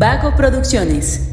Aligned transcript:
Vago 0.00 0.34
Producciones. 0.34 1.28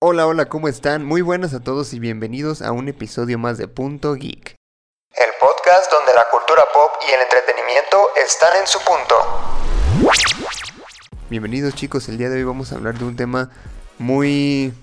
Hola, 0.00 0.26
hola, 0.26 0.46
¿cómo 0.46 0.66
están? 0.66 1.04
Muy 1.04 1.20
buenas 1.22 1.54
a 1.54 1.60
todos 1.60 1.94
y 1.94 2.00
bienvenidos 2.00 2.62
a 2.62 2.72
un 2.72 2.88
episodio 2.88 3.38
más 3.38 3.58
de 3.58 3.68
Punto 3.68 4.14
Geek. 4.14 4.56
El 5.14 5.30
podcast 5.38 5.88
donde 5.88 6.12
la 6.12 6.26
cultura 6.32 6.64
pop 6.74 6.90
y 7.08 7.12
el 7.12 7.20
entretenimiento 7.20 8.08
están 8.26 8.56
en 8.60 8.66
su 8.66 8.80
punto. 8.80 9.14
Bienvenidos 11.30 11.76
chicos, 11.76 12.08
el 12.08 12.18
día 12.18 12.28
de 12.28 12.38
hoy 12.38 12.42
vamos 12.42 12.72
a 12.72 12.74
hablar 12.74 12.98
de 12.98 13.04
un 13.04 13.14
tema 13.14 13.50
muy 14.00 14.74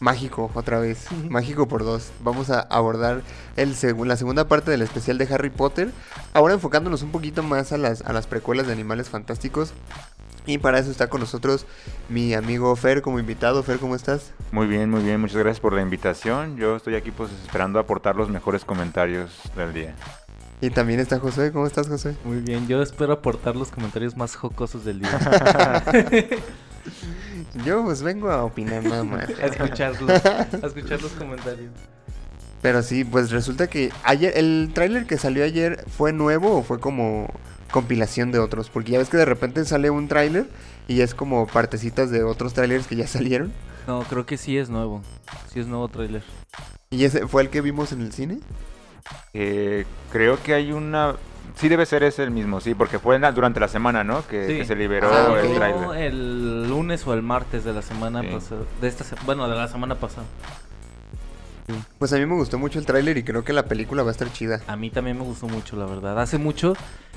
mágico 0.00 0.50
otra 0.54 0.78
vez, 0.78 1.06
mágico 1.28 1.68
por 1.68 1.84
dos. 1.84 2.10
Vamos 2.22 2.50
a 2.50 2.60
abordar 2.60 3.22
el 3.56 3.74
la 4.06 4.16
segunda 4.16 4.48
parte 4.48 4.70
del 4.70 4.82
especial 4.82 5.18
de 5.18 5.32
Harry 5.32 5.50
Potter, 5.50 5.90
ahora 6.32 6.54
enfocándonos 6.54 7.02
un 7.02 7.12
poquito 7.12 7.42
más 7.42 7.72
a 7.72 7.78
las, 7.78 8.02
a 8.02 8.12
las 8.12 8.26
precuelas 8.26 8.66
de 8.66 8.72
Animales 8.72 9.08
Fantásticos. 9.08 9.72
Y 10.46 10.58
para 10.58 10.78
eso 10.78 10.90
está 10.90 11.08
con 11.08 11.20
nosotros 11.20 11.64
mi 12.10 12.34
amigo 12.34 12.74
Fer 12.76 13.00
como 13.00 13.18
invitado. 13.18 13.62
Fer, 13.62 13.78
¿cómo 13.78 13.96
estás? 13.96 14.32
Muy 14.52 14.66
bien, 14.66 14.90
muy 14.90 15.02
bien. 15.02 15.18
Muchas 15.18 15.38
gracias 15.38 15.60
por 15.60 15.72
la 15.72 15.80
invitación. 15.80 16.58
Yo 16.58 16.76
estoy 16.76 16.96
aquí 16.96 17.10
pues 17.10 17.30
esperando 17.32 17.78
aportar 17.78 18.14
los 18.14 18.28
mejores 18.28 18.62
comentarios 18.64 19.30
del 19.56 19.72
día. 19.72 19.94
Y 20.60 20.70
también 20.70 21.00
está 21.00 21.18
José. 21.18 21.50
¿Cómo 21.50 21.66
estás, 21.66 21.88
José? 21.88 22.14
Muy 22.24 22.40
bien. 22.40 22.68
Yo 22.68 22.82
espero 22.82 23.14
aportar 23.14 23.56
los 23.56 23.70
comentarios 23.70 24.16
más 24.16 24.36
jocosos 24.36 24.84
del 24.84 25.00
día. 25.00 25.82
Yo 27.64 27.84
pues 27.84 28.02
vengo 28.02 28.30
a 28.30 28.44
opinar 28.44 28.82
nada 28.84 29.04
más. 29.04 29.28
a 29.28 29.46
escucharlos. 29.46 30.10
A 30.24 30.66
escuchar 30.66 31.00
los 31.02 31.12
comentarios. 31.12 31.70
Pero 32.62 32.82
sí, 32.82 33.04
pues 33.04 33.30
resulta 33.30 33.66
que 33.68 33.92
ayer, 34.04 34.32
el 34.36 34.70
tráiler 34.74 35.06
que 35.06 35.18
salió 35.18 35.44
ayer 35.44 35.84
fue 35.88 36.12
nuevo 36.12 36.56
o 36.58 36.62
fue 36.62 36.80
como 36.80 37.28
compilación 37.70 38.32
de 38.32 38.38
otros. 38.38 38.70
Porque 38.70 38.92
ya 38.92 38.98
ves 38.98 39.10
que 39.10 39.18
de 39.18 39.26
repente 39.26 39.64
sale 39.66 39.90
un 39.90 40.08
tráiler 40.08 40.46
y 40.88 41.02
es 41.02 41.14
como 41.14 41.46
partecitas 41.46 42.10
de 42.10 42.24
otros 42.24 42.54
tráilers 42.54 42.86
que 42.86 42.96
ya 42.96 43.06
salieron. 43.06 43.52
No, 43.86 44.00
creo 44.04 44.24
que 44.24 44.38
sí 44.38 44.56
es 44.56 44.70
nuevo. 44.70 45.02
Sí 45.52 45.60
es 45.60 45.66
nuevo 45.66 45.88
tráiler. 45.88 46.22
¿Y 46.90 47.04
ese 47.04 47.26
fue 47.26 47.42
el 47.42 47.50
que 47.50 47.60
vimos 47.60 47.92
en 47.92 48.00
el 48.00 48.12
cine? 48.12 48.40
Eh, 49.34 49.84
creo 50.10 50.42
que 50.42 50.54
hay 50.54 50.72
una... 50.72 51.16
Sí 51.56 51.68
debe 51.68 51.86
ser 51.86 52.02
ese 52.02 52.24
el 52.24 52.30
mismo, 52.30 52.60
sí, 52.60 52.74
porque 52.74 52.98
fue 52.98 53.18
durante 53.32 53.60
la 53.60 53.68
semana, 53.68 54.02
¿no? 54.02 54.26
Que, 54.26 54.64
se 54.64 54.74
liberó 54.74 55.08
ah, 55.12 55.40
el 55.40 55.54
tráiler. 55.54 56.02
el 56.02 56.68
lunes 56.68 57.06
o 57.06 57.14
el 57.14 57.22
martes 57.22 57.64
de 57.64 57.72
la 57.72 57.82
semana 57.82 58.22
pasada. 58.22 58.62
De 58.80 58.88
esta, 58.88 59.04
bueno, 59.24 59.48
de 59.48 59.54
la 59.54 59.68
semana 59.68 59.94
pasada. 59.94 60.26
Pues 61.98 62.12
a 62.12 62.16
mí 62.16 62.26
me 62.26 62.34
gustó 62.34 62.58
mucho 62.58 62.78
el 62.78 62.86
tráiler 62.86 63.16
y 63.16 63.22
creo 63.22 63.44
que 63.44 63.52
la 63.52 63.64
película 63.66 64.02
va 64.02 64.10
a 64.10 64.12
estar 64.12 64.30
chida. 64.32 64.60
A 64.66 64.76
mí 64.76 64.90
también 64.90 65.16
me 65.16 65.24
gustó 65.24 65.46
mucho, 65.46 65.76
la 65.76 65.86
verdad. 65.86 66.20
Hace 66.20 66.38
mucho 66.38 66.74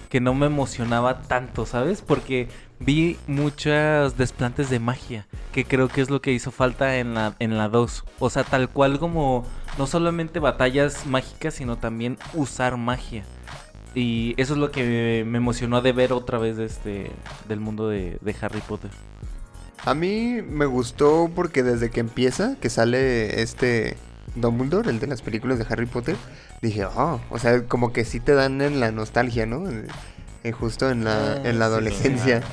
que 0.09 0.21
no 0.21 0.33
me 0.33 0.45
emocionaba 0.45 1.21
tanto, 1.23 1.65
¿sabes? 1.65 2.01
Porque 2.01 2.47
vi 2.79 3.17
muchas 3.27 4.17
desplantes 4.17 4.69
de 4.69 4.79
magia, 4.79 5.27
que 5.51 5.65
creo 5.65 5.89
que 5.89 6.01
es 6.01 6.09
lo 6.09 6.21
que 6.21 6.31
hizo 6.31 6.51
falta 6.51 6.97
en 6.97 7.13
la 7.13 7.35
en 7.39 7.57
la 7.57 7.67
2. 7.67 8.05
O 8.19 8.29
sea, 8.29 8.43
tal 8.43 8.69
cual 8.69 8.99
como 8.99 9.45
no 9.77 9.87
solamente 9.87 10.39
batallas 10.39 11.05
mágicas, 11.05 11.55
sino 11.55 11.77
también 11.77 12.17
usar 12.33 12.77
magia. 12.77 13.25
Y 13.97 14.35
eso 14.37 14.53
es 14.53 14.59
lo 14.59 14.69
que 14.69 15.25
me 15.25 15.39
emocionó 15.39 15.81
de 15.81 15.91
ver 15.91 16.13
otra 16.13 16.37
vez 16.37 16.59
este 16.59 17.09
del 17.47 17.59
mundo 17.59 17.89
de, 17.89 18.19
de 18.21 18.35
Harry 18.41 18.61
Potter. 18.61 18.91
A 19.85 19.95
mí 19.95 20.39
me 20.47 20.67
gustó 20.67 21.31
porque 21.33 21.63
desde 21.63 21.89
que 21.89 21.99
empieza, 21.99 22.57
que 22.61 22.69
sale 22.69 23.41
este 23.41 23.97
Dumbledore, 24.35 24.91
el 24.91 24.99
de 24.99 25.07
las 25.07 25.23
películas 25.23 25.57
de 25.57 25.65
Harry 25.67 25.87
Potter, 25.87 26.15
dije, 26.61 26.85
oh, 26.85 27.19
o 27.31 27.39
sea, 27.39 27.63
como 27.63 27.91
que 27.91 28.05
sí 28.05 28.19
te 28.19 28.33
dan 28.33 28.61
en 28.61 28.79
la 28.79 28.91
nostalgia, 28.91 29.47
¿no? 29.47 29.67
Eh, 30.43 30.51
justo 30.51 30.91
en 30.91 31.03
la, 31.03 31.33
ah, 31.33 31.41
en 31.43 31.57
la 31.57 31.65
adolescencia. 31.65 32.43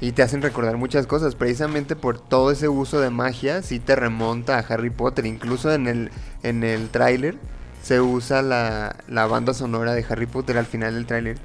Y 0.00 0.12
te 0.12 0.22
hacen 0.22 0.40
recordar 0.40 0.76
muchas 0.76 1.08
cosas, 1.08 1.34
precisamente 1.34 1.96
por 1.96 2.20
todo 2.20 2.52
ese 2.52 2.68
uso 2.68 3.00
de 3.00 3.10
magia, 3.10 3.62
sí 3.62 3.80
te 3.80 3.96
remonta 3.96 4.56
a 4.56 4.60
Harry 4.60 4.90
Potter. 4.90 5.26
Incluso 5.26 5.74
en 5.74 5.88
el, 5.88 6.10
en 6.44 6.62
el 6.62 6.90
tráiler 6.90 7.38
se 7.82 8.00
usa 8.00 8.42
la, 8.42 8.96
la 9.08 9.26
banda 9.26 9.54
sonora 9.54 9.94
de 9.94 10.04
Harry 10.08 10.26
Potter 10.26 10.58
al 10.58 10.66
final 10.66 10.94
del 10.94 11.06
tráiler. 11.06 11.38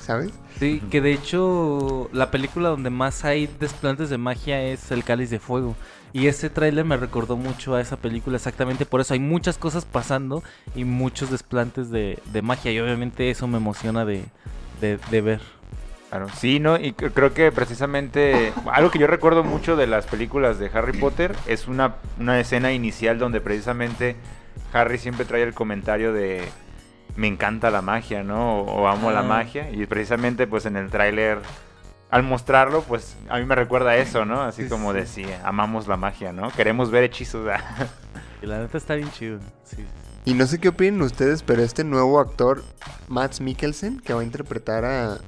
¿Sabes? 0.00 0.30
Sí, 0.58 0.80
que 0.90 1.00
de 1.00 1.12
hecho 1.12 2.08
la 2.12 2.30
película 2.30 2.68
donde 2.68 2.90
más 2.90 3.24
hay 3.24 3.48
desplantes 3.58 4.10
de 4.10 4.18
magia 4.18 4.62
es 4.62 4.90
El 4.90 5.04
Cáliz 5.04 5.30
de 5.30 5.38
Fuego. 5.38 5.76
Y 6.12 6.26
ese 6.26 6.50
tráiler 6.50 6.84
me 6.84 6.96
recordó 6.96 7.36
mucho 7.36 7.74
a 7.74 7.80
esa 7.80 7.96
película 7.96 8.36
exactamente 8.36 8.84
por 8.84 9.00
eso. 9.00 9.14
Hay 9.14 9.20
muchas 9.20 9.56
cosas 9.56 9.86
pasando 9.86 10.42
y 10.74 10.84
muchos 10.84 11.30
desplantes 11.30 11.90
de, 11.90 12.18
magia. 12.42 12.70
Y 12.70 12.80
obviamente 12.80 13.30
eso 13.30 13.46
me 13.46 13.56
emociona 13.56 14.04
de, 14.04 14.26
ver. 14.80 15.40
Claro, 16.10 16.28
sí, 16.36 16.60
¿no? 16.60 16.78
Y 16.78 16.92
creo 16.92 17.32
que 17.32 17.50
precisamente 17.50 18.52
algo 18.70 18.90
que 18.90 18.98
yo 18.98 19.06
recuerdo 19.06 19.42
mucho 19.42 19.76
de 19.76 19.86
las 19.86 20.06
películas 20.06 20.58
de 20.58 20.70
Harry 20.74 20.98
Potter 20.98 21.34
es 21.46 21.66
una, 21.66 21.94
una 22.20 22.38
escena 22.38 22.72
inicial 22.72 23.18
donde 23.18 23.40
precisamente 23.40 24.16
Harry 24.72 24.98
siempre 24.98 25.24
trae 25.24 25.42
el 25.42 25.54
comentario 25.54 26.12
de 26.12 26.48
me 27.16 27.26
encanta 27.26 27.70
la 27.70 27.82
magia, 27.82 28.22
¿no? 28.22 28.60
O, 28.60 28.86
amo 28.86 29.10
la 29.10 29.22
magia. 29.22 29.70
Y 29.70 29.86
precisamente 29.86 30.46
pues 30.46 30.66
en 30.66 30.76
el 30.76 30.90
tráiler 30.90 31.38
al 32.10 32.22
mostrarlo, 32.22 32.82
pues 32.82 33.16
a 33.28 33.38
mí 33.38 33.44
me 33.44 33.54
recuerda 33.54 33.96
eso, 33.96 34.24
¿no? 34.24 34.42
Así 34.42 34.68
como 34.68 34.92
decía, 34.92 35.40
amamos 35.44 35.88
la 35.88 35.96
magia, 35.96 36.32
¿no? 36.32 36.50
Queremos 36.50 36.90
ver 36.90 37.04
hechizos. 37.04 37.48
y 38.42 38.46
la 38.46 38.58
neta 38.58 38.76
está 38.78 38.94
bien 38.94 39.10
chido. 39.12 39.38
Sí. 39.64 39.84
Y 40.24 40.34
no 40.34 40.46
sé 40.46 40.60
qué 40.60 40.68
opinan 40.68 41.02
ustedes, 41.02 41.42
pero 41.42 41.62
este 41.62 41.84
nuevo 41.84 42.20
actor, 42.20 42.62
Matt 43.08 43.40
Mikkelsen, 43.40 43.98
que 44.00 44.14
va 44.14 44.20
a 44.20 44.24
interpretar 44.24 44.84
a, 44.84 45.18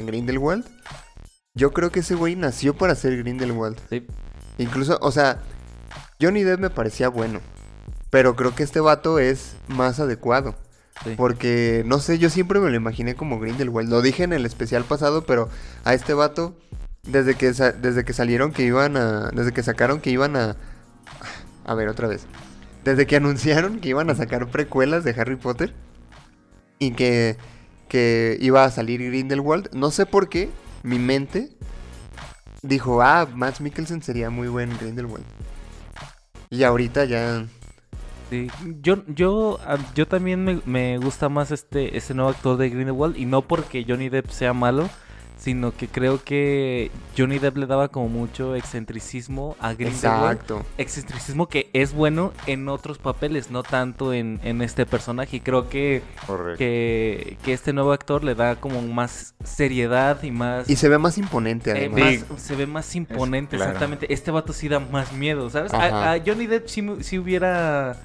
Grindelwald, 0.00 0.64
yo 1.54 1.72
creo 1.72 1.90
que 1.90 2.00
ese 2.00 2.14
güey 2.14 2.34
nació 2.34 2.74
para 2.74 2.94
ser 2.94 3.16
Grindelwald. 3.18 3.78
Sí. 3.90 4.06
Incluso, 4.56 4.96
o 5.02 5.10
sea, 5.10 5.42
Johnny 6.20 6.44
Depp 6.44 6.60
me 6.60 6.70
parecía 6.70 7.08
bueno, 7.08 7.40
pero 8.10 8.36
creo 8.36 8.54
que 8.54 8.62
este 8.62 8.80
vato 8.80 9.18
es 9.18 9.56
más 9.68 10.00
adecuado. 10.00 10.54
Porque, 11.16 11.84
no 11.86 12.00
sé, 12.00 12.18
yo 12.18 12.28
siempre 12.28 12.58
me 12.58 12.70
lo 12.70 12.76
imaginé 12.76 13.14
como 13.14 13.38
Grindelwald. 13.38 13.88
Lo 13.88 14.02
dije 14.02 14.24
en 14.24 14.32
el 14.32 14.44
especial 14.44 14.84
pasado, 14.84 15.24
pero 15.26 15.48
a 15.84 15.94
este 15.94 16.12
vato, 16.12 16.56
desde 17.04 17.34
que, 17.36 17.52
desde 17.52 18.04
que 18.04 18.12
salieron 18.12 18.52
que 18.52 18.64
iban 18.64 18.96
a... 18.96 19.30
Desde 19.30 19.52
que 19.52 19.62
sacaron 19.62 20.00
que 20.00 20.10
iban 20.10 20.36
a... 20.36 20.56
A 21.64 21.74
ver, 21.74 21.88
otra 21.88 22.08
vez. 22.08 22.26
Desde 22.84 23.06
que 23.06 23.16
anunciaron 23.16 23.80
que 23.80 23.90
iban 23.90 24.10
a 24.10 24.14
sacar 24.14 24.48
precuelas 24.48 25.04
de 25.04 25.10
Harry 25.12 25.36
Potter 25.36 25.72
y 26.78 26.92
que, 26.92 27.36
que 27.88 28.36
iba 28.40 28.64
a 28.64 28.70
salir 28.70 29.00
Grindelwald, 29.02 29.70
no 29.74 29.90
sé 29.90 30.06
por 30.06 30.28
qué, 30.28 30.50
mi 30.82 30.98
mente 30.98 31.50
dijo, 32.62 33.02
ah, 33.02 33.28
Matt 33.32 33.60
Mikkelsen 33.60 34.02
sería 34.02 34.30
muy 34.30 34.48
buen 34.48 34.76
Grindelwald. 34.78 35.24
Y 36.50 36.62
ahorita 36.62 37.04
ya 37.04 37.46
Sí, 38.30 38.50
yo, 38.82 39.04
yo, 39.06 39.58
ah, 39.64 39.78
yo 39.94 40.06
también 40.06 40.44
me, 40.44 40.60
me, 40.66 40.98
gusta 40.98 41.28
más 41.28 41.50
este, 41.50 41.96
este 41.96 42.14
nuevo 42.14 42.30
actor 42.30 42.56
de 42.56 42.68
Grindelwald 42.68 43.16
y 43.16 43.24
no 43.24 43.42
porque 43.42 43.84
Johnny 43.88 44.10
Depp 44.10 44.28
sea 44.30 44.52
malo, 44.52 44.88
sino 45.38 45.74
que 45.74 45.88
creo 45.88 46.22
que 46.22 46.90
Johnny 47.16 47.38
Depp 47.38 47.56
le 47.56 47.66
daba 47.66 47.88
como 47.88 48.08
mucho 48.08 48.56
excentricismo 48.56 49.56
a 49.60 49.72
Grindelwald. 49.72 50.32
Exacto. 50.32 50.66
Excentricismo 50.76 51.48
que 51.48 51.70
es 51.72 51.92
bueno 51.92 52.32
en 52.46 52.68
otros 52.68 52.98
papeles, 52.98 53.50
no 53.50 53.62
tanto 53.62 54.12
en, 54.12 54.40
en 54.42 54.60
este 54.62 54.84
personaje. 54.84 55.36
Y 55.36 55.40
creo 55.40 55.68
que, 55.68 56.02
que, 56.58 57.38
que, 57.44 57.52
este 57.52 57.72
nuevo 57.72 57.92
actor 57.92 58.24
le 58.24 58.34
da 58.34 58.56
como 58.56 58.82
más 58.82 59.34
seriedad 59.44 60.22
y 60.22 60.32
más... 60.32 60.68
Y 60.68 60.76
se 60.76 60.88
ve 60.88 60.98
más 60.98 61.16
imponente 61.18 61.70
eh, 61.70 61.90
además. 61.94 62.26
se 62.36 62.56
ve 62.56 62.66
más 62.66 62.94
imponente, 62.96 63.56
exactamente. 63.56 64.12
Este 64.12 64.30
vato 64.30 64.52
sí 64.52 64.68
da 64.68 64.80
más 64.80 65.12
miedo, 65.12 65.48
¿sabes? 65.50 65.72
A, 65.72 66.12
a, 66.12 66.20
Johnny 66.24 66.46
Depp 66.46 66.68
sí, 66.68 66.84
sí 67.00 67.18
hubiera 67.18 67.96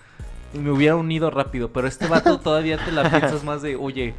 me 0.54 0.72
hubiera 0.72 0.96
unido 0.96 1.30
rápido, 1.30 1.70
pero 1.70 1.88
este 1.88 2.08
vato 2.08 2.40
todavía 2.44 2.78
te 2.78 2.92
la 2.92 3.10
piensas 3.10 3.44
más 3.44 3.62
de, 3.62 3.76
oye, 3.76 4.14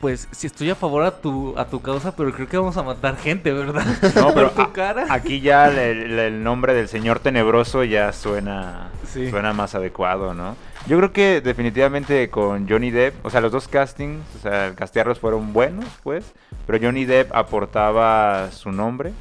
pues 0.00 0.28
si 0.30 0.46
estoy 0.46 0.70
a 0.70 0.74
favor 0.74 1.02
a 1.02 1.20
tu, 1.20 1.58
a 1.58 1.66
tu 1.66 1.80
causa, 1.80 2.14
pero 2.14 2.32
creo 2.32 2.48
que 2.48 2.56
vamos 2.56 2.76
a 2.76 2.82
matar 2.82 3.16
gente, 3.16 3.52
¿verdad? 3.52 3.84
No, 4.14 4.32
pero 4.34 4.50
tu 4.50 4.72
cara. 4.72 5.06
aquí 5.10 5.40
ya 5.40 5.68
el, 5.68 6.42
nombre 6.42 6.72
del 6.72 6.88
señor 6.88 7.18
tenebroso 7.18 7.82
ya 7.82 8.12
suena, 8.12 8.90
suena 9.12 9.52
más 9.52 9.74
adecuado, 9.74 10.34
¿no? 10.34 10.56
Yo 10.86 10.96
creo 10.98 11.12
que 11.12 11.40
definitivamente 11.40 12.30
con 12.30 12.68
Johnny 12.68 12.90
Depp, 12.90 13.26
o 13.26 13.30
sea, 13.30 13.40
los 13.40 13.50
dos 13.50 13.66
castings, 13.66 14.22
o 14.36 14.38
sea, 14.38 14.74
castearlos 14.74 15.18
fueron 15.18 15.52
buenos, 15.52 15.86
pues, 16.02 16.32
pero 16.66 16.78
Johnny 16.80 17.04
Depp 17.04 17.34
aportaba 17.34 18.50
su 18.52 18.70
nombre 18.70 19.12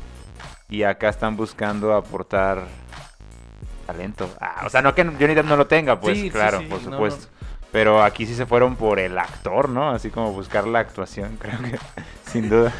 y 0.69 0.84
acá 0.84 1.10
están 1.10 1.36
buscando 1.36 1.94
aportar 1.96 2.68
talento. 3.88 4.30
Ah, 4.39 4.63
o 4.66 4.69
sea, 4.69 4.81
no 4.81 4.94
que 4.94 5.04
Johnny 5.04 5.34
Depp 5.34 5.48
no 5.48 5.56
lo 5.56 5.66
tenga, 5.66 6.00
pues 6.00 6.31
claro, 6.31 6.62
por 6.69 6.81
supuesto. 6.81 7.28
Pero 7.72 8.04
aquí 8.04 8.25
sí 8.25 8.36
se 8.36 8.45
fueron 8.45 8.75
por 8.75 9.00
el 9.00 9.18
actor, 9.18 9.69
¿no? 9.69 9.89
Así 9.89 10.10
como 10.10 10.31
buscar 10.31 10.68
la 10.68 10.80
actuación, 10.80 11.38
creo 11.42 11.60
que, 11.60 11.80
sin 12.30 12.50
duda. 12.50 12.72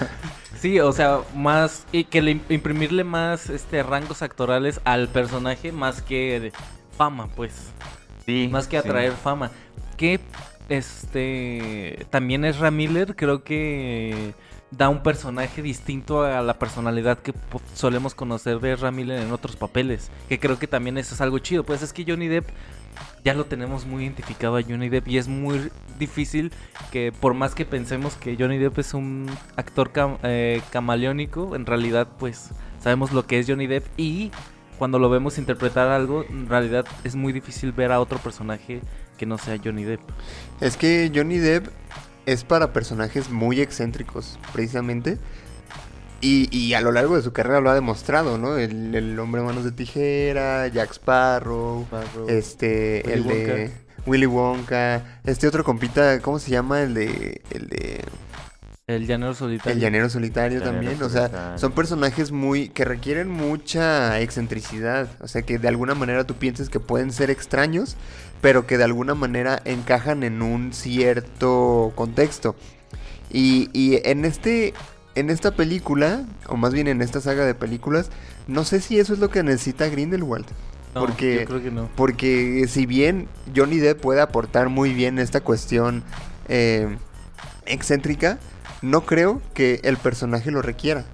Sí, 0.60 0.80
o 0.80 0.92
sea, 0.92 1.20
más 1.36 1.86
y 1.92 2.06
que 2.06 2.22
le 2.22 2.40
imprimirle 2.50 3.04
más 3.04 3.50
este 3.50 3.84
rangos 3.84 4.22
actorales 4.22 4.80
al 4.86 5.08
personaje 5.08 5.72
más 5.72 6.02
que 6.02 6.52
fama, 6.98 7.28
pues. 7.36 7.72
Sí. 8.26 8.50
Más 8.52 8.68
que 8.68 8.78
atraer 8.78 9.14
fama. 9.14 9.52
Que 9.98 10.20
este 10.70 12.06
también 12.10 12.44
es 12.46 12.60
Ramiller, 12.60 13.16
creo 13.16 13.44
que 13.44 14.34
da 14.72 14.90
un 14.90 15.02
personaje 15.02 15.62
distinto 15.62 16.24
a 16.24 16.42
la 16.42 16.60
personalidad 16.60 17.20
que 17.20 17.34
solemos 17.74 18.14
conocer 18.14 18.60
de 18.60 18.76
Ramiller 18.76 19.22
en 19.22 19.32
otros 19.32 19.56
papeles, 19.56 20.12
que 20.28 20.40
creo 20.40 20.60
que 20.60 20.68
también 20.68 20.98
eso 20.98 21.16
es 21.16 21.22
algo 21.22 21.40
chido, 21.40 21.64
pues 21.64 21.82
es 21.82 21.94
que 21.94 22.06
Johnny 22.08 22.28
Depp 22.28 22.50
ya 23.24 23.34
lo 23.34 23.46
tenemos 23.46 23.86
muy 23.86 24.04
identificado 24.04 24.58
a 24.58 24.62
Johnny 24.62 24.90
Depp 24.90 25.08
y 25.08 25.18
es 25.18 25.28
muy 25.28 25.70
difícil 26.00 26.52
que 26.92 27.12
por 27.12 27.34
más 27.34 27.56
que 27.56 27.66
pensemos 27.66 28.16
que 28.16 28.36
Johnny 28.38 28.58
Depp 28.58 28.80
es 28.80 28.94
un 28.94 29.30
actor 29.56 29.92
eh, 30.24 30.62
camaleónico, 30.72 31.56
en 31.56 31.66
realidad 31.66 32.08
pues 32.20 32.50
sabemos 32.82 33.12
lo 33.14 33.26
que 33.26 33.40
es 33.40 33.48
Johnny 33.48 33.68
Depp 33.68 33.86
y 33.98 34.32
cuando 34.78 35.00
lo 35.00 35.10
vemos 35.10 35.38
interpretar 35.38 35.88
algo, 35.88 36.24
en 36.30 36.48
realidad 36.48 36.86
es 37.04 37.16
muy 37.16 37.34
difícil 37.34 37.72
ver 37.72 37.92
a 37.92 38.00
otro 38.00 38.20
personaje 38.20 38.82
que 39.18 39.26
no 39.26 39.40
sea 39.40 39.58
Johnny 39.64 39.84
Depp. 39.84 40.02
Es 40.62 40.78
que 40.78 41.12
Johnny 41.14 41.38
Depp 41.38 41.68
es 42.28 42.44
para 42.44 42.74
personajes 42.74 43.30
muy 43.32 43.62
excéntricos, 43.62 44.38
precisamente. 44.54 45.18
Y, 46.20 46.74
a 46.74 46.82
lo 46.82 46.92
largo 46.92 47.16
de 47.16 47.22
su 47.22 47.32
carrera 47.32 47.62
lo 47.62 47.70
ha 47.70 47.76
demostrado, 47.76 48.38
¿no? 48.38 48.58
El, 48.58 49.18
hombre 49.20 49.42
manos 49.42 49.64
de 49.64 49.72
tijera, 49.72 50.68
Jack 50.68 50.92
Sparrow, 50.92 51.88
este, 52.28 53.14
el 53.14 53.24
de 53.24 53.72
Willy 54.06 54.26
Wonka, 54.26 55.20
este 55.24 55.48
otro 55.48 55.64
compita, 55.64 56.20
¿cómo 56.22 56.40
se 56.40 56.52
llama? 56.52 56.82
El 56.82 56.96
de, 56.96 57.42
el 57.52 57.70
de 57.70 58.02
el 58.88 59.06
llanero 59.06 59.34
solitario. 59.34 59.74
El 59.74 59.80
llanero 59.82 60.10
solitario 60.10 60.62
también. 60.62 61.04
O 61.04 61.10
sea, 61.10 61.58
son 61.58 61.74
personajes 61.74 62.32
muy. 62.32 62.70
que 62.70 62.86
requieren 62.86 63.28
mucha 63.28 64.22
excentricidad. 64.22 65.10
O 65.20 65.28
sea, 65.28 65.42
que 65.42 65.60
de 65.60 65.68
alguna 65.68 65.94
manera 65.94 66.24
tú 66.24 66.36
piensas 66.36 66.70
que 66.70 66.80
pueden 66.80 67.12
ser 67.12 67.30
extraños, 67.30 67.98
pero 68.42 68.68
que 68.68 68.78
de 68.78 68.84
alguna 68.84 69.16
manera 69.16 69.62
encajan 69.66 70.24
en 70.24 70.42
un 70.42 70.74
cierto 70.74 71.92
contexto. 71.96 72.56
Y, 73.30 73.70
y 73.74 74.02
en 74.04 74.26
este 74.26 74.74
en 75.18 75.32
esta 75.32 75.52
película, 75.52 76.26
o 76.48 76.58
más 76.58 76.76
bien 76.76 76.88
en 76.88 77.02
esta 77.02 77.22
saga 77.22 77.44
de 77.44 77.56
películas, 77.56 78.12
no 78.46 78.64
sé 78.64 78.80
si 78.80 79.00
eso 79.00 79.14
es 79.14 79.20
lo 79.20 79.32
que 79.32 79.42
necesita 79.42 79.88
Grindelwald. 79.88 80.46
porque, 80.94 81.40
yo 81.40 81.46
creo 81.46 81.64
que 81.64 81.72
no. 81.72 81.90
Porque 81.96 82.68
si 82.70 82.86
bien 82.86 83.28
Johnny 83.56 83.78
Depp 83.78 84.00
puede 84.00 84.22
aportar 84.22 84.70
muy 84.70 84.94
bien 84.94 85.18
esta 85.18 85.42
cuestión 85.42 86.04
eh, 86.48 86.98
excéntrica, 87.66 88.38
no 88.84 89.08
creo 89.08 89.42
que 89.56 89.82
el 89.84 89.98
personaje 89.98 90.52
lo 90.52 90.62
requiera. 90.62 91.06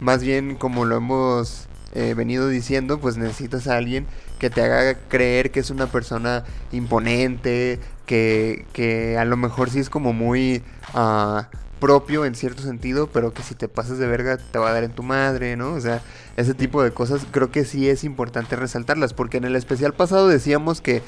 Más 0.00 0.24
bien, 0.24 0.56
como 0.56 0.84
lo 0.84 0.96
hemos 0.96 1.68
eh, 1.94 2.14
venido 2.14 2.48
diciendo, 2.48 2.98
pues 2.98 3.16
necesitas 3.16 3.68
a 3.68 3.76
alguien 3.76 4.06
que 4.38 4.50
te 4.50 4.62
haga 4.62 4.94
creer 5.08 5.50
que 5.50 5.60
es 5.60 5.70
una 5.70 5.86
persona 5.86 6.44
imponente, 6.72 7.80
que, 8.06 8.66
que 8.72 9.18
a 9.18 9.24
lo 9.24 9.36
mejor 9.36 9.70
sí 9.70 9.80
es 9.80 9.90
como 9.90 10.12
muy... 10.12 10.62
Uh, 10.94 11.42
propio 11.78 12.24
en 12.24 12.34
cierto 12.34 12.62
sentido, 12.62 13.08
pero 13.08 13.32
que 13.32 13.42
si 13.42 13.54
te 13.54 13.68
pasas 13.68 13.98
de 13.98 14.06
verga 14.06 14.38
te 14.38 14.58
va 14.58 14.70
a 14.70 14.72
dar 14.72 14.84
en 14.84 14.92
tu 14.92 15.02
madre, 15.02 15.56
¿no? 15.56 15.74
O 15.74 15.80
sea, 15.80 16.02
ese 16.36 16.54
tipo 16.54 16.82
de 16.82 16.90
cosas 16.90 17.26
creo 17.30 17.50
que 17.50 17.64
sí 17.64 17.88
es 17.88 18.04
importante 18.04 18.56
resaltarlas, 18.56 19.12
porque 19.12 19.36
en 19.36 19.44
el 19.44 19.56
especial 19.56 19.92
pasado 19.92 20.28
decíamos 20.28 20.80
que 20.80 21.02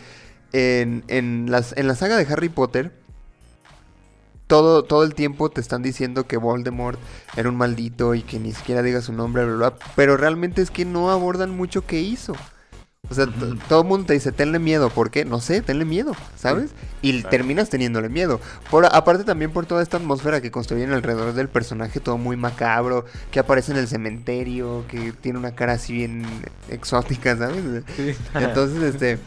en, 0.53 1.05
en, 1.09 1.51
las, 1.51 1.77
en 1.77 1.89
la 1.89 1.95
saga 1.95 2.17
de 2.17 2.33
Harry 2.33 2.49
Potter, 2.49 2.93
todo, 4.47 4.83
todo 4.83 5.05
el 5.05 5.15
tiempo 5.15 5.51
te 5.51 5.61
están 5.61 5.83
diciendo 5.83 6.27
que 6.27 6.39
Voldemort 6.39 6.99
era 7.37 7.49
un 7.49 7.57
maldito 7.57 8.15
y 8.15 8.23
que 8.23 8.39
ni 8.39 8.53
siquiera 8.53 8.83
diga 8.83 9.03
su 9.03 9.13
nombre, 9.13 9.45
bla, 9.45 9.57
bla, 9.57 9.75
pero 9.95 10.17
realmente 10.17 10.63
es 10.63 10.71
que 10.71 10.85
no 10.85 11.11
abordan 11.11 11.51
mucho 11.51 11.87
qué 11.87 12.01
hizo. 12.01 12.35
O 13.11 13.15
sea, 13.15 13.27
todo 13.69 13.83
el 13.83 13.89
mundo 13.89 14.07
te 14.07 14.13
dice, 14.13 14.33
tenle 14.33 14.59
miedo. 14.59 14.91
¿Por 14.91 15.11
qué? 15.11 15.25
No 15.25 15.41
sé, 15.41 15.63
tenle 15.63 15.87
miedo, 15.87 16.13
¿sabes? 16.37 16.73
Y 17.01 17.23
terminas 17.23 17.71
teniéndole 17.71 18.11
miedo. 18.11 18.39
Por, 18.71 18.85
aparte 18.85 19.25
también 19.25 19.51
por 19.51 19.65
toda 19.65 19.83
esta 19.83 19.97
atmósfera 19.97 20.43
que 20.43 20.51
construyen 20.51 20.93
alrededor 20.93 21.33
del 21.33 21.49
personaje, 21.49 22.01
todo 22.01 22.19
muy 22.19 22.37
macabro, 22.37 23.07
que 23.31 23.41
aparece 23.41 23.73
en 23.73 23.79
el 23.79 23.89
cementerio, 23.89 24.85
que 24.89 25.13
tiene 25.13 25.39
una 25.39 25.55
cara 25.55 25.75
así 25.75 25.95
bien 25.95 26.27
exótica, 26.69 27.37
¿sabes? 27.37 27.85
Entonces, 28.35 28.95
este... 28.95 29.19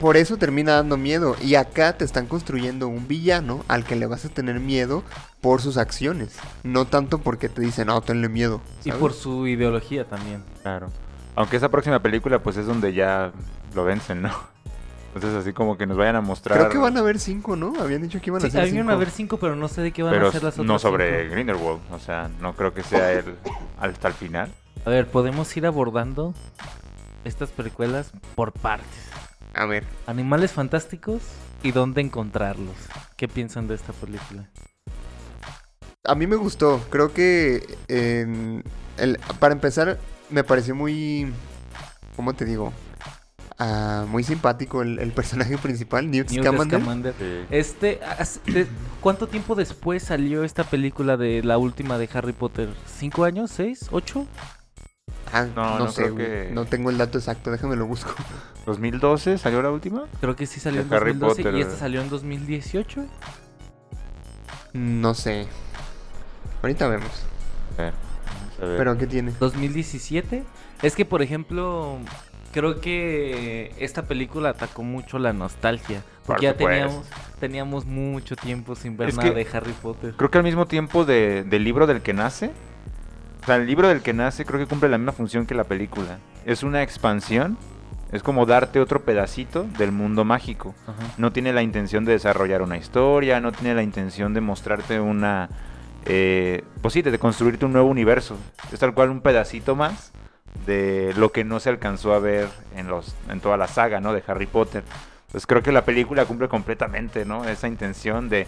Por 0.00 0.16
eso 0.16 0.38
termina 0.38 0.72
dando 0.72 0.96
miedo. 0.96 1.36
Y 1.42 1.56
acá 1.56 1.98
te 1.98 2.06
están 2.06 2.26
construyendo 2.26 2.88
un 2.88 3.08
villano 3.08 3.62
al 3.68 3.84
que 3.84 3.94
le 3.94 4.06
vas 4.06 4.24
a 4.24 4.30
tener 4.30 4.58
miedo 4.58 5.02
por 5.42 5.60
sus 5.60 5.76
acciones. 5.76 6.36
No 6.62 6.86
tanto 6.86 7.18
porque 7.18 7.50
te 7.50 7.60
dicen, 7.60 7.88
no, 7.88 8.00
tenle 8.00 8.30
miedo. 8.30 8.62
Y 8.86 8.92
por 8.92 9.12
su 9.12 9.46
ideología 9.46 10.08
también. 10.08 10.42
Claro. 10.62 10.88
Aunque 11.34 11.56
esa 11.56 11.68
próxima 11.70 12.00
película 12.00 12.42
pues 12.42 12.56
es 12.56 12.66
donde 12.66 12.92
ya 12.92 13.32
lo 13.74 13.84
vencen, 13.84 14.22
¿no? 14.22 14.30
Entonces 15.14 15.40
así 15.40 15.52
como 15.52 15.76
que 15.76 15.86
nos 15.86 15.96
vayan 15.98 16.16
a 16.16 16.20
mostrar... 16.22 16.58
Creo 16.58 16.70
que 16.70 16.78
van 16.78 16.96
a 16.96 17.00
haber 17.00 17.18
cinco, 17.18 17.54
¿no? 17.54 17.74
Habían 17.80 18.00
dicho 18.00 18.18
que 18.20 18.30
iban 18.30 18.38
a 18.38 18.48
ser 18.48 18.68
cinco. 18.68 18.90
a 18.90 18.94
haber 18.94 19.10
cinco, 19.10 19.36
pero 19.36 19.54
no 19.56 19.68
sé 19.68 19.82
de 19.82 19.92
qué 19.92 20.02
van 20.02 20.14
a 20.14 20.32
ser 20.32 20.42
las 20.42 20.54
otras 20.54 20.66
no 20.66 20.78
sobre 20.78 21.28
Grindelwald. 21.28 21.80
O 21.90 21.98
sea, 21.98 22.30
no 22.40 22.54
creo 22.54 22.72
que 22.72 22.82
sea 22.82 23.12
él 23.12 23.36
hasta 23.78 24.08
el 24.08 24.14
final. 24.14 24.50
A 24.86 24.90
ver, 24.90 25.06
podemos 25.06 25.54
ir 25.56 25.66
abordando 25.66 26.34
estas 27.24 27.50
precuelas 27.50 28.10
por 28.34 28.52
partes. 28.52 29.10
A 29.54 29.66
ver. 29.66 29.84
Animales 30.06 30.52
fantásticos 30.52 31.22
y 31.62 31.72
dónde 31.72 32.00
encontrarlos. 32.00 32.74
¿Qué 33.16 33.28
piensan 33.28 33.68
de 33.68 33.74
esta 33.74 33.92
película? 33.92 34.48
A 36.04 36.14
mí 36.14 36.26
me 36.26 36.36
gustó. 36.36 36.80
Creo 36.90 37.12
que 37.12 37.76
el, 37.88 39.20
para 39.38 39.52
empezar 39.52 39.98
me 40.32 40.44
pareció 40.44 40.74
muy. 40.74 41.32
¿Cómo 42.16 42.34
te 42.34 42.44
digo? 42.44 42.72
Ah, 43.58 44.06
muy 44.08 44.24
simpático 44.24 44.82
el, 44.82 45.12
personaje 45.12 45.56
principal, 45.58 46.10
Newt, 46.10 46.30
Scamander. 46.30 47.14
Este, 47.50 48.00
¿cuánto 49.00 49.28
tiempo 49.28 49.54
después 49.54 50.02
salió 50.02 50.42
esta 50.42 50.64
película 50.64 51.16
de 51.16 51.42
la 51.44 51.58
última 51.58 51.96
de 51.96 52.08
Harry 52.12 52.32
Potter? 52.32 52.70
¿Cinco 52.86 53.24
años? 53.24 53.52
¿Seis? 53.52 53.86
¿Ocho? 53.92 54.26
Ah, 55.32 55.46
no, 55.54 55.88
sé, 55.90 56.50
no 56.52 56.64
tengo 56.64 56.90
el 56.90 56.98
dato 56.98 57.18
exacto, 57.18 57.50
déjame 57.50 57.76
lo 57.76 57.86
busco. 57.86 58.12
¿2012 58.66 59.38
salió 59.38 59.62
la 59.62 59.70
última? 59.70 60.04
Creo 60.20 60.34
que 60.34 60.46
sí 60.46 60.60
salió 60.60 60.80
en 60.80 60.88
2012 60.88 61.42
y 61.52 61.60
esta 61.60 61.76
salió 61.76 62.00
en 62.00 62.08
2018. 62.08 63.04
No 64.72 65.14
sé. 65.14 65.46
Ahorita 66.62 66.88
vemos. 66.88 67.10
¿Pero 68.62 68.96
qué 68.96 69.06
tiene? 69.06 69.32
2017. 69.38 70.44
Es 70.82 70.94
que, 70.94 71.04
por 71.04 71.22
ejemplo, 71.22 71.98
creo 72.52 72.80
que 72.80 73.72
esta 73.78 74.02
película 74.02 74.50
atacó 74.50 74.82
mucho 74.82 75.18
la 75.18 75.32
nostalgia. 75.32 76.02
Porque 76.26 76.44
ya 76.44 76.56
teníamos, 76.56 77.06
teníamos 77.40 77.84
mucho 77.86 78.36
tiempo 78.36 78.76
sin 78.76 78.96
ver 78.96 79.14
nada 79.14 79.30
de 79.30 79.46
Harry 79.52 79.72
Potter. 79.72 80.14
Creo 80.16 80.30
que 80.30 80.38
al 80.38 80.44
mismo 80.44 80.66
tiempo 80.66 81.04
del 81.04 81.64
libro 81.64 81.86
del 81.86 82.02
que 82.02 82.12
nace. 82.12 82.50
O 83.42 83.46
sea, 83.46 83.56
el 83.56 83.66
libro 83.66 83.88
del 83.88 84.02
que 84.02 84.12
nace 84.12 84.44
creo 84.44 84.60
que 84.60 84.66
cumple 84.66 84.88
la 84.88 84.98
misma 84.98 85.12
función 85.12 85.46
que 85.46 85.54
la 85.54 85.64
película. 85.64 86.18
Es 86.46 86.62
una 86.62 86.82
expansión. 86.82 87.58
Es 88.12 88.22
como 88.22 88.44
darte 88.44 88.78
otro 88.78 89.04
pedacito 89.04 89.64
del 89.78 89.90
mundo 89.90 90.24
mágico. 90.24 90.74
No 91.16 91.32
tiene 91.32 91.52
la 91.54 91.62
intención 91.62 92.04
de 92.04 92.12
desarrollar 92.12 92.60
una 92.60 92.76
historia, 92.76 93.40
no 93.40 93.52
tiene 93.52 93.74
la 93.74 93.82
intención 93.82 94.34
de 94.34 94.42
mostrarte 94.42 95.00
una 95.00 95.48
eh, 96.06 96.64
pues 96.80 96.94
sí, 96.94 97.02
de 97.02 97.18
construirte 97.18 97.64
un 97.64 97.72
nuevo 97.72 97.88
universo. 97.88 98.36
Es 98.72 98.80
tal 98.80 98.94
cual 98.94 99.10
un 99.10 99.20
pedacito 99.20 99.76
más 99.76 100.12
de 100.66 101.12
lo 101.16 101.32
que 101.32 101.44
no 101.44 101.60
se 101.60 101.70
alcanzó 101.70 102.14
a 102.14 102.18
ver 102.18 102.48
en, 102.76 102.88
los, 102.88 103.14
en 103.28 103.40
toda 103.40 103.56
la 103.56 103.68
saga, 103.68 104.00
¿no? 104.00 104.12
De 104.12 104.22
Harry 104.26 104.46
Potter. 104.46 104.84
Pues 105.30 105.46
creo 105.46 105.62
que 105.62 105.72
la 105.72 105.84
película 105.84 106.24
cumple 106.24 106.48
completamente, 106.48 107.24
¿no? 107.24 107.44
Esa 107.48 107.68
intención 107.68 108.28
de 108.28 108.46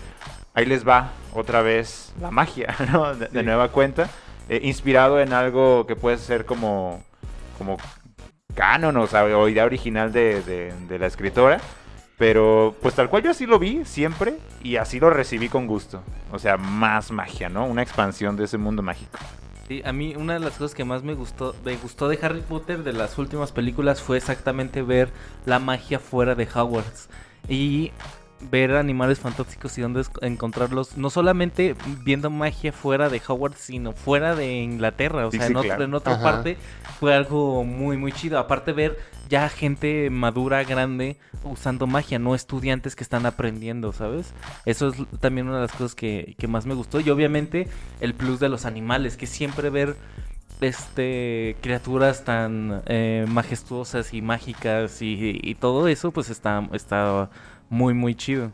ahí 0.52 0.66
les 0.66 0.86
va 0.86 1.12
otra 1.32 1.62
vez 1.62 2.12
la 2.20 2.30
magia, 2.30 2.74
¿no? 2.92 3.14
De, 3.14 3.42
nueva 3.42 3.68
cuenta. 3.68 4.10
Eh, 4.48 4.60
inspirado 4.62 5.20
en 5.20 5.32
algo 5.32 5.86
que 5.86 5.96
puede 5.96 6.18
ser 6.18 6.44
como, 6.44 7.02
como 7.56 7.78
canon, 8.54 8.96
o, 8.98 9.06
sea, 9.06 9.24
o 9.24 9.48
idea 9.48 9.64
original 9.64 10.12
de, 10.12 10.42
de 10.42 10.98
la 10.98 11.06
escritora. 11.06 11.60
Pero 12.16 12.76
pues 12.80 12.94
tal 12.94 13.10
cual 13.10 13.24
yo 13.24 13.30
así 13.30 13.46
lo 13.46 13.58
vi 13.58 13.84
siempre 13.84 14.38
y 14.62 14.76
así 14.76 15.00
lo 15.00 15.10
recibí 15.10 15.48
con 15.48 15.66
gusto. 15.66 16.02
O 16.32 16.38
sea, 16.38 16.56
más 16.56 17.10
magia, 17.10 17.48
¿no? 17.48 17.66
Una 17.66 17.82
expansión 17.82 18.36
de 18.36 18.44
ese 18.44 18.58
mundo 18.58 18.82
mágico. 18.82 19.18
Sí, 19.66 19.82
a 19.84 19.92
mí 19.92 20.14
una 20.14 20.34
de 20.34 20.40
las 20.40 20.52
cosas 20.52 20.74
que 20.74 20.84
más 20.84 21.02
me 21.02 21.14
gustó, 21.14 21.56
me 21.64 21.74
gustó 21.76 22.08
de 22.08 22.18
Harry 22.22 22.42
Potter 22.42 22.84
de 22.84 22.92
las 22.92 23.16
últimas 23.18 23.50
películas 23.50 24.02
fue 24.02 24.18
exactamente 24.18 24.82
ver 24.82 25.10
la 25.46 25.58
magia 25.58 25.98
fuera 25.98 26.34
de 26.34 26.46
Hogwarts. 26.46 27.08
Y 27.48 27.92
ver 28.50 28.74
animales 28.76 29.18
fantásticos 29.18 29.76
y 29.78 29.82
dónde 29.82 30.04
encontrarlos, 30.20 30.96
no 30.96 31.10
solamente 31.10 31.74
viendo 32.02 32.30
magia 32.30 32.72
fuera 32.72 33.08
de 33.08 33.20
Howard, 33.26 33.54
sino 33.56 33.92
fuera 33.92 34.34
de 34.34 34.54
Inglaterra, 34.54 35.26
o 35.26 35.30
sea, 35.30 35.46
en, 35.46 35.94
otra 35.94 36.20
parte, 36.20 36.56
fue 36.98 37.14
algo 37.14 37.64
muy, 37.64 37.96
muy 37.96 38.12
chido. 38.12 38.38
Aparte 38.38 38.72
ver 38.72 38.98
ya 39.28 39.48
gente 39.48 40.10
madura, 40.10 40.64
grande, 40.64 41.18
usando 41.42 41.86
magia, 41.86 42.18
no 42.18 42.34
estudiantes 42.34 42.94
que 42.96 43.04
están 43.04 43.26
aprendiendo, 43.26 43.92
¿sabes? 43.92 44.32
Eso 44.64 44.88
es 44.88 44.96
también 45.20 45.48
una 45.48 45.56
de 45.56 45.62
las 45.62 45.72
cosas 45.72 45.94
que, 45.94 46.34
que 46.38 46.46
más 46.46 46.66
me 46.66 46.74
gustó. 46.74 47.00
Y 47.00 47.10
obviamente 47.10 47.68
el 48.00 48.14
plus 48.14 48.40
de 48.40 48.48
los 48.48 48.64
animales, 48.64 49.16
que 49.16 49.26
siempre 49.26 49.70
ver 49.70 49.96
este 50.60 51.56
criaturas 51.60 52.24
tan 52.24 52.82
eh, 52.86 53.26
majestuosas 53.28 54.14
y 54.14 54.22
mágicas 54.22 54.98
y, 55.00 55.56
todo 55.60 55.88
eso 55.88 56.10
pues 56.10 56.30
está, 56.30 56.68
está 56.72 57.30
muy 57.68 57.94
muy 57.94 58.14
chido. 58.14 58.52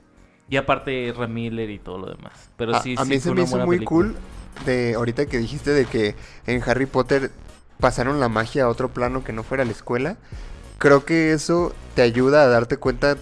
Y 0.49 0.57
aparte 0.57 1.13
Ramiller 1.17 1.71
y 1.71 1.79
todo 1.79 1.99
lo 1.99 2.07
demás. 2.07 2.51
Pero 2.57 2.75
a, 2.75 2.83
sí 2.83 2.95
a 2.99 3.05
mí 3.05 3.21
se 3.21 3.33
me 3.33 3.43
hizo 3.43 3.59
muy 3.59 3.85
cool 3.85 4.17
de 4.65 4.95
ahorita 4.95 5.27
que 5.27 5.39
dijiste 5.39 5.71
de 5.71 5.87
que 5.87 6.17
en 6.47 6.63
Harry 6.67 6.87
Potter 6.87 7.31
pasaron 7.79 8.21
la 8.21 8.29
magia 8.29 8.65
a 8.65 8.69
otro 8.69 8.89
plano 8.89 9.23
que 9.25 9.33
no 9.33 9.43
fuera 9.43 9.65
la 9.65 9.71
escuela 9.71 10.17
creo 10.81 11.05
que 11.05 11.33
eso 11.33 11.75
te 11.95 12.03
ayuda 12.03 12.43
a 12.43 12.49
darte 12.49 12.79
cuenta 12.79 13.19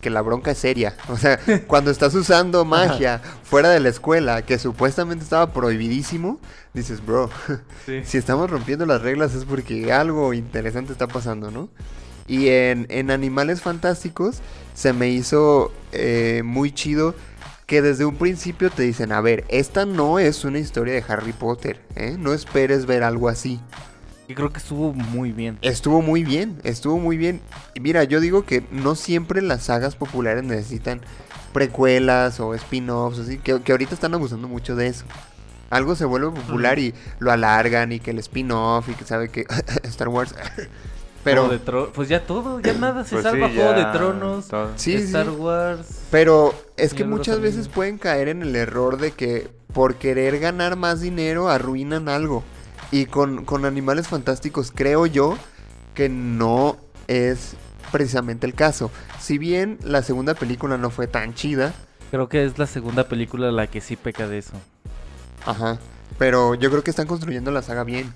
que 0.00 0.10
la 0.10 0.22
bronca 0.22 0.50
es 0.50 0.58
seria. 0.58 0.96
O 1.08 1.16
sea, 1.16 1.38
cuando 1.68 1.92
estás 1.92 2.14
usando 2.14 2.64
magia 2.64 3.20
fuera 3.44 3.68
de 3.68 3.78
la 3.78 3.90
escuela, 3.90 4.42
que 4.42 4.58
supuestamente 4.58 5.22
estaba 5.22 5.52
prohibidísimo, 5.52 6.40
dices, 6.72 7.04
bro, 7.04 7.30
si 8.04 8.18
estamos 8.18 8.50
rompiendo 8.50 8.86
las 8.86 9.02
reglas 9.02 9.34
es 9.34 9.44
porque 9.44 9.92
algo 9.92 10.34
interesante 10.34 10.90
está 10.90 11.06
pasando, 11.06 11.52
¿no? 11.52 11.68
Y 12.26 12.48
en, 12.48 13.10
Animales 13.10 13.60
Fantásticos 13.60 14.40
se 14.74 14.92
me 14.92 15.08
hizo 15.08 15.72
eh, 15.92 16.42
muy 16.44 16.72
chido 16.72 17.14
que 17.66 17.80
desde 17.80 18.04
un 18.04 18.16
principio 18.16 18.70
te 18.70 18.82
dicen, 18.82 19.12
a 19.12 19.20
ver, 19.20 19.44
esta 19.48 19.86
no 19.86 20.18
es 20.18 20.44
una 20.44 20.58
historia 20.58 20.94
de 20.94 21.04
Harry 21.08 21.32
Potter, 21.32 21.80
¿eh? 21.96 22.16
No 22.18 22.34
esperes 22.34 22.84
ver 22.86 23.02
algo 23.02 23.28
así. 23.28 23.60
Y 24.28 24.34
creo 24.34 24.52
que 24.52 24.58
estuvo 24.58 24.92
muy 24.92 25.32
bien. 25.32 25.58
Estuvo 25.62 26.02
muy 26.02 26.24
bien, 26.24 26.58
estuvo 26.64 26.98
muy 26.98 27.16
bien. 27.16 27.40
Y 27.74 27.80
mira, 27.80 28.04
yo 28.04 28.20
digo 28.20 28.44
que 28.44 28.62
no 28.70 28.94
siempre 28.94 29.42
las 29.42 29.64
sagas 29.64 29.96
populares 29.96 30.44
necesitan 30.44 31.00
precuelas 31.52 32.40
o 32.40 32.54
spin-offs, 32.54 33.20
así, 33.20 33.38
que, 33.38 33.52
ahorita 33.52 33.94
están 33.94 34.14
abusando 34.14 34.48
mucho 34.48 34.76
de 34.76 34.88
eso. 34.88 35.04
Algo 35.70 35.94
se 35.96 36.04
vuelve 36.04 36.30
popular 36.30 36.78
y 36.78 36.94
lo 37.18 37.32
alargan 37.32 37.92
y 37.92 38.00
que 38.00 38.10
el 38.10 38.18
spin-off 38.18 38.88
y 38.90 38.94
que 38.94 39.04
sabe 39.04 39.30
que 39.30 39.46
Star 39.84 40.08
Wars... 40.08 40.34
Pero 41.24 41.50
pues 41.94 42.08
ya 42.08 42.24
todo, 42.26 42.60
ya 42.60 42.72
nada 42.80 43.04
se 43.04 43.16
pues 43.16 43.22
salva 43.22 43.48
Juego 43.48 43.72
de 43.72 43.84
Tronos, 43.86 44.46
sí, 44.76 44.94
Star 44.94 45.30
Wars. 45.30 45.86
Pero 46.10 46.54
es 46.76 46.94
que 46.94 47.04
muchas 47.04 47.40
veces 47.40 47.68
pueden 47.68 47.98
caer 47.98 48.28
en 48.28 48.42
el 48.42 48.56
error 48.56 48.98
de 48.98 49.12
que 49.12 49.50
por 49.72 49.96
querer 49.96 50.38
ganar 50.38 50.76
más 50.76 51.00
dinero 51.00 51.48
arruinan 51.48 52.08
algo. 52.08 52.42
Y 52.90 53.06
con, 53.06 53.46
Animales 53.64 54.08
Fantásticos 54.08 54.70
creo 54.70 55.06
yo 55.06 55.38
que 55.94 56.08
no 56.08 56.76
es 57.08 57.54
precisamente 57.90 58.46
el 58.46 58.54
caso. 58.54 58.90
Si 59.20 59.38
bien 59.38 59.78
la 59.82 60.02
segunda 60.02 60.34
película 60.34 60.76
no 60.76 60.90
fue 60.90 61.06
tan 61.06 61.34
chida. 61.34 61.72
Creo 62.10 62.28
que 62.28 62.44
es 62.44 62.58
la 62.58 62.66
segunda 62.66 63.08
película 63.08 63.50
la 63.50 63.66
que 63.68 63.80
sí 63.80 63.96
peca 63.96 64.28
de 64.28 64.38
eso. 64.38 64.52
Ajá. 65.46 65.78
Pero 66.18 66.54
yo 66.54 66.70
creo 66.70 66.84
que 66.84 66.90
están 66.90 67.06
construyendo 67.06 67.50
la 67.50 67.62
saga 67.62 67.84
bien. 67.84 68.12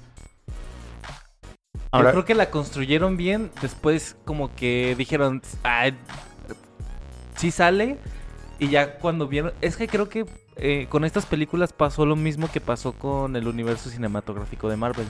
Yo 2.03 2.11
creo 2.11 2.25
que 2.25 2.35
la 2.35 2.51
construyeron 2.51 3.17
bien. 3.17 3.51
Después 3.61 4.17
como 4.25 4.55
que 4.55 4.95
dijeron, 4.97 5.43
ah, 5.65 5.91
sí 7.37 7.51
sale. 7.51 7.99
Y 8.59 8.69
ya 8.69 8.99
cuando 8.99 9.29
vieron... 9.29 9.53
Es 9.61 9.77
que 9.77 9.87
creo 9.87 10.09
que 10.09 10.25
eh, 10.57 10.87
con 10.89 11.05
estas 11.05 11.27
películas 11.27 11.73
pasó 11.73 12.07
lo 12.07 12.17
mismo 12.17 12.51
que 12.51 12.61
pasó 12.61 12.93
con 12.93 13.37
el 13.37 13.47
universo 13.47 13.91
cinematográfico 13.91 14.69
de 14.69 14.77
Marvel. 14.77 15.09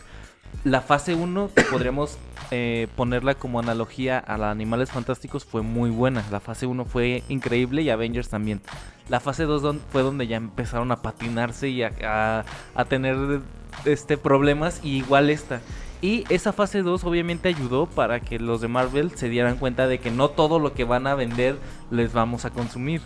La 0.64 0.80
fase 0.80 1.14
1, 1.14 1.50
que 1.54 1.62
podríamos 1.70 2.18
eh, 2.50 2.88
ponerla 2.96 3.34
como 3.34 3.60
analogía 3.60 4.18
a 4.18 4.36
la 4.38 4.50
Animales 4.50 4.90
Fantásticos, 4.90 5.44
fue 5.44 5.62
muy 5.62 5.90
buena. 5.90 6.24
La 6.30 6.40
fase 6.40 6.66
1 6.66 6.84
fue 6.84 7.22
increíble 7.28 7.82
y 7.82 7.90
Avengers 7.90 8.28
también. 8.28 8.60
La 9.08 9.20
fase 9.20 9.44
2 9.44 9.76
fue 9.90 10.02
donde 10.02 10.26
ya 10.26 10.36
empezaron 10.36 10.90
a 10.90 11.02
patinarse 11.02 11.68
y 11.68 11.82
a, 11.82 12.44
tener 12.88 13.40
este, 13.84 14.16
problemas, 14.16 14.80
y 14.82 14.96
igual 14.96 15.30
esta. 15.30 15.60
Y 16.02 16.24
esa 16.28 16.52
fase 16.52 16.82
2 16.82 17.04
obviamente 17.04 17.48
ayudó 17.48 17.86
para 17.86 18.20
que 18.20 18.38
los 18.38 18.60
de 18.60 18.68
Marvel 18.68 19.12
se 19.16 19.28
dieran 19.28 19.56
cuenta 19.56 19.86
de 19.86 19.98
que 19.98 20.10
no 20.10 20.28
todo 20.28 20.58
lo 20.58 20.74
que 20.74 20.84
van 20.84 21.06
a 21.06 21.14
vender 21.14 21.56
les 21.90 22.12
vamos 22.12 22.44
a 22.44 22.50
consumir 22.50 23.00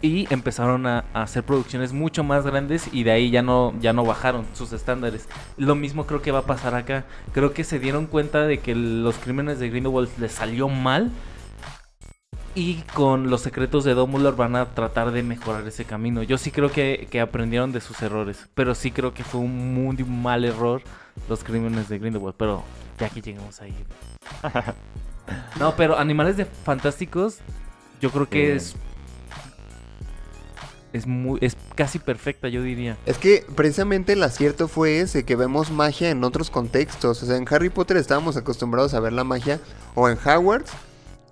y 0.00 0.32
empezaron 0.32 0.86
a, 0.86 1.04
hacer 1.12 1.42
producciones 1.42 1.92
mucho 1.92 2.22
más 2.22 2.46
grandes 2.46 2.88
y 2.92 3.02
de 3.02 3.10
ahí 3.10 3.30
ya 3.30 3.42
no, 3.42 3.74
ya 3.80 3.92
no 3.92 4.04
bajaron 4.04 4.46
sus 4.54 4.72
estándares. 4.72 5.28
Lo 5.56 5.74
mismo 5.74 6.06
creo 6.06 6.22
que 6.22 6.32
va 6.32 6.40
a 6.40 6.46
pasar 6.46 6.74
acá. 6.74 7.04
Creo 7.32 7.52
que 7.52 7.64
se 7.64 7.78
dieron 7.78 8.06
cuenta 8.06 8.46
de 8.46 8.58
que 8.58 8.74
los 8.74 9.16
crímenes 9.16 9.58
de 9.58 9.70
Grindelwald 9.70 10.10
les 10.18 10.32
salió 10.32 10.68
mal 10.68 11.10
y 12.54 12.82
con 12.94 13.30
los 13.30 13.42
secretos 13.42 13.84
de 13.84 13.94
Dumbledore 13.94 14.36
van 14.36 14.56
a 14.56 14.66
tratar 14.66 15.12
de 15.12 15.22
mejorar 15.22 15.66
ese 15.66 15.84
camino. 15.84 16.22
Yo 16.22 16.38
sí 16.38 16.50
creo 16.50 16.70
que, 16.70 17.08
aprendieron 17.20 17.72
de 17.72 17.80
sus 17.80 18.02
errores, 18.02 18.48
pero 18.54 18.74
sí 18.74 18.90
creo 18.90 19.14
que 19.14 19.24
fue 19.24 19.40
un 19.40 19.74
muy 19.74 19.96
mal 20.04 20.44
error 20.44 20.82
los 21.28 21.44
crímenes 21.44 21.88
de 21.88 21.98
Grindelwald, 21.98 22.36
pero 22.36 22.64
ya 22.98 23.08
que 23.08 23.20
llegamos 23.20 23.60
ahí. 23.60 23.74
no, 25.60 25.74
pero 25.76 25.98
Animales 25.98 26.36
de 26.36 26.44
Fantásticos 26.44 27.38
yo 28.00 28.10
creo 28.10 28.28
que 28.28 28.54
es 28.54 28.76
es 30.92 31.06
muy 31.06 31.38
es 31.42 31.56
casi 31.74 31.98
perfecta, 31.98 32.48
yo 32.48 32.62
diría. 32.62 32.96
Es 33.06 33.18
que 33.18 33.44
precisamente 33.54 34.14
el 34.14 34.22
acierto 34.22 34.68
fue 34.68 35.00
ese 35.00 35.24
que 35.24 35.36
vemos 35.36 35.70
magia 35.70 36.10
en 36.10 36.24
otros 36.24 36.50
contextos, 36.50 37.22
o 37.22 37.26
sea, 37.26 37.36
en 37.36 37.46
Harry 37.50 37.68
Potter 37.68 37.96
estábamos 37.96 38.36
acostumbrados 38.36 38.94
a 38.94 39.00
ver 39.00 39.12
la 39.12 39.24
magia 39.24 39.60
o 39.94 40.08
en 40.08 40.18
Hogwarts 40.18 40.72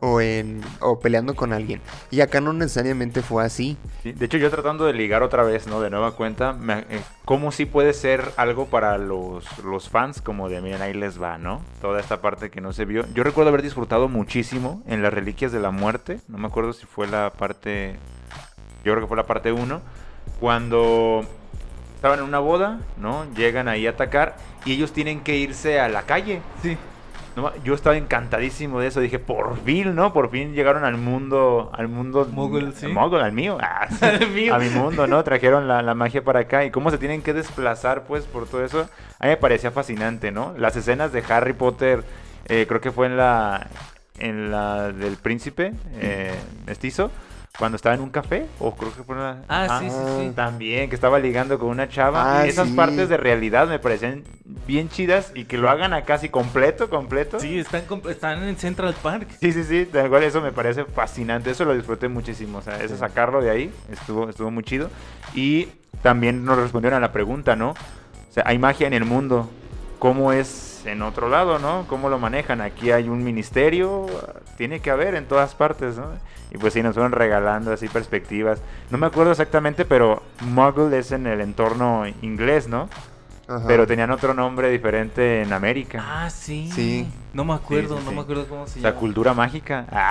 o 0.00 0.20
en 0.20 0.62
o 0.80 0.98
peleando 0.98 1.34
con 1.34 1.52
alguien. 1.52 1.80
Y 2.10 2.20
acá 2.20 2.40
no 2.40 2.52
necesariamente 2.52 3.22
fue 3.22 3.44
así. 3.44 3.76
de 4.04 4.24
hecho, 4.24 4.38
yo 4.38 4.50
tratando 4.50 4.86
de 4.86 4.92
ligar 4.92 5.22
otra 5.22 5.42
vez, 5.42 5.66
¿no? 5.66 5.80
De 5.80 5.90
nueva 5.90 6.12
cuenta, 6.12 6.56
eh, 6.90 7.00
cómo 7.24 7.52
sí 7.52 7.66
puede 7.66 7.92
ser 7.92 8.32
algo 8.36 8.66
para 8.66 8.98
los, 8.98 9.44
los 9.64 9.88
fans, 9.88 10.20
como 10.20 10.48
de 10.48 10.60
miren, 10.60 10.82
ahí 10.82 10.94
les 10.94 11.20
va, 11.20 11.38
¿no? 11.38 11.62
Toda 11.80 12.00
esta 12.00 12.20
parte 12.20 12.50
que 12.50 12.60
no 12.60 12.72
se 12.72 12.84
vio. 12.84 13.04
Yo 13.14 13.24
recuerdo 13.24 13.48
haber 13.48 13.62
disfrutado 13.62 14.08
muchísimo 14.08 14.82
en 14.86 15.02
las 15.02 15.12
Reliquias 15.12 15.52
de 15.52 15.60
la 15.60 15.70
Muerte. 15.70 16.20
No 16.28 16.38
me 16.38 16.46
acuerdo 16.46 16.72
si 16.72 16.86
fue 16.86 17.06
la 17.06 17.32
parte 17.32 17.96
yo 18.86 18.92
creo 18.92 19.04
que 19.04 19.08
fue 19.08 19.16
la 19.16 19.26
parte 19.26 19.50
1, 19.50 19.82
cuando 20.38 21.22
estaban 21.96 22.20
en 22.20 22.24
una 22.24 22.38
boda, 22.38 22.78
¿no? 22.96 23.26
Llegan 23.34 23.66
ahí 23.66 23.88
a 23.88 23.90
atacar 23.90 24.36
y 24.64 24.72
ellos 24.72 24.92
tienen 24.92 25.22
que 25.22 25.36
irse 25.36 25.80
a 25.80 25.88
la 25.88 26.02
calle. 26.02 26.40
Sí. 26.62 26.78
Yo 27.64 27.74
estaba 27.74 27.96
encantadísimo 27.96 28.80
de 28.80 28.88
eso. 28.88 29.00
Dije, 29.00 29.18
por 29.18 29.58
fin, 29.58 29.94
¿no? 29.94 30.12
Por 30.12 30.30
fin 30.30 30.54
llegaron 30.54 30.84
al 30.84 30.96
mundo, 30.96 31.70
al 31.74 31.88
mundo... 31.88 32.26
Mogul, 32.30 32.72
sí. 32.74 32.86
Mogul, 32.86 33.20
al 33.20 33.32
mío. 33.32 33.58
Ah, 33.60 33.88
a 34.52 34.58
mi 34.58 34.68
mundo, 34.70 35.06
¿no? 35.06 35.22
Trajeron 35.22 35.68
la, 35.68 35.94
magia 35.94 36.24
para 36.24 36.40
acá. 36.40 36.64
Y 36.64 36.70
cómo 36.70 36.90
se 36.90 36.98
tienen 36.98 37.22
que 37.22 37.32
desplazar, 37.32 38.04
pues, 38.04 38.24
por 38.24 38.46
todo 38.46 38.64
eso. 38.64 38.88
A 39.18 39.24
mí 39.24 39.30
me 39.30 39.36
parecía 39.36 39.70
fascinante, 39.70 40.32
¿no? 40.32 40.54
Las 40.56 40.76
escenas 40.76 41.12
de 41.12 41.22
Harry 41.28 41.52
Potter, 41.52 42.04
eh, 42.46 42.64
creo 42.68 42.80
que 42.80 42.90
fue 42.90 43.06
en 43.06 43.16
la, 43.16 43.66
en 44.18 44.50
la 44.50 44.92
del 44.92 45.16
príncipe 45.16 45.72
eh, 46.00 46.34
mestizo 46.66 47.10
cuando 47.58 47.76
estaba 47.76 47.94
en 47.94 48.02
un 48.02 48.10
café, 48.10 48.46
o 48.58 48.74
creo 48.74 48.94
que 48.94 49.02
fue 49.02 49.14
una... 49.14 49.42
Ah, 49.48 49.80
sí, 49.80 49.88
sí, 49.90 49.96
sí. 50.20 50.32
También, 50.34 50.88
que 50.88 50.94
estaba 50.94 51.18
ligando 51.18 51.58
con 51.58 51.68
una 51.68 51.88
chava. 51.88 52.40
Ah, 52.40 52.46
Esas 52.46 52.68
partes 52.68 53.08
de 53.08 53.16
realidad 53.16 53.66
me 53.68 53.78
parecen 53.78 54.24
bien 54.66 54.88
chidas 54.88 55.32
y 55.34 55.44
que 55.44 55.56
lo 55.56 55.70
hagan 55.70 55.94
a 55.94 56.02
casi 56.02 56.28
completo, 56.28 56.90
completo. 56.90 57.40
Sí, 57.40 57.58
están, 57.58 57.84
están 58.08 58.42
en 58.42 58.56
Central 58.56 58.94
Park. 59.02 59.28
Sí, 59.40 59.52
sí, 59.52 59.64
sí, 59.64 59.86
tal 59.90 60.08
cual 60.10 60.24
eso 60.24 60.40
me 60.40 60.52
parece 60.52 60.84
fascinante, 60.84 61.50
eso 61.50 61.64
lo 61.64 61.74
disfruté 61.74 62.08
muchísimo, 62.08 62.58
o 62.58 62.62
sea, 62.62 62.82
eso 62.82 62.96
sacarlo 62.96 63.40
de 63.40 63.50
ahí 63.50 63.72
estuvo, 63.90 64.28
estuvo 64.28 64.50
muy 64.50 64.62
chido. 64.62 64.90
Y 65.34 65.68
también 66.02 66.44
nos 66.44 66.58
respondieron 66.58 66.98
a 66.98 67.00
la 67.00 67.12
pregunta, 67.12 67.56
¿no? 67.56 67.70
O 67.70 68.32
sea, 68.32 68.44
hay 68.46 68.58
magia 68.58 68.86
en 68.86 68.92
el 68.92 69.04
mundo, 69.04 69.48
¿cómo 69.98 70.32
es 70.32 70.84
en 70.84 71.02
otro 71.02 71.28
lado, 71.28 71.58
¿no? 71.58 71.86
¿Cómo 71.88 72.08
lo 72.08 72.18
manejan? 72.18 72.60
Aquí 72.60 72.90
hay 72.90 73.08
un 73.08 73.24
ministerio, 73.24 74.06
tiene 74.56 74.80
que 74.80 74.90
haber 74.90 75.14
en 75.14 75.26
todas 75.26 75.54
partes, 75.54 75.96
¿no? 75.96 76.06
Y 76.50 76.58
pues 76.58 76.72
sí, 76.74 76.82
nos 76.82 76.94
fueron 76.94 77.12
regalando 77.12 77.72
así 77.72 77.88
perspectivas. 77.88 78.60
No 78.90 78.98
me 78.98 79.06
acuerdo 79.06 79.32
exactamente, 79.32 79.84
pero 79.84 80.22
Muggle 80.40 80.98
es 80.98 81.12
en 81.12 81.26
el 81.26 81.40
entorno 81.40 82.04
inglés, 82.22 82.68
¿no? 82.68 82.88
Pero 83.66 83.86
tenían 83.86 84.10
otro 84.10 84.34
nombre 84.34 84.68
diferente 84.70 85.42
en 85.42 85.52
América. 85.52 86.02
Ah, 86.04 86.30
sí. 86.30 86.68
Sí. 86.74 87.06
No 87.32 87.44
me 87.44 87.54
acuerdo, 87.54 88.00
no 88.00 88.10
me 88.10 88.20
acuerdo 88.20 88.48
cómo 88.48 88.66
se 88.66 88.80
llama. 88.80 88.90
La 88.90 88.96
cultura 88.96 89.34
mágica. 89.34 89.86
Ah, 89.92 90.10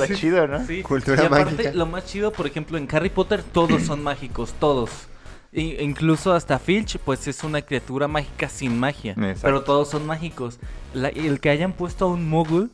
está 0.00 0.14
chido, 0.14 0.46
¿no? 0.46 0.64
Sí. 0.64 0.82
Cultura 0.82 1.24
y 1.24 1.26
aparte, 1.26 1.72
Lo 1.74 1.86
más 1.86 2.06
chido, 2.06 2.30
por 2.32 2.46
ejemplo, 2.46 2.78
en 2.78 2.86
Harry 2.92 3.10
Potter 3.10 3.42
todos 3.42 3.82
son 3.82 4.02
mágicos, 4.04 4.54
todos. 4.60 5.08
incluso 5.52 6.32
hasta 6.32 6.58
Filch, 6.60 6.98
pues 6.98 7.26
es 7.26 7.42
una 7.42 7.62
criatura 7.62 8.06
mágica 8.06 8.48
sin 8.48 8.78
magia. 8.78 9.16
Pero 9.42 9.62
todos 9.64 9.88
son 9.90 10.06
mágicos. 10.06 10.60
el 10.94 11.40
que 11.40 11.50
hayan 11.50 11.72
puesto 11.72 12.04
a 12.04 12.08
un 12.08 12.28
Muggle 12.28 12.68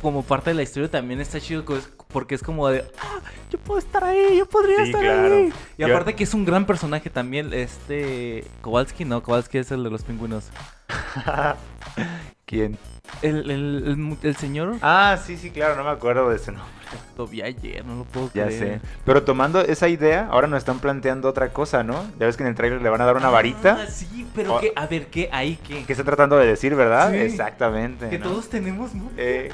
como 0.00 0.22
parte 0.22 0.50
de 0.50 0.54
la 0.54 0.62
historia 0.62 0.90
también 0.90 1.20
está 1.20 1.40
chido 1.40 1.64
porque 2.08 2.34
es 2.34 2.42
como 2.42 2.68
de, 2.68 2.84
ah, 3.00 3.20
yo 3.50 3.58
puedo 3.58 3.78
estar 3.78 4.02
ahí, 4.04 4.36
yo 4.38 4.46
podría 4.46 4.82
estar 4.82 5.04
ahí. 5.04 5.52
Y 5.78 5.82
aparte 5.82 6.14
que 6.14 6.24
es 6.24 6.34
un 6.34 6.44
gran 6.44 6.66
personaje 6.66 7.08
también, 7.10 7.52
este... 7.52 8.44
Kowalski, 8.60 9.04
no, 9.04 9.22
Kowalski 9.22 9.58
es 9.58 9.70
el 9.70 9.84
de 9.84 9.90
los 9.90 10.02
pingüinos. 10.02 10.48
¿Quién? 12.44 12.76
El, 13.20 13.50
el, 13.50 14.16
el, 14.22 14.36
señor. 14.36 14.76
Ah, 14.82 15.18
sí, 15.24 15.36
sí, 15.36 15.50
claro, 15.50 15.76
no 15.76 15.84
me 15.84 15.90
acuerdo 15.90 16.28
de 16.30 16.36
ese 16.36 16.52
nombre. 16.52 16.70
Lo 17.16 17.26
vi 17.26 17.40
ayer, 17.42 17.84
no 17.84 17.96
lo 17.96 18.04
puedo 18.04 18.30
ya 18.34 18.50
sé. 18.50 18.80
Pero 19.04 19.22
tomando 19.22 19.60
esa 19.60 19.88
idea, 19.88 20.28
ahora 20.30 20.46
nos 20.46 20.58
están 20.58 20.78
planteando 20.78 21.28
otra 21.28 21.52
cosa, 21.52 21.82
¿no? 21.82 22.04
Ya 22.18 22.26
ves 22.26 22.36
que 22.36 22.42
en 22.42 22.48
el 22.48 22.54
trailer 22.54 22.82
le 22.82 22.88
van 22.88 23.00
a 23.00 23.06
dar 23.06 23.16
una 23.16 23.30
varita. 23.30 23.78
Ah, 23.80 23.86
sí, 23.86 24.26
pero 24.34 24.60
que, 24.60 24.72
a 24.74 24.86
ver, 24.86 25.06
¿qué? 25.06 25.28
Ahí, 25.32 25.56
¿qué? 25.56 25.84
¿Qué 25.84 25.92
está 25.92 26.04
tratando 26.04 26.36
de 26.36 26.46
decir, 26.46 26.74
verdad? 26.74 27.14
Exactamente. 27.14 28.10
Que 28.10 28.18
todos 28.18 28.48
tenemos, 28.48 28.94
¿no? 28.94 29.10
Eh, 29.16 29.50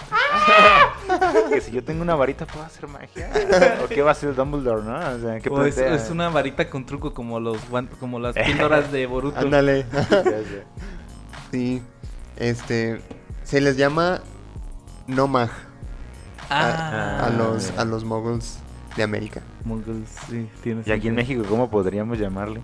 que 1.52 1.60
si 1.60 1.70
yo 1.70 1.84
tengo 1.84 2.02
una 2.02 2.14
varita, 2.14 2.46
¿puedo 2.46 2.64
hacer 2.64 2.88
magia? 2.88 3.30
¿O 3.84 3.88
qué 3.88 4.02
va 4.02 4.12
a 4.12 4.14
ser 4.14 4.30
el 4.30 4.34
Dumbledore, 4.36 4.82
no? 4.82 4.96
O 4.96 5.18
sea, 5.20 5.40
¿qué 5.40 5.68
es, 5.68 5.78
es, 5.78 6.10
una 6.10 6.28
varita 6.30 6.68
con 6.68 6.86
truco 6.86 7.12
como 7.12 7.38
los 7.38 7.58
como 8.00 8.18
las 8.18 8.34
píldoras 8.34 8.90
de 8.90 9.06
Boruto. 9.06 9.38
Ándale. 9.38 9.86
sí. 11.52 11.82
Este, 12.38 13.00
se 13.42 13.60
les 13.60 13.76
llama 13.76 14.20
Nomag. 15.06 15.50
Ah. 16.50 17.26
A, 17.26 17.30
los, 17.30 17.70
a 17.76 17.84
los 17.84 18.04
moguls 18.04 18.58
de 18.96 19.02
América. 19.02 19.42
Moguls, 19.64 20.08
sí, 20.30 20.48
tienes. 20.62 20.86
¿Y 20.86 20.92
aquí 20.92 21.08
en 21.08 21.14
México 21.14 21.42
cómo 21.48 21.68
podríamos 21.68 22.18
llamarle? 22.18 22.62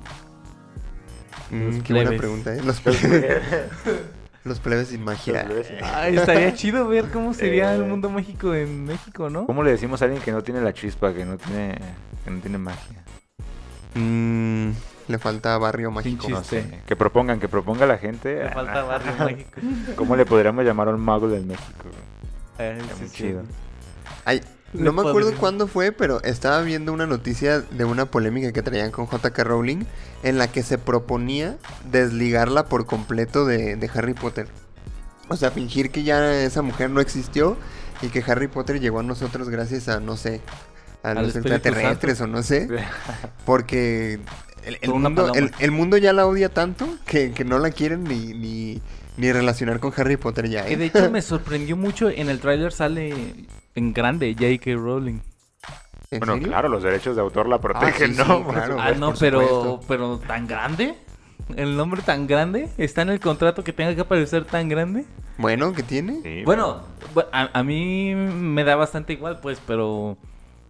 Mm, 1.51 1.81
qué 1.81 1.93
buena 1.93 2.17
pregunta, 2.17 2.55
¿eh? 2.55 2.63
Los 2.65 2.81
plebes. 2.81 3.43
los 4.45 4.61
plebes 4.61 4.89
sin 4.89 5.05
magia. 5.05 5.47
Ay, 5.83 6.17
estaría 6.17 6.55
chido 6.55 6.89
ver 6.89 7.11
cómo 7.11 7.35
sería 7.35 7.75
el 7.75 7.83
eh. 7.83 7.87
mundo 7.87 8.09
mágico 8.09 8.55
en 8.55 8.85
México, 8.85 9.29
¿no? 9.29 9.47
¿Cómo 9.47 9.63
le 9.63 9.73
decimos 9.73 10.01
a 10.01 10.07
alguien 10.07 10.23
que 10.23 10.33
no 10.33 10.43
tiene 10.43 10.61
la 10.61 10.73
chispa, 10.73 11.13
que 11.13 11.25
no 11.25 11.37
tiene, 11.37 11.79
que 12.25 12.31
no 12.31 12.41
tiene 12.41 12.59
magia? 12.59 13.05
Mmm... 13.95 14.73
Le 15.09 15.19
falta 15.19 15.57
barrio 15.59 15.91
mágico. 15.91 16.29
No 16.29 16.43
sé. 16.43 16.83
Que 16.87 16.97
propongan, 16.97 17.39
que 17.41 17.49
proponga 17.49 17.87
la 17.87 17.99
gente. 17.99 18.45
Le 18.45 18.51
falta 18.51 18.83
barrio 18.85 19.13
mágico. 19.19 19.61
¿Cómo 19.97 20.17
le 20.17 20.25
podríamos 20.25 20.65
llamar 20.65 20.89
a 20.89 20.93
un 20.93 21.01
mago 21.01 21.29
del 21.29 21.45
México? 21.45 21.89
Eh, 22.59 22.81
muy 22.99 23.11
chido. 23.11 23.43
Ay, 24.25 24.41
no 24.73 24.93
me 24.93 25.09
acuerdo 25.09 25.35
cuándo 25.37 25.67
fue, 25.67 25.93
pero 25.93 26.23
estaba 26.23 26.61
viendo 26.63 26.93
una 26.93 27.07
noticia 27.07 27.61
de 27.61 27.85
una 27.85 28.07
polémica 28.07 28.53
que 28.53 28.63
traían 28.63 28.91
con 28.91 29.07
JK 29.07 29.39
Rowling 29.39 29.85
en 30.23 30.39
la 30.39 30.49
que 30.49 30.63
se 30.63 30.79
proponía 30.79 31.57
desligarla 31.91 32.67
por 32.67 32.87
completo 32.87 33.45
de, 33.45 33.77
de 33.77 33.91
Harry 33.95 34.15
Potter. 34.15 34.49
O 35.29 35.37
sea, 35.37 35.51
fingir 35.51 35.91
que 35.91 36.03
ya 36.03 36.43
esa 36.43 36.63
mujer 36.63 36.91
no 36.91 37.01
existió 37.01 37.57
y 38.03 38.09
que 38.09 38.23
Harry 38.27 38.49
Potter 38.49 38.81
llegó 38.81 39.01
a 39.01 39.03
nosotros 39.03 39.49
gracias 39.49 39.89
a, 39.89 40.01
no 40.01 40.17
sé, 40.17 40.41
a 41.03 41.15
los 41.15 41.37
extraterrestres 41.37 42.21
o 42.21 42.27
no 42.27 42.43
sé. 42.43 42.69
Porque 43.47 44.21
el, 44.67 44.91
mundo, 44.91 45.33
el, 45.59 45.71
mundo, 45.71 45.97
ya 45.97 46.13
la 46.13 46.27
odia 46.27 46.49
tanto 46.49 46.87
que, 47.07 47.33
no 47.45 47.59
la 47.59 47.71
quieren 47.71 48.05
ni, 48.05 48.33
ni, 48.35 48.81
ni, 49.17 49.33
relacionar 49.33 49.81
con 49.81 49.93
Harry 49.97 50.17
Potter 50.17 50.49
ya. 50.49 50.67
¿eh? 50.67 50.77
de 50.77 50.87
hecho 50.87 51.11
me 51.11 51.23
sorprendió 51.23 51.77
mucho, 51.77 52.09
en 52.09 52.29
el 52.29 52.41
tráiler 52.41 52.73
sale 52.73 53.15
en 53.75 53.93
grande 53.93 54.35
J.K. 54.35 54.75
Rowling. 54.75 55.21
Bueno, 56.11 56.39
claro, 56.39 56.69
los 56.69 56.83
derechos 56.83 57.17
de 57.17 57.23
autor 57.23 57.49
la 57.49 57.61
protegen, 57.61 58.15
ah, 58.21 58.25
¿no? 58.25 58.47
ah, 58.79 58.93
no, 58.93 59.15
pero, 59.15 59.81
pero 59.89 60.19
tan 60.19 60.47
grande. 60.47 60.95
El 61.57 61.77
nombre 61.77 62.03
tan 62.03 62.27
grande. 62.27 62.69
¿Está 62.79 63.03
en 63.03 63.11
el 63.11 63.21
contrato 63.21 63.65
que 63.65 63.73
tenga 63.73 63.95
que 63.95 64.01
aparecer 64.01 64.45
tan 64.45 64.69
grande? 64.69 65.05
Bueno, 65.39 65.73
¿qué 65.73 65.83
tiene? 65.83 66.45
bueno, 66.45 66.83
a, 67.33 67.59
a, 67.59 67.63
mí 67.65 68.15
me 68.15 68.63
da 68.63 68.77
bastante 68.77 69.13
igual, 69.13 69.41
pues, 69.41 69.61
pero 69.67 70.17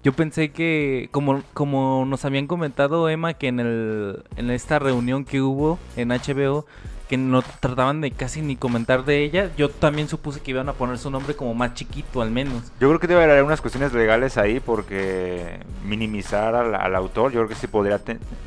yo 0.05 0.13
pensé 0.13 0.51
que, 0.51 1.09
como, 1.13 1.43
como 1.55 2.05
nos 2.07 2.27
habían 2.27 2.47
comentado 2.47 3.09
Emma, 3.09 3.33
que 3.33 3.49
en, 3.49 3.59
el, 3.59 4.23
en 4.37 4.51
esta 4.51 4.79
reunión 4.79 5.25
que 5.25 5.41
hubo 5.41 5.79
en 5.97 6.11
HBO, 6.11 6.67
que 7.09 7.17
no 7.17 7.41
trataban 7.41 8.03
de 8.03 8.11
casi 8.11 8.43
ni 8.43 8.55
comentar 8.55 9.07
de 9.07 9.23
ella, 9.23 9.51
yo 9.57 9.71
también 9.71 10.09
supuse 10.09 10.41
que 10.41 10.51
iban 10.51 10.69
a 10.69 10.75
poner 10.75 10.99
su 10.99 11.11
nombre 11.11 11.35
como 11.35 11.55
más 11.55 11.73
chiquito 11.73 12.21
al 12.21 12.31
menos. 12.31 12.65
Yo 12.81 12.89
creo 12.89 13.01
que 13.01 13.07
debe 13.07 13.25
haber 13.25 13.43
unas 13.43 13.63
cuestiones 13.63 13.95
legales 13.95 14.37
ahí 14.37 14.61
porque 14.61 15.61
minimizar 15.87 16.55
al, 16.55 16.95
autor, 16.95 17.33
yo 17.33 17.41
creo 17.41 17.49
que 17.49 17.55
sí 17.55 17.67
podría 17.67 17.99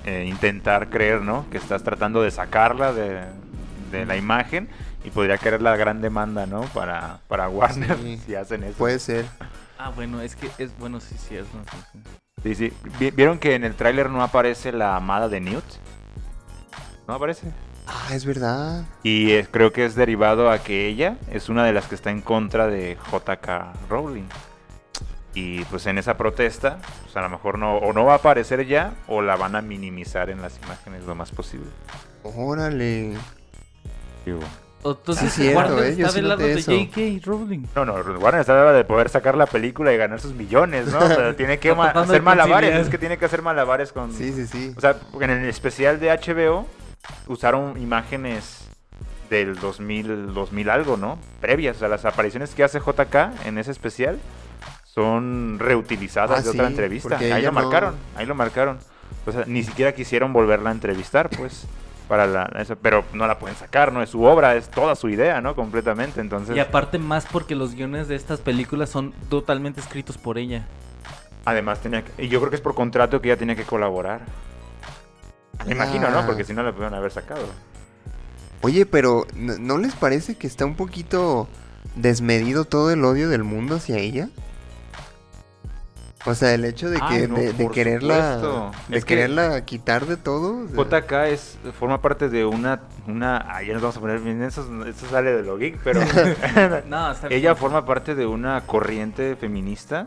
eh, 0.06 0.26
intentar 0.30 0.92
creer, 0.92 1.24
¿no? 1.24 1.46
Que 1.50 1.58
estás 1.58 1.82
tratando 1.82 2.22
de 2.22 2.30
sacarla 2.30 2.94
de, 2.94 3.22
de 3.92 4.06
la 4.06 4.16
imagen 4.16 4.70
y 5.04 5.10
podría 5.10 5.40
querer 5.40 5.64
la 5.64 5.76
gran 5.76 6.02
demanda, 6.02 6.46
¿no? 6.46 6.62
Para, 6.62 7.20
para 7.28 7.50
Warner 7.50 7.98
si 8.26 8.36
hacen 8.36 8.64
eso. 8.64 8.78
Puede 8.78 9.00
ser. 9.00 9.26
Ah, 9.78 9.92
bueno, 9.96 10.22
es 10.22 10.36
que 10.36 10.50
es 10.58 10.78
bueno, 10.80 11.00
sí, 11.00 11.16
sí, 11.18 11.36
es. 11.36 11.46
sí, 12.44 12.56
sí. 12.56 12.74
¿Vieron 13.12 13.38
que 13.38 13.56
en 13.56 13.64
el 13.64 13.76
tráiler 13.76 14.10
no 14.10 14.24
aparece 14.24 14.72
la 14.72 14.96
amada 14.96 15.30
de 15.30 15.40
Newt? 15.40 15.64
¿No 17.08 17.14
aparece? 17.14 17.52
Ah, 17.86 18.10
es 18.14 18.26
verdad. 18.26 18.84
Y 19.04 19.44
creo 19.44 19.72
que 19.72 19.86
es 19.86 19.96
derivado 19.96 20.52
a 20.52 20.60
que 20.60 20.88
ella 20.88 21.18
es 21.32 21.48
una 21.48 21.64
de 21.64 21.74
las 21.74 21.86
que 21.88 21.96
está 21.96 22.12
en 22.12 22.22
contra 22.22 22.68
de 22.68 22.98
JK 23.12 23.90
Rowling. 23.90 24.28
Y 25.34 25.64
pues 25.66 25.86
en 25.86 26.00
esa 26.00 26.18
protesta, 26.18 26.80
pues 27.04 27.16
a 27.16 27.22
lo 27.22 27.30
mejor 27.30 27.60
no, 27.60 27.78
o 27.78 27.94
no 27.94 28.04
va 28.06 28.14
a 28.14 28.18
aparecer 28.18 28.66
ya, 28.66 28.96
o 29.08 29.22
la 29.22 29.36
van 29.36 29.56
a 29.56 29.62
minimizar 29.62 30.30
en 30.32 30.42
las 30.42 30.58
imágenes 30.64 31.04
lo 31.06 31.14
más 31.14 31.32
posible. 31.32 31.68
Órale. 32.24 33.16
Digo, 34.26 34.40
entonces 34.92 35.34
sí, 35.34 35.54
Warner 35.54 35.84
¿eh? 35.84 35.90
está 35.90 36.12
del 36.12 36.28
lado 36.28 36.46
de 36.46 36.62
J.K. 36.62 37.26
Rowling. 37.26 37.66
No, 37.76 37.86
no, 37.86 37.94
Warner 37.94 38.42
está 38.42 38.54
del 38.54 38.66
lado 38.66 38.78
de 38.78 38.86
poder 38.86 39.10
sacar 39.10 39.36
la 39.36 39.46
película 39.46 39.94
y 39.94 39.98
ganar 39.98 40.20
sus 40.20 40.34
millones, 40.34 40.88
¿no? 40.88 41.00
O 41.00 41.08
sea, 41.08 41.34
tiene 41.38 41.60
que 41.60 41.72
hacer 41.72 42.22
malabares, 42.22 42.74
es 42.76 42.90
que 42.90 42.98
tiene 42.98 43.18
que 43.18 43.26
hacer 43.26 43.42
malabares 43.42 43.92
con... 43.92 44.14
Sí, 44.14 44.32
sí, 44.34 44.48
sí. 44.48 44.74
O 44.76 44.82
sea, 44.82 44.98
en 45.20 45.30
el 45.30 45.46
especial 45.50 46.00
de 46.00 46.10
HBO 46.10 46.68
usaron 47.28 47.82
imágenes 47.82 48.68
del 49.30 49.56
2000, 49.60 50.34
2000 50.34 50.70
algo, 50.70 50.98
¿no? 50.98 51.20
Previas, 51.42 51.78
o 51.78 51.80
sea, 51.80 51.88
las 51.88 52.06
apariciones 52.06 52.54
que 52.56 52.64
hace 52.64 52.80
JK 52.80 53.46
en 53.46 53.58
ese 53.58 53.72
especial 53.72 54.20
son 54.84 55.60
reutilizadas 55.60 56.40
ah, 56.40 56.42
de 56.42 56.50
otra 56.50 56.68
entrevista. 56.68 57.18
Ahí 57.18 57.44
lo 57.44 57.52
marcaron, 57.52 57.96
ahí 58.16 58.26
lo 58.26 58.36
marcaron. 58.36 58.80
O 59.26 59.32
sea, 59.32 59.44
ni 59.46 59.64
siquiera 59.64 59.94
quisieron 59.94 60.34
volverla 60.34 60.70
a 60.70 60.74
entrevistar, 60.74 61.30
pues 61.30 61.68
para 62.08 62.28
la 62.28 62.46
eso, 62.60 62.76
pero 62.76 63.04
no 63.14 63.28
la 63.28 63.38
pueden 63.38 63.58
sacar, 63.58 63.92
no 63.92 64.02
es 64.02 64.10
su 64.10 64.24
obra, 64.24 64.56
es 64.56 64.70
toda 64.70 64.96
su 64.96 65.10
idea, 65.10 65.42
¿no? 65.42 65.56
Completamente, 65.56 66.22
entonces. 66.22 66.56
Y 66.56 66.60
aparte 66.60 66.98
más 66.98 67.26
porque 67.26 67.56
los 67.56 67.76
guiones 67.76 68.08
de 68.08 68.16
estas 68.16 68.40
películas 68.40 68.90
son 68.90 69.14
totalmente 69.30 69.82
escritos 69.82 70.18
por 70.18 70.38
ella. 70.38 70.66
Además 71.46 71.80
tenía 71.80 72.04
que, 72.04 72.26
y 72.26 72.28
yo 72.28 72.40
creo 72.40 72.50
que 72.50 72.58
es 72.58 72.62
por 72.62 72.76
contrato 72.76 73.22
que 73.22 73.30
ella 73.30 73.38
tiene 73.38 73.56
que 73.56 73.64
colaborar. 73.64 74.22
Me 75.66 75.74
imagino, 75.74 76.10
¿no? 76.10 76.26
Porque 76.26 76.44
si 76.44 76.54
no 76.54 76.64
la 76.64 76.72
pudieron 76.72 76.94
haber 76.94 77.12
sacado. 77.12 77.46
Oye, 78.62 78.86
pero 78.86 79.26
¿no 79.36 79.78
les 79.78 79.94
parece 79.94 80.36
que 80.36 80.48
está 80.48 80.66
un 80.66 80.76
poquito 80.76 81.48
desmedido 81.96 82.66
todo 82.66 82.92
el 82.92 83.04
odio 83.06 83.30
del 83.30 83.44
mundo 83.44 83.76
hacia 83.76 83.98
ella? 83.98 84.30
O 86.28 86.36
sea, 86.36 86.54
el 86.54 86.66
hecho 86.66 86.90
de 86.90 87.00
que 87.00 87.28
de, 87.28 87.70
quererla 87.70 88.72
de 88.90 89.02
quererla 89.02 89.64
quitar 89.64 90.06
de 90.06 90.18
todo. 90.18 90.68
JK 90.68 91.12
es 91.32 91.58
forma 91.80 92.02
parte 92.02 92.28
de 92.28 92.44
una 92.44 92.82
una 93.08 93.38
ah, 93.50 93.64
ya 93.64 93.72
nos 93.72 93.82
vamos 93.82 93.96
a 93.96 94.00
poner 94.02 94.20
bien 94.20 94.44
eso, 94.44 94.68
sale 95.10 95.32
de 95.32 95.44
lo 95.44 95.58
geek, 95.58 95.80
pero 95.86 96.02
no, 96.88 97.14
ella 97.30 97.56
forma 97.56 97.86
parte 97.86 98.14
de 98.14 98.26
una 98.26 98.60
corriente 98.62 99.38
feminista 99.38 100.06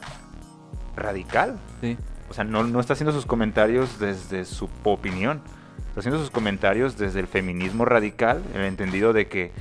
radical. 0.94 1.58
Sí. 1.80 1.96
O 2.28 2.34
sea, 2.34 2.44
no, 2.44 2.64
no 2.64 2.80
está 2.80 2.92
haciendo 2.92 3.12
sus 3.12 3.24
comentarios 3.24 3.98
desde 3.98 4.44
su 4.44 4.68
opinión. 4.84 5.40
Está 5.88 6.00
haciendo 6.00 6.20
sus 6.20 6.30
comentarios 6.30 6.98
desde 6.98 7.20
el 7.20 7.28
feminismo 7.28 7.86
radical, 7.86 8.42
en 8.54 8.60
el 8.60 8.66
entendido 8.66 9.14
de 9.14 9.26
que 9.26 9.52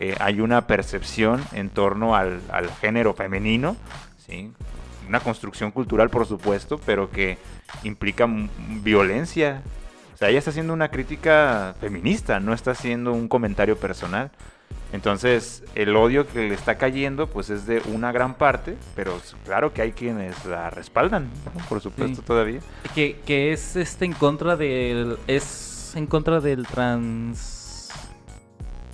eh, 0.00 0.16
hay 0.18 0.40
una 0.40 0.66
percepción 0.66 1.42
en 1.52 1.70
torno 1.70 2.16
al, 2.16 2.40
al 2.50 2.70
género 2.70 3.14
femenino, 3.14 3.76
¿sí? 4.26 4.52
Una 5.08 5.20
construcción 5.20 5.70
cultural, 5.70 6.10
por 6.10 6.26
supuesto, 6.26 6.78
pero 6.84 7.10
que 7.10 7.38
implica 7.82 8.28
violencia. 8.82 9.62
O 10.14 10.16
sea, 10.16 10.28
ella 10.28 10.38
está 10.38 10.50
haciendo 10.50 10.72
una 10.72 10.90
crítica 10.90 11.74
feminista, 11.80 12.40
no 12.40 12.52
está 12.52 12.72
haciendo 12.72 13.12
un 13.12 13.28
comentario 13.28 13.76
personal. 13.76 14.30
Entonces, 14.92 15.62
el 15.74 15.94
odio 15.96 16.26
que 16.26 16.48
le 16.48 16.54
está 16.54 16.78
cayendo, 16.78 17.26
pues 17.26 17.50
es 17.50 17.66
de 17.66 17.82
una 17.92 18.10
gran 18.10 18.34
parte, 18.34 18.76
pero 18.94 19.20
claro 19.44 19.72
que 19.72 19.82
hay 19.82 19.92
quienes 19.92 20.44
la 20.46 20.70
respaldan, 20.70 21.28
por 21.68 21.80
supuesto, 21.80 22.22
todavía. 22.22 22.60
Que, 22.94 23.20
que 23.26 23.52
es 23.52 23.76
este 23.76 24.06
en 24.06 24.12
contra 24.12 24.56
del. 24.56 25.18
es 25.26 25.92
en 25.94 26.06
contra 26.06 26.40
del 26.40 26.66
trans 26.66 27.57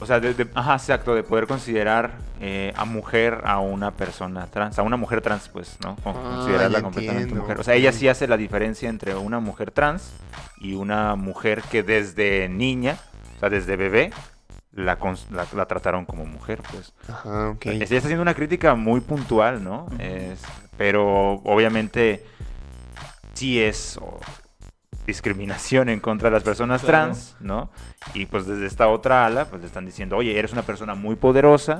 o 0.04 0.06
sea, 0.06 0.20
de, 0.20 0.46
ajá, 0.54 0.74
exacto, 0.74 1.14
de 1.14 1.22
poder 1.22 1.46
considerar 1.46 2.18
eh, 2.38 2.74
a 2.76 2.84
mujer 2.84 3.40
a 3.44 3.58
una 3.58 3.90
persona 3.92 4.46
trans, 4.48 4.78
a 4.78 4.82
una 4.82 4.98
mujer 4.98 5.22
trans, 5.22 5.48
pues, 5.48 5.78
¿no? 5.82 5.96
Ah, 6.04 6.12
considerarla 6.12 6.82
completamente 6.82 7.34
mujer. 7.34 7.58
O 7.58 7.64
sea, 7.64 7.74
ella 7.74 7.90
sí 7.90 8.06
hace 8.06 8.28
la 8.28 8.36
diferencia 8.36 8.90
entre 8.90 9.14
una 9.14 9.40
mujer 9.40 9.70
trans 9.70 10.12
y 10.58 10.74
una 10.74 11.16
mujer 11.16 11.62
que 11.62 11.82
desde 11.82 12.50
niña, 12.50 12.98
o 13.36 13.40
sea, 13.40 13.48
desde 13.48 13.76
bebé, 13.76 14.12
la, 14.72 14.98
la, 15.54 15.66
trataron 15.66 16.04
como 16.04 16.26
mujer, 16.26 16.60
pues. 16.70 16.92
Ajá, 17.08 17.48
ok. 17.52 17.64
Ella 17.64 17.84
está 17.84 17.96
haciendo 17.96 18.20
una 18.20 18.34
crítica 18.34 18.74
muy 18.74 19.00
puntual, 19.00 19.64
¿no? 19.64 19.86
Es, 19.98 20.42
pero 20.76 21.40
obviamente 21.44 22.26
sí 23.32 23.58
es 23.62 23.98
discriminación 25.06 25.88
en 25.88 26.00
contra 26.00 26.30
de 26.30 26.34
las 26.34 26.42
personas 26.42 26.82
trans, 26.82 27.36
¿no? 27.40 27.70
Y 28.14 28.26
pues 28.26 28.46
desde 28.46 28.66
esta 28.66 28.88
otra 28.88 29.26
ala, 29.26 29.44
pues 29.46 29.60
le 29.60 29.66
están 29.66 29.84
diciendo, 29.86 30.16
oye, 30.16 30.38
eres 30.38 30.52
una 30.52 30.62
persona 30.62 30.94
muy 30.94 31.16
poderosa, 31.16 31.78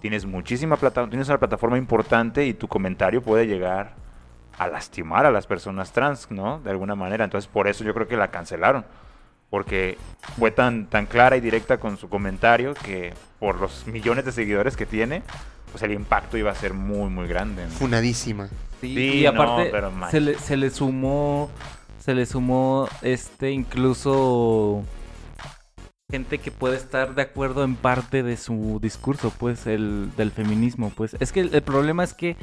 tienes 0.00 0.26
muchísima 0.26 0.76
plata, 0.76 1.08
tienes 1.08 1.28
una 1.28 1.38
plataforma 1.38 1.78
importante 1.78 2.46
y 2.46 2.54
tu 2.54 2.68
comentario 2.68 3.22
puede 3.22 3.46
llegar 3.46 3.94
a 4.58 4.66
lastimar 4.68 5.26
a 5.26 5.30
las 5.30 5.46
personas 5.46 5.92
trans, 5.92 6.30
¿no? 6.30 6.60
De 6.60 6.70
alguna 6.70 6.94
manera. 6.94 7.24
Entonces, 7.24 7.48
por 7.48 7.68
eso 7.68 7.84
yo 7.84 7.94
creo 7.94 8.08
que 8.08 8.16
la 8.16 8.30
cancelaron. 8.30 8.84
Porque 9.50 9.98
fue 10.38 10.50
tan, 10.50 10.86
tan 10.86 11.04
clara 11.04 11.36
y 11.36 11.40
directa 11.40 11.78
con 11.78 11.98
su 11.98 12.08
comentario 12.08 12.72
que 12.72 13.12
por 13.38 13.60
los 13.60 13.86
millones 13.86 14.24
de 14.24 14.32
seguidores 14.32 14.76
que 14.78 14.86
tiene, 14.86 15.22
pues 15.70 15.82
el 15.82 15.92
impacto 15.92 16.38
iba 16.38 16.50
a 16.50 16.54
ser 16.54 16.72
muy, 16.72 17.10
muy 17.10 17.28
grande. 17.28 17.66
Funadísima. 17.66 18.48
Sí, 18.80 18.94
y 18.98 19.26
aparte 19.26 19.70
se, 20.10 20.20
le, 20.20 20.38
se 20.38 20.56
le 20.56 20.70
sumó, 20.70 21.50
se 22.02 22.14
le 22.14 22.26
sumó 22.26 22.88
este 23.02 23.52
incluso 23.52 24.82
gente 26.10 26.38
que 26.38 26.50
puede 26.50 26.76
estar 26.76 27.14
de 27.14 27.22
acuerdo 27.22 27.62
en 27.62 27.76
parte 27.76 28.22
de 28.22 28.36
su 28.36 28.80
discurso, 28.82 29.32
pues, 29.38 29.66
el 29.66 30.10
del 30.16 30.30
feminismo, 30.32 30.92
pues. 30.94 31.16
Es 31.20 31.32
que 31.32 31.40
el, 31.40 31.62
problema 31.62 32.04
es 32.04 32.12
que 32.12 32.36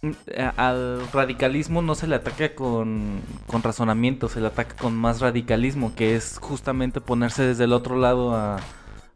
mm, 0.00 0.12
al 0.56 1.02
radicalismo 1.12 1.82
no 1.82 1.94
se 1.96 2.06
le 2.06 2.14
ataca 2.14 2.54
con, 2.54 3.20
con, 3.46 3.62
razonamiento, 3.62 4.28
se 4.28 4.40
le 4.40 4.46
ataca 4.46 4.74
con 4.76 4.96
más 4.96 5.20
radicalismo, 5.20 5.94
que 5.94 6.14
es 6.14 6.38
justamente 6.40 7.00
ponerse 7.00 7.42
desde 7.42 7.64
el 7.64 7.74
otro 7.74 7.96
lado 7.96 8.34
a, 8.34 8.56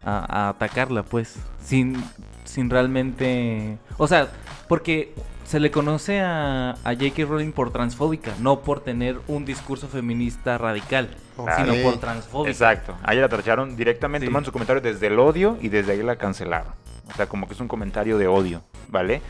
a, 0.02 0.46
a 0.46 0.48
atacarla, 0.50 1.04
pues, 1.04 1.36
sin, 1.64 2.02
sin 2.44 2.70
realmente... 2.70 3.78
O 3.98 4.06
sea, 4.06 4.28
porque 4.68 5.14
se 5.44 5.60
le 5.60 5.70
conoce 5.70 6.20
a, 6.20 6.70
a 6.70 6.94
J.K. 6.94 7.24
Rowling 7.24 7.52
por 7.52 7.72
transfóbica, 7.72 8.32
no 8.40 8.60
por 8.60 8.80
tener 8.80 9.18
un 9.28 9.44
discurso 9.44 9.88
feminista 9.88 10.56
radical, 10.58 11.10
sino 11.56 11.74
por 11.82 11.98
transfóbica. 11.98 12.50
Exacto. 12.50 12.96
A 13.02 13.12
ella 13.12 13.22
la 13.22 13.28
tacharon 13.28 13.76
directamente, 13.76 14.26
sí. 14.26 14.44
su 14.44 14.52
comentario 14.52 14.80
desde 14.80 15.08
el 15.08 15.18
odio 15.18 15.58
y 15.60 15.68
desde 15.68 15.92
ahí 15.92 16.02
la 16.02 16.16
cancelaron. 16.16 16.72
O 17.12 17.14
sea, 17.14 17.26
como 17.26 17.46
que 17.46 17.54
es 17.54 17.60
un 17.60 17.68
comentario 17.68 18.18
de 18.18 18.28
odio, 18.28 18.62
¿vale? 18.88 19.20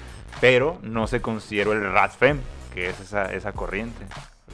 Pero 0.41 0.79
no 0.83 1.07
se 1.07 1.21
consideró 1.21 1.73
el 1.73 1.83
Radfem, 1.93 2.39
que 2.75 2.89
es 2.89 3.01
esa, 3.01 3.27
esa 3.33 3.53
corriente. 3.53 4.07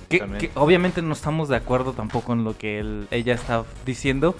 Que, 0.08 0.50
obviamente 0.54 1.02
no 1.02 1.12
estamos 1.12 1.48
de 1.48 1.56
acuerdo 1.56 1.92
tampoco 1.92 2.32
en 2.32 2.44
lo 2.44 2.56
que 2.56 2.78
él, 2.78 3.08
ella 3.10 3.34
está 3.34 3.64
diciendo, 3.84 4.34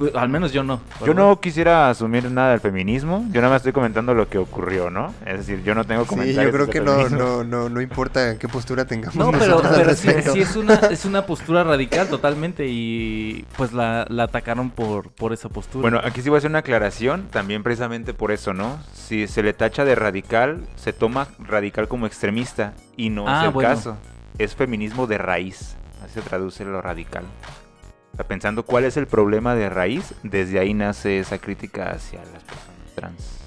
pues, 0.00 0.14
al 0.14 0.30
menos 0.30 0.50
yo 0.50 0.64
no. 0.64 0.80
Yo 1.04 1.12
no 1.12 1.38
quisiera 1.40 1.90
asumir 1.90 2.30
nada 2.30 2.52
del 2.52 2.60
feminismo. 2.60 3.26
Yo 3.32 3.42
nada 3.42 3.52
más 3.52 3.58
estoy 3.58 3.72
comentando 3.72 4.14
lo 4.14 4.30
que 4.30 4.38
ocurrió, 4.38 4.88
¿no? 4.88 5.12
Es 5.26 5.36
decir, 5.36 5.62
yo 5.62 5.74
no 5.74 5.84
tengo 5.84 6.06
comentarios. 6.06 6.38
Sí, 6.38 6.46
yo 6.46 6.52
creo 6.52 6.70
que 6.70 6.80
no, 6.80 7.10
no, 7.10 7.44
no, 7.44 7.68
no 7.68 7.82
importa 7.82 8.38
qué 8.38 8.48
postura 8.48 8.86
tengamos. 8.86 9.14
No, 9.14 9.30
pero, 9.30 9.60
pero 9.60 9.94
sí, 9.94 10.08
sí, 10.32 10.40
es, 10.40 10.56
una, 10.56 10.72
es 10.90 11.04
una 11.04 11.26
postura 11.26 11.64
radical 11.64 12.08
totalmente 12.08 12.66
y 12.66 13.44
pues 13.58 13.74
la, 13.74 14.06
la, 14.08 14.22
atacaron 14.22 14.70
por, 14.70 15.10
por 15.10 15.34
esa 15.34 15.50
postura. 15.50 15.82
Bueno, 15.82 16.00
aquí 16.02 16.22
sí 16.22 16.30
voy 16.30 16.36
a 16.36 16.38
hacer 16.38 16.50
una 16.50 16.60
aclaración, 16.60 17.28
también 17.30 17.62
precisamente 17.62 18.14
por 18.14 18.32
eso, 18.32 18.54
¿no? 18.54 18.78
Si 18.94 19.26
se 19.26 19.42
le 19.42 19.52
tacha 19.52 19.84
de 19.84 19.96
radical, 19.96 20.66
se 20.76 20.94
toma 20.94 21.28
radical 21.38 21.88
como 21.88 22.06
extremista 22.06 22.72
y 22.96 23.10
no 23.10 23.28
ah, 23.28 23.40
es 23.40 23.44
el 23.48 23.50
bueno. 23.50 23.68
caso. 23.68 23.98
Es 24.38 24.54
feminismo 24.54 25.06
de 25.06 25.18
raíz. 25.18 25.76
Así 26.02 26.14
se 26.14 26.22
traduce 26.22 26.64
lo 26.64 26.80
radical 26.80 27.24
pensando 28.24 28.64
cuál 28.64 28.84
es 28.84 28.96
el 28.96 29.06
problema 29.06 29.54
de 29.54 29.68
raíz, 29.68 30.14
desde 30.22 30.58
ahí 30.58 30.74
nace 30.74 31.18
esa 31.18 31.38
crítica 31.38 31.90
hacia 31.90 32.20
las 32.20 32.42
personas 32.42 32.94
trans. 32.94 33.40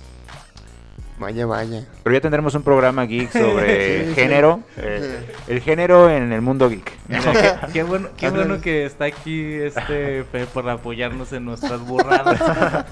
Vaya, 1.19 1.45
vaya. 1.45 1.85
Pero 2.03 2.15
ya 2.15 2.21
tendremos 2.21 2.55
un 2.55 2.63
programa 2.63 3.05
geek 3.05 3.31
sobre 3.31 4.07
sí, 4.09 4.15
género. 4.15 4.61
Sí. 4.75 4.81
Eh, 4.83 5.25
el 5.47 5.61
género 5.61 6.09
en 6.09 6.33
el 6.33 6.41
mundo 6.41 6.69
geek. 6.69 6.91
qué, 7.07 7.53
qué, 7.71 7.83
bueno, 7.83 8.09
qué 8.17 8.29
bueno 8.29 8.59
que 8.59 8.85
está 8.85 9.05
aquí 9.05 9.53
este 9.53 10.23
Fe 10.25 10.45
por 10.47 10.67
apoyarnos 10.69 11.31
en 11.31 11.45
nuestras 11.45 11.79
burradas. 11.81 12.41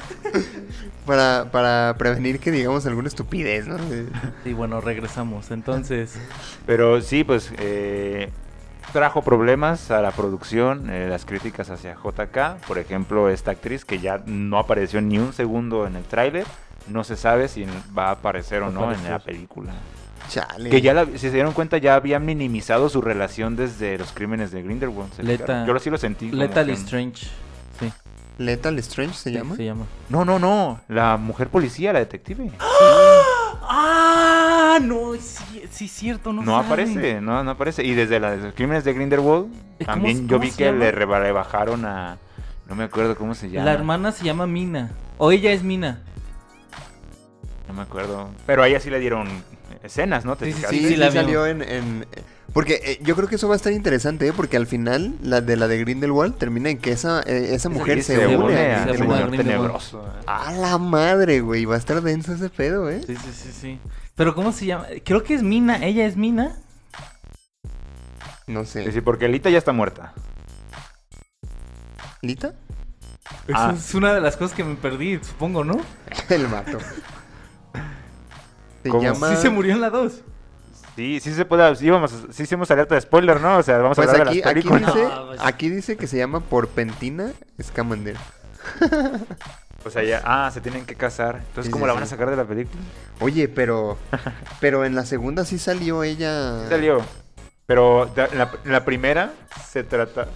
para, 1.06 1.52
para 1.52 1.96
prevenir 1.98 2.40
que 2.40 2.52
digamos 2.52 2.86
alguna 2.86 3.08
estupidez, 3.08 3.68
¿no? 3.68 3.78
Y 4.46 4.54
bueno, 4.54 4.82
regresamos. 4.82 5.52
Entonces. 5.52 6.14
Pero 6.66 7.02
sí, 7.02 7.24
pues 7.24 7.52
eh, 7.58 8.30
trajo 8.94 9.22
problemas 9.22 9.92
a 9.92 10.02
la 10.02 10.12
producción, 10.12 10.90
eh, 10.90 11.08
las 11.10 11.26
críticas 11.26 11.70
hacia 11.70 11.96
JK. 11.96 12.66
Por 12.68 12.78
ejemplo, 12.78 13.30
esta 13.30 13.52
actriz 13.52 13.86
que 13.86 14.00
ya 14.00 14.22
no 14.26 14.58
apareció 14.58 15.02
ni 15.02 15.18
un 15.18 15.34
segundo 15.34 15.88
en 15.88 15.96
el 15.96 16.04
tráiler. 16.04 16.46
No 16.88 17.04
se 17.04 17.16
sabe 17.16 17.48
si 17.48 17.66
va 17.98 18.08
a 18.08 18.12
aparecer 18.12 18.64
o 18.64 18.72
no 18.72 18.92
en 18.92 19.04
la 19.04 19.20
película. 19.20 19.72
Chale. 20.30 20.70
Que 20.70 20.82
ya, 20.82 20.94
la, 20.94 21.06
si 21.06 21.18
se 21.18 21.32
dieron 21.32 21.54
cuenta, 21.54 21.78
ya 21.78 21.96
habían 21.96 22.26
minimizado 22.26 22.90
su 22.90 23.02
relación 23.02 23.56
desde 23.56 23.98
los 23.98 24.12
crímenes 24.12 24.52
de 24.52 24.64
Grindelwald. 24.64 25.12
Leta, 25.20 25.66
Yo 25.66 25.78
sí 25.80 25.90
lo 25.90 25.98
sentí. 25.98 26.32
Lethal 26.32 26.70
Strange. 26.72 27.28
Sí. 27.80 27.92
¿Lethal 28.38 28.80
Strange 28.80 29.14
se 29.14 29.32
llama? 29.32 29.56
Se 29.56 29.66
llama. 29.66 29.86
No, 30.10 30.26
no, 30.26 30.40
no. 30.40 30.80
La 30.88 31.18
mujer 31.18 31.50
policía, 31.50 31.94
la 31.94 32.00
detective. 32.00 32.52
¡Ah! 32.60 33.22
¡Ah! 33.64 34.80
No, 34.82 35.14
sí, 35.16 35.51
sí 35.72 35.86
es 35.86 35.92
cierto, 35.92 36.34
no 36.34 36.42
No 36.44 36.58
aparece, 36.58 37.22
no, 37.22 37.44
no 37.44 37.52
aparece. 37.52 37.84
Y 37.84 37.94
desde 37.94 38.20
los 38.20 38.54
crímenes 38.54 38.84
de 38.84 38.94
Grindelwald, 38.94 39.48
también 39.86 40.28
yo 40.28 40.40
vi 40.40 40.52
que 40.52 40.66
llama? 40.66 40.80
le 40.80 40.92
rebajaron 40.92 41.86
a... 41.86 42.18
No 42.68 42.76
me 42.76 42.84
acuerdo 42.86 43.16
cómo 43.16 43.36
se 43.36 43.50
llama. 43.50 43.66
La 43.66 43.74
hermana 43.74 44.12
se 44.12 44.24
llama 44.24 44.48
Mina. 44.48 44.92
O 45.18 45.32
ella 45.32 45.52
es 45.52 45.64
Mina. 45.64 46.02
No 47.68 47.74
me 47.74 47.82
acuerdo. 47.82 48.30
Pero 48.46 48.64
a 48.64 48.68
ella 48.68 48.80
sí 48.80 48.90
le 48.90 49.00
dieron 49.00 49.28
escenas, 49.84 50.26
¿no? 50.26 50.36
Sí, 50.36 50.54
sí, 50.54 50.64
sí, 50.70 50.88
sí, 50.90 50.96
la 50.96 51.12
salió 51.12 51.46
en... 51.46 51.62
en... 51.62 52.06
Porque 52.54 52.82
eh, 52.84 53.00
yo 53.02 53.16
creo 53.16 53.30
que 53.30 53.36
eso 53.36 53.48
va 53.48 53.54
a 53.54 53.58
estar 53.58 53.72
interesante, 53.72 54.28
¿eh? 54.28 54.34
Porque 54.36 54.58
al 54.58 54.68
final, 54.68 55.16
la 55.22 55.40
de 55.40 55.56
la 55.56 55.68
de 55.68 55.80
Grindelwald 55.80 56.36
termina 56.38 56.70
en 56.70 56.80
que 56.80 56.92
esa, 56.92 57.22
eh, 57.22 57.56
esa 57.56 57.70
mujer 57.70 58.04
se, 58.04 58.18
se, 58.18 58.28
une, 58.28 58.46
une 58.46 58.74
a 58.74 58.86
Grindelwald. 58.86 59.38
tenebroso. 59.38 60.06
Eh. 60.06 60.24
A 60.28 60.52
la 60.52 60.78
madre, 60.78 61.40
güey. 61.40 61.64
Va 61.64 61.76
a 61.76 61.78
estar 61.78 62.02
denso 62.02 62.34
ese 62.34 62.50
pedo, 62.50 62.90
¿eh? 62.90 63.02
Sí, 63.06 63.16
sí, 63.16 63.32
sí, 63.34 63.52
sí. 63.54 63.80
Pero 64.16 64.36
¿cómo 64.36 64.52
se 64.52 64.66
llama? 64.66 64.88
Creo 65.06 65.24
que 65.24 65.34
es 65.34 65.44
Mina. 65.44 65.84
¿Ella 65.86 66.06
es 66.06 66.18
Mina? 66.18 66.58
No 68.48 68.66
sé. 68.66 68.84
Sí, 68.84 68.92
sí, 68.92 69.02
porque 69.02 69.30
Lita 69.30 69.50
ya 69.50 69.58
está 69.58 69.72
muerta. 69.72 70.14
¿Lita? 72.22 72.54
Eso 73.48 73.58
ah. 73.58 73.74
es 73.76 73.94
una 73.96 74.14
de 74.14 74.22
las 74.22 74.36
cosas 74.36 74.56
que 74.56 74.64
me 74.64 74.76
perdí, 74.76 75.20
supongo, 75.24 75.64
¿no? 75.64 75.80
El 76.30 76.50
mato. 76.50 76.80
Se 78.84 78.90
¿Cómo? 78.90 79.04
llama... 79.04 79.36
Sí 79.36 79.42
se 79.42 79.50
murió 79.50 79.74
en 79.74 79.82
la 79.82 79.90
2. 79.90 80.22
Sí, 80.96 81.20
sí 81.22 81.34
se 81.34 81.46
puede, 81.46 81.76
sí, 81.76 81.90
vamos, 81.90 82.14
sí 82.32 82.44
hicimos 82.44 82.70
alerta 82.70 82.96
de 82.96 83.02
spoiler, 83.02 83.40
¿no? 83.40 83.58
O 83.58 83.64
sea, 83.64 83.78
vamos 83.78 83.96
pues 83.96 84.08
a 84.08 84.12
hablar 84.12 84.28
aquí, 84.28 84.38
de 84.40 84.46
las 84.46 84.54
películas. 84.54 84.92
Aquí 84.92 85.00
dice, 85.00 85.46
aquí 85.46 85.70
dice 85.70 85.98
que 85.98 86.08
se 86.08 86.18
llama 86.18 86.42
Porpentina 86.42 87.32
Scamander. 87.62 88.18
o 89.86 89.90
sea, 89.90 90.04
ya, 90.04 90.22
ah, 90.26 90.52
se 90.52 90.60
tienen 90.62 90.86
que 90.86 90.96
casar. 90.96 91.38
Entonces, 91.38 91.66
sí, 91.66 91.72
¿cómo 91.72 91.86
sí, 91.86 91.88
la 91.88 91.94
van 91.94 92.04
a 92.04 92.08
sacar 92.08 92.30
de 92.30 92.36
la 92.36 92.46
película? 92.46 92.82
Oye, 93.20 93.48
pero, 93.48 93.98
pero 94.60 94.84
en 94.86 94.96
la 94.96 95.06
segunda 95.06 95.46
sí 95.46 95.58
salió 95.58 96.04
ella. 96.04 96.64
Sí 96.64 96.70
salió. 96.70 97.02
Pero 97.66 98.12
en 98.16 98.38
la, 98.38 98.52
en 98.66 98.72
la 98.72 98.84
primera 98.84 99.32
se 99.66 99.84
trata, 99.84 100.28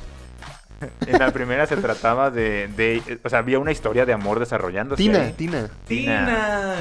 en 1.08 1.20
la 1.20 1.32
primera 1.32 1.66
se 1.66 1.76
trataba 1.78 2.32
de, 2.32 2.70
de, 2.76 3.20
O 3.24 3.30
sea, 3.30 3.40
había 3.40 3.60
una 3.60 3.72
historia 3.72 4.06
de 4.06 4.14
amor 4.14 4.40
desarrollándose. 4.40 5.04
Tina, 5.04 5.22
ahí. 5.22 5.34
Tina. 5.34 5.70
Tina. 5.88 6.76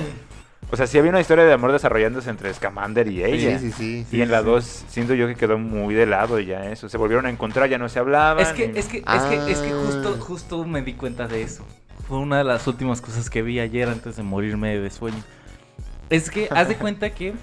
O 0.70 0.76
sea, 0.76 0.86
sí 0.86 0.98
había 0.98 1.10
una 1.10 1.20
historia 1.20 1.44
de 1.44 1.52
amor 1.52 1.72
desarrollándose 1.72 2.30
entre 2.30 2.52
Scamander 2.52 3.06
y 3.08 3.22
ella. 3.22 3.58
Sí, 3.58 3.70
sí, 3.70 3.72
sí. 3.76 3.98
Y 4.00 4.04
sí, 4.04 4.22
en 4.22 4.30
la 4.30 4.42
2 4.42 4.64
sí. 4.64 4.84
siento 4.88 5.14
yo 5.14 5.26
que 5.26 5.36
quedó 5.36 5.58
muy 5.58 5.94
de 5.94 6.06
lado 6.06 6.40
ya 6.40 6.70
eso. 6.70 6.88
Se 6.88 6.96
volvieron 6.96 7.26
a 7.26 7.30
encontrar, 7.30 7.68
ya 7.68 7.78
no 7.78 7.88
se 7.88 7.98
hablaban. 7.98 8.44
Es 8.44 8.52
que, 8.52 8.72
y... 8.74 8.78
es 8.78 8.86
que, 8.86 9.02
ah. 9.06 9.16
es 9.16 9.22
que, 9.22 9.52
es 9.52 9.58
que 9.58 9.72
justo, 9.72 10.16
justo 10.20 10.64
me 10.64 10.82
di 10.82 10.94
cuenta 10.94 11.28
de 11.28 11.42
eso. 11.42 11.64
Fue 12.08 12.18
una 12.18 12.38
de 12.38 12.44
las 12.44 12.66
últimas 12.66 13.00
cosas 13.00 13.30
que 13.30 13.42
vi 13.42 13.60
ayer 13.60 13.88
antes 13.88 14.16
de 14.16 14.22
morirme 14.22 14.78
de 14.78 14.90
sueño. 14.90 15.22
Es 16.10 16.30
que, 16.30 16.48
haz 16.50 16.68
de 16.68 16.76
cuenta 16.76 17.10
que 17.10 17.34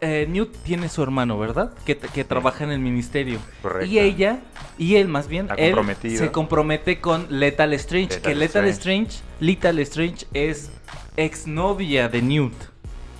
eh, 0.00 0.26
Newt 0.28 0.54
tiene 0.62 0.88
su 0.88 1.02
hermano, 1.02 1.38
¿verdad? 1.38 1.72
Que, 1.84 1.96
que 1.96 2.24
trabaja 2.24 2.64
en 2.64 2.70
el 2.70 2.78
ministerio. 2.78 3.38
Correcto. 3.62 3.86
Y 3.86 3.98
ella, 3.98 4.40
y 4.78 4.96
él 4.96 5.08
más 5.08 5.28
bien, 5.28 5.48
él 5.56 5.76
se 6.02 6.30
compromete 6.30 7.00
con 7.00 7.26
Lethal 7.30 7.72
Strange. 7.74 8.16
Lethal 8.16 8.22
que 8.22 8.34
Lethal 8.34 8.64
Strange. 8.66 9.08
Strange, 9.08 9.40
Lethal 9.40 9.78
Strange 9.78 10.26
es 10.34 10.70
exnovia 11.16 12.08
de 12.08 12.22
Newt. 12.22 12.54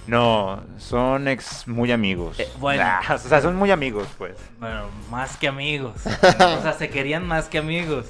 No, 0.06 0.62
son 0.76 1.28
ex 1.28 1.66
muy 1.66 1.90
amigos. 1.90 2.38
Eh, 2.38 2.48
bueno. 2.60 2.82
Ah, 2.84 3.14
o 3.14 3.18
sea, 3.18 3.40
son 3.40 3.56
muy 3.56 3.70
amigos, 3.70 4.06
pues. 4.18 4.34
Bueno, 4.58 4.88
más 5.10 5.36
que 5.36 5.48
amigos. 5.48 5.94
o 6.06 6.62
sea, 6.62 6.74
se 6.78 6.90
querían 6.90 7.26
más 7.26 7.46
que 7.48 7.58
amigos. 7.58 8.06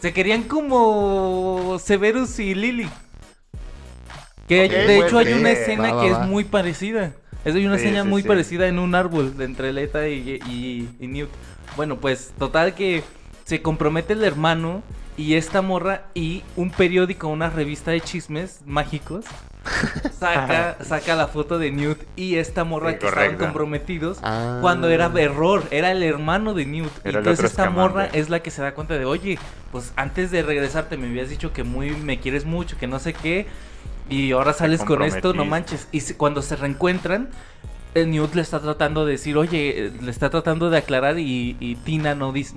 Se 0.00 0.12
querían 0.12 0.42
como 0.44 1.78
Severus 1.78 2.38
y 2.40 2.54
Lily. 2.54 2.88
Que 4.48 4.64
okay, 4.64 4.86
de 4.86 4.98
hecho 4.98 5.18
hay 5.18 5.32
una 5.32 5.52
escena 5.52 5.92
va, 5.92 6.02
que 6.02 6.10
va. 6.10 6.22
es 6.22 6.26
muy 6.26 6.42
parecida. 6.42 7.12
Es 7.44 7.54
hay 7.54 7.64
una 7.64 7.78
sí, 7.78 7.84
escena 7.84 8.02
sí, 8.02 8.08
muy 8.08 8.22
sí. 8.22 8.28
parecida 8.28 8.66
en 8.66 8.80
un 8.80 8.94
árbol 8.94 9.34
entre 9.38 9.72
Leta 9.72 10.08
y, 10.08 10.40
y, 10.46 10.88
y 10.98 11.06
Newt. 11.06 11.30
Bueno, 11.76 11.98
pues 11.98 12.32
total 12.36 12.74
que 12.74 13.04
se 13.50 13.62
compromete 13.62 14.12
el 14.12 14.22
hermano 14.22 14.84
y 15.16 15.34
esta 15.34 15.60
morra 15.60 16.04
y 16.14 16.44
un 16.54 16.70
periódico, 16.70 17.26
una 17.26 17.50
revista 17.50 17.90
de 17.90 18.00
chismes 18.00 18.60
mágicos 18.64 19.24
saca, 20.20 20.76
saca 20.84 21.16
la 21.16 21.26
foto 21.26 21.58
de 21.58 21.72
Newt 21.72 21.98
y 22.14 22.36
esta 22.36 22.62
morra 22.62 22.96
que 22.96 23.08
estaban 23.08 23.36
comprometidos 23.38 24.20
ah. 24.22 24.58
cuando 24.60 24.88
era 24.88 25.10
error, 25.16 25.64
era 25.72 25.90
el 25.90 26.04
hermano 26.04 26.54
de 26.54 26.64
Newt. 26.64 26.92
y 27.04 27.08
entonces 27.08 27.46
esta 27.46 27.70
morra 27.70 28.06
es 28.06 28.30
la 28.30 28.38
que 28.38 28.52
se 28.52 28.62
da 28.62 28.72
cuenta 28.72 28.96
de, 28.96 29.04
oye, 29.04 29.36
pues 29.72 29.92
antes 29.96 30.30
de 30.30 30.42
regresarte 30.42 30.96
me 30.96 31.08
habías 31.08 31.28
dicho 31.28 31.52
que 31.52 31.64
muy 31.64 31.90
me 31.90 32.20
quieres 32.20 32.44
mucho, 32.44 32.78
que 32.78 32.86
no 32.86 33.00
sé 33.00 33.14
qué, 33.14 33.48
y 34.08 34.30
ahora 34.30 34.52
sales 34.52 34.84
con 34.84 35.02
esto, 35.02 35.34
no 35.34 35.44
manches. 35.44 35.88
Y 35.90 36.00
cuando 36.14 36.40
se 36.40 36.54
reencuentran, 36.54 37.30
Newt 37.94 38.34
le 38.34 38.42
está 38.42 38.60
tratando 38.60 39.04
de 39.04 39.12
decir, 39.12 39.36
oye, 39.36 39.92
le 40.00 40.10
está 40.10 40.30
tratando 40.30 40.70
de 40.70 40.78
aclarar 40.78 41.18
y, 41.18 41.56
y 41.60 41.74
Tina 41.76 42.14
no 42.14 42.32
dice, 42.32 42.56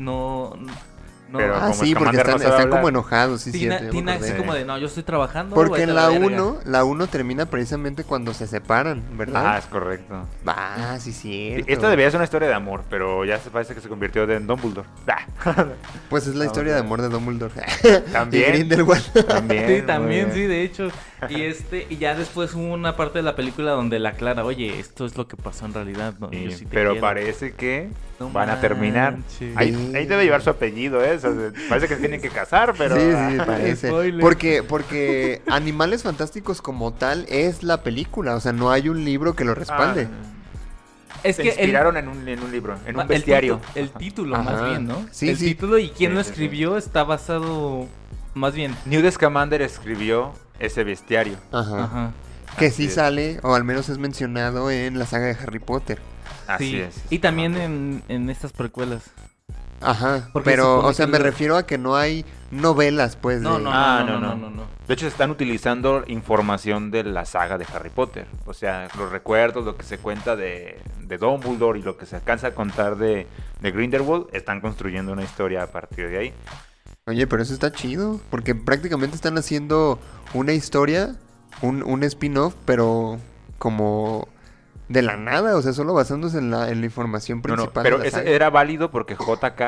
no, 1.30 1.40
ah, 1.40 1.74
sí, 1.74 1.96
porque 1.96 2.18
están, 2.18 2.70
como 2.70 2.90
enojados, 2.90 3.42
sí, 3.42 3.52
Tina, 3.52 3.90
Tina 3.90 4.14
así 4.14 4.34
como 4.34 4.54
de, 4.54 4.66
no, 4.66 4.78
yo 4.78 4.86
estoy 4.86 5.04
trabajando. 5.04 5.56
Porque 5.56 5.84
en 5.84 5.96
la 5.96 6.12
1, 6.12 6.60
la 6.66 6.84
1 6.84 7.08
termina 7.08 7.46
precisamente 7.48 8.04
cuando 8.04 8.34
se 8.34 8.46
separan, 8.46 9.04
¿verdad? 9.18 9.44
Ah, 9.46 9.58
es 9.58 9.66
correcto. 9.66 10.28
Ah, 10.46 10.98
sí, 11.00 11.12
sí. 11.12 11.64
Esta 11.66 11.90
debería 11.90 12.12
ser 12.12 12.20
una 12.20 12.26
historia 12.26 12.48
de 12.48 12.54
amor, 12.54 12.84
pero 12.90 13.26
ya 13.26 13.40
se 13.40 13.50
parece 13.50 13.74
que 13.74 13.82
se 13.82 13.90
convirtió 13.90 14.30
en 14.30 14.46
Dumbledore. 14.46 14.88
pues 16.10 16.28
es 16.28 16.36
la 16.36 16.46
historia 16.46 16.74
de 16.74 16.80
amor 16.80 17.02
de 17.02 17.10
Dumbledore. 17.10 17.54
También. 18.12 18.52
Grindelwald. 18.52 19.26
También. 19.28 19.68
Sí, 19.68 19.82
también, 19.86 20.32
sí, 20.34 20.42
de 20.42 20.64
hecho. 20.64 20.90
Y 21.30 21.42
este, 21.42 21.88
y 21.90 21.98
ya 21.98 22.16
después 22.16 22.54
hubo 22.54 22.74
una 22.74 22.96
parte 22.96 23.20
de 23.20 23.24
la 23.24 23.36
película 23.36 23.72
donde 23.72 23.98
la 24.00 24.10
aclara, 24.10 24.44
oye, 24.44 24.80
esto 24.80 25.06
es 25.06 25.18
lo 25.18 25.28
que 25.28 25.38
pasó 25.38 25.66
en 25.66 25.74
realidad, 25.74 26.14
¿no? 26.20 26.30
pero 26.70 27.00
parece 27.00 27.54
que 27.54 27.90
van 28.32 28.50
a 28.50 28.60
terminar. 28.60 29.18
Ahí, 29.56 29.92
ahí, 29.96 30.06
debe 30.06 30.24
llevar 30.24 30.42
su 30.42 30.50
apellido, 30.50 31.04
¿eh? 31.04 31.20
parece 31.70 31.88
que 31.88 31.96
tienen 31.98 32.22
que 32.22 32.30
casar, 32.30 32.74
pero. 32.78 32.96
Sí, 32.96 33.02
sí, 33.02 33.38
parece. 33.46 33.92
Porque, 34.22 34.64
porque 34.64 35.42
Animales 35.48 36.04
Fantásticos 36.04 36.62
como 36.62 36.94
tal 36.94 37.26
es 37.30 37.64
la 37.64 37.84
película, 37.84 38.36
o 38.36 38.40
sea, 38.40 38.54
no 38.54 38.72
hay 38.72 38.90
un 38.90 39.04
libro 39.04 39.36
que 39.36 39.46
lo 39.46 39.56
respalde. 39.56 40.08
Ah. 40.12 40.30
Es 41.24 41.38
Se 41.38 41.44
que 41.44 41.50
inspiraron 41.50 41.96
en, 41.96 42.10
un, 42.10 42.28
en 42.28 42.44
un 42.44 42.52
libro, 42.52 42.78
en 42.86 43.00
un 43.00 43.08
bestiario. 43.08 43.62
El, 43.76 43.92
título, 43.92 44.44
más 44.44 44.70
bien, 44.70 44.88
¿no? 44.88 45.06
Sí, 45.12 45.30
el 45.30 45.38
título 45.38 45.78
y 45.78 45.90
quién 45.90 46.14
lo 46.14 46.20
escribió 46.20 46.76
está 46.76 47.06
basado 47.06 47.88
más 48.34 48.54
bien. 48.54 48.76
Newt 48.86 49.10
Scamander 49.12 49.62
escribió 49.62 50.34
ese 50.60 50.84
bestiario. 50.84 51.38
Ajá. 51.52 52.12
Que 52.58 52.72
sí 52.72 52.90
sale, 52.90 53.40
o 53.42 53.56
al 53.56 53.64
menos 53.64 53.90
es 53.90 53.98
mencionado 53.98 54.70
en 54.70 55.00
la 55.00 55.06
saga 55.06 55.26
de 55.26 55.34
Harry 55.34 55.60
Potter. 55.60 56.00
Así 56.48 56.78
es. 56.78 56.96
Y 57.10 57.20
también 57.20 57.58
en, 57.58 58.04
en 58.08 58.30
estas 58.30 58.54
precuelas. 58.54 59.12
Ajá, 59.84 60.30
pero, 60.44 60.80
o 60.80 60.94
sea, 60.94 61.08
me 61.08 61.20
refiero 61.20 61.58
a 61.58 61.66
que 61.66 61.78
no 61.78 61.96
hay 61.96 62.26
novelas, 62.52 63.18
pues. 63.18 63.42
No, 63.42 63.60
no, 63.60 63.70
ah, 63.72 64.04
no, 64.08 64.20
no, 64.20 64.36
no, 64.36 64.50
no, 64.50 64.64
De 64.88 64.94
hecho, 64.94 65.02
se 65.02 65.10
están 65.10 65.30
utilizando 65.30 66.04
información 66.08 66.90
de 66.90 67.04
la 67.04 67.26
saga 67.26 67.58
de 67.58 67.66
Harry 67.74 67.90
Potter. 67.90 68.26
O 68.46 68.54
sea, 68.54 68.88
los 68.98 69.12
recuerdos, 69.12 69.66
lo 69.66 69.76
que 69.76 69.84
se 69.84 69.98
cuenta 69.98 70.36
de, 70.36 70.80
de 71.02 71.18
Dumbledore 71.18 71.80
y 71.80 71.84
lo 71.84 71.98
que 71.98 72.06
se 72.06 72.16
alcanza 72.16 72.48
a 72.48 72.52
contar 72.52 72.96
de, 72.96 73.28
de 73.60 73.72
Grindelwald, 73.72 74.28
están 74.32 74.62
construyendo 74.62 75.12
una 75.12 75.24
historia 75.24 75.64
a 75.64 75.68
partir 75.68 76.10
de 76.10 76.18
ahí. 76.18 76.34
Oye, 77.06 77.28
pero 77.28 77.44
eso 77.44 77.54
está 77.54 77.72
chido, 77.72 78.22
porque 78.30 78.56
prácticamente 78.56 79.16
están 79.16 79.38
haciendo 79.38 80.00
una 80.34 80.54
historia, 80.54 81.18
un, 81.62 81.84
un 81.84 82.04
spin-off, 82.04 82.56
pero 82.64 83.20
como 83.58 84.30
de 84.94 85.02
la 85.02 85.18
nada, 85.18 85.58
o 85.58 85.62
sea, 85.62 85.74
solo 85.74 85.94
basándose 85.94 86.38
en 86.38 86.52
la, 86.52 86.70
en 86.70 86.80
la 86.80 86.86
información 86.86 87.42
principal. 87.42 87.84
pero 87.84 88.04
ese 88.04 88.34
era 88.34 88.50
válido 88.50 88.92
porque 88.92 89.16
JK 89.16 89.62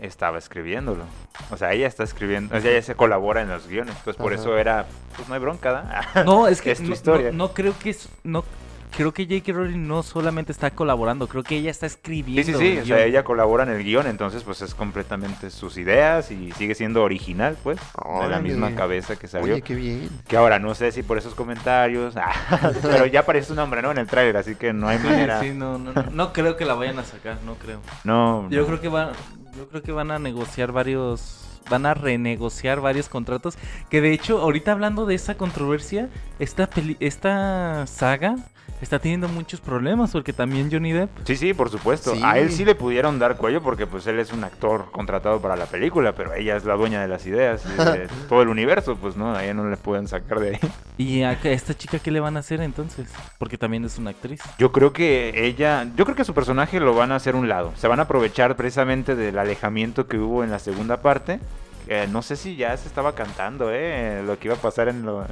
estaba 0.00 0.38
escribiéndolo. 0.38 1.04
O 1.50 1.56
sea, 1.58 1.72
ella 1.72 1.86
está 1.86 2.02
escribiendo, 2.02 2.56
o 2.56 2.60
sea, 2.60 2.70
ella 2.70 2.82
se 2.82 2.94
colabora 2.94 3.42
en 3.42 3.50
los 3.50 3.68
guiones, 3.68 3.94
pues 4.02 4.16
por 4.16 4.32
eso 4.32 4.56
era, 4.56 4.86
pues 5.14 5.28
no 5.28 5.34
hay 5.34 5.40
bronca, 5.40 6.24
No, 6.24 6.48
es 6.48 6.62
que 6.62 6.72
es 6.72 6.82
tu 6.82 6.90
historia. 6.90 7.30
No, 7.30 7.52
creo 7.52 7.74
que 7.78 7.90
es, 7.90 8.08
no 8.24 8.42
creo 8.90 9.12
que 9.12 9.24
J.K. 9.24 9.52
Rowling 9.52 9.86
no 9.86 10.02
solamente 10.02 10.52
está 10.52 10.70
colaborando, 10.70 11.26
creo 11.26 11.42
que 11.42 11.56
ella 11.56 11.70
está 11.70 11.86
escribiendo. 11.86 12.58
Sí, 12.58 12.58
sí, 12.58 12.74
sí, 12.76 12.92
o 12.92 12.96
sea, 12.96 13.04
ella 13.04 13.24
colabora 13.24 13.64
en 13.64 13.70
el 13.70 13.84
guion, 13.84 14.06
entonces 14.06 14.42
pues 14.42 14.62
es 14.62 14.74
completamente 14.74 15.50
sus 15.50 15.76
ideas 15.76 16.30
y 16.30 16.52
sigue 16.52 16.74
siendo 16.74 17.02
original, 17.02 17.56
pues, 17.62 17.78
de 18.22 18.28
la 18.28 18.40
misma 18.40 18.74
cabeza 18.74 19.16
que 19.16 19.28
salió. 19.28 19.54
Oye, 19.54 19.62
qué 19.62 19.74
bien. 19.74 20.08
Que 20.28 20.36
ahora 20.36 20.58
no 20.58 20.74
sé 20.74 20.92
si 20.92 21.02
por 21.02 21.18
esos 21.18 21.34
comentarios, 21.34 22.14
pero 22.82 23.06
ya 23.06 23.20
aparece 23.20 23.48
su 23.48 23.54
nombre, 23.54 23.82
¿no? 23.82 23.90
En 23.90 23.98
el 23.98 24.06
tráiler, 24.06 24.36
así 24.36 24.54
que 24.54 24.72
no 24.72 24.88
hay 24.88 24.98
manera. 24.98 25.40
Sí, 25.40 25.50
no, 25.50 25.78
no, 25.78 25.92
no, 25.92 26.04
no 26.10 26.32
creo 26.32 26.56
que 26.56 26.64
la 26.64 26.74
vayan 26.74 26.98
a 26.98 27.04
sacar, 27.04 27.38
no 27.44 27.54
creo. 27.54 27.80
No. 28.04 28.48
Yo 28.50 28.66
creo 28.66 28.80
que 28.80 28.88
van, 28.88 29.12
yo 29.56 29.68
creo 29.68 29.82
que 29.82 29.92
van 29.92 30.10
a 30.10 30.18
negociar 30.18 30.72
varios 30.72 31.46
van 31.68 31.86
a 31.86 31.94
renegociar 31.94 32.80
varios 32.80 33.08
contratos. 33.08 33.56
Que 33.88 34.00
de 34.00 34.12
hecho, 34.12 34.40
ahorita 34.40 34.72
hablando 34.72 35.06
de 35.06 35.14
esa 35.14 35.36
controversia, 35.36 36.08
esta, 36.38 36.68
esta 36.98 37.86
saga 37.86 38.36
está 38.80 38.98
teniendo 38.98 39.28
muchos 39.28 39.60
problemas 39.60 40.12
porque 40.12 40.32
también 40.32 40.70
Johnny 40.70 40.92
Depp. 40.92 41.10
Sí, 41.24 41.36
sí, 41.36 41.54
por 41.54 41.70
supuesto. 41.70 42.14
A 42.22 42.38
él 42.38 42.50
sí 42.50 42.64
le 42.64 42.74
pudieron 42.74 43.18
dar 43.18 43.36
cuello 43.36 43.62
porque 43.62 43.86
pues 43.86 44.06
él 44.06 44.18
es 44.18 44.32
un 44.32 44.44
actor 44.44 44.90
contratado 44.90 45.40
para 45.40 45.56
la 45.56 45.66
película, 45.66 46.14
pero 46.14 46.34
ella 46.34 46.56
es 46.56 46.64
la 46.64 46.74
dueña 46.74 47.00
de 47.00 47.08
las 47.08 47.26
ideas 47.26 47.64
y 47.66 47.82
de 47.82 48.08
todo 48.28 48.42
el 48.42 48.48
universo, 48.48 48.96
pues 48.96 49.16
no, 49.16 49.34
a 49.34 49.44
ella 49.44 49.54
no 49.54 49.68
le 49.68 49.76
pueden 49.76 50.08
sacar 50.08 50.40
de 50.40 50.50
ahí. 50.50 50.58
¿Y 50.98 51.22
a 51.22 51.32
esta 51.32 51.74
chica 51.74 51.98
qué 51.98 52.10
le 52.10 52.20
van 52.20 52.36
a 52.36 52.40
hacer 52.40 52.60
entonces? 52.60 53.08
Porque 53.38 53.58
también 53.58 53.84
es 53.84 53.98
una 53.98 54.10
actriz. 54.10 54.40
Yo 54.58 54.72
creo 54.72 54.92
que 54.92 55.46
ella, 55.46 55.86
yo 55.96 56.04
creo 56.04 56.16
que 56.16 56.24
su 56.24 56.34
personaje 56.34 56.80
lo 56.80 56.94
van 56.94 57.12
a 57.12 57.16
hacer 57.16 57.36
un 57.36 57.48
lado. 57.48 57.72
Se 57.76 57.88
van 57.88 58.00
a 58.00 58.04
aprovechar 58.04 58.56
precisamente 58.56 59.16
del 59.16 59.38
alejamiento 59.38 60.06
que 60.06 60.18
hubo 60.18 60.44
en 60.44 60.50
la 60.50 60.58
segunda 60.58 61.02
parte 61.02 61.40
no 62.08 62.22
sé 62.22 62.36
si 62.36 62.54
ya 62.54 62.76
se 62.76 62.86
estaba 62.86 63.16
cantando, 63.16 63.70
¿eh? 63.72 64.22
Lo 64.24 64.38
que 64.38 64.46
iba 64.46 64.54
a 64.54 64.60
pasar 64.60 64.88
en 64.88 65.04
los 65.04 65.26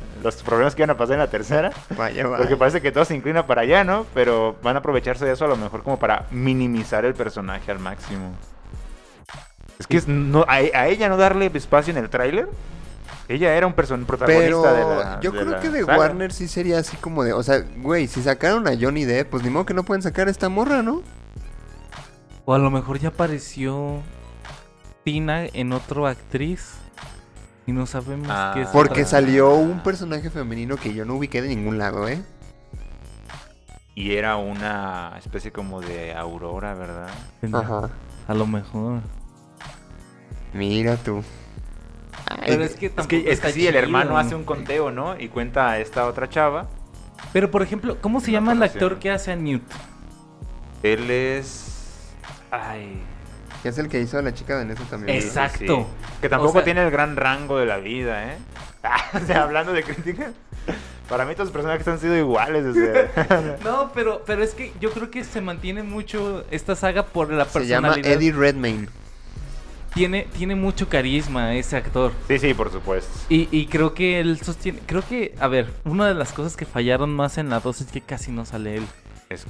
problemas 0.44 0.75
que 0.75 0.83
iban 0.83 0.90
a 0.90 0.97
pasar 0.97 1.14
en 1.14 1.21
la 1.21 1.31
tercera. 1.31 1.73
Vaya, 1.97 2.27
vaya. 2.27 2.38
Porque 2.38 2.57
parece 2.57 2.83
que 2.83 2.90
todo 2.90 3.05
se 3.05 3.14
inclina 3.14 3.47
para 3.47 3.62
allá, 3.62 3.85
¿no? 3.85 4.07
Pero 4.12 4.57
van 4.61 4.75
a 4.75 4.81
aprovecharse 4.81 5.25
de 5.25 5.33
eso 5.33 5.44
a 5.44 5.49
lo 5.49 5.57
mejor 5.57 5.85
como 5.85 6.01
para 6.01 6.27
minimizar 6.33 7.05
el 7.05 7.14
personaje 7.14 7.71
al 7.71 7.79
máximo. 7.79 8.33
Es 9.79 9.87
que 9.87 10.03
no, 10.09 10.44
a, 10.49 10.61
ella 10.61 11.09
no 11.09 11.16
darle 11.16 11.49
espacio 11.55 11.92
en 11.92 11.99
el 11.99 12.11
tráiler. 12.11 12.49
Ella 13.29 13.55
era 13.55 13.66
un 13.66 13.75
person 13.75 14.05
protagonista 14.05 14.73
de 14.73 14.85
la. 14.85 15.21
Yo 15.21 15.31
creo 15.31 15.61
que 15.61 15.68
de 15.68 15.85
Warner 15.85 16.33
sí 16.33 16.49
sería 16.49 16.79
así 16.79 16.97
como 16.97 17.23
de. 17.23 17.35
O 17.35 17.42
sea, 17.44 17.61
güey, 17.77 18.09
si 18.09 18.21
sacaron 18.21 18.66
a 18.66 18.73
Johnny 18.79 19.05
Depp, 19.05 19.31
pues 19.31 19.44
ni 19.44 19.51
modo 19.51 19.64
que 19.64 19.75
no 19.75 19.85
pueden 19.85 20.03
sacar 20.03 20.27
a 20.27 20.31
esta 20.33 20.49
morra, 20.49 20.83
¿no? 20.83 21.03
O 22.47 22.55
a 22.55 22.59
lo 22.59 22.71
mejor 22.71 22.99
ya 22.99 23.11
apareció 23.11 24.03
en 25.05 25.73
otro 25.73 26.07
actriz. 26.07 26.75
Y 27.67 27.73
no 27.73 27.87
sabemos 27.87 28.29
ah. 28.31 28.53
qué 28.55 28.63
es. 28.63 28.69
Porque 28.69 29.05
salió 29.05 29.55
un 29.55 29.83
personaje 29.83 30.31
femenino 30.31 30.77
que 30.77 30.95
yo 30.95 31.05
no 31.05 31.15
ubiqué 31.15 31.43
de 31.43 31.49
ningún 31.49 31.79
lado, 31.79 32.09
¿eh? 32.09 32.23
Y 33.95 34.15
era 34.15 34.37
una 34.37 35.15
especie 35.19 35.51
como 35.51 35.81
de 35.81 36.15
aurora, 36.15 36.75
¿verdad? 36.75 37.09
Ajá. 37.53 37.91
A 38.27 38.35
lo 38.35 38.47
mejor. 38.47 39.01
Mira 40.53 40.97
tú. 40.97 41.23
Pero 42.47 42.63
es 42.63 42.77
que, 42.77 42.93
es 42.97 43.07
que, 43.07 43.31
es 43.31 43.41
sí, 43.41 43.67
el 43.67 43.77
hermano 43.77 44.19
hace 44.19 44.35
un 44.35 44.45
conteo, 44.45 44.91
¿no? 44.91 45.19
Y 45.19 45.29
cuenta 45.29 45.71
a 45.71 45.79
esta 45.79 46.07
otra 46.07 46.29
chava. 46.29 46.69
Pero 47.33 47.51
por 47.51 47.63
ejemplo, 47.63 47.99
¿cómo 48.01 48.21
se 48.21 48.31
llama 48.31 48.53
el 48.53 48.63
actor 48.63 48.99
que 48.99 49.11
hace 49.11 49.33
a 49.33 49.37
Newt? 49.37 49.63
Él 50.83 51.11
es. 51.11 52.13
Ay. 52.51 53.03
Que 53.62 53.71
es 53.71 53.79
el 53.79 53.88
que 53.88 54.01
hizo 54.01 54.18
a 54.18 54.23
la 54.23 54.33
chica 54.33 54.59
de 54.59 54.75
también. 54.75 55.16
Exacto. 55.16 55.87
Que 56.21 56.29
tampoco 56.29 56.62
tiene 56.62 56.85
el 56.85 56.90
gran 56.90 57.16
rango 57.16 57.59
de 57.59 57.66
la 57.66 57.79
vida, 57.79 58.33
¿eh? 58.33 58.38
o 59.14 59.27
sea, 59.27 59.42
hablando 59.42 59.73
de 59.73 59.83
crítica. 59.83 60.33
Para 61.09 61.25
mí 61.25 61.33
todos 61.35 61.47
los 61.47 61.53
personajes 61.53 61.88
han 61.88 61.99
sido 61.99 62.16
iguales. 62.16 62.64
no, 63.64 63.90
pero, 63.94 64.23
pero 64.27 64.42
es 64.42 64.55
que 64.55 64.73
yo 64.81 64.90
creo 64.90 65.11
que 65.11 65.25
se 65.25 65.40
mantiene 65.40 65.83
mucho 65.83 66.44
esta 66.51 66.77
saga 66.77 67.07
por 67.07 67.33
la 67.33 67.47
personalidad. 67.47 67.94
Se 67.94 68.03
llama 68.03 68.14
Eddie 68.14 68.33
Redmayne. 68.33 68.88
Tiene, 69.94 70.29
tiene 70.37 70.55
mucho 70.55 70.88
carisma 70.88 71.55
ese 71.55 71.77
actor. 71.77 72.12
Sí, 72.29 72.38
sí, 72.38 72.55
por 72.55 72.71
supuesto. 72.71 73.11
Y, 73.31 73.49
y 73.51 73.66
creo 73.66 73.94
que 73.94 74.21
él 74.21 74.38
sostiene... 74.38 74.81
Creo 74.87 75.03
que, 75.03 75.35
a 75.40 75.49
ver, 75.49 75.73
una 75.85 76.07
de 76.07 76.14
las 76.14 76.33
cosas 76.33 76.57
que 76.57 76.66
fallaron 76.66 77.16
más 77.16 77.38
en 77.38 77.49
la 77.49 77.61
2 77.61 77.81
es 77.81 77.87
que 77.90 78.03
casi 78.03 78.31
no 78.31 78.44
sale 78.44 78.77
él. 78.77 78.87
Eso, 79.31 79.49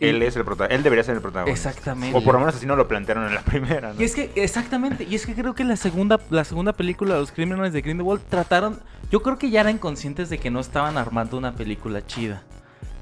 él 0.00 0.22
es 0.22 0.36
el 0.36 0.44
protagonista. 0.44 0.74
Él 0.74 0.82
debería 0.82 1.04
ser 1.04 1.16
el 1.16 1.20
protagonista. 1.20 1.68
Exactamente. 1.68 2.16
O 2.16 2.22
por 2.22 2.34
lo 2.34 2.40
menos 2.40 2.54
así 2.56 2.66
no 2.66 2.76
lo 2.76 2.88
plantearon 2.88 3.26
en 3.26 3.34
la 3.34 3.40
primera. 3.44 3.94
Y 3.98 4.04
es 4.04 4.14
que, 4.14 4.30
exactamente. 4.34 5.04
Y 5.04 5.14
es 5.14 5.26
que 5.26 5.34
creo 5.34 5.54
que 5.54 5.64
la 5.64 5.76
segunda, 5.76 6.20
la 6.30 6.44
segunda 6.44 6.72
película, 6.72 7.16
Los 7.16 7.32
Crímenes 7.32 7.72
de 7.72 7.80
Grindelwald, 7.80 8.22
trataron. 8.28 8.80
Yo 9.10 9.22
creo 9.22 9.38
que 9.38 9.50
ya 9.50 9.60
eran 9.60 9.78
conscientes 9.78 10.30
de 10.30 10.38
que 10.38 10.50
no 10.50 10.60
estaban 10.60 10.98
armando 10.98 11.36
una 11.36 11.54
película 11.54 12.04
chida. 12.06 12.42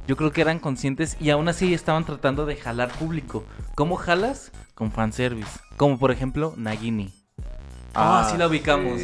Yo 0.06 0.16
creo 0.16 0.32
que 0.32 0.40
eran 0.40 0.58
conscientes 0.58 1.16
y 1.20 1.30
aún 1.30 1.48
así 1.48 1.72
estaban 1.74 2.04
tratando 2.04 2.44
de 2.44 2.56
jalar 2.56 2.90
público. 2.90 3.44
¿Cómo 3.76 3.96
jalas? 3.96 4.50
Con 4.74 4.90
fanservice. 4.90 5.60
Como 5.76 5.98
por 5.98 6.10
ejemplo, 6.10 6.54
Nagini. 6.56 7.12
Ah, 7.94 8.20
ah 8.20 8.28
sí 8.30 8.36
la 8.36 8.48
ubicamos. 8.48 9.00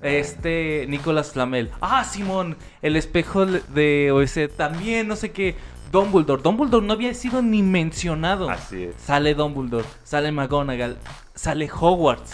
Este, 0.00 0.86
Nicolás 0.88 1.32
Flamel. 1.32 1.70
Ah, 1.80 2.04
Simón, 2.04 2.56
el 2.82 2.96
espejo 2.96 3.46
de 3.46 4.10
OS 4.12 4.38
también, 4.56 5.06
no 5.06 5.16
sé 5.16 5.30
qué. 5.30 5.56
Dumbledore. 5.90 6.42
Dumbledore 6.42 6.86
no 6.86 6.92
había 6.92 7.14
sido 7.14 7.42
ni 7.42 7.62
mencionado. 7.62 8.48
Así 8.48 8.84
es. 8.84 8.96
Sale 8.96 9.34
Dumbledore, 9.34 9.86
sale 10.04 10.30
McGonagall, 10.30 10.98
sale 11.34 11.68
Hogwarts. 11.70 12.32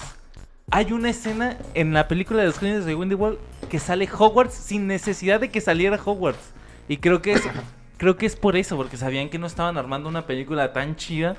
Hay 0.70 0.92
una 0.92 1.10
escena 1.10 1.56
en 1.74 1.94
la 1.94 2.08
película 2.08 2.40
de 2.40 2.46
los 2.46 2.58
crímenes 2.58 2.84
de 2.84 2.94
Grindelwald 2.94 3.38
que 3.70 3.78
sale 3.78 4.08
Hogwarts 4.12 4.54
sin 4.54 4.86
necesidad 4.86 5.40
de 5.40 5.50
que 5.50 5.60
saliera 5.60 5.98
Hogwarts. 6.04 6.52
Y 6.88 6.98
creo 6.98 7.22
que 7.22 7.32
es, 7.32 7.42
creo 7.96 8.16
que 8.16 8.26
es 8.26 8.36
por 8.36 8.56
eso, 8.56 8.76
porque 8.76 8.96
sabían 8.96 9.28
que 9.28 9.38
no 9.38 9.46
estaban 9.46 9.78
armando 9.78 10.08
una 10.08 10.26
película 10.26 10.72
tan 10.72 10.96
chida 10.96 11.36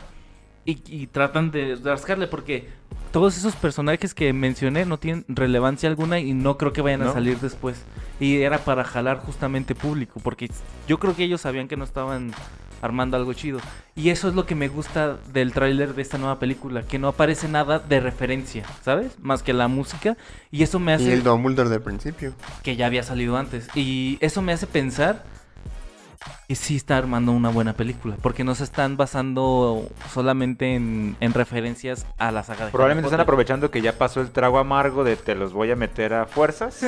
y, 0.65 1.07
tratan 1.07 1.49
de 1.51 1.75
rascarle, 1.81 2.27
porque 2.27 2.67
todos 3.11 3.37
esos 3.37 3.55
personajes 3.55 4.13
que 4.13 4.31
mencioné 4.33 4.85
no 4.85 4.97
tienen 4.97 5.25
relevancia 5.27 5.89
alguna 5.89 6.19
y 6.19 6.33
no 6.33 6.57
creo 6.57 6.73
que 6.73 6.81
vayan 6.81 7.03
a 7.03 7.13
salir 7.13 7.39
después. 7.39 7.81
Y 8.19 8.41
era 8.41 8.59
para 8.59 8.83
jalar 8.83 9.17
justamente 9.19 9.75
público, 9.75 10.19
porque 10.23 10.49
yo 10.87 10.99
creo 10.99 11.15
que 11.15 11.23
ellos 11.23 11.41
sabían 11.41 11.67
que 11.67 11.77
no 11.77 11.83
estaban 11.83 12.31
armando 12.81 13.17
algo 13.17 13.33
chido. 13.33 13.59
Y 13.95 14.09
eso 14.09 14.27
es 14.27 14.35
lo 14.35 14.45
que 14.45 14.55
me 14.55 14.67
gusta 14.67 15.17
del 15.33 15.51
tráiler 15.51 15.95
de 15.95 16.01
esta 16.01 16.17
nueva 16.17 16.39
película, 16.39 16.83
que 16.83 16.99
no 16.99 17.07
aparece 17.07 17.47
nada 17.47 17.79
de 17.79 17.99
referencia, 17.99 18.65
¿sabes? 18.83 19.17
Más 19.19 19.43
que 19.43 19.53
la 19.53 19.67
música. 19.67 20.17
Y 20.51 20.63
eso 20.63 20.79
me 20.79 20.93
hace... 20.93 21.05
Y 21.05 21.11
el 21.11 21.23
Dumbledore 21.23 21.69
del 21.69 21.81
principio. 21.81 22.33
Que 22.63 22.75
ya 22.75 22.85
había 22.85 23.03
salido 23.03 23.37
antes. 23.37 23.67
Y 23.75 24.17
eso 24.21 24.41
me 24.41 24.53
hace 24.53 24.67
pensar 24.67 25.23
que 26.47 26.55
sí 26.55 26.75
está 26.75 26.97
armando 26.97 27.31
una 27.31 27.49
buena 27.49 27.73
película, 27.73 28.15
porque 28.21 28.43
no 28.43 28.55
se 28.55 28.63
están 28.63 28.97
basando 28.97 29.87
solamente 30.11 30.75
en, 30.75 31.15
referencias 31.33 32.05
a 32.17 32.31
la 32.31 32.43
saga 32.43 32.65
de 32.65 32.71
Probablemente 32.71 33.07
están 33.07 33.19
aprovechando 33.19 33.69
que 33.69 33.81
ya 33.81 33.93
pasó 33.93 34.21
el 34.21 34.31
trago 34.31 34.59
amargo 34.59 35.03
de 35.03 35.15
te 35.15 35.35
los 35.35 35.53
voy 35.53 35.71
a 35.71 35.75
meter 35.75 36.13
a 36.13 36.25
fuerzas 36.25 36.81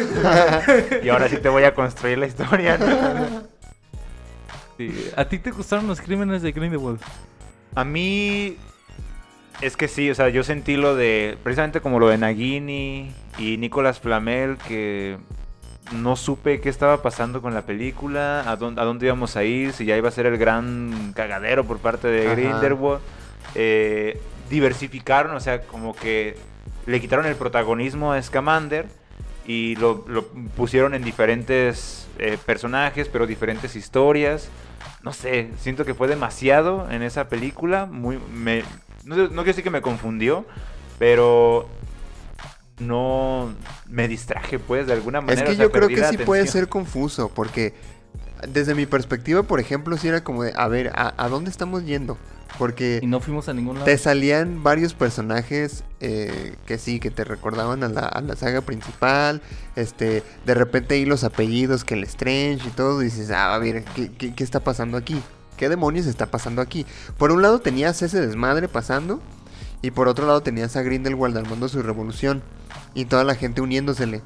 y 1.04 1.10
ahora 1.10 1.30
sí 1.30 1.38
te 1.38 1.50
voy 1.50 1.64
a 1.64 1.74
construir 1.74 2.18
la 2.18 2.28
historia. 2.28 2.80
¿A 5.18 5.26
ti 5.26 5.40
te 5.40 5.52
gustaron 5.52 5.88
los 5.88 6.00
crímenes 6.00 6.42
de 6.42 6.52
Grindelwald? 6.54 7.02
A 7.76 7.84
mí 7.84 8.58
es 9.62 9.76
que 9.76 9.88
sí, 9.88 10.10
o 10.10 10.16
sea, 10.16 10.30
yo 10.30 10.44
sentí 10.44 10.78
lo 10.78 10.96
de 10.96 11.38
precisamente 11.44 11.82
como 11.82 12.00
lo 12.00 12.08
de 12.08 12.18
Nagini 12.18 13.12
y 13.38 13.58
Nicolas 13.58 14.00
Flamel 14.00 14.58
que 14.58 15.18
no 15.92 16.16
supe 16.16 16.62
qué 16.62 16.70
estaba 16.70 17.02
pasando 17.02 17.42
con 17.42 17.54
la 17.54 17.64
película, 17.64 18.50
a 18.50 18.56
dónde, 18.56 18.82
a 18.82 18.84
dónde 18.84 19.06
íbamos 19.06 19.36
a 19.36 19.44
ir, 19.44 19.74
si 19.74 19.86
ya 19.86 19.98
iba 19.98 20.10
a 20.10 20.12
ser 20.12 20.26
el 20.26 20.38
gran 20.38 21.14
cagadero 21.16 21.66
por 21.66 21.80
parte 21.80 22.08
de 22.08 22.30
Grindelwald. 22.30 23.02
Eh, 23.56 24.20
diversificaron, 24.50 25.36
o 25.36 25.40
sea, 25.40 25.62
como 25.62 25.96
que 25.96 26.38
le 26.86 27.02
quitaron 27.02 27.26
el 27.26 27.36
protagonismo 27.36 28.14
a 28.14 28.22
Scamander 28.22 28.88
y 29.46 29.76
lo, 29.78 30.06
pusieron 30.56 30.94
en 30.94 31.04
diferentes 31.04 32.08
eh, 32.20 32.38
personajes, 32.46 33.10
pero 33.10 33.26
diferentes 33.26 33.76
historias. 33.76 34.50
No 35.04 35.14
sé, 35.14 35.50
siento 35.60 35.86
que 35.86 35.94
fue 35.94 36.08
demasiado 36.08 36.90
en 36.92 37.02
esa 37.04 37.30
película. 37.30 37.86
Muy, 37.86 38.20
me, 38.34 38.64
no, 39.06 39.16
no 39.16 39.28
quiero 39.28 39.44
decir 39.44 39.64
que 39.64 39.70
me 39.70 39.82
confundió, 39.82 40.46
pero 41.00 41.68
no 42.80 43.54
me 43.88 44.08
distraje, 44.08 44.60
pues, 44.60 44.88
de 44.88 44.94
alguna 44.94 45.22
manera. 45.22 45.44
Es 45.44 45.50
que 45.50 45.62
yo 45.62 45.72
creo 45.72 45.88
que 45.88 46.04
sí 46.06 46.18
puede 46.18 46.48
ser 46.48 46.70
confuso, 46.70 47.30
porque 47.30 47.74
desde 48.48 48.76
mi 48.76 48.86
perspectiva, 48.86 49.44
por 49.44 49.60
ejemplo, 49.60 49.98
sí 49.98 50.08
era 50.08 50.24
como 50.24 50.44
de, 50.44 50.54
a 50.56 50.68
ver, 50.68 50.92
¿a, 50.96 51.28
dónde 51.30 51.50
estamos 51.50 51.86
yendo? 51.86 52.18
Porque... 52.58 53.00
Y 53.02 53.08
no 53.08 53.20
fuimos 53.20 53.48
a 53.48 53.54
ningún 53.54 53.76
lado. 53.76 53.86
Te 53.86 53.98
salían 53.98 54.64
varios 54.64 54.94
personajes 54.94 55.84
eh, 56.00 56.56
que 56.66 56.78
sí, 56.78 57.00
que 57.00 57.12
te 57.12 57.24
recordaban 57.24 57.84
a 57.84 57.90
la, 57.90 58.36
saga 58.36 58.62
principal. 58.62 59.42
Este, 59.76 60.24
de 60.46 60.54
repente 60.54 60.96
ahí 60.96 61.06
los 61.06 61.24
apellidos, 61.24 61.84
que 61.84 61.94
el 61.94 62.04
Strange 62.04 62.68
y 62.68 62.72
todo. 62.72 63.02
Y 63.02 63.06
dices, 63.06 63.32
ah, 63.32 63.54
a 63.54 63.60
ver, 63.60 63.84
¿qué, 63.96 64.12
qué, 64.12 64.34
qué 64.34 64.44
está 64.44 64.62
pasando 64.62 64.98
aquí? 64.98 65.22
¿Qué 65.58 65.70
demonios 65.70 66.06
está 66.06 66.26
pasando 66.26 66.62
aquí? 66.62 66.86
Por 67.18 67.32
un 67.32 67.42
lado 67.42 67.60
tenías 67.60 68.02
ese 68.02 68.20
desmadre 68.20 68.68
pasando. 68.68 69.22
Y 69.82 69.92
por 69.92 70.08
otro 70.08 70.28
lado 70.28 70.42
tenías 70.42 70.76
a 70.76 70.82
Grindelwald 70.82 71.38
armando 71.38 71.70
su 71.70 71.82
revolución 71.82 72.44
y 72.94 73.06
toda 73.06 73.24
la 73.24 73.36
gente 73.36 73.62
uniéndosele. 73.62 74.22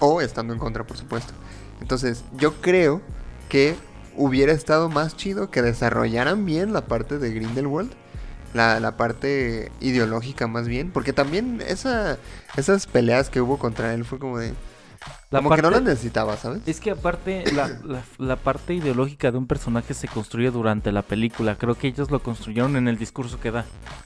O 0.00 0.20
estando 0.20 0.52
en 0.52 0.58
contra, 0.58 0.84
por 0.84 0.96
supuesto. 0.96 1.32
Entonces, 1.80 2.24
yo 2.36 2.60
creo 2.60 3.00
que 3.48 3.76
hubiera 4.16 4.52
estado 4.52 4.88
más 4.88 5.16
chido 5.16 5.50
que 5.50 5.62
desarrollaran 5.62 6.44
bien 6.44 6.72
la 6.72 6.86
parte 6.86 7.18
de 7.18 7.32
Grindelwald. 7.32 7.92
La, 8.52 8.80
la 8.80 8.96
parte 8.96 9.70
ideológica 9.80 10.46
más 10.46 10.66
bien. 10.66 10.90
Porque 10.90 11.12
también 11.12 11.62
esa, 11.66 12.18
esas 12.56 12.86
peleas 12.86 13.30
que 13.30 13.40
hubo 13.40 13.58
contra 13.58 13.94
él 13.94 14.04
fue 14.04 14.18
como 14.18 14.38
de... 14.38 14.54
La 15.32 15.38
Como 15.38 15.56
que 15.56 15.62
no 15.62 15.70
la 15.70 15.80
necesitaba, 15.80 16.36
¿sabes? 16.36 16.60
Es 16.66 16.78
que 16.78 16.90
aparte, 16.90 17.44
la, 17.54 18.02
la, 18.18 18.36
parte 18.36 18.74
ideológica 18.74 19.32
de 19.32 19.38
un 19.38 19.46
personaje 19.46 19.94
se 19.94 20.06
construye 20.06 20.50
durante 20.50 20.92
la 20.92 21.00
película. 21.00 21.56
Creo 21.56 21.74
que 21.74 21.88
ellos 21.88 22.10
lo 22.10 22.22
construyeron 22.22 22.76
en 22.76 22.86
el 22.86 22.98
discurso 22.98 23.40
que 23.40 23.50
da. 23.50 23.64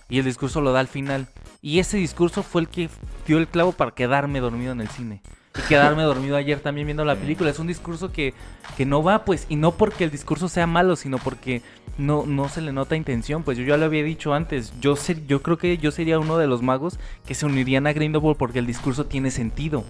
Y 0.08 0.20
el 0.20 0.24
discurso 0.24 0.60
lo 0.60 0.70
da 0.70 0.78
al 0.78 0.86
final. 0.86 1.26
Y 1.60 1.80
ese 1.80 1.96
discurso 1.96 2.44
fue 2.44 2.60
el 2.60 2.68
que 2.68 2.88
dio 3.26 3.38
el 3.38 3.48
clavo 3.48 3.72
para 3.72 3.90
quedarme 3.90 4.38
dormido 4.38 4.70
en 4.70 4.80
el 4.80 4.88
cine. 4.88 5.20
Y 5.58 5.62
quedarme 5.62 6.02
dormido 6.04 6.36
ayer 6.36 6.60
también 6.60 6.86
viendo 6.86 7.04
la 7.04 7.16
película. 7.16 7.50
Es 7.50 7.58
un 7.58 7.66
discurso 7.66 8.12
que, 8.12 8.32
que 8.76 8.86
no 8.86 9.02
va, 9.02 9.24
pues, 9.24 9.46
y 9.48 9.56
no 9.56 9.72
porque 9.72 10.04
el 10.04 10.12
discurso 10.12 10.48
sea 10.48 10.68
malo, 10.68 10.94
sino 10.94 11.18
porque 11.18 11.60
no, 11.98 12.24
no 12.24 12.48
se 12.48 12.60
le 12.60 12.72
nota 12.72 12.94
intención. 12.94 13.42
Pues 13.42 13.58
yo 13.58 13.64
ya 13.64 13.76
lo 13.76 13.86
había 13.86 14.04
dicho 14.04 14.32
antes. 14.32 14.72
Yo, 14.80 14.94
ser, 14.94 15.26
yo 15.26 15.42
creo 15.42 15.58
que 15.58 15.76
yo 15.76 15.90
sería 15.90 16.20
uno 16.20 16.38
de 16.38 16.46
los 16.46 16.62
magos 16.62 17.00
que 17.26 17.34
se 17.34 17.46
unirían 17.46 17.88
a 17.88 17.92
Grindelwald 17.92 18.36
porque 18.36 18.60
el 18.60 18.66
discurso 18.66 19.06
tiene 19.06 19.32
sentido. 19.32 19.82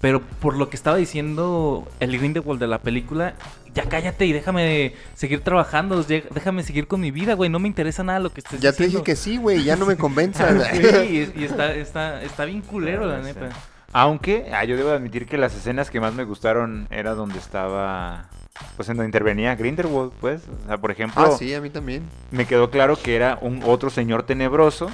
Pero 0.00 0.20
por 0.20 0.56
lo 0.56 0.68
que 0.68 0.76
estaba 0.76 0.96
diciendo 0.96 1.88
el 2.00 2.16
Grindelwald 2.18 2.60
de 2.60 2.66
la 2.66 2.78
película, 2.78 3.34
ya 3.74 3.88
cállate 3.88 4.26
y 4.26 4.32
déjame 4.32 4.94
seguir 5.14 5.40
trabajando, 5.40 6.02
déjame 6.02 6.62
seguir 6.62 6.86
con 6.86 7.00
mi 7.00 7.10
vida, 7.10 7.34
güey, 7.34 7.50
no 7.50 7.58
me 7.58 7.68
interesa 7.68 8.02
nada 8.04 8.18
lo 8.18 8.30
que 8.30 8.40
estés 8.40 8.60
ya 8.60 8.70
diciendo. 8.70 8.72
Ya 8.72 8.76
te 8.76 8.98
dije 8.98 9.02
que 9.04 9.16
sí, 9.16 9.36
güey, 9.38 9.64
ya 9.64 9.76
no 9.76 9.86
me 9.86 9.96
convenzas. 9.98 10.68
sí, 10.72 11.32
y, 11.34 11.44
está, 11.44 11.74
está, 11.74 12.22
está 12.22 12.44
bien 12.44 12.60
culero, 12.60 13.06
la 13.06 13.20
neta. 13.20 13.50
Aunque, 13.92 14.50
ah, 14.52 14.64
yo 14.64 14.76
debo 14.76 14.90
admitir 14.90 15.26
que 15.26 15.38
las 15.38 15.54
escenas 15.54 15.90
que 15.90 16.00
más 16.00 16.12
me 16.12 16.24
gustaron 16.24 16.86
era 16.90 17.14
donde 17.14 17.38
estaba, 17.38 18.28
pues 18.76 18.88
en 18.88 18.96
donde 18.96 19.08
intervenía 19.08 19.54
Grindelwald, 19.54 20.12
pues. 20.20 20.42
O 20.64 20.66
sea, 20.66 20.76
por 20.76 20.90
ejemplo... 20.90 21.22
Ah, 21.22 21.36
sí, 21.38 21.54
a 21.54 21.60
mí 21.60 21.70
también. 21.70 22.02
Me 22.30 22.46
quedó 22.46 22.70
claro 22.70 22.96
que 22.96 23.16
era 23.16 23.38
un 23.40 23.62
otro 23.64 23.88
señor 23.88 24.24
tenebroso 24.24 24.90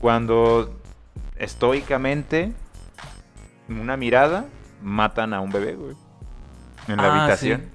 cuando 0.00 0.78
estoicamente 1.36 2.52
una 3.68 3.96
mirada, 3.96 4.46
matan 4.82 5.34
a 5.34 5.40
un 5.40 5.50
bebé, 5.50 5.74
güey. 5.74 5.96
En 6.86 6.96
la 6.96 7.04
ah, 7.04 7.20
habitación. 7.20 7.68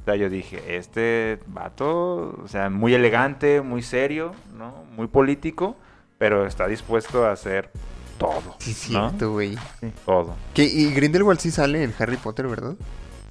O 0.00 0.04
sea, 0.04 0.16
yo 0.16 0.28
dije, 0.28 0.76
este 0.76 1.38
vato, 1.46 2.36
o 2.42 2.48
sea, 2.48 2.70
muy 2.70 2.92
elegante, 2.94 3.60
muy 3.60 3.82
serio, 3.82 4.32
¿no? 4.56 4.84
Muy 4.96 5.06
político, 5.06 5.76
pero 6.18 6.46
está 6.46 6.66
dispuesto 6.66 7.24
a 7.24 7.32
hacer 7.32 7.70
todo. 8.18 8.56
Sí, 8.58 8.74
cierto, 8.74 9.32
güey. 9.32 9.56
Todo. 10.04 10.34
y 10.56 10.90
Grindelwald 10.92 11.38
sí 11.40 11.50
sale 11.50 11.84
en 11.84 11.94
Harry 11.98 12.16
Potter, 12.16 12.48
¿verdad? 12.48 12.74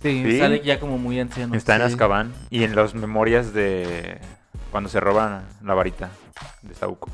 Sí, 0.02 0.40
sale 0.40 0.62
ya 0.62 0.80
como 0.80 0.98
muy 0.98 1.20
anciano. 1.20 1.56
Está 1.56 1.76
en 1.76 1.84
Azkaban 1.84 2.34
y 2.50 2.64
en 2.64 2.76
las 2.76 2.96
memorias 2.96 3.54
de 3.54 4.20
cuando 4.72 4.90
se 4.90 5.00
roban 5.00 5.44
la 5.64 5.74
varita 5.74 6.10
de 6.62 6.74
Sauco. 6.74 7.10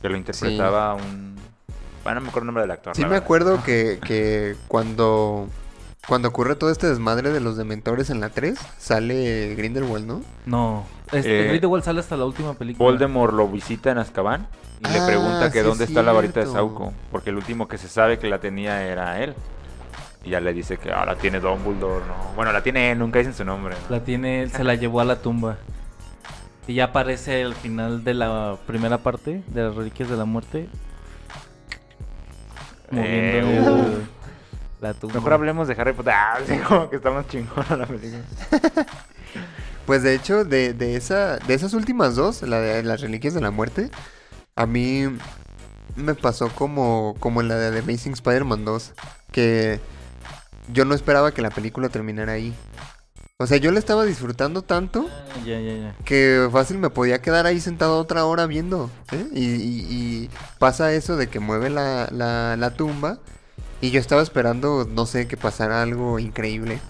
Que 0.00 0.08
lo 0.08 0.16
interpretaba 0.16 0.94
un 0.94 1.36
bueno, 2.02 2.20
no 2.20 2.24
me 2.24 2.28
acuerdo 2.28 2.40
el 2.40 2.46
nombre 2.46 2.62
del 2.62 2.70
actor. 2.70 2.96
Sí, 2.96 3.04
me 3.04 3.16
acuerdo 3.16 3.62
que, 3.62 3.98
que 4.04 4.56
cuando, 4.68 5.48
cuando 6.08 6.28
ocurre 6.28 6.56
todo 6.56 6.70
este 6.70 6.88
desmadre 6.88 7.30
de 7.30 7.40
los 7.40 7.56
dementores 7.56 8.10
en 8.10 8.20
la 8.20 8.30
3, 8.30 8.58
sale 8.78 9.54
Grindelwald, 9.54 10.06
¿no? 10.06 10.22
No, 10.46 10.86
este, 11.12 11.44
eh, 11.44 11.48
Grindelwald 11.48 11.84
sale 11.84 12.00
hasta 12.00 12.16
la 12.16 12.24
última 12.24 12.54
película. 12.54 12.90
Voldemort 12.90 13.34
lo 13.34 13.48
visita 13.48 13.90
en 13.90 13.98
Azkaban 13.98 14.46
y 14.80 14.88
le 14.88 14.98
ah, 14.98 15.06
pregunta 15.06 15.52
que 15.52 15.62
dónde 15.62 15.84
está 15.84 16.02
la 16.02 16.12
varita 16.12 16.40
de 16.40 16.46
Sauco, 16.46 16.92
porque 17.10 17.30
el 17.30 17.36
último 17.36 17.68
que 17.68 17.78
se 17.78 17.88
sabe 17.88 18.18
que 18.18 18.28
la 18.28 18.38
tenía 18.38 18.84
era 18.84 19.22
él. 19.22 19.34
Y 20.24 20.30
ya 20.30 20.40
le 20.40 20.52
dice 20.52 20.76
que 20.76 20.92
ahora 20.92 21.16
tiene 21.16 21.40
Dumbledore, 21.40 22.04
¿no? 22.06 22.34
Bueno, 22.36 22.52
la 22.52 22.62
tiene 22.62 22.92
él, 22.92 22.98
nunca 22.98 23.18
dicen 23.18 23.34
su 23.34 23.44
nombre. 23.44 23.74
La 23.88 24.00
tiene 24.00 24.42
él, 24.42 24.50
se 24.50 24.64
la 24.64 24.74
llevó 24.74 25.00
a 25.00 25.04
la 25.04 25.16
tumba. 25.16 25.56
Y 26.66 26.74
ya 26.74 26.84
aparece 26.84 27.42
al 27.42 27.54
final 27.54 28.04
de 28.04 28.14
la 28.14 28.56
primera 28.66 28.98
parte 28.98 29.42
de 29.46 29.62
las 29.62 29.74
Reliquias 29.74 30.10
de 30.10 30.16
la 30.16 30.26
Muerte 30.26 30.68
eh, 32.92 34.00
la 34.80 34.94
Mejor 35.12 35.32
hablemos 35.32 35.68
de 35.68 35.74
Harry 35.74 35.92
Potter. 35.92 36.14
Ah, 36.14 36.38
como 36.68 36.88
que 36.88 36.96
estamos 36.96 37.28
chingones 37.28 37.70
la 37.70 37.86
película. 37.86 38.22
pues 39.86 40.02
de 40.02 40.14
hecho, 40.14 40.44
de, 40.44 40.72
de, 40.72 40.96
esa, 40.96 41.36
de 41.38 41.54
esas 41.54 41.74
últimas 41.74 42.16
dos, 42.16 42.42
la 42.42 42.60
de 42.60 42.82
las 42.82 43.00
reliquias 43.00 43.34
de 43.34 43.40
la 43.40 43.50
muerte, 43.50 43.90
a 44.56 44.66
mí 44.66 45.06
me 45.96 46.14
pasó 46.14 46.48
como, 46.48 47.14
como 47.20 47.40
en 47.40 47.48
la 47.48 47.56
de 47.56 47.72
The 47.72 47.78
Amazing 47.80 48.12
Spider-Man 48.14 48.64
2, 48.64 48.92
que 49.32 49.80
yo 50.72 50.84
no 50.84 50.94
esperaba 50.94 51.32
que 51.32 51.42
la 51.42 51.50
película 51.50 51.88
terminara 51.88 52.32
ahí. 52.32 52.54
O 53.42 53.46
sea, 53.46 53.56
yo 53.56 53.70
la 53.70 53.78
estaba 53.78 54.04
disfrutando 54.04 54.60
tanto 54.60 55.08
ah, 55.08 55.94
que 56.04 56.46
fácil 56.52 56.76
me 56.76 56.90
podía 56.90 57.22
quedar 57.22 57.46
ahí 57.46 57.58
sentado 57.58 57.98
otra 57.98 58.26
hora 58.26 58.44
viendo. 58.44 58.90
¿eh? 59.12 59.26
Y, 59.32 60.28
pasa 60.58 60.92
eso 60.92 61.16
de 61.16 61.28
que 61.28 61.40
mueve 61.40 61.70
la, 61.70 62.06
la, 62.10 62.70
tumba 62.76 63.18
y 63.80 63.92
yo 63.92 63.98
estaba 63.98 64.20
esperando, 64.20 64.86
no 64.92 65.06
sé, 65.06 65.26
que 65.26 65.38
pasara 65.38 65.80
algo 65.80 66.18
increíble. 66.18 66.80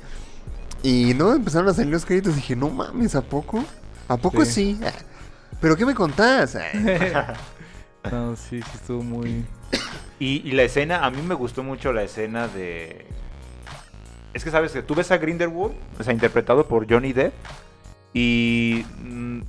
Y 0.83 1.15
no, 1.15 1.33
empezaron 1.35 1.69
a 1.69 1.73
salir 1.73 1.93
los 1.93 2.05
créditos 2.05 2.33
y 2.33 2.37
dije, 2.37 2.57
no 2.57 2.69
mames, 2.69 3.15
¿a 3.15 3.23
poco? 3.23 3.65
¿A 4.09 4.17
poco 4.17 4.45
sí? 4.45 4.77
¿Pero 5.61 5.77
qué 5.77 5.87
me 5.87 5.95
contás? 5.95 6.59
No, 8.11 8.35
sí, 8.35 8.61
sí 8.63 8.71
estuvo 8.75 9.05
muy... 9.05 9.45
Y, 10.19 10.51
la 10.51 10.63
escena, 10.65 11.05
a 11.05 11.11
mí 11.11 11.23
me 11.23 11.35
gustó 11.35 11.63
mucho 11.63 11.93
la 11.93 12.03
escena 12.03 12.49
de... 12.49 13.07
Es 14.35 14.45
que 14.45 14.51
sabes 14.51 14.73
que 14.73 14.83
tú 14.83 14.95
ves 14.95 15.11
a 15.11 15.19
Grindelwald, 15.19 15.75
o 15.99 16.03
sea, 16.03 16.13
interpretado 16.13 16.67
por 16.67 16.91
Johnny 16.91 17.13
Depp, 17.13 17.33
y 18.13 18.85
mm, 19.03 19.41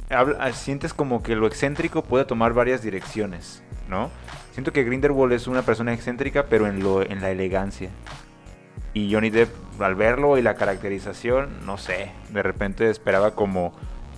sientes 0.54 0.94
como 0.94 1.24
que 1.24 1.36
lo 1.36 1.48
excéntrico 1.48 2.04
puede 2.04 2.26
tomar 2.26 2.54
varias 2.54 2.82
direcciones, 2.82 3.64
¿no? 3.90 4.10
Siento 4.54 4.72
que 4.74 4.84
Grindelwald 4.84 5.34
es 5.34 5.48
una 5.48 5.62
persona 5.64 5.94
excéntrica, 5.94 6.46
pero 6.46 6.68
en, 6.68 6.84
lo, 6.84 7.02
en 7.02 7.22
la 7.22 7.32
elegancia. 7.32 7.90
Y 8.94 9.12
Johnny 9.14 9.30
Depp, 9.30 9.50
al 9.82 9.96
verlo 9.96 10.38
y 10.38 10.42
la 10.42 10.56
caracterización, 10.56 11.66
no 11.66 11.78
sé, 11.78 12.12
de 12.30 12.44
repente 12.44 12.90
esperaba 12.90 13.32
como 13.32 13.74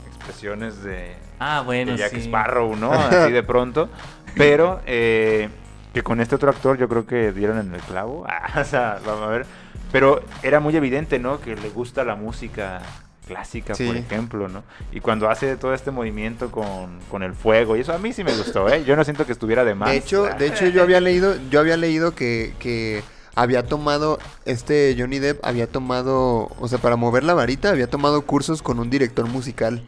expresiones 0.07 0.83
de, 0.83 1.13
ah, 1.39 1.61
bueno, 1.65 1.95
Jack 1.95 2.13
Sparrow, 2.13 2.75
¿no? 2.75 2.91
Así 2.93 3.31
de 3.31 3.43
pronto. 3.43 3.89
Pero 4.35 4.81
eh, 4.85 5.49
que 5.93 6.01
con 6.01 6.19
este 6.19 6.35
otro 6.35 6.49
actor 6.49 6.77
yo 6.77 6.89
creo 6.89 7.05
que 7.05 7.31
dieron 7.31 7.59
en 7.59 7.73
el 7.73 7.81
clavo. 7.81 8.25
Ah, 8.29 8.61
o 8.61 8.63
sea, 8.63 8.99
vamos 9.05 9.23
a 9.23 9.27
ver. 9.27 9.45
Pero 9.93 10.23
era 10.41 10.59
muy 10.59 10.75
evidente, 10.75 11.19
¿no? 11.19 11.39
Que 11.39 11.55
le 11.55 11.69
gusta 11.69 12.03
la 12.03 12.15
música 12.15 12.81
clásica, 13.27 13.75
por 13.75 13.95
ejemplo, 13.95 14.49
¿no? 14.49 14.63
Y 14.91 15.01
cuando 15.01 15.29
hace 15.29 15.55
todo 15.55 15.75
este 15.75 15.91
movimiento 15.91 16.49
con, 16.49 16.99
con, 17.11 17.21
el 17.21 17.33
fuego, 17.35 17.77
y 17.77 17.81
eso 17.81 17.93
a 17.93 17.99
mí 17.99 18.11
sí 18.11 18.23
me 18.23 18.35
gustó, 18.35 18.67
¿eh? 18.69 18.83
Yo 18.85 18.95
no 18.95 19.03
siento 19.03 19.27
que 19.27 19.31
estuviera 19.31 19.63
de 19.63 19.75
más. 19.75 19.91
De 19.91 19.97
hecho, 19.97 20.25
de 20.25 20.47
hecho 20.47 20.67
yo 20.67 20.81
había 20.81 20.99
leído, 20.99 21.35
yo 21.51 21.59
había 21.59 21.77
leído 21.77 22.15
que, 22.15 22.55
que 22.57 23.03
había 23.35 23.67
tomado, 23.67 24.17
este 24.45 24.95
Johnny 24.97 25.19
Depp 25.19 25.45
había 25.45 25.67
tomado, 25.67 26.49
o 26.59 26.67
sea, 26.67 26.79
para 26.79 26.95
mover 26.95 27.23
la 27.23 27.35
varita, 27.35 27.69
había 27.69 27.87
tomado 27.87 28.23
cursos 28.23 28.63
con 28.63 28.79
un 28.79 28.89
director 28.89 29.27
musical. 29.27 29.83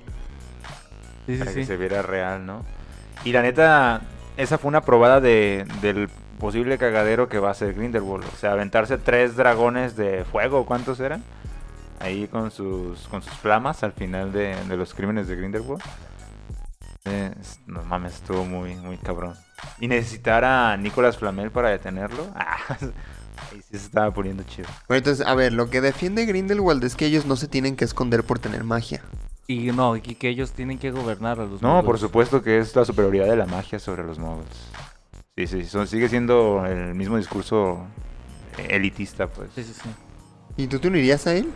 Sí, 1.25 1.35
para 1.37 1.51
que 1.51 1.65
se 1.65 1.77
viera 1.77 2.03
real, 2.03 2.45
¿no? 2.45 2.63
Y 3.23 3.31
la 3.31 3.41
neta, 3.41 4.01
esa 4.37 4.59
fue 4.59 4.69
una 4.69 4.81
probada 4.81 5.19
de, 5.19 5.65
del 5.81 6.09
posible 6.45 6.77
cagadero 6.77 7.27
que 7.27 7.39
va 7.39 7.49
a 7.49 7.55
ser 7.55 7.73
Grindelwald. 7.73 8.23
O 8.31 8.37
sea, 8.37 8.51
aventarse 8.51 8.99
tres 8.99 9.35
dragones 9.35 9.95
de 9.95 10.25
fuego, 10.25 10.65
¿cuántos 10.65 10.99
eran? 10.99 11.23
ahí 11.99 12.27
con 12.27 12.51
sus, 12.51 13.07
con 13.07 13.23
sus 13.23 13.33
flamas 13.33 13.83
al 13.83 13.93
final 13.93 14.31
de, 14.31 14.55
los 14.77 14.93
crímenes 14.93 15.27
de 15.27 15.35
Grindelwald. 15.35 15.81
no 17.65 17.83
mames, 17.83 18.15
estuvo 18.15 18.45
muy, 18.45 18.75
muy 18.75 18.97
cabrón. 18.97 19.33
Y 19.79 19.87
necesitar 19.87 20.43
a 20.43 20.77
Nicolas 20.77 21.17
Flamel 21.17 21.49
para 21.51 21.69
detenerlo. 21.69 22.27
Ah, 23.37 23.51
ahí 23.51 23.61
sí 23.61 23.77
se 23.77 23.85
estaba 23.87 24.11
poniendo 24.11 24.43
chido. 24.43 24.67
Bueno, 24.87 24.99
entonces, 24.99 25.25
a 25.25 25.33
ver, 25.33 25.51
lo 25.51 25.69
que 25.69 25.81
defiende 25.81 26.25
Grindelwald 26.25 26.83
es 26.83 26.95
que 26.95 27.05
ellos 27.05 27.25
no 27.25 27.35
se 27.35 27.47
tienen 27.47 27.75
que 27.75 27.83
esconder 27.83 28.23
por 28.23 28.39
tener 28.39 28.63
magia. 28.63 29.01
Y 29.47 29.71
no, 29.71 29.95
y 29.97 30.01
que 30.01 30.29
ellos 30.29 30.51
tienen 30.53 30.77
que 30.77 30.91
gobernar 30.91 31.39
a 31.39 31.45
los 31.45 31.61
No, 31.61 31.83
por 31.83 31.99
supuesto 31.99 32.41
que 32.41 32.59
es 32.59 32.75
la 32.75 32.85
superioridad 32.85 33.25
de 33.25 33.35
la 33.35 33.45
magia 33.45 33.77
sobre 33.79 34.03
los 34.03 34.17
moguls. 34.19 34.69
Sí, 35.37 35.47
sí, 35.47 35.65
sigue 35.87 36.07
siendo 36.07 36.65
el 36.65 36.95
mismo 36.95 37.17
discurso 37.17 37.85
elitista, 38.69 39.27
pues. 39.27 39.49
Sí, 39.53 39.63
sí, 39.63 39.73
sí. 39.73 39.89
¿Y 40.55 40.67
tú 40.67 40.79
te 40.79 40.87
unirías 40.87 41.27
a 41.27 41.35
él? 41.35 41.51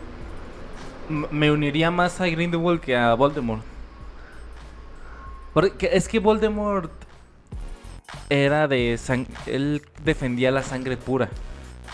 me 1.08 1.50
uniría 1.50 1.90
más 1.90 2.20
a 2.20 2.26
Grindelwald 2.26 2.80
que 2.80 2.94
a 2.94 3.14
Voldemort. 3.14 3.62
Porque 5.54 5.90
es 5.94 6.08
que 6.08 6.18
Voldemort 6.18 6.92
era 8.28 8.68
de 8.68 8.98
él 9.46 9.82
defendía 10.04 10.50
la 10.50 10.62
sangre 10.62 10.96
pura. 10.96 11.30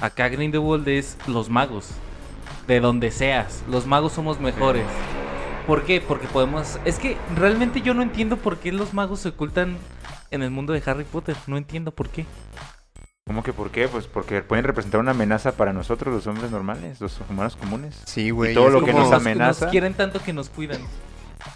Acá 0.01 0.29
Grindelwald 0.29 0.87
es 0.89 1.17
los 1.29 1.49
magos. 1.49 1.91
De 2.67 2.81
donde 2.81 3.13
seas, 3.13 3.63
los 3.71 3.87
magos 3.87 4.13
somos 4.13 4.41
mejores. 4.41 4.85
¿Por 5.69 5.85
qué? 5.85 6.01
Porque 6.01 6.27
podemos 6.27 6.81
es 6.85 6.99
que 6.99 7.17
realmente 7.37 7.81
yo 7.81 7.95
no 7.95 8.03
entiendo 8.03 8.37
por 8.37 8.59
qué 8.59 8.73
los 8.73 8.93
magos 8.93 9.21
se 9.21 9.29
ocultan 9.29 9.79
en 10.31 10.43
el 10.43 10.51
mundo 10.51 10.73
de 10.73 10.83
Harry 10.87 11.05
Potter, 11.05 11.37
no 11.47 11.57
entiendo 11.57 11.93
por 11.93 12.09
qué. 12.09 12.27
¿Cómo 13.27 13.43
que 13.43 13.53
por 13.53 13.71
qué? 13.71 13.89
Pues 13.89 14.07
porque 14.07 14.43
pueden 14.43 14.65
representar 14.65 15.01
una 15.01 15.11
amenaza 15.11 15.53
para 15.53 15.73
nosotros, 15.73 16.15
los 16.15 16.27
hombres 16.29 16.51
normales, 16.53 17.01
los 17.01 17.21
humanos 17.29 17.57
comunes. 17.57 18.01
Sí, 18.05 18.31
güey. 18.31 18.53
Y 18.53 18.55
todo 18.55 18.71
lo 18.71 18.85
que 18.85 18.93
nos 18.93 19.11
amenaza. 19.13 19.65
Nos 19.65 19.71
quieren 19.73 19.95
tanto 19.95 20.23
que 20.23 20.33
nos 20.33 20.49
cuidan. 20.49 20.81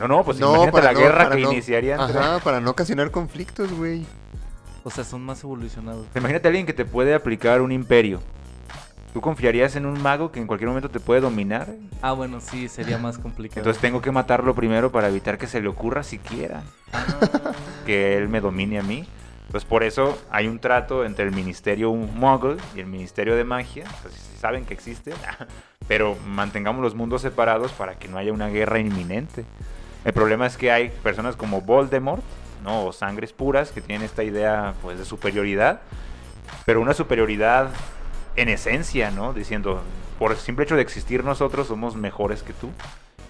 No, 0.00 0.08
no, 0.08 0.24
pues 0.24 0.40
no, 0.40 0.54
imagínate 0.54 0.82
la 0.82 0.94
guerra 0.94 1.30
que 1.30 1.40
iniciaría 1.40 1.94
entre... 1.94 2.18
Ajá, 2.18 2.40
para 2.40 2.60
no 2.60 2.70
ocasionar 2.70 3.10
conflictos, 3.10 3.72
güey. 3.72 4.04
O 4.82 4.90
sea, 4.90 5.04
son 5.04 5.22
más 5.22 5.44
evolucionados. 5.44 6.06
Imagínate 6.14 6.48
a 6.48 6.50
alguien 6.50 6.66
que 6.66 6.72
te 6.72 6.84
puede 6.84 7.14
aplicar 7.14 7.60
un 7.60 7.70
imperio. 7.70 8.20
¿Tú 9.12 9.20
confiarías 9.20 9.74
en 9.74 9.86
un 9.86 10.00
mago 10.00 10.30
que 10.30 10.38
en 10.38 10.46
cualquier 10.46 10.68
momento 10.68 10.88
te 10.88 11.00
puede 11.00 11.20
dominar? 11.20 11.66
Ah, 12.00 12.12
bueno, 12.12 12.40
sí, 12.40 12.68
sería 12.68 12.96
más 12.96 13.18
complicado. 13.18 13.60
Entonces 13.60 13.80
tengo 13.80 14.00
que 14.00 14.12
matarlo 14.12 14.54
primero 14.54 14.92
para 14.92 15.08
evitar 15.08 15.36
que 15.36 15.48
se 15.48 15.60
le 15.60 15.68
ocurra 15.68 16.04
siquiera 16.04 16.62
ah. 16.92 17.52
que 17.86 18.16
él 18.16 18.28
me 18.28 18.40
domine 18.40 18.78
a 18.78 18.82
mí. 18.82 19.06
Pues 19.50 19.64
por 19.64 19.82
eso 19.82 20.16
hay 20.30 20.46
un 20.46 20.60
trato 20.60 21.04
entre 21.04 21.24
el 21.24 21.32
Ministerio 21.32 21.92
Muggle 21.92 22.56
y 22.76 22.80
el 22.80 22.86
Ministerio 22.86 23.34
de 23.34 23.42
Magia. 23.42 23.84
Pues 24.02 24.14
saben 24.38 24.64
que 24.64 24.74
existe, 24.74 25.12
pero 25.88 26.16
mantengamos 26.24 26.80
los 26.80 26.94
mundos 26.94 27.22
separados 27.22 27.72
para 27.72 27.98
que 27.98 28.06
no 28.06 28.16
haya 28.16 28.32
una 28.32 28.48
guerra 28.48 28.78
inminente. 28.78 29.44
El 30.04 30.12
problema 30.12 30.46
es 30.46 30.56
que 30.56 30.70
hay 30.70 30.90
personas 31.02 31.34
como 31.34 31.62
Voldemort, 31.62 32.22
¿no? 32.62 32.86
O 32.86 32.92
sangres 32.92 33.32
puras 33.32 33.72
que 33.72 33.80
tienen 33.80 34.04
esta 34.04 34.22
idea 34.22 34.74
pues 34.82 35.00
de 35.00 35.04
superioridad, 35.04 35.80
pero 36.64 36.80
una 36.80 36.94
superioridad 36.94 37.70
en 38.40 38.48
esencia, 38.48 39.10
¿no? 39.10 39.32
Diciendo, 39.32 39.82
por 40.18 40.32
el 40.32 40.38
simple 40.38 40.64
hecho 40.64 40.76
de 40.76 40.82
existir 40.82 41.24
nosotros 41.24 41.66
somos 41.66 41.96
mejores 41.96 42.42
que 42.42 42.52
tú 42.52 42.70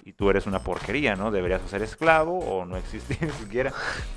y 0.04 0.12
tú 0.12 0.30
eres 0.30 0.46
una 0.46 0.60
porquería, 0.60 1.14
¿no? 1.14 1.30
Deberías 1.30 1.60
ser 1.68 1.82
esclavo 1.82 2.38
o 2.38 2.64
no 2.64 2.76
existir 2.76 3.18
ni 3.20 3.30
siquiera. 3.30 3.72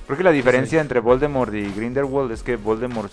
Creo 0.05 0.17
que 0.17 0.23
la 0.23 0.31
diferencia 0.31 0.81
entre 0.81 0.99
Voldemort 0.99 1.53
y 1.53 1.71
Grindelwald 1.71 2.31
es 2.31 2.43
que 2.43 2.55
Voldemort 2.55 3.11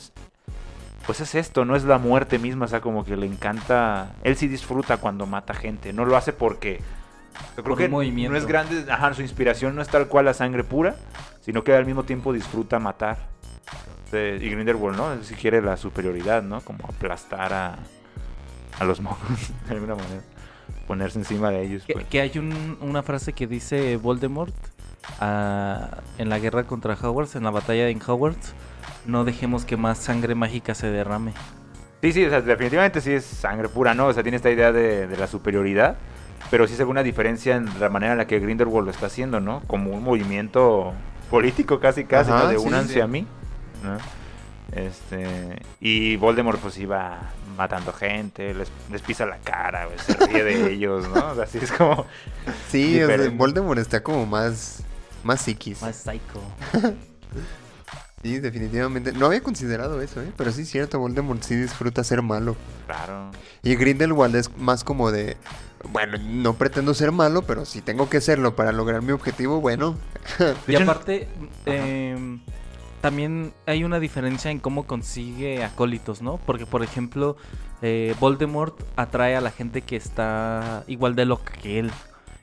pues 1.06 1.20
es 1.20 1.34
esto, 1.34 1.64
no 1.64 1.74
es 1.74 1.84
la 1.84 1.98
muerte 1.98 2.38
misma, 2.38 2.66
o 2.66 2.68
sea, 2.68 2.80
como 2.80 3.04
que 3.04 3.16
le 3.16 3.26
encanta, 3.26 4.12
él 4.22 4.36
sí 4.36 4.46
disfruta 4.46 4.98
cuando 4.98 5.26
mata 5.26 5.54
gente, 5.54 5.92
no 5.92 6.04
lo 6.04 6.16
hace 6.16 6.32
porque 6.32 6.80
yo 7.56 7.64
creo 7.64 7.76
que 7.76 7.88
no 7.88 8.02
es 8.36 8.46
grande, 8.46 8.84
ajá, 8.90 9.12
su 9.14 9.22
inspiración 9.22 9.74
no 9.74 9.82
es 9.82 9.88
tal 9.88 10.06
cual 10.06 10.26
la 10.26 10.34
sangre 10.34 10.62
pura, 10.62 10.96
sino 11.40 11.64
que 11.64 11.74
al 11.74 11.86
mismo 11.86 12.04
tiempo 12.04 12.32
disfruta 12.32 12.78
matar. 12.78 13.18
Y 14.12 14.50
Grindelwald, 14.50 14.96
¿no? 14.96 15.22
Si 15.22 15.34
quiere 15.34 15.62
la 15.62 15.76
superioridad, 15.76 16.42
¿no? 16.42 16.60
Como 16.62 16.84
aplastar 16.84 17.52
a, 17.52 17.78
a 18.78 18.84
los 18.84 19.00
monstruos 19.00 19.52
de 19.68 19.74
alguna 19.74 19.94
manera 19.94 20.22
ponerse 20.90 21.20
encima 21.20 21.50
de 21.50 21.62
ellos. 21.62 21.84
Que, 21.86 21.92
pues. 21.92 22.06
hay 22.14 22.32
una 22.80 23.04
frase 23.04 23.32
que 23.32 23.46
dice 23.46 23.96
Voldemort 23.96 24.52
ah, 25.20 25.98
en 26.18 26.28
la 26.28 26.40
guerra 26.40 26.64
contra 26.64 26.94
Hogwarts, 26.94 27.36
en 27.36 27.44
la 27.44 27.50
batalla 27.50 27.84
de 27.84 27.96
Hogwarts, 28.04 28.54
no 29.06 29.24
dejemos 29.24 29.64
que 29.64 29.76
más 29.76 29.98
sangre 29.98 30.34
mágica 30.34 30.74
se 30.74 30.90
derrame. 30.90 31.32
Sí, 32.02 32.12
sí, 32.12 32.24
o 32.24 32.30
sea, 32.30 32.40
definitivamente 32.40 33.00
sí 33.00 33.12
es 33.12 33.24
sangre 33.24 33.68
pura, 33.68 33.94
¿no? 33.94 34.08
O 34.08 34.12
sea, 34.12 34.24
tiene 34.24 34.34
esta 34.34 34.50
idea 34.50 34.72
de, 34.72 35.06
la 35.16 35.28
superioridad, 35.28 35.96
pero 36.50 36.66
sí 36.66 36.74
se 36.74 36.82
ve 36.82 36.90
una 36.90 37.04
diferencia 37.04 37.54
en 37.54 37.68
la 37.78 37.88
manera 37.88 38.12
en 38.12 38.18
la 38.18 38.26
que 38.26 38.40
Grindelwald 38.40 38.86
lo 38.86 38.90
está 38.90 39.06
haciendo, 39.06 39.38
¿no? 39.38 39.62
Como 39.68 39.92
un 39.92 40.02
movimiento 40.02 40.92
político 41.30 41.78
casi, 41.78 42.04
casi, 42.04 42.32
¿no? 42.32 42.48
De 42.48 42.58
únanse 42.58 43.00
a 43.00 43.06
mí, 43.06 43.28
¿no? 43.82 43.98
Este, 44.72 45.60
y 45.80 46.16
Voldemort 46.16 46.60
pues 46.60 46.78
iba 46.78 47.32
matando 47.56 47.92
gente, 47.92 48.54
les, 48.54 49.02
pisa 49.02 49.26
la 49.26 49.38
cara, 49.38 49.88
se 49.98 50.14
ríe 50.26 50.44
de 50.44 50.72
ellos, 50.72 51.08
¿no? 51.08 51.42
así 51.42 51.58
es 51.58 51.72
como... 51.72 52.06
Sí, 52.68 53.00
Voldemort 53.34 53.80
está 53.80 54.02
como 54.02 54.26
más, 54.26 54.82
más 55.24 55.40
psiquis. 55.42 55.82
Más 55.82 55.96
psycho. 55.96 56.40
sí, 58.22 58.38
definitivamente. 58.38 59.12
No 59.12 59.26
había 59.26 59.42
considerado 59.42 60.00
eso, 60.00 60.22
¿eh? 60.22 60.32
Pero 60.36 60.52
sí 60.52 60.62
es 60.62 60.70
cierto, 60.70 61.00
Voldemort 61.00 61.42
sí 61.42 61.56
disfruta 61.56 62.04
ser 62.04 62.22
malo. 62.22 62.56
Claro. 62.86 63.32
Y 63.64 63.74
Grindelwald 63.74 64.36
es 64.36 64.56
más 64.56 64.84
como 64.84 65.10
de... 65.10 65.36
Bueno, 65.88 66.18
no 66.18 66.54
pretendo 66.54 66.94
ser 66.94 67.10
malo, 67.10 67.42
pero 67.42 67.64
si 67.64 67.80
tengo 67.80 68.08
que 68.08 68.20
serlo 68.20 68.54
para 68.54 68.70
lograr 68.70 69.02
mi 69.02 69.12
objetivo, 69.12 69.60
bueno. 69.60 69.96
y 70.68 70.76
aparte, 70.76 71.26
eh, 71.64 72.38
también 73.00 73.52
hay 73.66 73.84
una 73.84 73.98
diferencia 73.98 74.50
en 74.50 74.58
cómo 74.58 74.86
consigue 74.86 75.64
acólitos, 75.64 76.22
¿no? 76.22 76.38
Porque, 76.38 76.66
por 76.66 76.82
ejemplo, 76.82 77.36
eh, 77.82 78.14
Voldemort 78.20 78.78
atrae 78.96 79.36
a 79.36 79.40
la 79.40 79.50
gente 79.50 79.82
que 79.82 79.96
está 79.96 80.84
igual 80.86 81.14
de 81.14 81.24
loca 81.24 81.52
que 81.52 81.78
él. 81.78 81.90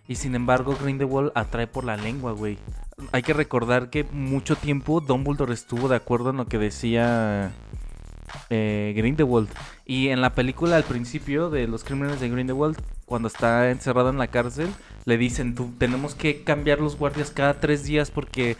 Y 0.07 0.15
sin 0.15 0.35
embargo, 0.35 0.75
Grindelwald 0.81 1.31
atrae 1.35 1.67
por 1.67 1.83
la 1.83 1.97
lengua, 1.97 2.31
güey. 2.31 2.57
Hay 3.11 3.21
que 3.21 3.33
recordar 3.33 3.89
que 3.89 4.03
mucho 4.05 4.55
tiempo 4.55 5.01
Dumbledore 5.01 5.53
estuvo 5.53 5.87
de 5.87 5.97
acuerdo 5.97 6.31
en 6.31 6.37
lo 6.37 6.45
que 6.45 6.57
decía 6.57 7.51
eh, 8.49 8.93
Grindelwald. 8.95 9.49
Y 9.85 10.07
en 10.07 10.21
la 10.21 10.33
película 10.33 10.77
al 10.77 10.83
principio 10.83 11.49
de 11.49 11.67
los 11.67 11.83
crímenes 11.83 12.19
de 12.19 12.29
Grindelwald, 12.29 12.77
cuando 13.05 13.27
está 13.27 13.69
encerrado 13.69 14.09
en 14.09 14.17
la 14.17 14.27
cárcel, 14.27 14.69
le 15.05 15.17
dicen, 15.17 15.55
tú, 15.55 15.71
tenemos 15.77 16.15
que 16.15 16.43
cambiar 16.43 16.79
los 16.79 16.97
guardias 16.97 17.31
cada 17.31 17.59
tres 17.59 17.83
días 17.83 18.09
porque 18.09 18.57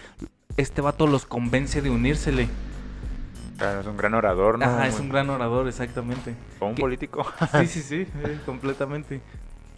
este 0.58 0.82
vato 0.82 1.08
los 1.08 1.26
convence 1.26 1.82
de 1.82 1.89
unírsele. 1.89 2.49
Claro, 3.58 3.82
es 3.82 3.88
un 3.88 3.97
gran 3.97 4.14
orador, 4.14 4.60
¿no? 4.60 4.66
Ajá, 4.66 4.88
es 4.88 4.99
un 4.99 5.10
gran 5.10 5.30
orador, 5.30 5.68
exactamente. 5.68 6.36
O 6.60 6.68
un 6.68 6.76
político. 6.76 7.26
sí, 7.51 7.68
sí, 7.68 7.82
sí, 7.82 8.08
completamente. 8.45 9.22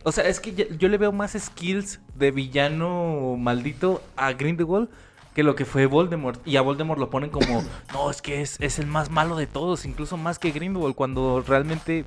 O 0.03 0.11
sea, 0.11 0.27
es 0.27 0.39
que 0.39 0.75
yo 0.77 0.87
le 0.87 0.97
veo 0.97 1.11
más 1.11 1.35
skills 1.37 1.99
de 2.15 2.31
villano 2.31 3.35
maldito 3.37 4.01
a 4.15 4.31
Grindelwald 4.33 4.89
que 5.33 5.43
lo 5.43 5.55
que 5.55 5.65
fue 5.65 5.85
Voldemort. 5.85 6.45
Y 6.45 6.57
a 6.57 6.61
Voldemort 6.61 6.99
lo 6.99 7.09
ponen 7.09 7.29
como, 7.29 7.63
no, 7.93 8.09
es 8.09 8.21
que 8.21 8.41
es, 8.41 8.57
es 8.59 8.79
el 8.79 8.87
más 8.87 9.09
malo 9.09 9.35
de 9.35 9.47
todos, 9.47 9.85
incluso 9.85 10.17
más 10.17 10.39
que 10.39 10.51
Grindelwald, 10.51 10.95
cuando 10.95 11.43
realmente 11.45 12.05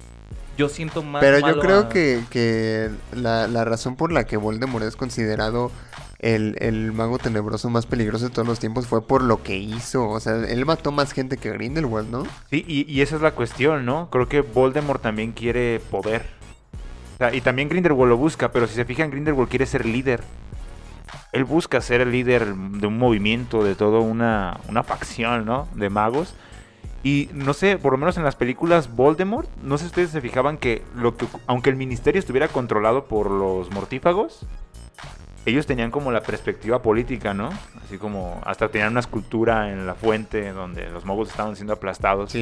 yo 0.58 0.68
siento 0.68 1.02
más. 1.02 1.20
Pero 1.20 1.38
yo 1.38 1.58
creo 1.60 1.88
que, 1.88 2.22
que 2.30 2.90
la, 3.14 3.46
la, 3.46 3.64
razón 3.64 3.96
por 3.96 4.12
la 4.12 4.24
que 4.24 4.36
Voldemort 4.36 4.84
es 4.84 4.96
considerado 4.96 5.70
el, 6.22 6.92
mago 6.92 7.18
tenebroso 7.18 7.68
más 7.68 7.86
peligroso 7.86 8.26
de 8.28 8.30
todos 8.30 8.46
los 8.46 8.60
tiempos 8.60 8.86
fue 8.86 9.04
por 9.06 9.22
lo 9.22 9.42
que 9.42 9.56
hizo. 9.56 10.08
O 10.08 10.20
sea, 10.20 10.36
él 10.36 10.64
mató 10.64 10.92
más 10.92 11.12
gente 11.12 11.36
que 11.36 11.50
Grindelwald, 11.50 12.10
¿no? 12.10 12.24
Sí, 12.48 12.64
y, 12.66 13.00
esa 13.00 13.16
es 13.16 13.22
la 13.22 13.32
cuestión, 13.32 13.84
¿no? 13.84 14.08
Creo 14.10 14.28
que 14.28 14.40
Voldemort 14.40 15.02
también 15.02 15.32
quiere 15.32 15.80
poder. 15.90 16.24
O 17.14 17.18
sea, 17.18 17.34
y 17.34 17.40
también 17.40 17.68
Grindelwald 17.68 18.10
lo 18.10 18.16
busca, 18.16 18.52
pero 18.52 18.66
si 18.66 18.74
se 18.74 18.84
fijan, 18.84 19.10
Grindelwald 19.10 19.50
quiere 19.50 19.66
ser 19.66 19.84
líder. 19.84 20.22
Él 21.32 21.44
busca 21.44 21.80
ser 21.80 22.00
el 22.00 22.12
líder 22.12 22.54
de 22.54 22.86
un 22.86 22.98
movimiento, 22.98 23.64
de 23.64 23.74
toda 23.74 24.00
una, 24.00 24.60
una 24.68 24.82
facción, 24.82 25.44
¿no? 25.44 25.68
De 25.74 25.90
magos. 25.90 26.34
Y 27.02 27.30
no 27.34 27.52
sé, 27.52 27.78
por 27.78 27.92
lo 27.92 27.98
menos 27.98 28.16
en 28.16 28.22
las 28.22 28.36
películas 28.36 28.94
Voldemort, 28.94 29.48
no 29.62 29.76
sé 29.76 29.84
si 29.84 29.88
ustedes 29.88 30.10
se 30.10 30.20
fijaban 30.20 30.56
que 30.56 30.82
aunque 31.48 31.70
el 31.70 31.76
ministerio 31.76 32.20
estuviera 32.20 32.46
controlado 32.46 33.06
por 33.06 33.28
los 33.28 33.72
mortífagos, 33.72 34.46
ellos 35.44 35.66
tenían 35.66 35.90
como 35.90 36.12
la 36.12 36.22
perspectiva 36.22 36.82
política, 36.82 37.34
¿no? 37.34 37.50
Así 37.84 37.98
como 37.98 38.40
hasta 38.44 38.68
tenían 38.68 38.92
una 38.92 39.00
escultura 39.00 39.70
en 39.70 39.86
la 39.86 39.94
fuente 39.94 40.52
donde 40.52 40.88
los 40.90 41.04
moguls 41.04 41.30
estaban 41.30 41.56
siendo 41.56 41.72
aplastados 41.72 42.32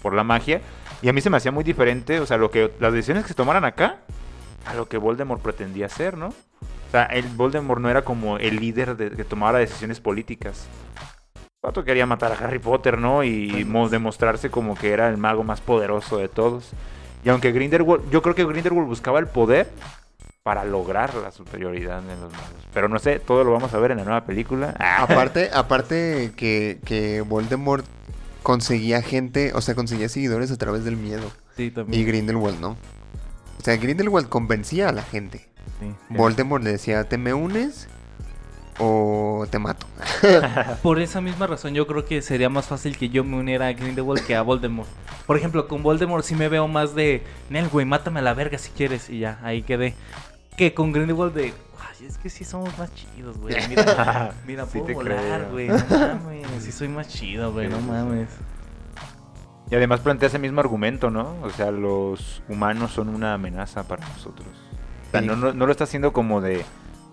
por, 0.00 0.14
la 0.14 0.22
magia. 0.22 0.60
Y 1.02 1.08
a 1.08 1.12
mí 1.12 1.20
se 1.20 1.30
me 1.30 1.36
hacía 1.36 1.50
muy 1.50 1.64
diferente, 1.64 2.20
o 2.20 2.26
sea, 2.26 2.36
lo 2.36 2.50
que 2.50 2.70
las 2.78 2.92
decisiones 2.92 3.24
que 3.24 3.28
se 3.28 3.34
tomaran 3.34 3.64
acá 3.64 3.98
a 4.64 4.74
lo 4.74 4.88
que 4.88 4.98
Voldemort 4.98 5.42
pretendía 5.42 5.86
hacer, 5.86 6.16
¿no? 6.16 6.28
O 6.28 6.90
sea, 6.92 7.04
el 7.04 7.26
Voldemort 7.26 7.80
no 7.80 7.90
era 7.90 8.02
como 8.02 8.38
el 8.38 8.56
líder 8.56 8.96
de, 8.96 9.10
que 9.10 9.24
tomara 9.24 9.58
decisiones 9.58 9.98
políticas. 9.98 10.68
Pato 11.60 11.82
quería 11.82 12.06
matar 12.06 12.30
a 12.30 12.36
Harry 12.36 12.60
Potter, 12.60 12.98
¿no? 12.98 13.24
Y 13.24 13.64
demostrarse 13.90 14.50
como 14.50 14.76
que 14.76 14.92
era 14.92 15.08
el 15.08 15.16
mago 15.16 15.42
más 15.42 15.60
poderoso 15.60 16.18
de 16.18 16.28
todos. 16.28 16.70
Y 17.24 17.28
aunque 17.28 17.50
Grindelwald, 17.50 18.08
yo 18.10 18.22
creo 18.22 18.36
que 18.36 18.44
Grindelwald 18.44 18.86
buscaba 18.86 19.18
el 19.18 19.26
poder 19.26 19.68
para 20.46 20.64
lograr 20.64 21.12
la 21.16 21.32
superioridad 21.32 22.02
de 22.02 22.14
los 22.14 22.30
magos. 22.30 22.68
Pero 22.72 22.88
no 22.88 23.00
sé, 23.00 23.18
todo 23.18 23.42
lo 23.42 23.50
vamos 23.50 23.74
a 23.74 23.78
ver 23.80 23.90
en 23.90 23.96
la 23.96 24.04
nueva 24.04 24.24
película. 24.26 24.76
Aparte, 24.96 25.50
aparte 25.52 26.34
que, 26.36 26.78
que 26.84 27.20
Voldemort 27.22 27.84
conseguía 28.44 29.02
gente, 29.02 29.50
o 29.54 29.60
sea, 29.60 29.74
conseguía 29.74 30.08
seguidores 30.08 30.52
a 30.52 30.56
través 30.56 30.84
del 30.84 30.96
miedo. 30.96 31.32
Sí, 31.56 31.72
también. 31.72 32.00
Y 32.00 32.04
Grindelwald 32.04 32.60
no. 32.60 32.76
O 33.58 33.64
sea, 33.64 33.76
Grindelwald 33.76 34.28
convencía 34.28 34.88
a 34.88 34.92
la 34.92 35.02
gente. 35.02 35.48
Sí, 35.80 35.92
Voldemort 36.10 36.62
le 36.62 36.70
decía, 36.70 37.02
¿te 37.08 37.18
me 37.18 37.34
unes? 37.34 37.88
o 38.78 39.46
te 39.50 39.58
mato. 39.58 39.86
Por 40.82 41.00
esa 41.00 41.20
misma 41.20 41.46
razón 41.46 41.74
yo 41.74 41.86
creo 41.86 42.04
que 42.04 42.22
sería 42.22 42.48
más 42.48 42.66
fácil 42.66 42.96
que 42.96 43.08
yo 43.08 43.24
me 43.24 43.36
uniera 43.36 43.68
a 43.68 43.72
Grindelwald 43.72 44.24
que 44.24 44.36
a 44.36 44.42
Voldemort. 44.42 44.88
Por 45.26 45.36
ejemplo, 45.36 45.66
con 45.68 45.82
Voldemort 45.82 46.24
sí 46.24 46.34
me 46.34 46.48
veo 46.48 46.68
más 46.68 46.94
de, 46.94 47.22
Nel, 47.50 47.68
güey, 47.68 47.86
mátame 47.86 48.20
a 48.20 48.22
la 48.22 48.34
verga 48.34 48.58
si 48.58 48.70
quieres 48.70 49.10
y 49.10 49.20
ya, 49.20 49.38
ahí 49.42 49.62
quedé. 49.62 49.94
Que 50.56 50.72
con 50.72 50.92
Grindelwald 50.92 51.34
de, 51.34 51.52
ay, 51.78 52.06
es 52.06 52.16
que 52.18 52.30
sí 52.30 52.44
somos 52.44 52.76
más 52.78 52.94
chidos, 52.94 53.36
güey. 53.38 53.56
Mira, 53.68 54.34
mira, 54.46 54.66
puedo 54.66 54.94
volar, 54.94 55.48
güey, 55.50 55.68
no 55.68 55.76
mames, 55.88 56.46
sí 56.64 56.72
soy 56.72 56.88
más 56.88 57.08
chido, 57.08 57.52
güey, 57.52 57.68
no 57.68 57.80
mames. 57.80 58.28
Y 59.70 59.74
además 59.74 60.00
plantea 60.00 60.28
ese 60.28 60.38
mismo 60.38 60.60
argumento, 60.60 61.10
¿no? 61.10 61.34
O 61.42 61.50
sea, 61.50 61.70
los 61.70 62.42
humanos 62.48 62.92
son 62.92 63.08
una 63.08 63.34
amenaza 63.34 63.86
para 63.88 64.06
nosotros. 64.06 64.48
O 65.08 65.10
sea, 65.10 65.20
no, 65.20 65.34
no, 65.34 65.52
no, 65.52 65.66
lo 65.66 65.72
está 65.72 65.84
haciendo 65.84 66.12
como 66.12 66.40
de... 66.40 66.64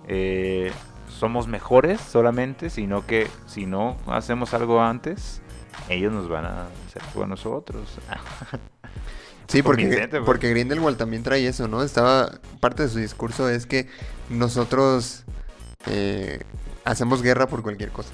Eh, 0.08 0.72
somos 1.08 1.48
mejores 1.48 2.00
solamente, 2.00 2.70
sino 2.70 3.06
que 3.06 3.28
si 3.48 3.66
no 3.66 3.98
hacemos 4.08 4.54
algo 4.54 4.82
antes, 4.82 5.42
ellos 5.90 6.12
nos 6.12 6.30
van 6.30 6.46
a 6.46 6.68
hacer 6.88 7.02
a 7.24 7.28
nosotros. 7.28 7.98
Sí, 9.48 9.62
porque, 9.62 10.10
porque 10.26 10.50
Grindelwald 10.50 10.98
también 10.98 11.24
trae 11.24 11.48
eso, 11.48 11.68
¿no? 11.68 11.84
Estaba, 11.84 12.32
parte 12.60 12.84
de 12.84 12.90
su 12.90 13.00
discurso 13.00 13.50
es 13.50 13.66
que 13.66 13.88
nosotros 14.30 15.24
eh, 15.88 16.40
hacemos 16.86 17.22
guerra 17.22 17.48
por 17.48 17.62
cualquier 17.62 17.90
cosa. 17.90 18.12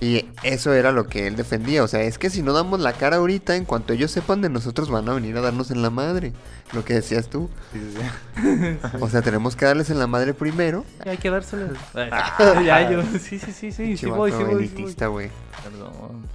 Y 0.00 0.26
eso 0.44 0.72
era 0.72 0.92
lo 0.92 1.08
que 1.08 1.26
él 1.26 1.34
defendía. 1.34 1.82
O 1.82 1.88
sea, 1.88 2.02
es 2.02 2.18
que 2.18 2.30
si 2.30 2.42
no 2.42 2.52
damos 2.52 2.78
la 2.80 2.92
cara 2.92 3.16
ahorita, 3.16 3.56
en 3.56 3.64
cuanto 3.64 3.92
ellos 3.92 4.12
sepan 4.12 4.40
de 4.40 4.48
nosotros, 4.48 4.90
van 4.90 5.08
a 5.08 5.14
venir 5.14 5.36
a 5.36 5.40
darnos 5.40 5.70
en 5.72 5.82
la 5.82 5.90
madre. 5.90 6.32
Lo 6.72 6.84
que 6.84 6.94
decías 6.94 7.28
tú. 7.28 7.48
o 9.00 9.08
sea, 9.08 9.22
tenemos 9.22 9.56
que 9.56 9.64
darles 9.64 9.90
en 9.90 9.98
la 9.98 10.06
madre 10.06 10.34
primero. 10.34 10.84
hay 11.04 11.16
que 11.16 11.30
dárselas. 11.30 11.72
Ah. 11.94 12.62
ya, 12.64 12.90
yo. 12.90 13.02
Sí, 13.20 13.38
sí, 13.38 13.52
sí, 13.52 13.72
sí. 13.72 13.96
Sí 13.96 14.06
voy, 14.06 14.30
sí 14.30 14.38
voy. 14.44 14.94
güey. 15.08 15.30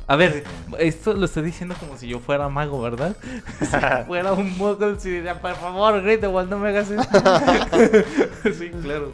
A 0.07 0.15
ver, 0.15 0.43
esto 0.79 1.13
lo 1.13 1.25
estoy 1.25 1.43
diciendo 1.43 1.75
como 1.79 1.97
si 1.97 2.07
yo 2.07 2.19
fuera 2.19 2.49
mago, 2.49 2.81
¿verdad? 2.81 3.15
si 3.59 4.05
fuera 4.07 4.33
un 4.33 4.57
mogul, 4.57 4.99
si 4.99 5.09
diría, 5.09 5.39
por 5.39 5.55
favor, 5.55 6.03
igual 6.07 6.49
no 6.49 6.59
me 6.59 6.69
hagas 6.69 6.91
eso. 6.91 7.03
sí, 8.57 8.69
claro. 8.81 9.13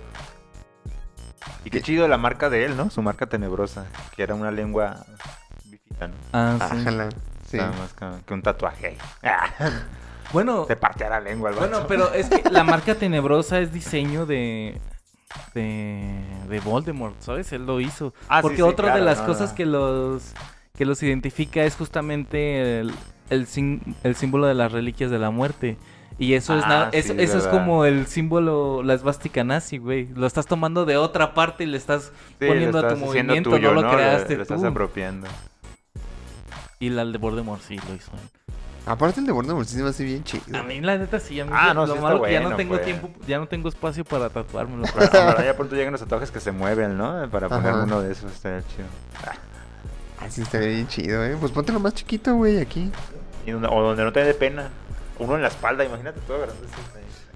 Y 1.65 1.69
qué 1.69 1.81
chido 1.81 2.07
la 2.07 2.17
marca 2.17 2.49
de 2.49 2.65
él, 2.65 2.77
¿no? 2.77 2.89
Su 2.89 3.01
marca 3.01 3.27
tenebrosa, 3.27 3.85
que 4.15 4.23
era 4.23 4.35
una 4.35 4.51
lengua 4.51 5.05
bífida, 5.65 6.07
¿no? 6.07 6.13
Ah, 6.33 6.57
sí. 6.71 6.85
sí. 7.51 7.57
Nada 7.57 7.73
más 7.73 8.21
que, 8.25 8.33
un 8.33 8.41
tatuaje. 8.41 8.97
Bueno. 10.31 10.65
Se 10.67 10.75
parte 10.75 11.09
la 11.09 11.19
lengua, 11.19 11.49
Bueno, 11.57 11.87
pero 11.87 12.13
es 12.13 12.29
que 12.29 12.47
la 12.51 12.63
marca 12.63 12.93
tenebrosa 12.93 13.59
es 13.61 13.73
diseño 13.73 14.27
de. 14.27 14.79
De, 15.55 16.23
de 16.47 16.59
Voldemort, 16.59 17.19
¿sabes? 17.19 17.51
Él 17.51 17.65
lo 17.65 17.79
hizo. 17.79 18.13
Ah, 18.27 18.41
Porque 18.41 18.61
otra 18.61 18.95
de 18.95 19.01
las 19.01 19.21
cosas 19.21 19.53
que 19.53 19.65
los 19.65 20.33
que 20.75 20.85
los 20.85 21.03
identifica 21.03 21.63
es 21.63 21.75
justamente 21.75 22.79
el, 22.79 22.93
el, 23.29 23.47
el 24.03 24.15
símbolo 24.15 24.47
de 24.47 24.53
las 24.53 24.71
reliquias 24.71 25.11
de 25.11 25.19
la 25.19 25.29
muerte. 25.29 25.77
Y 26.19 26.33
eso 26.33 26.57
es 26.59 26.67
nada, 26.67 26.87
ah, 26.87 26.89
eso, 26.91 27.13
es 27.13 27.47
como 27.47 27.85
el 27.85 28.05
símbolo, 28.05 28.83
la 28.83 28.93
esvástica 28.93 29.45
nazi, 29.45 29.77
güey. 29.77 30.09
Lo 30.13 30.27
estás 30.27 30.45
tomando 30.47 30.83
de 30.83 30.97
otra 30.97 31.33
parte 31.33 31.63
y 31.63 31.67
le 31.67 31.77
estás 31.77 32.11
poniendo 32.37 32.77
a 32.79 32.89
tu 32.89 32.97
movimiento, 32.97 33.57
no 33.57 33.71
lo 33.71 33.89
creaste 33.89 34.35
lo, 34.35 34.43
estás 34.43 34.61
apropiando. 34.65 35.27
Y 36.77 36.89
la 36.89 37.05
de 37.05 37.17
Voldemort 37.17 37.61
sí 37.61 37.77
lo 37.87 37.95
hizo 37.95 38.11
Aparte 38.85 39.21
el 39.21 39.27
de 39.27 39.31
Voldemort 39.31 39.65
sí 39.65 39.77
se 39.77 39.83
me 39.83 39.89
hace 39.89 40.03
bien 40.03 40.25
chido. 40.25 40.57
A 40.57 40.63
mí 40.63 40.81
la 40.81 40.97
neta 40.97 41.21
sí, 41.21 41.39
a 41.39 41.45
mí 41.45 41.51
ah, 41.53 41.73
no, 41.73 41.85
lo 41.85 41.95
malo 41.95 42.21
que 42.21 42.33
ya 42.33 42.41
no 42.41 42.53
tengo 42.57 42.73
pues. 42.73 42.85
tiempo, 42.85 43.09
ya 43.25 43.37
no 43.37 43.47
tengo 43.47 43.69
espacio 43.69 44.03
para 44.03 44.29
tatuármelo. 44.29 44.83
Pero, 44.93 45.41
ya 45.41 45.55
pronto 45.55 45.75
llegan 45.75 45.93
los 45.93 46.01
tatuajes 46.01 46.31
que 46.31 46.41
se 46.41 46.51
mueven, 46.51 46.97
¿no? 46.97 47.29
Para 47.29 47.47
poner 47.47 47.73
uno 47.75 48.01
de 48.01 48.11
esos, 48.11 48.29
estaría 48.33 48.61
chido. 48.67 48.87
Ah, 50.19 50.29
sí 50.29 50.41
estaría 50.41 50.67
bien 50.67 50.87
chido, 50.87 51.23
eh. 51.23 51.37
Pues 51.39 51.53
ponte 51.53 51.71
lo 51.71 51.79
más 51.79 51.93
chiquito, 51.93 52.35
güey, 52.35 52.59
aquí. 52.59 52.91
o 53.69 53.81
donde 53.81 54.03
no 54.03 54.11
te 54.11 54.21
dé 54.21 54.33
pena. 54.33 54.69
Uno 55.19 55.35
en 55.35 55.41
la 55.41 55.49
espalda, 55.49 55.83
imagínate 55.83 56.19
todo 56.21 56.39
grande. 56.39 56.65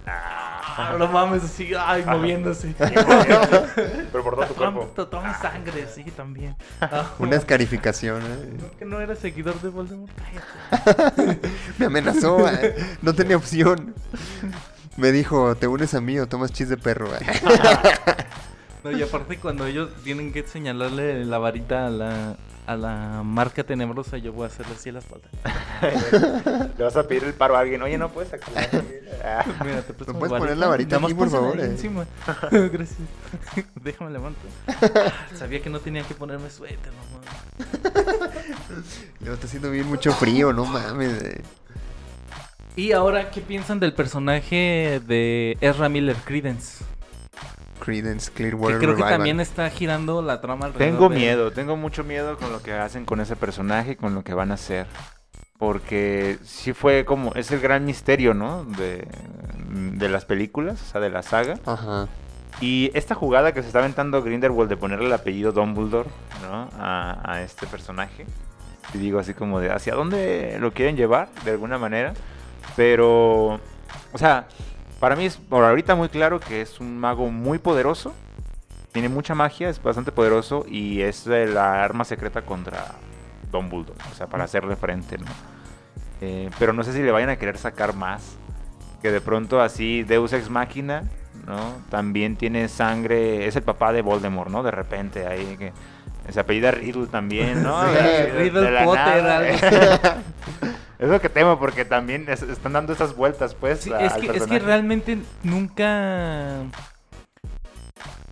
Ah, 0.05 0.95
no 0.97 1.07
mames, 1.07 1.43
así, 1.43 1.71
ay, 1.77 2.03
moviéndose. 2.07 2.73
Pero 2.77 4.23
por 4.23 4.35
todo 4.35 4.45
tu 4.47 4.55
cuerpo. 4.55 4.85
Toma 5.05 5.39
sangre, 5.39 5.87
sí, 5.93 6.03
también. 6.15 6.55
Una 7.19 7.35
escarificación, 7.35 8.21
¿eh? 8.21 8.57
Que 8.79 8.85
no 8.85 8.99
era 8.99 9.15
seguidor 9.15 9.59
de 9.61 9.69
Voldemort, 9.69 10.11
Me 11.77 11.85
amenazó, 11.85 12.47
¿eh? 12.49 12.75
no 13.01 13.13
tenía 13.15 13.37
opción. 13.37 13.93
Me 14.97 15.11
dijo, 15.11 15.55
¿te 15.55 15.67
unes 15.67 15.93
a 15.93 16.01
mí 16.01 16.19
o 16.19 16.27
tomas 16.27 16.51
chis 16.51 16.69
de 16.69 16.77
perro? 16.77 17.09
¿eh? 17.15 17.25
No, 18.83 18.91
y 18.91 19.01
aparte 19.01 19.37
cuando 19.37 19.65
ellos 19.65 19.89
tienen 20.03 20.33
que 20.33 20.43
señalarle 20.43 21.23
la 21.25 21.37
varita 21.37 21.87
a 21.87 21.89
la, 21.89 22.35
a 22.65 22.75
la 22.75 23.21
marca 23.23 23.63
tenebrosa, 23.63 24.17
yo 24.17 24.31
voy 24.31 24.45
a 24.45 24.47
hacerle 24.47 24.73
así 24.73 24.89
a 24.89 24.93
la 24.93 24.99
espalda. 24.99 25.27
Le 26.77 26.83
vas 26.83 26.95
a 26.95 27.07
pedir 27.07 27.23
el 27.25 27.33
paro 27.33 27.55
a 27.55 27.59
alguien, 27.59 27.81
oye, 27.81 27.97
no 27.97 28.09
puedes 28.09 28.29
sacar. 28.31 28.53
Mira, 29.63 29.81
te 29.81 29.93
¿Me 29.93 30.19
puedes 30.19 30.39
poner 30.39 30.57
la 30.57 30.67
varita 30.67 30.97
aquí, 30.97 31.13
por 31.13 31.29
favor? 31.29 31.59
Eh? 31.59 31.65
Encima. 31.65 32.05
Gracias. 32.51 32.97
Déjame 33.81 34.11
levanto. 34.11 34.39
Ah, 34.67 35.11
sabía 35.35 35.61
que 35.61 35.69
no 35.69 35.79
tenía 35.79 36.03
que 36.03 36.15
ponerme 36.15 36.49
suéter, 36.49 36.91
mamá. 36.93 37.21
Le 39.19 39.33
está 39.33 39.45
haciendo 39.45 39.69
bien 39.71 39.87
mucho 39.87 40.11
frío, 40.13 40.53
no 40.53 40.65
mames. 40.65 41.21
Eh. 41.23 41.41
Y 42.75 42.91
ahora, 42.91 43.29
¿qué 43.29 43.41
piensan 43.41 43.79
del 43.79 43.93
personaje 43.93 44.99
de 45.05 45.57
Ezra 45.61 45.89
Miller 45.89 46.15
Credence? 46.25 46.83
Credence 47.83 48.31
Clearwater 48.31 48.79
que 48.79 48.85
creo 48.85 48.95
que 48.95 49.03
también 49.03 49.39
está 49.39 49.69
girando 49.69 50.21
la 50.21 50.39
trama 50.39 50.67
alrededor 50.67 50.93
Tengo 50.97 51.09
miedo, 51.09 51.51
tengo 51.51 51.75
mucho 51.75 52.03
miedo 52.03 52.37
con 52.37 52.51
lo 52.51 52.63
que 52.63 52.73
hacen 52.73 53.05
con 53.05 53.19
ese 53.19 53.35
personaje, 53.35 53.97
con 53.97 54.15
lo 54.15 54.23
que 54.23 54.33
van 54.33 54.51
a 54.51 54.53
hacer. 54.53 54.87
Porque 55.57 56.39
sí 56.43 56.73
fue 56.73 57.05
como, 57.05 57.33
es 57.35 57.51
el 57.51 57.59
gran 57.59 57.85
misterio, 57.85 58.33
¿no? 58.33 58.65
De, 58.65 59.07
de 59.69 60.09
las 60.09 60.25
películas, 60.25 60.81
o 60.81 60.85
sea, 60.85 61.01
de 61.01 61.09
la 61.09 61.23
saga. 61.23 61.55
Ajá. 61.65 62.07
Y 62.61 62.91
esta 62.93 63.15
jugada 63.15 63.53
que 63.53 63.61
se 63.61 63.67
está 63.67 63.79
aventando 63.79 64.21
Grindelwald 64.23 64.69
de 64.69 64.77
ponerle 64.77 65.07
el 65.07 65.13
apellido 65.13 65.51
Dumbledore, 65.51 66.09
¿no? 66.41 66.69
A, 66.77 67.19
a 67.23 67.41
este 67.41 67.67
personaje. 67.67 68.25
Y 68.93 68.97
digo 68.97 69.19
así 69.19 69.33
como 69.33 69.59
de, 69.59 69.71
¿hacia 69.71 69.95
dónde 69.95 70.57
lo 70.59 70.73
quieren 70.73 70.95
llevar? 70.95 71.29
De 71.43 71.51
alguna 71.51 71.77
manera. 71.77 72.13
Pero, 72.75 73.59
o 74.11 74.17
sea, 74.17 74.47
para 75.03 75.17
mí 75.17 75.25
es 75.25 75.35
por 75.35 75.65
ahorita 75.65 75.95
muy 75.95 76.07
claro 76.07 76.39
que 76.39 76.61
es 76.61 76.79
un 76.79 76.97
mago 76.97 77.29
muy 77.29 77.59
poderoso, 77.59 78.13
tiene 78.93 79.09
mucha 79.09 79.35
magia, 79.35 79.67
es 79.67 79.83
bastante 79.83 80.13
poderoso 80.13 80.63
y 80.65 81.01
es 81.01 81.27
la 81.27 81.83
arma 81.83 82.05
secreta 82.05 82.43
contra 82.43 82.95
Dumbledore, 83.51 83.99
o 84.09 84.15
sea, 84.15 84.27
para 84.27 84.45
hacerle 84.45 84.77
frente, 84.77 85.17
¿no? 85.17 85.25
Eh, 86.21 86.49
pero 86.57 86.71
no 86.71 86.85
sé 86.85 86.93
si 86.93 87.03
le 87.03 87.11
vayan 87.11 87.27
a 87.27 87.35
querer 87.35 87.57
sacar 87.57 87.93
más. 87.93 88.37
Que 89.01 89.11
de 89.11 89.19
pronto 89.19 89.59
así 89.59 90.03
Deus 90.03 90.31
Ex 90.31 90.49
Máquina, 90.49 91.03
¿no? 91.45 91.59
También 91.89 92.37
tiene 92.37 92.69
sangre, 92.69 93.45
es 93.45 93.57
el 93.57 93.63
papá 93.63 93.91
de 93.91 94.03
Voldemort, 94.03 94.49
¿no? 94.49 94.63
De 94.63 94.71
repente 94.71 95.27
ahí 95.27 95.57
que 95.57 95.73
se 96.29 96.39
apellida 96.39 96.71
Riddle 96.71 97.07
también, 97.07 97.63
¿no? 97.63 97.83
Riddle 97.83 98.83
Potter. 98.83 99.55
es 100.99 101.09
lo 101.09 101.19
que 101.19 101.29
temo 101.29 101.59
porque 101.59 101.85
también 101.85 102.27
están 102.29 102.73
dando 102.73 102.93
esas 102.93 103.15
vueltas, 103.15 103.55
pues. 103.55 103.87
es, 103.87 104.13
que, 104.13 104.37
es 104.37 104.45
que 104.45 104.59
realmente 104.59 105.17
nunca 105.43 106.63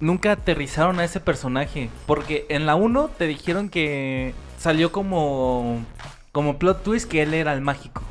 nunca 0.02 0.34
aterrizaron 0.34 1.00
a 1.00 1.06
ese 1.06 1.20
personaje. 1.20 1.90
Porque 2.06 2.46
en 2.50 2.66
la 2.66 2.76
1 2.76 3.10
te 3.18 3.28
dijeron 3.28 3.70
que 3.70 4.34
salió 4.58 4.92
como, 4.92 5.86
como 6.32 6.60
plot 6.60 6.84
twist 6.84 7.10
que 7.10 7.22
él 7.22 7.34
era 7.34 7.54
el 7.54 7.62
mágico. 7.62 8.04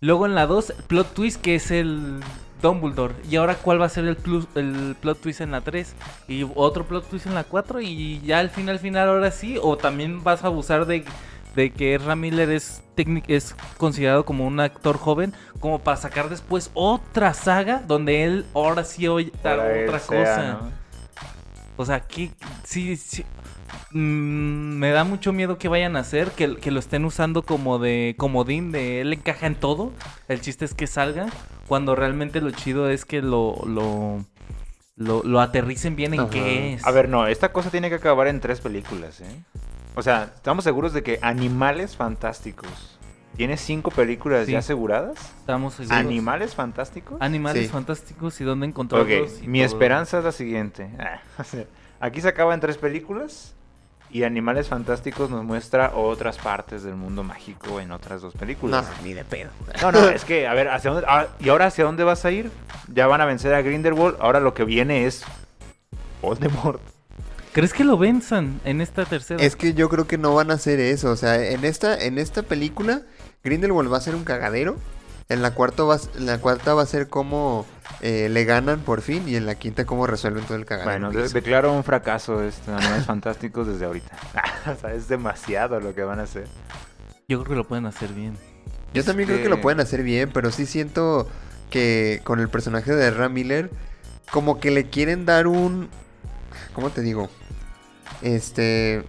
Luego 0.00 0.26
en 0.26 0.34
la 0.34 0.46
2, 0.46 0.74
plot 0.86 1.12
twist 1.12 1.40
que 1.40 1.56
es 1.56 1.70
el 1.70 2.20
Dumbledore. 2.60 3.14
Y 3.28 3.36
ahora 3.36 3.54
cuál 3.54 3.80
va 3.80 3.86
a 3.86 3.88
ser 3.88 4.04
el, 4.04 4.16
el 4.54 4.96
plot 5.00 5.20
twist 5.20 5.40
en 5.40 5.50
la 5.50 5.60
3. 5.60 5.94
Y 6.28 6.46
otro 6.54 6.84
plot 6.84 7.08
twist 7.08 7.26
en 7.26 7.34
la 7.34 7.44
4. 7.44 7.80
Y 7.80 8.20
ya 8.20 8.38
al 8.38 8.50
final, 8.50 8.78
final, 8.78 9.08
ahora 9.08 9.30
sí. 9.30 9.58
O 9.60 9.76
también 9.76 10.22
vas 10.22 10.44
a 10.44 10.48
abusar 10.48 10.86
de, 10.86 11.04
de 11.54 11.70
que 11.70 11.94
Ezra 11.94 12.16
Miller 12.16 12.50
es, 12.50 12.82
es 13.28 13.54
considerado 13.76 14.24
como 14.24 14.46
un 14.46 14.60
actor 14.60 14.96
joven. 14.98 15.32
Como 15.60 15.78
para 15.78 15.96
sacar 15.96 16.28
después 16.28 16.70
otra 16.74 17.34
saga 17.34 17.82
donde 17.86 18.24
él 18.24 18.46
ahora 18.54 18.84
sí 18.84 19.08
oye 19.08 19.32
otra 19.34 20.00
cosa. 20.00 20.58
O 21.76 21.84
sea, 21.84 21.96
aquí 21.96 22.32
sí, 22.64 22.96
sí 22.96 23.24
mm, 23.92 24.78
me 24.78 24.90
da 24.90 25.04
mucho 25.04 25.32
miedo 25.32 25.58
que 25.58 25.68
vayan 25.68 25.96
a 25.96 26.00
hacer, 26.00 26.30
que, 26.32 26.56
que, 26.56 26.70
lo 26.70 26.80
estén 26.80 27.04
usando 27.04 27.42
como 27.42 27.78
de 27.78 28.14
comodín, 28.18 28.72
de 28.72 29.00
él 29.00 29.12
encaja 29.12 29.46
en 29.46 29.54
todo. 29.54 29.92
El 30.28 30.40
chiste 30.40 30.64
es 30.64 30.74
que 30.74 30.86
salga, 30.86 31.26
cuando 31.66 31.94
realmente 31.94 32.40
lo 32.40 32.50
chido 32.50 32.90
es 32.90 33.04
que 33.04 33.22
lo, 33.22 33.62
lo, 33.66 34.24
lo, 34.96 35.40
aterricen 35.40 35.96
bien 35.96 36.14
en 36.14 36.28
qué 36.28 36.74
es. 36.74 36.86
A 36.86 36.90
ver, 36.90 37.08
no, 37.08 37.26
esta 37.26 37.52
cosa 37.52 37.70
tiene 37.70 37.88
que 37.88 37.96
acabar 37.96 38.28
en 38.28 38.40
tres 38.40 38.60
películas, 38.60 39.20
¿eh? 39.20 39.44
O 39.94 40.02
sea, 40.02 40.32
estamos 40.34 40.64
seguros 40.64 40.92
de 40.92 41.02
que 41.02 41.18
Animales 41.22 41.96
Fantásticos 41.96 42.98
¿Tiene 43.38 43.56
cinco 43.56 43.92
películas 43.92 44.48
ya 44.48 44.58
aseguradas? 44.58 45.16
Estamos 45.38 45.74
seguros. 45.74 45.96
¿Animales 45.96 46.56
fantásticos? 46.56 47.18
Animales 47.20 47.70
fantásticos 47.70 48.40
y 48.40 48.44
dónde 48.44 48.66
encontrarlos. 48.66 49.42
Mi 49.42 49.62
esperanza 49.62 50.18
es 50.18 50.24
la 50.24 50.32
siguiente. 50.32 50.90
Aquí 52.00 52.20
se 52.20 52.26
acaban 52.26 52.58
tres 52.58 52.78
películas 52.78 53.54
y 54.10 54.22
Animales 54.22 54.68
Fantásticos 54.68 55.30
nos 55.30 55.44
muestra 55.44 55.92
otras 55.94 56.38
partes 56.38 56.82
del 56.82 56.94
mundo 56.94 57.22
mágico 57.22 57.80
en 57.80 57.92
otras 57.92 58.22
dos 58.22 58.34
películas. 58.34 58.86
No, 58.86 59.04
ni 59.04 59.14
de 59.14 59.24
pedo. 59.24 59.50
No, 59.82 59.92
no, 59.92 60.08
es 60.08 60.24
que, 60.24 60.46
a 60.46 60.54
ver, 60.54 60.68
¿hacia 60.68 60.90
dónde, 60.90 61.06
ah, 61.08 61.26
¿y 61.40 61.48
ahora 61.48 61.66
hacia 61.66 61.84
dónde 61.84 62.04
vas 62.04 62.24
a 62.24 62.30
ir? 62.30 62.50
Ya 62.92 63.06
van 63.06 63.20
a 63.20 63.26
vencer 63.26 63.54
a 63.54 63.62
Grindelwald, 63.62 64.16
ahora 64.20 64.40
lo 64.40 64.54
que 64.54 64.64
viene 64.64 65.06
es 65.06 65.24
Voldemort. 66.22 66.80
¿Crees 67.52 67.72
que 67.72 67.84
lo 67.84 67.98
venzan 67.98 68.60
en 68.64 68.80
esta 68.80 69.04
tercera? 69.04 69.42
Es 69.42 69.56
que 69.56 69.74
yo 69.74 69.88
creo 69.88 70.06
que 70.06 70.18
no 70.18 70.34
van 70.34 70.50
a 70.50 70.54
hacer 70.54 70.78
eso. 70.80 71.10
O 71.10 71.16
sea, 71.16 71.42
en 71.44 71.64
esta, 71.64 71.98
en 71.98 72.18
esta 72.18 72.42
película 72.42 73.02
Grindelwald 73.42 73.92
va 73.92 73.96
a 73.96 74.00
ser 74.00 74.14
un 74.14 74.24
cagadero. 74.24 74.76
En 75.30 75.42
la, 75.42 75.50
cuarta 75.52 75.82
va, 75.82 75.98
la 76.18 76.38
cuarta 76.38 76.72
va 76.72 76.82
a 76.82 76.86
ser 76.86 77.08
como 77.08 77.66
eh, 78.00 78.28
le 78.30 78.44
ganan 78.44 78.80
por 78.80 79.02
fin 79.02 79.28
y 79.28 79.36
en 79.36 79.44
la 79.44 79.56
quinta 79.56 79.84
cómo 79.84 80.06
resuelven 80.06 80.44
todo 80.44 80.56
el 80.56 80.64
cagadero. 80.64 81.10
Bueno, 81.10 81.28
declaro 81.28 81.72
un 81.74 81.84
fracaso 81.84 82.42
este 82.42 82.70
Animales 82.70 83.04
Fantásticos 83.04 83.66
desde 83.66 83.84
ahorita. 83.84 84.16
o 84.72 84.80
sea, 84.80 84.94
es 84.94 85.06
demasiado 85.08 85.80
lo 85.80 85.94
que 85.94 86.02
van 86.02 86.20
a 86.20 86.22
hacer. 86.22 86.46
Yo 87.28 87.38
creo 87.40 87.50
que 87.50 87.56
lo 87.56 87.68
pueden 87.68 87.84
hacer 87.84 88.14
bien. 88.14 88.38
Yo 88.94 89.04
también 89.04 89.28
creo 89.28 89.42
que 89.42 89.50
lo 89.50 89.60
pueden 89.60 89.80
hacer 89.80 90.02
bien, 90.02 90.30
pero 90.32 90.50
sí 90.50 90.64
siento 90.64 91.28
que 91.68 92.22
con 92.24 92.40
el 92.40 92.48
personaje 92.48 92.94
de 92.94 93.10
Ram 93.10 93.34
Miller 93.34 93.70
como 94.30 94.60
que 94.60 94.70
le 94.70 94.88
quieren 94.88 95.26
dar 95.26 95.46
un 95.46 95.90
¿cómo 96.72 96.88
te 96.88 97.02
digo? 97.02 97.28
Este 98.22 99.04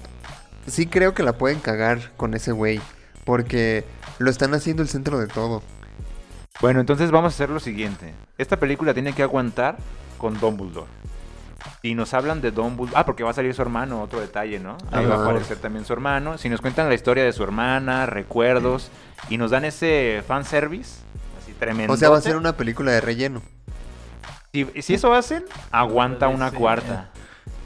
sí 0.67 0.87
creo 0.87 1.13
que 1.13 1.23
la 1.23 1.37
pueden 1.37 1.59
cagar 1.59 2.11
con 2.17 2.33
ese 2.33 2.51
güey 2.51 2.81
porque 3.23 3.85
lo 4.17 4.29
están 4.29 4.53
haciendo 4.53 4.83
el 4.83 4.89
centro 4.89 5.17
de 5.17 5.27
todo. 5.27 5.63
Bueno, 6.61 6.81
entonces 6.81 7.09
vamos 7.09 7.33
a 7.33 7.35
hacer 7.35 7.49
lo 7.49 7.59
siguiente. 7.59 8.13
Esta 8.37 8.57
película 8.57 8.93
tiene 8.93 9.13
que 9.13 9.23
aguantar 9.23 9.77
con 10.17 10.37
Dumbledore. 10.39 10.87
Y 11.81 11.95
nos 11.95 12.13
hablan 12.13 12.41
de 12.41 12.51
Dumbledore. 12.51 12.91
Ah, 12.95 13.05
porque 13.05 13.23
va 13.23 13.29
a 13.29 13.33
salir 13.33 13.53
su 13.53 13.61
hermano, 13.61 14.01
otro 14.01 14.19
detalle, 14.19 14.59
¿no? 14.59 14.77
Ahí 14.91 15.05
va 15.05 15.15
a 15.15 15.23
aparecer 15.23 15.57
también 15.57 15.85
su 15.85 15.93
hermano. 15.93 16.37
Si 16.37 16.49
nos 16.49 16.59
cuentan 16.59 16.89
la 16.89 16.95
historia 16.95 17.23
de 17.23 17.31
su 17.31 17.43
hermana, 17.43 18.05
recuerdos, 18.05 18.89
y 19.29 19.37
nos 19.37 19.51
dan 19.51 19.63
ese 19.63 20.21
fanservice, 20.27 20.99
así 21.41 21.53
tremendo. 21.53 21.93
O 21.93 21.97
sea, 21.97 22.09
va 22.09 22.17
a 22.17 22.21
ser 22.21 22.35
una 22.35 22.57
película 22.57 22.91
de 22.91 22.99
relleno. 22.99 23.41
Si, 24.51 24.65
si 24.81 24.95
eso 24.95 25.13
hacen, 25.13 25.45
aguanta 25.71 26.27
una 26.27 26.51
cuarta. 26.51 27.09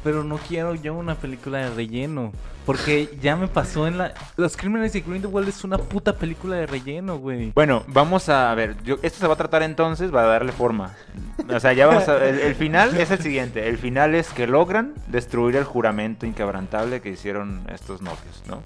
Pero 0.04 0.24
no 0.24 0.38
quiero 0.38 0.76
yo 0.76 0.94
una 0.94 1.16
película 1.16 1.60
de 1.60 1.70
relleno. 1.72 2.32
Porque 2.66 3.18
ya 3.22 3.36
me 3.36 3.48
pasó 3.48 3.88
en 3.88 3.98
la. 3.98 4.14
Los 4.38 4.56
Crímenes 4.56 4.94
de 4.94 5.02
Grindelwald 5.02 5.50
es 5.50 5.64
una 5.64 5.78
puta 5.78 6.16
película 6.18 6.56
de 6.56 6.66
relleno, 6.66 7.18
güey. 7.18 7.52
Bueno, 7.54 7.84
vamos 7.88 8.30
a 8.30 8.54
ver. 8.56 8.76
Yo, 8.84 8.98
esto 9.02 9.20
se 9.20 9.28
va 9.28 9.34
a 9.34 9.38
tratar 9.38 9.64
entonces, 9.64 10.14
va 10.14 10.24
a 10.24 10.28
darle 10.28 10.52
forma. 10.52 10.94
O 11.50 11.60
sea, 11.60 11.74
ya 11.74 11.88
vamos 11.88 12.08
a. 12.08 12.24
El, 12.24 12.56
final 12.56 12.96
es 12.98 13.12
el 13.12 13.20
siguiente: 13.20 13.68
el 13.68 13.78
final 13.78 14.16
es 14.16 14.30
que 14.30 14.48
logran 14.48 14.94
destruir 15.08 15.56
el 15.56 15.66
juramento 15.66 16.26
inquebrantable 16.26 17.02
que 17.02 17.10
hicieron 17.10 17.64
estos 17.70 18.02
novios, 18.02 18.44
¿no? 18.48 18.64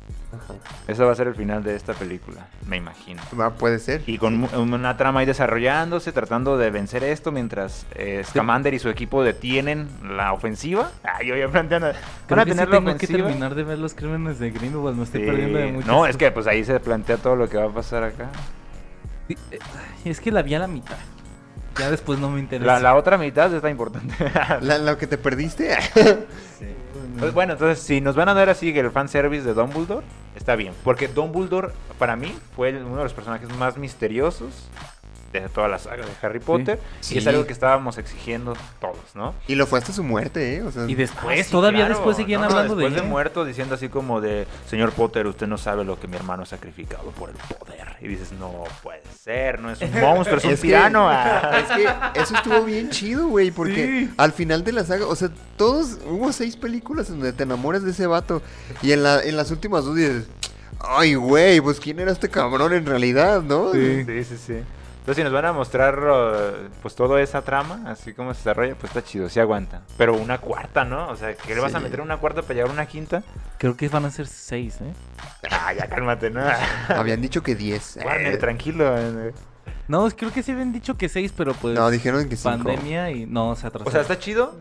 Eso 0.88 1.06
va 1.06 1.14
a 1.14 1.16
ser 1.16 1.28
el 1.28 1.36
final 1.36 1.64
de 1.64 1.76
esta 1.76 1.94
película, 1.94 2.48
me 2.68 2.78
imagino. 2.78 3.22
Va, 3.40 3.52
puede 3.52 3.80
ser. 3.80 4.04
Y 4.06 4.18
con 4.18 4.44
una 4.56 4.98
trama 4.98 5.22
ahí 5.22 5.26
desarrollándose, 5.26 6.12
tratando 6.12 6.58
de 6.58 6.70
vencer 6.70 7.04
esto 7.04 7.32
mientras 7.32 7.86
eh, 7.96 8.22
Scamander 8.26 8.74
y 8.74 8.80
su 8.80 8.90
equipo 8.90 9.24
detienen 9.24 9.88
la 10.04 10.34
ofensiva. 10.34 10.92
Ah, 11.04 11.24
yo 11.24 11.36
ya 11.36 11.48
planteando. 11.48 11.92
Van 12.30 12.40
a 12.40 12.46
tener 12.46 12.70
tengo 12.70 12.98
que 12.98 13.08
terminar 13.08 13.56
de 13.56 13.64
ver 13.64 13.78
los 13.88 13.94
crímenes 13.94 14.38
de 14.38 14.52
Greenwald, 14.52 14.98
me 14.98 15.06
estoy 15.06 15.26
perdiendo 15.26 15.60
de 15.60 15.72
mucho. 15.72 15.88
No, 15.88 16.06
es 16.06 16.18
que 16.18 16.30
pues 16.30 16.46
ahí 16.46 16.66
se 16.66 16.78
plantea 16.82 17.16
todo 17.16 17.38
lo 17.38 17.48
que 17.48 17.56
va 17.56 17.68
a 17.68 17.74
pasar 17.74 18.04
acá. 18.04 18.30
Eh, 19.30 19.36
es 20.04 20.20
que 20.20 20.30
la 20.30 20.42
vi 20.42 20.56
a 20.56 20.60
la 20.60 20.68
mitad. 20.68 20.98
Ya 21.80 21.90
después 21.90 22.20
no 22.20 22.30
me 22.30 22.42
interesa. 22.42 22.82
La, 22.82 22.96
otra 22.96 23.18
mitad 23.18 23.54
está 23.54 23.70
importante. 23.70 24.14
¿La, 24.62 24.78
¿Lo 24.78 24.98
que 24.98 25.08
te 25.08 25.18
perdiste? 25.18 25.74
sí. 26.60 26.66
Pues 27.18 27.34
bueno, 27.34 27.54
entonces 27.54 27.80
si 27.80 28.02
nos 28.02 28.18
van 28.18 28.28
a 28.28 28.34
dar 28.34 28.50
así 28.50 28.78
el 28.78 28.92
fanservice 28.92 29.46
de 29.46 29.54
Dumbledore, 29.54 30.06
está 30.36 30.58
bien. 30.58 30.74
Porque 30.84 31.08
Dumbledore, 31.08 31.70
para 31.98 32.18
mí, 32.18 32.38
fue 32.58 32.76
uno 32.84 32.98
de 32.98 33.04
los 33.04 33.14
personajes 33.14 33.50
más 33.58 33.78
misteriosos 33.78 34.70
de 35.32 35.50
toda 35.50 35.68
la 35.68 35.80
saga 35.80 36.06
de 36.06 36.12
Harry 36.22 36.40
Potter. 36.40 36.80
Y 37.10 37.18
es 37.18 37.28
algo 37.28 37.46
que 37.46 37.54
estábamos 37.54 37.98
exigiendo 37.98 38.56
todos, 38.80 39.16
¿no? 39.16 39.34
Y 39.48 39.56
lo 39.56 39.68
fue 39.68 39.80
hasta 39.80 39.94
su 39.94 40.04
muerte, 40.04 40.58
¿eh? 40.58 40.64
y 40.88 40.96
después, 40.96 41.48
ah, 41.48 41.52
todavía 41.52 41.88
después 41.88 42.18
seguían 42.18 42.44
hablando 42.44 42.76
de 42.76 42.84
Después 42.84 43.04
de 43.04 43.08
muerto, 43.08 43.46
diciendo 43.46 43.76
así 43.76 43.90
como 43.90 44.22
de, 44.22 44.48
señor 44.70 44.92
Potter, 44.94 45.28
usted 45.28 45.48
no 45.48 45.58
sabe 45.58 45.84
lo 45.84 46.00
que 46.00 46.08
mi 46.08 46.16
hermano 46.16 46.44
ha 46.44 46.46
sacrificado 46.46 47.12
por 47.12 47.30
el 47.30 47.36
poder. 47.36 47.88
Y 48.00 48.08
dices, 48.08 48.32
no 48.34 48.64
puede 48.84 49.02
ser, 49.20 49.60
no 49.60 49.72
es 49.72 49.82
un 49.82 49.92
monstruo, 50.02 50.38
es 50.38 50.46
un 50.46 50.58
tirano. 50.58 51.12
es 51.12 51.68
que 51.68 51.88
eso 52.22 52.36
estuvo 52.36 52.64
bien 52.64 52.90
chido, 52.90 53.28
güey, 53.28 53.52
porque 53.52 54.10
al 54.18 54.32
final 54.32 54.64
de 54.64 54.72
la 54.72 54.84
saga, 54.84 55.08
o 55.08 55.16
sea, 55.16 55.30
todos, 55.58 56.00
hubo 56.06 56.32
seis 56.32 56.56
películas 56.56 57.10
en 57.10 57.16
donde 57.16 57.34
te 57.34 57.44
enamoras 57.44 57.84
de 57.84 57.92
ese 57.92 58.08
vato. 58.08 58.42
Y 58.82 58.92
en, 58.92 59.04
la, 59.04 59.22
en 59.22 59.36
las 59.36 59.52
últimas 59.52 59.86
dos 59.86 59.96
dices, 59.96 60.28
ay, 60.80 61.16
güey, 61.16 61.60
pues 61.62 61.80
quién 61.80 62.00
era 62.00 62.12
este 62.12 62.30
cabrón 62.30 62.74
en 62.74 62.86
realidad, 62.86 63.42
¿no? 63.42 63.74
Sí, 63.74 64.04
sí, 64.06 64.24
sí. 64.24 64.38
sí. 64.38 64.54
Entonces, 65.08 65.22
si 65.22 65.24
nos 65.24 65.32
van 65.32 65.46
a 65.46 65.54
mostrar 65.54 66.00
uh, 66.00 66.70
pues 66.82 66.94
toda 66.94 67.22
esa 67.22 67.42
trama, 67.42 67.82
así 67.86 68.12
como 68.12 68.34
se 68.34 68.40
desarrolla, 68.40 68.76
pues 68.76 68.90
está 68.94 69.02
chido, 69.02 69.30
sí 69.30 69.40
aguanta. 69.40 69.84
Pero 69.98 70.14
una 70.18 70.40
cuarta, 70.40 70.84
¿no? 70.84 71.08
O 71.08 71.16
sea, 71.16 71.34
¿qué 71.34 71.56
le 71.56 71.62
vas 71.62 71.74
a 71.76 71.80
meter 71.80 72.02
una 72.02 72.18
cuarta 72.18 72.42
para 72.42 72.56
llegar 72.56 72.70
a 72.70 72.74
una 72.74 72.86
quinta? 72.88 73.24
Creo 73.58 73.78
que 73.78 73.88
van 73.88 74.04
a 74.04 74.12
ser 74.12 74.28
seis, 74.28 74.82
¿eh? 74.82 74.92
Ah, 75.50 75.72
ya 75.72 75.88
cálmate, 75.88 76.30
¿no? 76.30 76.42
Habían 76.90 77.22
dicho 77.22 77.42
que 77.42 77.56
diez. 77.56 77.98
Bueno, 78.04 78.28
eh. 78.28 78.36
tranquilo. 78.36 78.98
Eh. 78.98 79.34
No, 79.88 80.10
creo 80.10 80.34
que 80.34 80.44
sí 80.44 80.52
habían 80.52 80.74
dicho 80.74 80.98
que 80.98 81.08
seis, 81.08 81.32
pero 81.32 81.54
pues... 81.54 81.74
No, 81.74 81.90
dijeron 81.90 82.28
que 82.28 82.36
cinco. 82.36 82.58
Pandemia 82.66 83.10
y 83.12 83.26
no, 83.26 83.56
se 83.56 83.66
atrasó. 83.66 83.88
O 83.88 83.92
sea, 83.94 84.02
está 84.02 84.20
chido, 84.20 84.58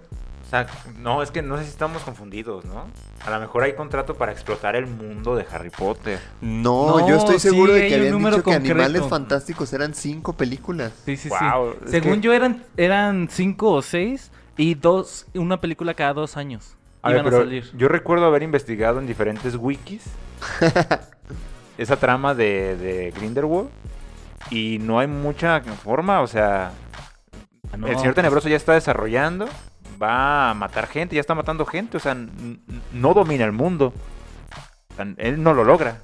o 0.47 0.49
sea, 0.49 0.68
no, 1.01 1.22
es 1.22 1.32
que 1.32 1.42
no 1.42 1.57
sé 1.57 1.64
si 1.64 1.70
estamos 1.70 2.03
confundidos, 2.03 2.64
¿no? 2.64 2.86
A 3.24 3.30
lo 3.30 3.40
mejor 3.40 3.64
hay 3.64 3.72
contrato 3.72 4.14
para 4.14 4.30
explotar 4.30 4.76
el 4.76 4.86
mundo 4.86 5.34
de 5.34 5.44
Harry 5.51 5.70
Potter. 5.70 6.20
No, 6.40 7.09
yo 7.09 7.16
estoy 7.16 7.40
seguro 7.40 7.72
de 7.72 7.88
que 7.88 7.97
habían 7.97 8.18
dicho 8.18 8.44
que 8.44 8.55
Animales 8.55 9.03
Fantásticos 9.09 9.72
eran 9.72 9.92
cinco 9.92 10.34
películas. 10.34 10.92
Sí, 11.05 11.16
sí, 11.16 11.30
sí. 11.30 11.44
Según 11.86 12.22
yo 12.22 12.32
eran, 12.32 12.64
eran 12.76 13.28
cinco 13.28 13.72
o 13.72 13.82
seis 13.82 14.30
y 14.57 14.76
dos, 14.76 15.26
una 15.34 15.61
película 15.61 15.94
cada 15.94 16.12
dos 16.12 16.36
años. 16.36 16.76
iban 17.05 17.26
a 17.26 17.30
salir. 17.32 17.68
Yo 17.76 17.88
recuerdo 17.88 18.26
haber 18.26 18.44
investigado 18.44 19.01
en 19.01 19.09
diferentes 19.09 19.57
wikis 19.57 20.05
esa 21.78 21.97
trama 21.97 22.34
de, 22.36 22.76
de 22.76 23.11
Grindelwald 23.11 23.68
y 24.51 24.78
no 24.80 25.01
hay 25.01 25.09
mucha 25.09 25.61
forma, 25.61 26.20
o 26.20 26.28
sea, 26.28 26.70
ah, 27.72 27.76
el 27.84 27.99
Señor 27.99 28.14
Tenebroso 28.14 28.49
ya 28.49 28.57
está 28.57 28.74
desarrollando 28.74 29.49
va 30.01 30.51
a 30.51 30.55
matar 30.55 30.86
gente, 30.86 31.14
ya 31.14 31.20
está 31.20 31.34
matando 31.34 31.64
gente, 31.66 31.97
o 31.97 32.01
sea, 32.01 32.16
no 32.92 33.14
domina 33.14 33.44
el 33.44 33.53
mundo. 33.53 33.92
él 35.18 35.42
no 35.42 35.55
lo 35.55 35.64
logra, 35.64 36.03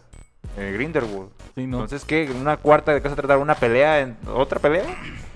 eh, 0.57 0.73
Grindelwald. 0.75 1.31
Entonces, 1.57 2.05
¿qué? 2.05 2.31
¿Una 2.39 2.57
cuarta 2.57 2.93
de 2.93 3.03
casa 3.03 3.17
tratar 3.17 3.39
una 3.39 3.55
pelea 3.55 4.01
en 4.01 4.17
otra 4.27 4.59
pelea? 4.59 4.85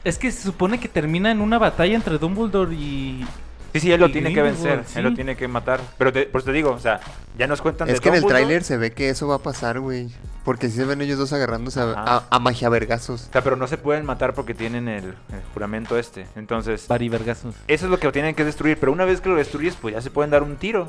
Es 0.04 0.18
que 0.18 0.30
se 0.30 0.42
supone 0.42 0.80
que 0.80 0.88
termina 0.88 1.30
en 1.30 1.40
una 1.40 1.58
batalla 1.58 1.94
entre 1.94 2.18
Dumbledore 2.18 2.74
y, 2.74 3.24
Sí, 3.72 3.80
sí, 3.80 3.92
él 3.92 4.00
lo 4.00 4.10
tiene 4.10 4.32
que 4.32 4.42
vencer, 4.42 4.84
él 4.94 5.04
lo 5.04 5.14
tiene 5.14 5.36
que 5.36 5.48
matar. 5.48 5.80
Pero 5.98 6.12
por 6.12 6.40
eso 6.40 6.46
te 6.46 6.52
digo, 6.52 6.70
o 6.70 6.78
sea, 6.78 7.00
ya 7.36 7.46
nos 7.46 7.60
cuentan 7.60 7.88
es 7.90 8.00
que 8.00 8.08
en 8.08 8.14
el 8.14 8.24
tráiler 8.24 8.64
se 8.64 8.76
ve 8.76 8.92
que 8.92 9.10
eso 9.10 9.28
va 9.28 9.36
a 9.36 9.38
pasar, 9.38 9.80
güey. 9.80 10.08
Porque 10.44 10.68
si 10.68 10.76
se 10.76 10.84
ven 10.84 11.00
ellos 11.00 11.18
dos 11.18 11.32
agarrándose 11.32 11.80
a, 11.80 12.22
a, 12.30 12.38
magia 12.38 12.68
vergazos. 12.68 13.28
O 13.28 13.32
sea, 13.32 13.42
pero 13.42 13.56
no 13.56 13.66
se 13.66 13.78
pueden 13.78 14.06
matar 14.06 14.32
porque 14.32 14.54
tienen 14.54 14.88
el, 14.88 15.14
juramento 15.52 15.98
este. 15.98 16.26
Entonces. 16.36 16.86
vergazos. 16.88 17.54
Eso 17.66 17.86
es 17.86 17.90
lo 17.90 17.98
que 17.98 18.10
tienen 18.12 18.34
que 18.34 18.44
destruir. 18.44 18.78
Pero 18.78 18.92
una 18.92 19.04
vez 19.04 19.20
que 19.20 19.28
lo 19.28 19.34
destruyes, 19.34 19.74
pues 19.74 19.94
ya 19.94 20.00
se 20.00 20.10
pueden 20.10 20.30
dar 20.30 20.42
un 20.42 20.56
tiro. 20.56 20.88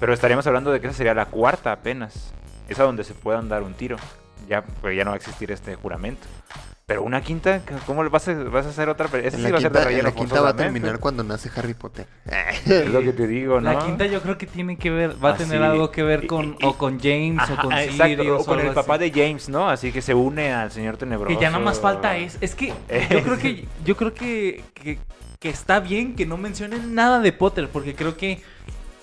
Pero 0.00 0.14
estaríamos 0.14 0.46
hablando 0.46 0.72
de 0.72 0.80
que 0.80 0.86
esa 0.86 0.96
sería 0.96 1.14
la 1.14 1.26
cuarta 1.26 1.72
apenas. 1.72 2.32
Esa 2.68 2.84
donde 2.84 3.04
se 3.04 3.14
puedan 3.14 3.48
dar 3.48 3.62
un 3.62 3.74
tiro. 3.74 3.98
Ya, 4.48 4.62
pues 4.62 4.96
ya 4.96 5.04
no 5.04 5.10
va 5.10 5.14
a 5.14 5.18
existir 5.18 5.52
este 5.52 5.74
juramento. 5.74 6.26
Pero 6.88 7.02
una 7.02 7.20
quinta, 7.20 7.60
¿cómo 7.84 8.08
vas 8.08 8.28
a, 8.28 8.34
vas 8.44 8.64
a 8.64 8.70
hacer 8.70 8.88
otra? 8.88 9.10
Esa 9.18 9.36
sí 9.36 9.50
va 9.50 9.58
a 9.58 9.60
ser 9.60 9.70
de 9.70 9.84
relleno. 9.84 10.04
La 10.04 10.14
quinta 10.14 10.40
va 10.40 10.48
a 10.48 10.56
terminar 10.56 10.98
cuando 10.98 11.22
nace 11.22 11.50
Harry 11.54 11.74
Potter. 11.74 12.06
es 12.64 12.88
lo 12.88 13.02
que 13.02 13.12
te 13.12 13.26
digo, 13.26 13.60
¿no? 13.60 13.70
La 13.74 13.78
quinta 13.84 14.06
yo 14.06 14.22
creo 14.22 14.38
que 14.38 14.46
tiene 14.46 14.78
que 14.78 14.88
ver, 14.88 15.22
va 15.22 15.32
a 15.32 15.36
tener 15.36 15.62
algo 15.62 15.90
que 15.90 16.02
ver 16.02 16.26
con, 16.26 16.56
o 16.62 16.78
con 16.78 16.98
James, 16.98 17.42
o 17.50 17.60
con 17.60 17.76
Sirius. 17.76 18.40
O 18.40 18.44
con 18.46 18.60
el 18.60 18.72
papá 18.72 18.96
de 18.96 19.10
James, 19.10 19.50
¿no? 19.50 19.68
Así 19.68 19.92
que 19.92 20.00
se 20.00 20.14
une 20.14 20.50
al 20.50 20.72
señor 20.72 20.96
tenebroso. 20.96 21.36
Que 21.36 21.42
ya 21.42 21.50
nada 21.50 21.62
más 21.62 21.78
falta 21.78 22.16
es, 22.16 22.38
es 22.40 22.54
que 22.54 22.68
yo 23.10 23.22
creo 23.22 23.36
que, 23.36 23.68
yo 23.84 23.94
creo 23.94 24.14
que, 24.14 24.64
que, 24.72 24.98
que 25.38 25.50
está 25.50 25.80
bien 25.80 26.16
que 26.16 26.24
no 26.24 26.38
mencionen 26.38 26.94
nada 26.94 27.20
de 27.20 27.34
Potter, 27.34 27.68
porque 27.70 27.94
creo 27.94 28.16
que 28.16 28.40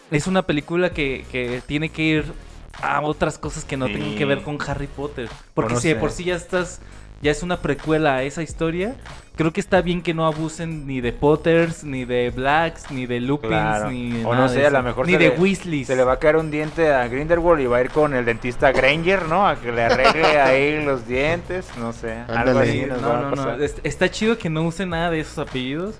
es 0.10 0.26
una 0.26 0.42
película 0.42 0.90
que, 0.90 1.24
que 1.32 1.62
tiene 1.68 1.90
que 1.90 2.02
ir 2.02 2.34
a 2.82 3.00
otras 3.02 3.38
cosas 3.38 3.64
que 3.64 3.78
no 3.78 3.86
tengan 3.86 4.16
que 4.16 4.26
ver 4.26 4.42
con 4.42 4.58
Harry 4.68 4.88
Potter. 4.88 5.30
Porque 5.54 5.76
si 5.76 5.90
de 5.90 5.96
por 5.98 6.10
sí 6.10 6.24
ya 6.24 6.36
estás 6.36 6.82
ya 7.22 7.32
es 7.32 7.44
una 7.44 7.58
precuela 7.58 8.16
a 8.16 8.24
esa 8.24 8.44
historia. 8.44 8.96
Creo 9.36 9.52
que 9.52 9.60
está 9.60 9.82
bien 9.82 10.02
que 10.02 10.14
no 10.14 10.26
abusen 10.26 10.88
ni 10.88 11.02
de 11.02 11.12
Potters, 11.12 11.84
ni 11.84 12.06
de 12.06 12.30
Blacks, 12.30 12.90
ni 12.90 13.06
de 13.06 13.20
Lupins, 13.20 13.84
ni 13.90 14.24
o 14.24 14.34
no 14.34 14.48
sé, 14.48 14.66
a 14.66 14.70
lo 14.70 14.82
mejor 14.82 15.08
ni 15.08 15.18
de 15.18 15.30
Weasley. 15.30 15.84
Se 15.84 15.96
le 15.96 16.06
va 16.06 16.14
a 16.14 16.20
caer 16.20 16.38
un 16.38 16.52
diente 16.52 16.94
a 16.94 17.06
Grindelwald 17.08 17.62
y 17.62 17.66
va 17.66 17.78
a 17.78 17.82
ir 17.82 17.90
con 17.90 18.14
el 18.14 18.24
dentista 18.24 18.72
Granger, 18.72 19.28
¿no? 19.28 19.46
A 19.46 19.58
que 19.60 19.74
le 19.74 19.84
arregle 19.84 20.26
ahí 20.40 20.86
los 20.86 21.06
dientes, 21.06 21.68
no 21.78 21.92
sé, 21.92 22.14
algo 22.30 22.60
así 22.60 22.86
no, 22.86 22.98
no, 22.98 23.32
no. 23.32 23.64
Está 23.84 24.10
chido 24.10 24.38
que 24.38 24.50
no 24.50 24.64
usen 24.64 24.90
nada 24.90 25.10
de 25.10 25.20
esos 25.20 25.38
apellidos. 25.38 25.96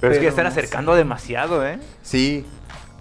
Pero, 0.00 0.12
es 0.12 0.18
que 0.18 0.24
ya 0.24 0.30
están 0.30 0.46
acercando 0.46 0.94
demasiado, 0.94 1.66
¿eh? 1.66 1.80
Sí. 2.02 2.46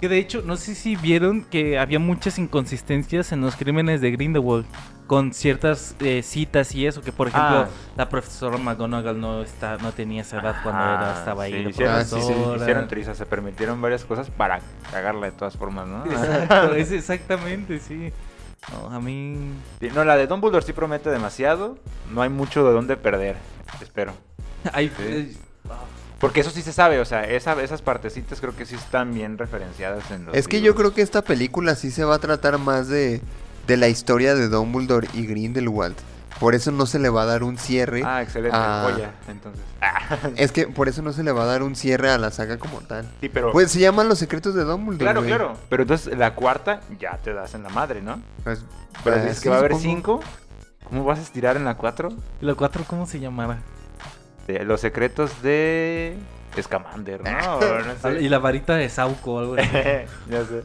Que 0.01 0.09
de 0.09 0.17
hecho, 0.17 0.41
no 0.43 0.57
sé 0.57 0.73
si 0.73 0.95
vieron 0.95 1.43
que 1.43 1.77
había 1.77 1.99
muchas 1.99 2.39
inconsistencias 2.39 3.31
en 3.31 3.41
los 3.41 3.55
crímenes 3.55 4.01
de 4.01 4.09
Grindelwald 4.11 4.65
con 5.07 5.33
ciertas 5.33 5.95
eh, 5.99 6.21
citas 6.21 6.75
y 6.75 6.85
eso, 6.85 7.01
que 7.01 7.11
por 7.11 7.29
ejemplo 7.29 7.59
ah. 7.59 7.67
la 7.95 8.09
profesora 8.09 8.57
McGonagall 8.57 9.19
no 9.19 9.41
está, 9.41 9.77
no 9.77 9.93
tenía 9.93 10.21
esa 10.21 10.39
edad 10.39 10.57
cuando 10.61 10.83
era, 10.83 11.17
estaba 11.17 11.43
ahí. 11.43 11.63
Sí, 11.63 11.69
hicieron, 11.69 12.05
sí, 12.05 12.21
sí, 12.21 12.33
hicieron 12.57 12.87
trizas, 12.87 13.17
se 13.17 13.25
permitieron 13.25 13.81
varias 13.81 14.05
cosas 14.05 14.29
para 14.29 14.59
cagarla 14.91 15.27
de 15.27 15.31
todas 15.31 15.55
formas, 15.55 15.87
¿no? 15.87 16.05
Exacto, 16.05 16.75
es 16.75 16.91
exactamente, 16.91 17.79
sí. 17.79 18.11
No, 18.71 18.93
a 18.93 18.99
mí... 18.99 19.53
No, 19.93 20.03
la 20.03 20.17
de 20.17 20.27
Dumbledore 20.27 20.65
sí 20.65 20.73
promete 20.73 21.09
demasiado, 21.09 21.77
no 22.11 22.21
hay 22.21 22.29
mucho 22.29 22.65
de 22.65 22.73
dónde 22.73 22.97
perder, 22.97 23.37
espero. 23.81 24.13
Hay, 24.73 24.91
porque 26.19 26.39
eso 26.39 26.49
sí 26.49 26.61
se 26.63 26.73
sabe, 26.73 26.99
o 26.99 27.05
sea, 27.05 27.23
esas 27.25 27.81
partecitas 27.81 28.41
creo 28.41 28.55
que 28.55 28.65
sí 28.65 28.75
están 28.75 29.13
bien 29.13 29.37
referenciadas 29.37 30.09
en 30.09 30.25
los 30.25 30.35
Es 30.35 30.47
que 30.47 30.61
yo 30.61 30.73
creo 30.73 30.93
que 30.93 31.01
esta 31.01 31.21
película 31.21 31.75
sí 31.75 31.91
se 31.91 32.03
va 32.03 32.15
a 32.15 32.19
tratar 32.19 32.57
más 32.57 32.87
de 32.87 33.21
de 33.67 33.77
la 33.77 33.87
historia 33.89 34.33
de 34.33 34.47
Dumbledore 34.47 35.07
y 35.13 35.25
Grindelwald. 35.25 35.95
Por 36.39 36.55
eso 36.55 36.71
no 36.71 36.85
se 36.85 36.99
le 36.99 37.09
va 37.09 37.23
a 37.23 37.25
dar 37.25 37.43
un 37.43 37.57
cierre. 37.57 38.03
Ah, 38.05 38.21
excelente. 38.21 38.55
A... 38.55 39.11
entonces. 39.27 39.63
Es 40.35 40.51
que 40.51 40.67
por 40.67 40.87
eso 40.87 41.01
no 41.01 41.13
se 41.13 41.23
le 41.23 41.31
va 41.31 41.43
a 41.43 41.45
dar 41.45 41.63
un 41.63 41.75
cierre 41.75 42.09
a 42.09 42.17
la 42.17 42.31
saga 42.31 42.57
como 42.57 42.81
tal. 42.81 43.09
Sí, 43.21 43.29
pero. 43.29 43.51
Pues 43.51 43.71
se 43.71 43.79
llaman 43.79 44.07
Los 44.07 44.19
Secretos 44.19 44.53
de 44.55 44.63
Dumbledore. 44.63 45.03
Claro, 45.03 45.23
claro. 45.23 45.57
Pero 45.69 45.83
entonces 45.83 46.17
la 46.17 46.35
cuarta 46.35 46.81
ya 46.99 47.17
te 47.17 47.33
das 47.33 47.55
en 47.55 47.63
la 47.63 47.69
madre, 47.69 48.01
¿no? 48.01 48.21
Pues. 48.43 48.63
Pero 49.03 49.21
pues, 49.21 49.41
que 49.41 49.49
va 49.49 49.55
a 49.55 49.59
haber 49.59 49.75
cinco. 49.75 50.19
¿Cómo 50.83 51.03
vas 51.03 51.19
a 51.19 51.21
estirar 51.21 51.57
en 51.57 51.65
la 51.65 51.75
cuatro? 51.75 52.09
¿La 52.39 52.55
cuatro 52.55 52.85
cómo 52.87 53.05
se 53.05 53.19
llamara? 53.19 53.59
Los 54.47 54.81
Secretos 54.81 55.41
de. 55.41 56.17
Escamander, 56.55 57.21
¿no? 57.23 58.09
Y 58.19 58.29
la 58.29 58.39
varita 58.39 58.75
de 58.75 58.89
Sauco 58.89 59.33
o 59.33 59.39
algo 59.39 59.55
así. 59.55 59.69
ya 60.29 60.45
sé. 60.45 60.63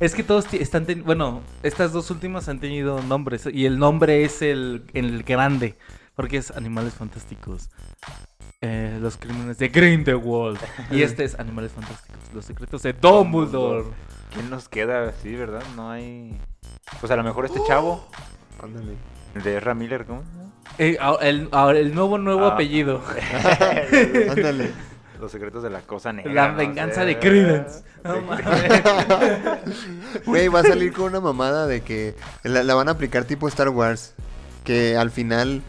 Es 0.00 0.14
que 0.14 0.24
todos 0.24 0.52
están, 0.54 0.86
bueno, 1.04 1.42
estas 1.62 1.92
dos 1.92 2.10
últimas 2.10 2.48
han 2.48 2.58
tenido 2.58 3.00
nombres 3.02 3.48
y 3.50 3.64
el 3.66 3.78
nombre 3.78 4.24
es 4.24 4.42
el, 4.42 4.84
el 4.92 5.22
grande, 5.22 5.76
porque 6.16 6.36
es 6.36 6.50
Animales 6.50 6.94
Fantásticos. 6.94 7.70
Eh, 8.60 8.98
los 9.00 9.16
crímenes 9.16 9.58
de 9.58 9.68
Grindelwald. 9.68 10.58
Y 10.90 11.02
este 11.02 11.24
es 11.24 11.38
Animales 11.38 11.72
Fantásticos, 11.72 12.18
los 12.34 12.44
secretos 12.44 12.82
de 12.82 12.92
Dumbledore. 12.92 13.84
¿Quién 14.32 14.50
nos 14.50 14.68
queda? 14.68 15.12
Sí, 15.22 15.34
¿verdad? 15.36 15.62
No 15.76 15.90
hay... 15.90 16.40
Pues 17.00 17.12
a 17.12 17.16
lo 17.16 17.22
mejor 17.22 17.44
este 17.44 17.60
chavo. 17.66 18.08
Ándale. 18.62 18.94
El 19.34 19.42
de 19.42 19.58
Ezra 19.58 19.74
Miller, 19.74 20.06
¿cómo? 20.06 20.24
Eh, 20.78 20.96
el, 21.20 21.48
el, 21.52 21.94
nuevo, 21.94 22.18
nuevo 22.18 22.46
ah. 22.46 22.54
apellido. 22.54 23.00
Ándale. 24.30 24.70
Los 25.20 25.32
secretos 25.32 25.62
de 25.62 25.70
la 25.70 25.80
cosa 25.80 26.12
negra. 26.12 26.32
La 26.32 26.52
venganza 26.52 27.04
de 27.04 27.18
Credence. 27.18 27.82
Güey, 30.26 30.48
va 30.48 30.60
a 30.60 30.62
salir 30.62 30.92
con 30.92 31.06
una 31.06 31.20
mamada 31.20 31.66
de 31.66 31.82
que 31.82 32.14
la, 32.42 32.74
van 32.74 32.88
a 32.88 32.92
aplicar 32.92 33.24
tipo 33.24 33.48
Star 33.48 33.68
Wars. 33.68 34.14
Que 34.64 34.96
al 34.96 35.10
final 35.10 35.62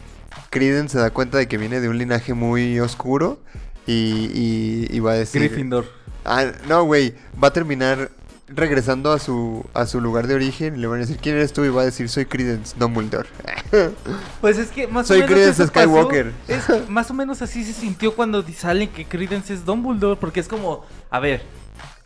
Credence 0.49 0.93
se 0.93 0.99
da 0.99 1.11
cuenta 1.11 1.37
de 1.37 1.47
que 1.47 1.57
viene 1.57 1.79
de 1.79 1.89
un 1.89 1.97
linaje 1.97 2.33
muy 2.33 2.79
oscuro. 2.79 3.39
Y, 3.87 4.87
y, 4.89 4.99
va 4.99 5.11
a 5.11 5.15
decir. 5.15 5.41
Gryffindor. 5.41 5.85
Ah, 6.23 6.45
no, 6.67 6.85
güey. 6.85 7.13
Va 7.41 7.49
a 7.49 7.53
terminar 7.53 8.09
regresando 8.47 9.11
a 9.11 9.19
su, 9.19 9.65
a 9.73 9.85
su 9.85 9.99
lugar 10.01 10.27
de 10.27 10.35
origen 10.35 10.79
le 10.79 10.87
van 10.87 10.97
a 10.97 11.01
decir 11.01 11.17
quién 11.17 11.35
eres 11.35 11.51
tú 11.51 11.63
y 11.65 11.69
va 11.69 11.81
a 11.81 11.85
decir 11.85 12.09
soy 12.09 12.25
Credence 12.25 12.75
Dumbledore. 12.77 13.29
Pues 14.39 14.57
es 14.57 14.69
que 14.69 14.87
más 14.87 15.09
o 15.09 15.13
menos 15.13 15.29
Credence 15.29 15.67
Skywalker. 15.67 16.31
es, 16.47 16.89
más 16.89 17.09
o 17.09 17.13
menos 17.13 17.41
así 17.41 17.63
se 17.63 17.73
sintió 17.73 18.15
cuando 18.15 18.43
sale 18.49 18.89
que 18.89 19.05
Credence 19.05 19.53
es 19.53 19.65
Dumbledore 19.65 20.19
porque 20.19 20.39
es 20.39 20.47
como, 20.47 20.85
a 21.09 21.19
ver, 21.19 21.41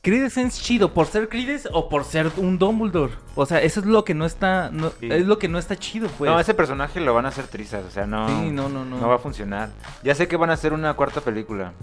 Credence 0.02 0.42
es 0.42 0.62
chido 0.62 0.94
por 0.94 1.08
ser 1.08 1.28
Credence 1.28 1.68
o 1.74 1.90
por 1.90 2.06
ser 2.06 2.32
un 2.38 2.58
Dumbledore. 2.58 3.14
O 3.36 3.46
sea, 3.46 3.62
eso 3.62 3.82
es 3.82 3.86
lo 3.86 4.06
que 4.06 4.14
no 4.14 4.26
está 4.26 4.72
es 5.02 5.26
lo 5.26 5.38
que 5.38 5.50
no 5.50 5.60
está 5.60 5.76
chido, 5.76 6.08
pues. 6.18 6.32
No, 6.32 6.40
ese 6.40 6.54
personaje 6.54 7.02
lo 7.02 7.14
van 7.14 7.26
a 7.26 7.30
hacer 7.30 7.48
trizas, 7.48 7.84
o 7.86 7.92
sea, 7.92 8.06
no 8.06 8.30
no, 8.30 8.70
no, 8.70 8.86
no. 8.86 9.00
No 9.00 9.08
va 9.10 9.16
a 9.16 9.20
funcionar. 9.20 9.70
Ya 10.04 10.16
sé 10.16 10.28
que 10.28 10.38
van 10.38 10.50
a 10.52 10.54
hacer 10.54 10.72
una 10.72 10.94
cuarta 10.94 11.20
película. 11.20 11.74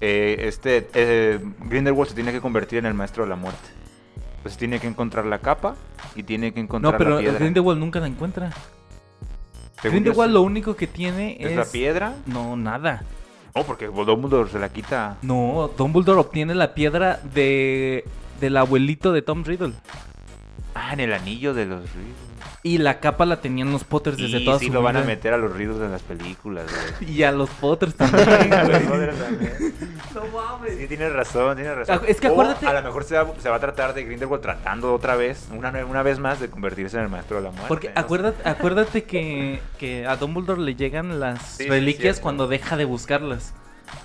Eh, 0.00 0.36
este 0.40 0.88
eh, 0.94 1.38
Grindelwald 1.64 2.08
se 2.08 2.14
tiene 2.14 2.32
que 2.32 2.40
convertir 2.40 2.78
en 2.78 2.86
el 2.86 2.94
maestro 2.94 3.24
de 3.24 3.30
la 3.30 3.36
muerte. 3.36 3.68
Pues 4.42 4.56
tiene 4.56 4.80
que 4.80 4.86
encontrar 4.86 5.26
la 5.26 5.38
capa 5.38 5.76
y 6.14 6.22
tiene 6.22 6.52
que 6.52 6.60
encontrar 6.60 6.92
no, 6.92 6.98
pero 6.98 7.10
la 7.16 7.20
piedra. 7.20 7.38
Grindelwald 7.38 7.78
nunca 7.78 8.00
la 8.00 8.06
encuentra. 8.06 8.50
Grindelwald 9.82 10.32
lo 10.32 10.42
único 10.42 10.76
que 10.76 10.86
tiene 10.86 11.36
es, 11.38 11.50
¿Es 11.50 11.56
la 11.56 11.64
piedra. 11.64 12.14
No, 12.26 12.56
nada. 12.56 13.02
No, 13.54 13.64
porque 13.64 13.86
Dumbledore 13.86 14.50
se 14.50 14.58
la 14.58 14.68
quita. 14.70 15.16
No, 15.22 15.70
Dumbledore 15.76 16.20
obtiene 16.20 16.54
la 16.54 16.74
piedra 16.74 17.20
de 17.34 18.04
del 18.40 18.56
abuelito 18.56 19.12
de 19.12 19.22
Tom 19.22 19.44
Riddle. 19.44 19.74
Ah, 20.74 20.92
en 20.92 21.00
el 21.00 21.12
anillo 21.12 21.52
de 21.52 21.66
los 21.66 21.82
Riddle. 21.92 22.29
Y 22.62 22.76
la 22.76 23.00
capa 23.00 23.24
la 23.24 23.40
tenían 23.40 23.72
los 23.72 23.84
Potters 23.84 24.18
desde 24.18 24.40
y 24.40 24.44
toda 24.44 24.58
sí 24.58 24.68
lo 24.68 24.82
van 24.82 24.98
a 24.98 25.02
meter 25.02 25.32
a 25.32 25.38
los 25.38 25.50
Riddles 25.56 25.78
en 25.78 25.90
las 25.90 26.02
películas, 26.02 26.66
güey. 26.98 27.10
y 27.10 27.22
a 27.22 27.32
los 27.32 27.48
Potters 27.48 27.94
también, 27.96 28.52
a 28.52 28.64
los 28.64 28.82
Potters 28.82 29.18
también. 29.18 29.52
No 30.14 30.26
mames. 30.26 30.76
Sí, 30.76 30.86
tienes 30.86 31.10
razón, 31.12 31.56
tienes 31.56 31.74
razón. 31.74 32.00
Es 32.06 32.20
que 32.20 32.26
acuérdate... 32.26 32.66
a 32.66 32.74
lo 32.74 32.82
mejor 32.82 33.04
se 33.04 33.16
va, 33.16 33.26
se 33.38 33.48
va, 33.48 33.56
a 33.56 33.60
tratar 33.60 33.94
de 33.94 34.04
Grindelwald 34.04 34.42
tratando 34.42 34.92
otra 34.92 35.16
vez, 35.16 35.48
una, 35.52 35.70
una 35.86 36.02
vez 36.02 36.18
más, 36.18 36.38
de 36.38 36.50
convertirse 36.50 36.98
en 36.98 37.04
el 37.04 37.08
maestro 37.08 37.38
de 37.38 37.44
la 37.44 37.50
muerte. 37.50 37.68
Porque 37.68 37.92
acuérdate, 37.94 38.46
acuérdate 38.46 39.04
que, 39.04 39.62
que 39.78 40.06
a 40.06 40.16
Dumbledore 40.16 40.60
le 40.60 40.74
llegan 40.74 41.18
las 41.18 41.58
reliquias 41.58 42.20
cuando 42.20 42.46
deja 42.46 42.76
de 42.76 42.84
buscarlas. 42.84 43.54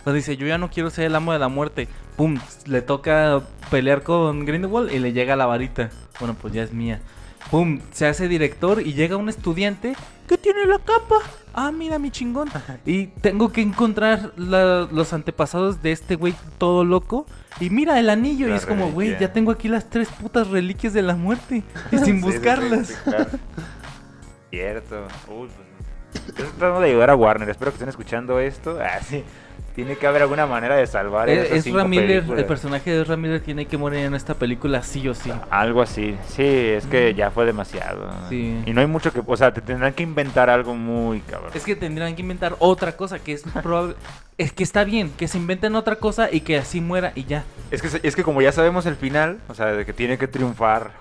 Pues 0.04 0.16
dice, 0.16 0.38
yo 0.38 0.48
ya 0.48 0.58
no 0.58 0.70
quiero 0.70 0.90
ser 0.90 1.06
el 1.06 1.16
amo 1.16 1.34
de 1.34 1.40
la 1.40 1.50
muerte. 1.50 1.88
Pum, 2.16 2.40
le 2.66 2.82
toca 2.82 3.42
pelear 3.70 4.04
con 4.04 4.46
Grindelwald 4.46 4.94
y 4.94 5.00
le 5.00 5.12
llega 5.12 5.36
la 5.36 5.46
varita. 5.46 5.90
Bueno, 6.20 6.36
pues 6.40 6.54
ya 6.54 6.64
es 6.64 6.72
mía. 6.72 7.02
Pum, 7.52 7.80
se 7.92 8.08
hace 8.08 8.28
director 8.28 8.82
y 8.82 8.94
llega 8.94 9.18
un 9.18 9.30
estudiante 9.30 9.96
que 10.28 10.38
tiene 10.38 10.66
la 10.66 10.80
capa. 10.80 11.18
Ah, 11.54 11.72
mira 11.72 12.00
mi 12.00 12.12
chingón. 12.12 12.50
Y 12.86 13.08
tengo 13.08 13.52
que 13.52 13.62
encontrar 13.62 14.34
los 14.36 15.14
antepasados 15.14 15.82
de 15.82 15.92
este 15.92 16.16
güey 16.16 16.34
todo 16.58 16.84
loco. 16.84 17.26
Y 17.60 17.70
mira 17.70 18.00
el 18.00 18.10
anillo. 18.10 18.50
y 18.50 18.52
es 18.52 18.66
como, 18.66 18.92
güey, 18.92 19.18
ya 19.20 19.32
tengo 19.32 19.52
aquí 19.52 19.68
las 19.70 19.90
tres 19.90 20.10
putas 20.10 20.50
reliquias 20.50 20.94
de 20.94 21.02
la 21.02 21.16
muerte. 21.16 21.64
Y 21.92 21.98
sin 22.00 22.20
buscarlas. 22.20 22.94
Cierto. 24.50 25.08
Uy, 25.30 25.48
Estoy 26.14 26.46
tratando 26.58 26.80
de 26.82 26.90
ayudar 26.90 27.10
a 27.10 27.16
Warner. 27.16 27.50
Espero 27.50 27.72
que 27.72 27.76
estén 27.76 27.90
escuchando 27.90 28.40
esto. 28.40 28.80
Ah, 28.82 29.00
sí. 29.02 29.24
Tiene 29.76 29.98
que 29.98 30.08
haber 30.08 30.22
alguna 30.22 30.46
manera 30.46 30.78
de 30.78 30.88
salvar 30.88 31.28
es, 31.28 31.52
esas 31.52 31.66
cinco 31.66 31.86
Miller, 31.86 32.24
El 32.38 32.46
personaje 32.46 32.92
de 32.92 33.18
Miller 33.18 33.42
tiene 33.42 33.66
que 33.66 33.78
morir 33.78 34.06
en 34.06 34.16
esta 34.16 34.34
película 34.34 34.82
sí 34.82 35.06
o 35.10 35.14
sí. 35.14 35.34
Algo 35.50 35.82
así. 35.82 36.16
Sí, 36.30 36.46
es 36.46 36.86
que 36.86 37.14
ya 37.14 37.30
fue 37.30 37.46
demasiado. 37.46 38.10
Sí. 38.30 38.64
Y 38.66 38.72
no 38.72 38.80
hay 38.80 38.88
mucho 38.88 39.12
que... 39.12 39.22
O 39.26 39.36
sea, 39.36 39.54
te 39.54 39.60
tendrán 39.60 39.92
que 39.92 40.04
inventar 40.04 40.50
algo 40.50 40.76
muy 40.76 41.20
cabrón. 41.20 41.52
Es 41.54 41.66
que 41.66 41.76
tendrán 41.76 42.16
que 42.16 42.22
inventar 42.22 42.56
otra 42.60 42.94
cosa 42.94 43.20
que 43.20 43.34
es 43.34 43.44
probable... 43.62 43.96
es 44.38 44.54
que 44.54 44.64
está 44.64 44.86
bien, 44.86 45.12
que 45.18 45.28
se 45.28 45.38
inventen 45.38 45.76
otra 45.76 45.98
cosa 45.98 46.30
y 46.32 46.40
que 46.40 46.58
así 46.58 46.80
muera 46.80 47.12
y 47.14 47.26
ya. 47.26 47.44
Es 47.70 47.82
que, 47.82 48.00
es 48.08 48.16
que 48.16 48.24
como 48.24 48.42
ya 48.42 48.54
sabemos 48.54 48.86
el 48.86 48.96
final, 48.96 49.40
o 49.50 49.54
sea, 49.56 49.68
de 49.68 49.86
que 49.86 49.92
tiene 49.92 50.18
que 50.18 50.30
triunfar 50.30 50.92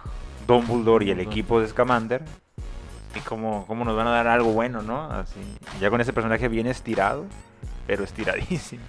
Dumbledore 0.49 1.05
y 1.05 1.11
el 1.12 1.20
equipo 1.20 1.61
de 1.61 1.68
Scamander, 1.68 2.22
y 3.14 3.20
cómo, 3.20 3.64
cómo 3.68 3.85
nos 3.85 3.97
van 3.97 4.09
a 4.09 4.11
dar 4.11 4.27
algo 4.27 4.53
bueno, 4.53 4.83
¿no? 4.83 5.05
Así, 5.12 5.39
ya 5.81 5.91
con 5.91 6.01
ese 6.01 6.12
personaje 6.12 6.49
bien 6.49 6.66
estirado 6.66 7.27
pero 7.87 8.05
estiradísimo. 8.05 8.82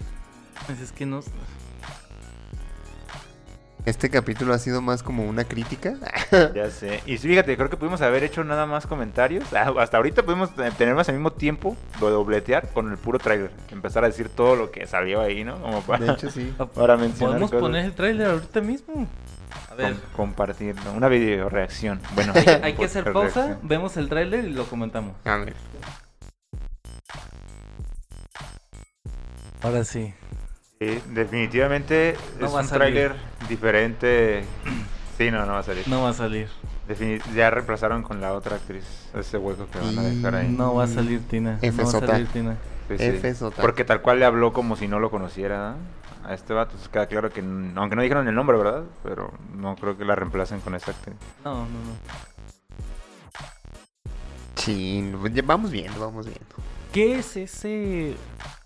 Pues 0.66 0.80
es 0.82 0.92
que 0.92 1.06
no. 1.06 1.22
Este 3.86 4.10
capítulo 4.10 4.52
ha 4.56 4.58
sido 4.58 4.82
más 4.82 5.04
como 5.04 5.26
una 5.26 5.44
crítica. 5.44 5.94
ya 6.56 6.72
sé. 6.72 7.02
Y 7.06 7.18
fíjate, 7.18 7.56
creo 7.56 7.70
que 7.70 7.78
pudimos 7.78 8.02
haber 8.02 8.24
hecho 8.24 8.44
nada 8.44 8.66
más 8.66 8.88
comentarios. 8.88 9.54
Ah, 9.54 9.72
hasta 9.78 9.98
ahorita 9.98 10.24
pudimos 10.24 10.50
tener 10.56 10.96
más 10.96 11.08
al 11.08 11.16
mismo 11.16 11.32
tiempo 11.32 11.78
de 12.02 12.10
dobletear 12.10 12.70
con 12.70 12.90
el 12.90 12.98
puro 12.98 13.20
trailer. 13.20 13.52
Empezar 13.70 14.04
a 14.04 14.08
decir 14.08 14.30
todo 14.30 14.56
lo 14.56 14.72
que 14.72 14.88
salió 14.88 15.22
ahí, 15.22 15.44
¿no? 15.44 15.62
Como 15.62 15.82
para, 15.82 16.04
de 16.04 16.14
hecho, 16.14 16.32
sí. 16.32 16.52
para 16.74 16.98
mencionar. 16.98 17.40
Podemos 17.40 17.52
poner 17.52 17.86
el 17.86 17.94
trailer 17.94 18.32
ahorita 18.32 18.62
mismo. 18.62 19.08
A 19.70 19.76
ver. 19.76 19.96
compartirlo. 20.16 20.92
Una 20.94 21.08
video 21.08 21.48
reacción. 21.50 22.02
Bueno, 22.16 22.34
hay, 22.64 22.74
que 22.74 22.86
hacer 22.86 23.14
pausa, 23.14 23.60
vemos 23.62 23.98
el 23.98 24.10
trailer 24.10 24.46
y 24.46 24.50
lo 24.52 24.66
comentamos. 24.66 25.16
A 25.26 25.38
ver. 25.38 25.54
Ahora 29.66 29.84
sí. 29.84 30.14
Sí, 30.80 31.02
definitivamente 31.10 32.12
es 32.12 32.52
un 32.52 32.68
tráiler 32.68 33.16
diferente. 33.50 34.44
Sí, 35.18 35.32
no, 35.32 35.46
no 35.46 35.54
va 35.54 35.60
a 35.60 35.64
salir. 35.64 35.88
No 35.88 36.02
va 36.02 36.10
a 36.10 36.14
salir. 36.14 36.50
ya 37.34 37.50
reemplazaron 37.50 38.04
con 38.04 38.20
la 38.20 38.34
otra 38.34 38.58
actriz 38.58 38.84
ese 39.18 39.38
hueco 39.38 39.66
que 39.72 39.80
van 39.80 39.98
a 39.98 40.04
dejar 40.04 40.36
ahí. 40.36 40.50
No 40.50 40.76
va 40.76 40.84
a 40.84 40.88
salir 40.88 41.26
Tina. 41.30 41.58
F 41.62 41.82
no 41.82 41.90
va 41.90 42.00
a 42.00 42.08
salir 42.08 42.28
Tina. 42.28 42.58
Porque 43.62 43.86
tal 43.86 44.02
cual 44.02 44.20
le 44.20 44.26
habló 44.26 44.52
como 44.52 44.76
si 44.76 44.90
no 44.90 45.00
lo 45.00 45.10
conociera 45.10 45.76
a 46.26 46.34
este 46.34 46.54
vato. 46.54 46.72
Entonces 46.72 46.90
queda 46.90 47.08
claro 47.08 47.32
que, 47.32 47.40
aunque 47.40 47.96
no 47.96 48.02
dijeron 48.02 48.28
el 48.28 48.36
nombre, 48.36 48.58
¿verdad? 48.58 48.84
Pero 49.04 49.32
no 49.56 49.78
creo 49.78 49.98
que 49.98 50.04
la 50.04 50.16
reemplacen 50.16 50.60
con 50.60 50.76
esa 50.76 50.92
actriz. 50.92 51.16
No, 51.46 51.60
no, 51.60 51.64
no. 51.64 51.96
Sí, 54.56 55.14
vamos 55.46 55.72
viendo, 55.72 55.98
vamos 56.02 56.26
viendo. 56.26 56.56
¿Qué 56.96 57.18
es 57.20 57.36
ese 57.36 58.16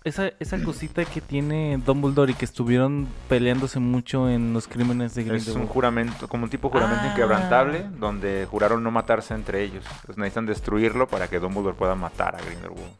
esa, 0.04 0.28
esa 0.38 0.62
cosita 0.62 1.04
que 1.04 1.20
tiene 1.20 1.82
Dumbledore 1.84 2.30
y 2.30 2.34
que 2.36 2.44
estuvieron 2.44 3.08
peleándose 3.28 3.80
mucho 3.80 4.28
en 4.28 4.52
los 4.52 4.68
crímenes 4.68 5.16
de 5.16 5.24
Grindelwald? 5.24 5.48
Es 5.48 5.56
un 5.56 5.66
juramento, 5.66 6.28
como 6.28 6.44
un 6.44 6.50
tipo 6.50 6.70
juramento 6.70 7.02
ah. 7.06 7.10
inquebrantable, 7.10 7.86
donde 7.98 8.46
juraron 8.48 8.84
no 8.84 8.92
matarse 8.92 9.34
entre 9.34 9.64
ellos. 9.64 9.84
Pues 10.06 10.16
necesitan 10.16 10.46
destruirlo 10.46 11.08
para 11.08 11.26
que 11.26 11.40
Dumbledore 11.40 11.76
pueda 11.76 11.96
matar 11.96 12.36
a 12.36 12.38
Grindelwald. 12.40 12.94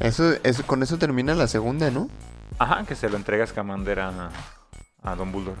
Eso, 0.00 0.32
eso, 0.42 0.66
con 0.66 0.82
eso 0.82 0.98
termina 0.98 1.36
la 1.36 1.46
segunda, 1.46 1.88
¿no? 1.92 2.08
Ajá, 2.58 2.84
que 2.84 2.96
se 2.96 3.08
lo 3.08 3.16
entrega 3.16 3.46
Scamander 3.46 4.00
a, 4.00 4.30
a 5.04 5.14
Dumbledore. 5.14 5.60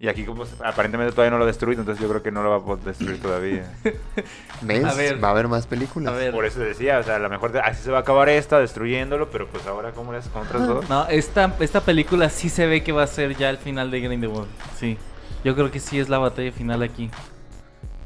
Y 0.00 0.06
aquí 0.06 0.24
como 0.24 0.44
aparentemente 0.64 1.10
todavía 1.10 1.32
no 1.32 1.38
lo 1.38 1.44
ha 1.44 1.46
destruido, 1.48 1.80
entonces 1.80 2.00
yo 2.00 2.08
creo 2.08 2.22
que 2.22 2.30
no 2.30 2.44
lo 2.44 2.50
va 2.50 2.56
a 2.58 2.60
poder 2.60 2.84
destruir 2.84 3.20
todavía. 3.20 3.68
¿Ves? 4.62 4.84
va 4.84 5.28
a 5.28 5.30
haber 5.32 5.48
más 5.48 5.66
películas. 5.66 6.14
Por 6.30 6.44
eso 6.44 6.60
decía, 6.60 7.00
o 7.00 7.02
sea, 7.02 7.16
a 7.16 7.18
lo 7.18 7.28
mejor 7.28 7.58
así 7.58 7.82
se 7.82 7.90
va 7.90 7.98
a 7.98 8.00
acabar 8.02 8.28
esta 8.28 8.60
destruyéndolo, 8.60 9.28
pero 9.28 9.48
pues 9.48 9.66
ahora 9.66 9.90
¿cómo 9.90 10.12
le 10.12 10.18
haces 10.18 10.30
con 10.30 10.46
otras 10.46 10.68
dos? 10.68 10.88
No, 10.88 11.08
esta, 11.08 11.52
esta 11.58 11.80
película 11.80 12.30
sí 12.30 12.48
se 12.48 12.68
ve 12.68 12.84
que 12.84 12.92
va 12.92 13.02
a 13.02 13.06
ser 13.08 13.36
ya 13.36 13.50
el 13.50 13.58
final 13.58 13.90
de 13.90 14.00
Grindelwald. 14.00 14.46
Sí. 14.76 14.96
Yo 15.42 15.56
creo 15.56 15.72
que 15.72 15.80
sí 15.80 15.98
es 15.98 16.08
la 16.08 16.18
batalla 16.18 16.52
final 16.52 16.84
aquí. 16.84 17.10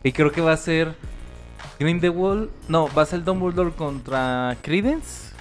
Y 0.02 0.12
creo 0.12 0.32
que 0.32 0.40
va 0.40 0.52
a 0.52 0.56
ser 0.56 0.94
Grindelwald, 1.78 2.48
no, 2.68 2.88
va 2.94 3.02
a 3.02 3.06
ser 3.06 3.22
Dumbledore 3.22 3.72
contra 3.72 4.56
Credence 4.62 5.31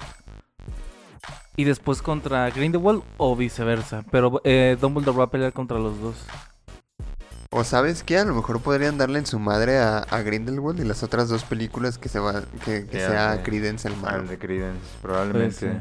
y 1.62 1.64
después 1.64 2.01
contra 2.01 2.49
Grindelwald 2.49 3.03
o 3.18 3.36
viceversa. 3.36 4.03
Pero 4.09 4.41
eh, 4.43 4.78
Dumbledore 4.82 5.16
va 5.20 5.24
a 5.26 5.30
pelear 5.30 5.53
contra 5.53 5.78
los 5.78 6.01
dos. 6.01 6.16
O 7.51 7.64
sabes 7.64 8.03
qué, 8.03 8.18
a 8.18 8.26
lo 8.26 8.34
mejor 8.34 8.62
podrían 8.62 8.97
darle 8.97 9.20
en 9.20 9.28
su 9.28 9.38
madre 9.38 9.78
a, 9.78 10.22
Grindelwald 10.24 10.80
y 10.80 10.86
las 10.86 11.03
otras 11.03 11.30
dos 11.30 11.43
películas 11.43 11.99
que 11.99 12.09
se 12.09 12.18
va, 12.18 12.41
que, 12.66 12.88
sea 12.89 13.43
Credence 13.43 13.88
el 13.88 13.95
malo. 13.97 14.24
de 14.24 14.39
Credence, 14.39 14.80
probablemente. 15.03 15.80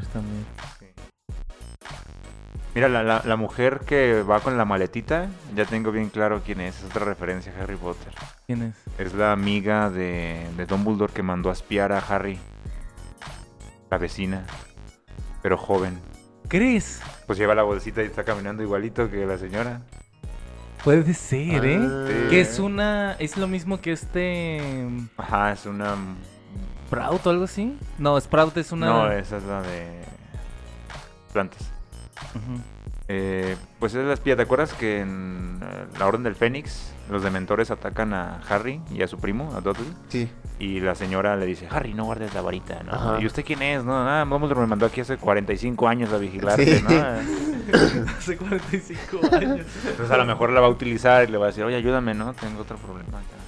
Mira, 2.74 2.89
la, 2.91 3.22
la, 3.24 3.37
mujer 3.37 3.81
que 3.87 4.22
va 4.22 4.41
con 4.41 4.59
la 4.59 4.66
maletita, 4.66 5.28
ya 5.57 5.64
tengo 5.64 5.93
bien 5.93 6.11
claro 6.11 6.43
quién 6.45 6.61
es. 6.61 6.76
Es 6.78 6.85
otra 6.85 7.07
referencia 7.07 7.55
a 7.57 7.62
Harry 7.62 7.76
Potter. 7.76 8.12
¿Quién 8.47 8.62
es? 8.62 8.74
Es 8.99 9.14
la 9.14 9.33
amiga 9.33 9.89
de, 9.89 10.47
de 10.59 10.66
Dumbledore 10.66 11.12
que 11.12 11.22
mandó 11.22 11.49
a 11.49 11.55
espiar 11.55 11.93
a 11.93 11.99
Harry. 12.01 12.39
La 13.91 13.99
vecina 13.99 14.45
pero 15.43 15.57
joven. 15.57 15.99
¿Crees? 16.49 17.01
Pues 17.26 17.38
lleva 17.38 17.55
la 17.55 17.62
bolsita 17.62 18.03
y 18.03 18.07
está 18.07 18.24
caminando 18.24 18.62
igualito 18.62 19.11
que 19.11 19.24
la 19.24 19.38
señora. 19.38 19.82
Puede 20.82 21.12
ser, 21.14 21.64
¿eh? 21.64 21.78
Ah. 21.80 22.07
Que 22.30 22.41
es 22.41 22.59
una. 22.59 23.12
Es 23.18 23.36
lo 23.36 23.47
mismo 23.47 23.80
que 23.80 23.93
este. 23.93 24.88
Ajá, 25.16 25.53
es 25.53 25.66
una. 25.66 25.95
¿Sprout 26.86 27.26
o 27.26 27.30
algo 27.30 27.45
así? 27.45 27.78
No, 27.99 28.20
Sprout 28.20 28.57
es 28.57 28.72
una. 28.72 28.86
No, 28.86 29.12
esa 29.12 29.36
es 29.36 29.45
la 29.45 29.62
de. 29.62 30.01
Plantas. 31.32 31.70
eh, 33.09 33.57
pues 33.78 33.95
es 33.95 34.05
la 34.05 34.14
espía. 34.14 34.34
¿Te 34.36 34.43
acuerdas 34.43 34.72
que 34.74 35.01
en 35.01 35.61
eh, 35.62 35.86
La 35.99 36.07
Orden 36.07 36.22
del 36.24 36.34
Fénix 36.34 36.93
los 37.09 37.22
dementores 37.22 37.70
atacan 37.70 38.12
a 38.14 38.41
Harry 38.49 38.80
y 38.91 39.03
a 39.03 39.07
su 39.07 39.18
primo, 39.18 39.55
a 39.55 39.61
Dudley? 39.61 39.93
Sí. 40.09 40.28
Y 40.61 40.79
la 40.79 40.95
señora 40.95 41.37
le 41.37 41.47
dice, 41.47 41.67
Harry, 41.71 41.95
no 41.95 42.05
guardes 42.05 42.35
la 42.35 42.43
varita, 42.43 42.83
¿no? 42.83 43.19
¿Y 43.19 43.25
usted 43.25 43.43
quién 43.47 43.63
es? 43.63 43.83
No, 43.83 44.05
nada, 44.05 44.25
vamos, 44.27 44.55
me 44.55 44.67
mandó 44.67 44.85
aquí 44.85 45.01
hace 45.01 45.17
45 45.17 45.89
años 45.89 46.13
a 46.13 46.19
vigilarte, 46.19 46.83
¿no? 46.83 46.91
hace 48.19 48.37
45 48.37 49.35
años. 49.35 49.67
Entonces 49.89 50.11
a 50.11 50.19
lo 50.19 50.27
mejor 50.27 50.51
la 50.51 50.61
va 50.61 50.67
a 50.67 50.71
utilizar 50.71 51.27
y 51.27 51.33
le 51.33 51.39
va 51.39 51.47
a 51.47 51.49
decir, 51.49 51.65
oye, 51.65 51.77
ayúdame, 51.77 52.13
¿no? 52.13 52.35
Tengo 52.35 52.61
otro 52.61 52.77
problema 52.77 53.21
acá. 53.21 53.41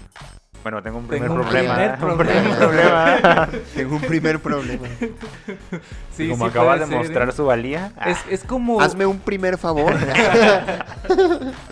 Bueno, 0.62 0.82
tengo 0.82 0.98
un 0.98 1.06
primer 1.06 1.28
problema. 1.28 1.74
Primer 1.74 1.98
problema. 2.56 3.48
tengo 3.74 3.96
un 3.96 4.02
primer 4.02 4.38
problema. 4.40 4.88
Sí, 6.16 6.30
como 6.30 6.46
acaba 6.46 6.78
de 6.78 6.86
mostrar 6.86 7.28
¿eh? 7.28 7.32
su 7.32 7.44
valía. 7.44 7.92
Es, 8.06 8.18
es, 8.30 8.44
como. 8.44 8.80
Hazme 8.80 9.04
un 9.04 9.18
primer 9.18 9.58
favor. 9.58 9.92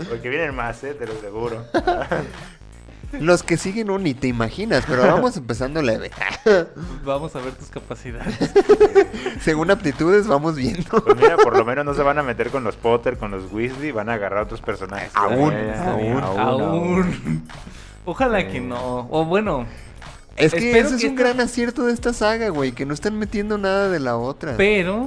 Porque 0.09 0.28
vienen 0.28 0.55
más, 0.55 0.82
¿eh? 0.84 0.95
te 0.95 1.07
lo 1.07 1.12
aseguro. 1.12 1.64
Los 3.12 3.42
que 3.42 3.56
siguen 3.56 3.88
no 3.88 3.98
ni 3.98 4.14
te 4.14 4.28
imaginas, 4.28 4.84
pero 4.86 5.02
vamos 5.02 5.36
empezando 5.36 5.82
leve. 5.82 6.11
vamos 7.04 7.34
a 7.34 7.40
ver 7.40 7.54
tus 7.54 7.68
capacidades. 7.68 8.36
Según 9.40 9.70
aptitudes 9.70 10.26
vamos 10.26 10.56
viendo. 10.56 11.02
Pues 11.02 11.16
mira, 11.16 11.36
por 11.36 11.56
lo 11.56 11.64
menos 11.64 11.84
no 11.84 11.94
se 11.94 12.02
van 12.02 12.18
a 12.18 12.22
meter 12.22 12.50
con 12.50 12.62
los 12.62 12.76
Potter, 12.76 13.18
con 13.18 13.32
los 13.32 13.50
Weasley, 13.52 13.90
van 13.90 14.08
a 14.08 14.14
agarrar 14.14 14.40
a 14.40 14.42
otros 14.42 14.61
personajes. 14.61 15.11
Aún, 15.14 15.52
aún, 15.54 16.22
aún, 16.22 17.42
Ojalá 18.04 18.46
que 18.48 18.61
no. 18.61 19.08
O 19.11 19.24
bueno. 19.24 19.66
Es 20.36 20.52
que 20.52 20.78
ese 20.78 20.94
es 20.94 21.04
un 21.04 21.16
gran 21.16 21.40
acierto 21.40 21.84
de 21.84 21.92
esta 21.92 22.12
saga, 22.12 22.48
güey, 22.48 22.72
que 22.72 22.86
no 22.86 22.94
están 22.94 23.18
metiendo 23.18 23.58
nada 23.58 23.88
de 23.88 24.00
la 24.00 24.16
otra. 24.16 24.56
Pero 24.56 25.06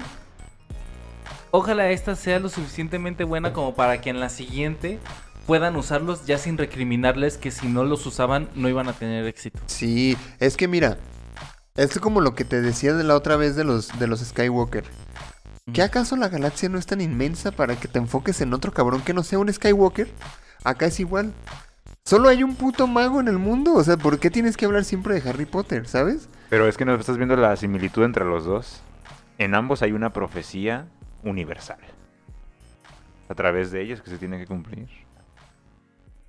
ojalá 1.52 1.90
esta 1.90 2.16
sea 2.16 2.40
lo 2.40 2.50
suficientemente 2.50 3.24
buena 3.24 3.54
como 3.54 3.74
para 3.74 4.02
que 4.02 4.10
en 4.10 4.20
la 4.20 4.30
siguiente 4.30 5.00
puedan 5.46 5.76
usarlos 5.76 6.26
ya 6.26 6.38
sin 6.38 6.58
recriminarles 6.58 7.38
que 7.38 7.52
si 7.52 7.68
no 7.68 7.84
los 7.84 8.06
usaban 8.06 8.50
no 8.56 8.70
iban 8.70 8.88
a 8.88 8.94
tener 8.94 9.26
éxito. 9.26 9.60
Sí, 9.68 10.18
es 10.40 10.58
que 10.58 10.68
mira, 10.68 10.98
esto 11.76 11.96
es 11.96 12.02
como 12.02 12.22
lo 12.22 12.36
que 12.36 12.46
te 12.46 12.62
decía 12.62 12.94
de 12.94 13.04
la 13.04 13.16
otra 13.16 13.36
vez 13.36 13.56
de 13.56 13.64
los, 13.64 13.98
de 14.00 14.08
los 14.08 14.20
Skywalker. 14.22 14.84
¿Qué 15.72 15.82
acaso 15.82 16.18
la 16.18 16.28
galaxia 16.28 16.70
no 16.70 16.78
es 16.78 16.86
tan 16.86 17.02
inmensa 17.02 17.52
para 17.52 17.78
que 17.78 17.88
te 17.88 17.98
enfoques 17.98 18.42
en 18.42 18.54
otro 18.54 18.74
cabrón 18.74 19.02
que 19.02 19.14
no 19.14 19.24
sea 19.24 19.40
un 19.40 19.52
Skywalker? 19.52 20.10
Acá 20.64 20.88
es 20.88 21.00
igual. 21.00 21.34
Solo 22.06 22.28
hay 22.28 22.44
un 22.44 22.56
puto 22.56 22.86
mago 22.86 23.22
en 23.22 23.30
el 23.30 23.38
mundo. 23.38 23.74
O 23.74 23.84
sea, 23.84 23.96
¿por 23.96 24.20
qué 24.20 24.30
tienes 24.30 24.58
que 24.58 24.66
hablar 24.66 24.84
siempre 24.84 25.20
de 25.20 25.30
Harry 25.30 25.46
Potter, 25.46 25.88
sabes? 25.88 26.28
Pero 26.50 26.68
es 26.68 26.76
que 26.76 26.84
no 26.84 26.94
estás 26.96 27.18
viendo 27.18 27.38
la 27.38 27.56
similitud 27.56 28.04
entre 28.04 28.26
los 28.26 28.44
dos. 28.44 28.82
En 29.38 29.56
ambos 29.56 29.82
hay 29.82 29.94
una 29.94 30.12
profecía 30.12 30.88
universal. 31.24 31.80
A 33.30 33.36
través 33.36 33.72
de 33.72 33.82
ellos 33.82 34.02
que 34.02 34.10
se 34.10 34.18
tiene 34.18 34.38
que 34.38 34.48
cumplir. 34.48 34.90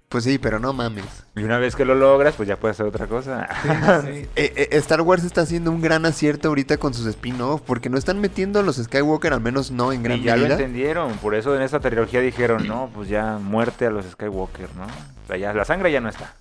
Pues 0.08 0.24
sí, 0.24 0.38
pero 0.38 0.60
no 0.60 0.72
mames. 0.72 1.04
Y 1.34 1.42
una 1.42 1.58
vez 1.58 1.74
que 1.74 1.84
lo 1.84 1.94
logras, 1.94 2.34
pues 2.36 2.48
ya 2.48 2.56
puedes 2.56 2.76
hacer 2.76 2.86
otra 2.86 3.06
cosa. 3.06 3.48
Eh, 4.36 4.52
eh, 4.56 4.68
Star 4.72 5.00
Wars 5.00 5.24
está 5.24 5.42
haciendo 5.42 5.70
un 5.70 5.80
gran 5.80 6.06
acierto 6.06 6.48
ahorita 6.48 6.76
con 6.76 6.94
sus 6.94 7.06
spin-off, 7.06 7.62
porque 7.62 7.88
no 7.88 7.98
están 7.98 8.20
metiendo 8.20 8.60
a 8.60 8.62
los 8.62 8.76
Skywalker, 8.76 9.32
al 9.32 9.40
menos 9.40 9.70
no 9.70 9.92
en 9.92 10.02
gran 10.02 10.18
y 10.18 10.22
ya 10.22 10.36
lo 10.36 10.46
entendieron, 10.46 11.12
por 11.18 11.34
eso 11.34 11.54
en 11.56 11.62
esta 11.62 11.80
trilogía 11.80 12.20
dijeron, 12.20 12.66
no, 12.66 12.90
pues 12.94 13.08
ya 13.08 13.38
muerte 13.38 13.86
a 13.86 13.90
los 13.90 14.04
Skywalker, 14.06 14.68
¿no? 14.76 14.84
O 14.84 15.26
sea, 15.26 15.36
ya 15.36 15.52
la 15.52 15.64
sangre 15.64 15.90
ya 15.90 16.00
no 16.00 16.08
está. 16.08 16.34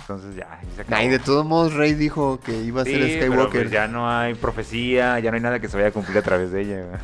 Entonces 0.00 0.36
ya. 0.36 1.02
Y 1.02 1.08
de 1.08 1.18
todos 1.18 1.44
modos, 1.44 1.74
Rey 1.74 1.94
dijo 1.94 2.38
que 2.40 2.62
iba 2.62 2.82
a 2.82 2.84
ser 2.84 3.02
Skywalker. 3.02 3.50
Pero 3.50 3.50
pues 3.50 3.70
ya 3.70 3.88
no 3.88 4.08
hay 4.08 4.34
profecía, 4.34 5.18
ya 5.18 5.30
no 5.30 5.36
hay 5.36 5.42
nada 5.42 5.58
que 5.58 5.68
se 5.68 5.76
vaya 5.76 5.88
a 5.88 5.92
cumplir 5.92 6.18
a 6.18 6.22
través 6.22 6.52
de 6.52 6.62
ella. 6.62 6.84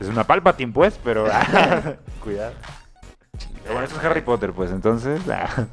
Es 0.00 0.08
una 0.08 0.24
Palpatine, 0.24 0.72
pues, 0.72 0.98
pero. 1.04 1.26
cuidado. 2.24 2.54
Pero 3.70 3.78
bueno, 3.78 3.86
eso 3.86 4.00
es 4.00 4.04
Harry 4.04 4.22
Potter, 4.22 4.52
pues, 4.52 4.72
entonces. 4.72 5.20
Ah. 5.28 5.68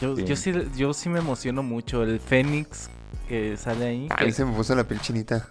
Yo, 0.00 0.14
sí. 0.14 0.24
yo, 0.24 0.36
sí, 0.36 0.52
yo 0.76 0.94
sí 0.94 1.08
me 1.08 1.18
emociono 1.18 1.64
mucho. 1.64 2.04
El 2.04 2.20
Fénix 2.20 2.88
que 3.28 3.56
sale 3.56 3.86
ahí. 3.86 4.08
A 4.16 4.22
mí 4.22 4.30
se 4.30 4.44
me 4.44 4.52
puso 4.52 4.72
la 4.76 4.84
piel 4.84 5.00
chinita. 5.00 5.48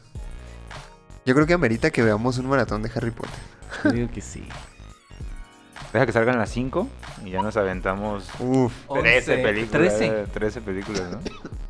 Yo 1.25 1.35
creo 1.35 1.45
que 1.45 1.53
amerita 1.53 1.91
que 1.91 2.01
veamos 2.01 2.37
un 2.37 2.47
maratón 2.47 2.83
de 2.83 2.91
Harry 2.95 3.11
Potter. 3.11 3.35
Yo 3.83 3.91
digo 3.91 4.09
que 4.09 4.21
sí. 4.21 4.47
Deja 5.93 6.05
que 6.05 6.11
salgan 6.11 6.37
las 6.37 6.49
5 6.49 6.87
y 7.25 7.31
ya 7.31 7.41
nos 7.41 7.55
aventamos 7.55 8.29
Uf, 8.39 8.73
13 8.91 9.37
películas. 9.37 9.97
13. 10.33 10.61
películas, 10.61 11.03
¿no? 11.11 11.19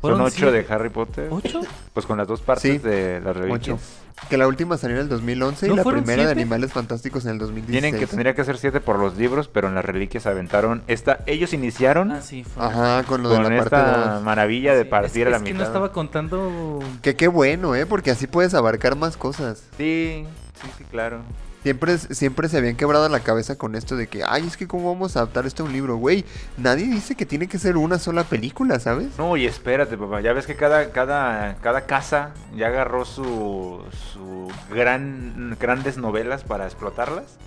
Son 0.02 0.20
8 0.20 0.52
de 0.52 0.66
Harry 0.68 0.90
Potter. 0.90 1.30
¿8? 1.30 1.66
Pues 1.92 2.06
con 2.06 2.18
las 2.18 2.28
dos 2.28 2.40
partes 2.40 2.82
de 2.82 3.20
las 3.20 3.36
reliquias. 3.36 3.80
Que 4.28 4.36
la 4.36 4.48
última 4.48 4.76
salió 4.76 4.96
en 4.96 5.02
el 5.02 5.08
2011 5.08 5.68
y 5.68 5.74
la 5.74 5.84
primera 5.84 6.24
de 6.24 6.32
Animales 6.32 6.72
Fantásticos 6.72 7.24
en 7.24 7.32
el 7.32 7.38
2016. 7.38 7.80
Tienen 7.82 8.00
que 8.00 8.06
tendría 8.06 8.34
que 8.34 8.44
ser 8.44 8.58
7 8.58 8.80
por 8.80 8.98
los 8.98 9.16
libros, 9.16 9.48
pero 9.48 9.68
en 9.68 9.74
las 9.74 9.84
reliquias 9.84 10.26
aventaron 10.26 10.82
esta 10.88 11.20
ellos 11.26 11.52
iniciaron 11.52 12.10
ah, 12.10 12.20
sí, 12.20 12.44
fue. 12.44 12.64
Ajá, 12.64 13.04
con 13.04 13.22
lo 13.22 13.28
de 13.28 13.40
la 13.40 13.56
esta 13.56 13.70
parte 13.70 14.24
maravilla 14.24 14.74
de 14.74 14.84
partir 14.84 15.28
a 15.28 15.30
la 15.30 15.36
es 15.36 15.42
mitad. 15.42 15.54
Que 15.54 15.58
no 15.58 15.64
estaba 15.64 15.92
contando 15.92 16.80
Que 17.02 17.14
qué 17.14 17.28
bueno, 17.28 17.74
eh, 17.76 17.86
porque 17.86 18.10
así 18.10 18.26
puedes 18.26 18.54
abarcar 18.54 18.96
más 18.96 19.16
cosas. 19.16 19.62
Sí, 19.76 20.24
sí, 20.60 20.68
sí, 20.76 20.84
claro. 20.90 21.22
Siempre, 21.62 21.98
siempre 21.98 22.48
se 22.48 22.58
habían 22.58 22.76
quebrado 22.76 23.08
la 23.08 23.20
cabeza 23.20 23.56
con 23.58 23.74
esto 23.74 23.96
de 23.96 24.06
que, 24.06 24.22
ay, 24.24 24.46
es 24.46 24.56
que 24.56 24.68
cómo 24.68 24.92
vamos 24.92 25.16
a 25.16 25.20
adaptar 25.20 25.44
esto 25.44 25.64
a 25.64 25.66
un 25.66 25.72
libro, 25.72 25.96
güey. 25.96 26.24
Nadie 26.56 26.86
dice 26.86 27.16
que 27.16 27.26
tiene 27.26 27.48
que 27.48 27.58
ser 27.58 27.76
una 27.76 27.98
sola 27.98 28.24
película, 28.24 28.78
¿sabes? 28.78 29.18
No, 29.18 29.36
y 29.36 29.44
espérate, 29.46 29.98
papá. 29.98 30.20
Ya 30.20 30.32
ves 30.32 30.46
que 30.46 30.54
cada, 30.54 30.92
cada, 30.92 31.56
cada 31.56 31.86
casa 31.86 32.32
ya 32.54 32.68
agarró 32.68 33.04
su, 33.04 33.82
su 34.12 34.48
gran, 34.70 35.56
grandes 35.58 35.98
novelas 35.98 36.44
para 36.44 36.64
explotarlas. 36.64 37.38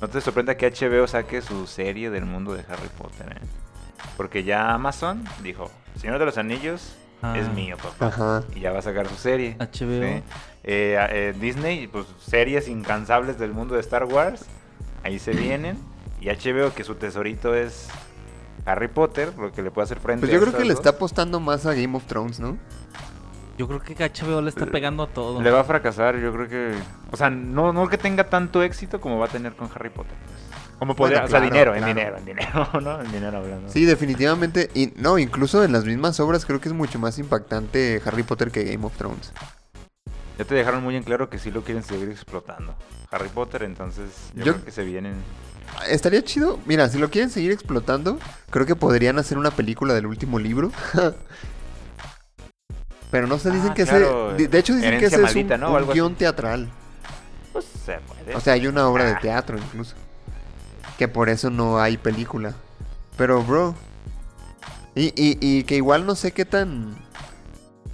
No 0.00 0.08
te 0.08 0.20
sorprenda 0.20 0.56
que 0.56 0.70
HBO 0.70 1.06
saque 1.06 1.42
su 1.42 1.66
serie 1.66 2.10
del 2.10 2.24
mundo 2.24 2.54
de 2.54 2.64
Harry 2.68 2.88
Potter, 2.96 3.36
¿eh? 3.36 3.46
Porque 4.16 4.44
ya 4.44 4.72
Amazon 4.72 5.24
dijo, 5.42 5.70
Señor 5.98 6.18
de 6.18 6.24
los 6.24 6.38
Anillos 6.38 6.96
es 7.22 7.48
ah. 7.48 7.52
mío, 7.54 7.76
papá. 7.76 8.44
Y 8.54 8.60
ya 8.60 8.72
va 8.72 8.78
a 8.78 8.82
sacar 8.82 9.08
su 9.08 9.16
serie. 9.16 9.56
HBO. 9.58 10.02
Eh, 10.02 10.22
eh, 10.62 11.34
Disney, 11.38 11.86
pues 11.86 12.06
series 12.20 12.68
incansables 12.68 13.38
del 13.38 13.52
mundo 13.52 13.74
de 13.74 13.80
Star 13.80 14.04
Wars, 14.04 14.44
ahí 15.02 15.18
se 15.18 15.32
vienen. 15.32 15.78
Y 16.20 16.28
HBO, 16.28 16.74
que 16.74 16.84
su 16.84 16.96
tesorito 16.96 17.54
es 17.54 17.88
Harry 18.66 18.88
Potter, 18.88 19.32
lo 19.38 19.52
que 19.52 19.62
le 19.62 19.70
puede 19.70 19.84
hacer 19.84 20.00
frente 20.00 20.26
Pues 20.26 20.32
yo 20.32 20.40
creo 20.40 20.56
que 20.56 20.64
le 20.64 20.74
está 20.74 20.90
apostando 20.90 21.40
más 21.40 21.64
a 21.66 21.74
Game 21.74 21.96
of 21.96 22.04
Thrones, 22.04 22.40
¿no? 22.40 22.58
Yo 23.56 23.68
creo 23.68 23.80
que 23.80 23.94
HBO 23.94 24.40
le 24.40 24.48
está 24.48 24.64
pegando 24.66 25.02
a 25.02 25.06
todo. 25.06 25.42
Le 25.42 25.50
va 25.50 25.60
a 25.60 25.64
fracasar, 25.64 26.18
yo 26.18 26.32
creo 26.32 26.48
que. 26.48 26.74
O 27.12 27.16
sea, 27.16 27.28
no, 27.28 27.74
no 27.74 27.88
que 27.88 27.98
tenga 27.98 28.24
tanto 28.24 28.62
éxito 28.62 29.02
como 29.02 29.18
va 29.18 29.26
a 29.26 29.28
tener 29.28 29.52
con 29.54 29.68
Harry 29.74 29.90
Potter. 29.90 30.16
Como 30.80 30.96
podría, 30.96 31.24
o 31.24 31.28
sea, 31.28 31.42
dinero, 31.42 31.74
en 31.74 31.84
dinero, 31.84 32.16
en 32.16 32.24
dinero, 32.24 32.70
¿no? 32.80 33.02
En 33.02 33.12
dinero 33.12 33.36
hablando. 33.36 33.68
Sí, 33.68 33.84
definitivamente. 33.84 34.70
Y 34.74 34.94
no, 34.96 35.18
incluso 35.18 35.62
en 35.62 35.72
las 35.72 35.84
mismas 35.84 36.18
obras 36.20 36.46
creo 36.46 36.58
que 36.58 36.70
es 36.70 36.74
mucho 36.74 36.98
más 36.98 37.18
impactante 37.18 38.00
Harry 38.06 38.22
Potter 38.22 38.50
que 38.50 38.64
Game 38.64 38.86
of 38.86 38.96
Thrones. 38.96 39.34
Ya 40.38 40.46
te 40.46 40.54
dejaron 40.54 40.82
muy 40.82 40.96
en 40.96 41.02
claro 41.02 41.28
que 41.28 41.38
sí 41.38 41.50
lo 41.50 41.64
quieren 41.64 41.82
seguir 41.82 42.08
explotando. 42.08 42.74
Harry 43.10 43.28
Potter, 43.28 43.64
entonces 43.64 44.08
yo, 44.34 44.54
creo 44.54 44.64
que 44.64 44.70
se 44.70 44.82
vienen. 44.82 45.16
Estaría 45.86 46.24
chido. 46.24 46.58
Mira, 46.64 46.88
si 46.88 46.96
lo 46.96 47.10
quieren 47.10 47.28
seguir 47.28 47.52
explotando, 47.52 48.18
creo 48.48 48.64
que 48.64 48.74
podrían 48.74 49.18
hacer 49.18 49.36
una 49.36 49.50
película 49.50 49.92
del 49.92 50.06
último 50.06 50.38
libro. 50.38 50.72
Pero 53.10 53.26
no 53.26 53.38
se 53.38 53.50
dicen 53.50 53.72
ah, 53.72 53.74
que 53.74 53.82
ese. 53.82 53.98
De, 53.98 54.58
hecho, 54.58 54.74
dicen 54.74 54.98
que 54.98 55.06
ese 55.06 55.22
es 55.22 55.34
un, 55.34 55.92
guion 55.92 56.14
teatral. 56.14 56.70
Pues 57.52 57.66
se 57.84 57.98
puede. 57.98 58.34
O 58.34 58.40
sea, 58.40 58.54
hay 58.54 58.66
una 58.66 58.88
obra 58.88 59.04
de 59.04 59.12
ah. 59.12 59.20
teatro 59.20 59.58
incluso. 59.58 59.94
Que 61.00 61.08
por 61.08 61.30
eso 61.30 61.48
no 61.48 61.80
hay 61.80 61.96
película. 61.96 62.52
Pero, 63.16 63.42
bro. 63.42 63.74
Y, 64.94 65.06
y, 65.16 65.38
y 65.40 65.64
que 65.64 65.76
igual 65.76 66.04
no 66.04 66.14
sé 66.14 66.32
qué 66.32 66.44
tan 66.44 66.94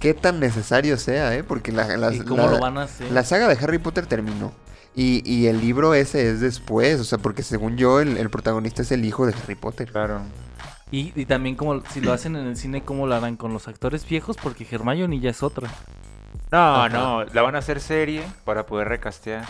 qué 0.01 0.13
tan 0.13 0.41
necesario 0.41 0.97
sea, 0.97 1.33
¿eh? 1.33 1.41
Porque 1.41 1.71
la, 1.71 1.87
la, 1.95 2.11
la 2.11 3.23
saga 3.23 3.47
de 3.47 3.57
Harry 3.63 3.77
Potter 3.77 4.07
terminó. 4.07 4.51
Y, 4.93 5.23
y, 5.23 5.47
el 5.47 5.61
libro 5.61 5.93
ese 5.93 6.29
es 6.29 6.41
después, 6.41 6.99
o 6.99 7.05
sea, 7.05 7.17
porque 7.17 7.43
según 7.43 7.77
yo 7.77 8.01
el, 8.01 8.29
protagonista 8.29 8.81
es 8.81 8.91
el 8.91 9.05
hijo 9.05 9.25
de 9.25 9.33
Harry 9.41 9.55
Potter. 9.55 9.89
Claro. 9.89 10.19
Y, 10.91 11.13
y, 11.15 11.25
también 11.25 11.55
como 11.55 11.81
si 11.85 12.01
lo 12.01 12.11
hacen 12.11 12.35
en 12.35 12.45
el 12.45 12.57
cine, 12.57 12.83
¿cómo 12.83 13.07
lo 13.07 13.15
harán 13.15 13.37
con 13.37 13.53
los 13.53 13.69
actores 13.69 14.05
viejos? 14.05 14.35
Porque 14.35 14.67
Hermione 14.69 15.21
ya 15.21 15.29
es 15.29 15.43
otra. 15.43 15.69
No, 16.51 16.89
no, 16.89 17.23
la 17.23 17.41
van 17.41 17.55
a 17.55 17.59
hacer 17.59 17.79
serie 17.79 18.21
para 18.43 18.65
poder 18.65 18.89
recastear. 18.89 19.45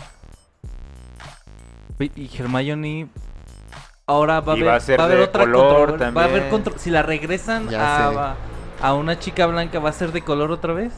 Y 1.97 2.29
Hermione 2.37 3.09
ahora 4.07 4.39
va 4.39 4.53
a 4.53 4.55
haber, 4.55 4.67
va 4.67 4.75
a 4.75 4.79
ser 4.79 5.01
haber 5.01 5.19
otra 5.19 5.43
color 5.43 5.97
también. 5.97 6.17
Va 6.17 6.21
a 6.21 6.25
haber 6.25 6.49
control. 6.49 6.79
Si 6.79 6.89
la 6.89 7.03
regresan 7.03 7.67
a, 7.75 8.35
a 8.81 8.93
una 8.93 9.19
chica 9.19 9.45
blanca 9.45 9.79
va 9.79 9.89
a 9.89 9.93
ser 9.93 10.11
de 10.13 10.21
color 10.21 10.51
otra 10.51 10.73
vez? 10.73 10.93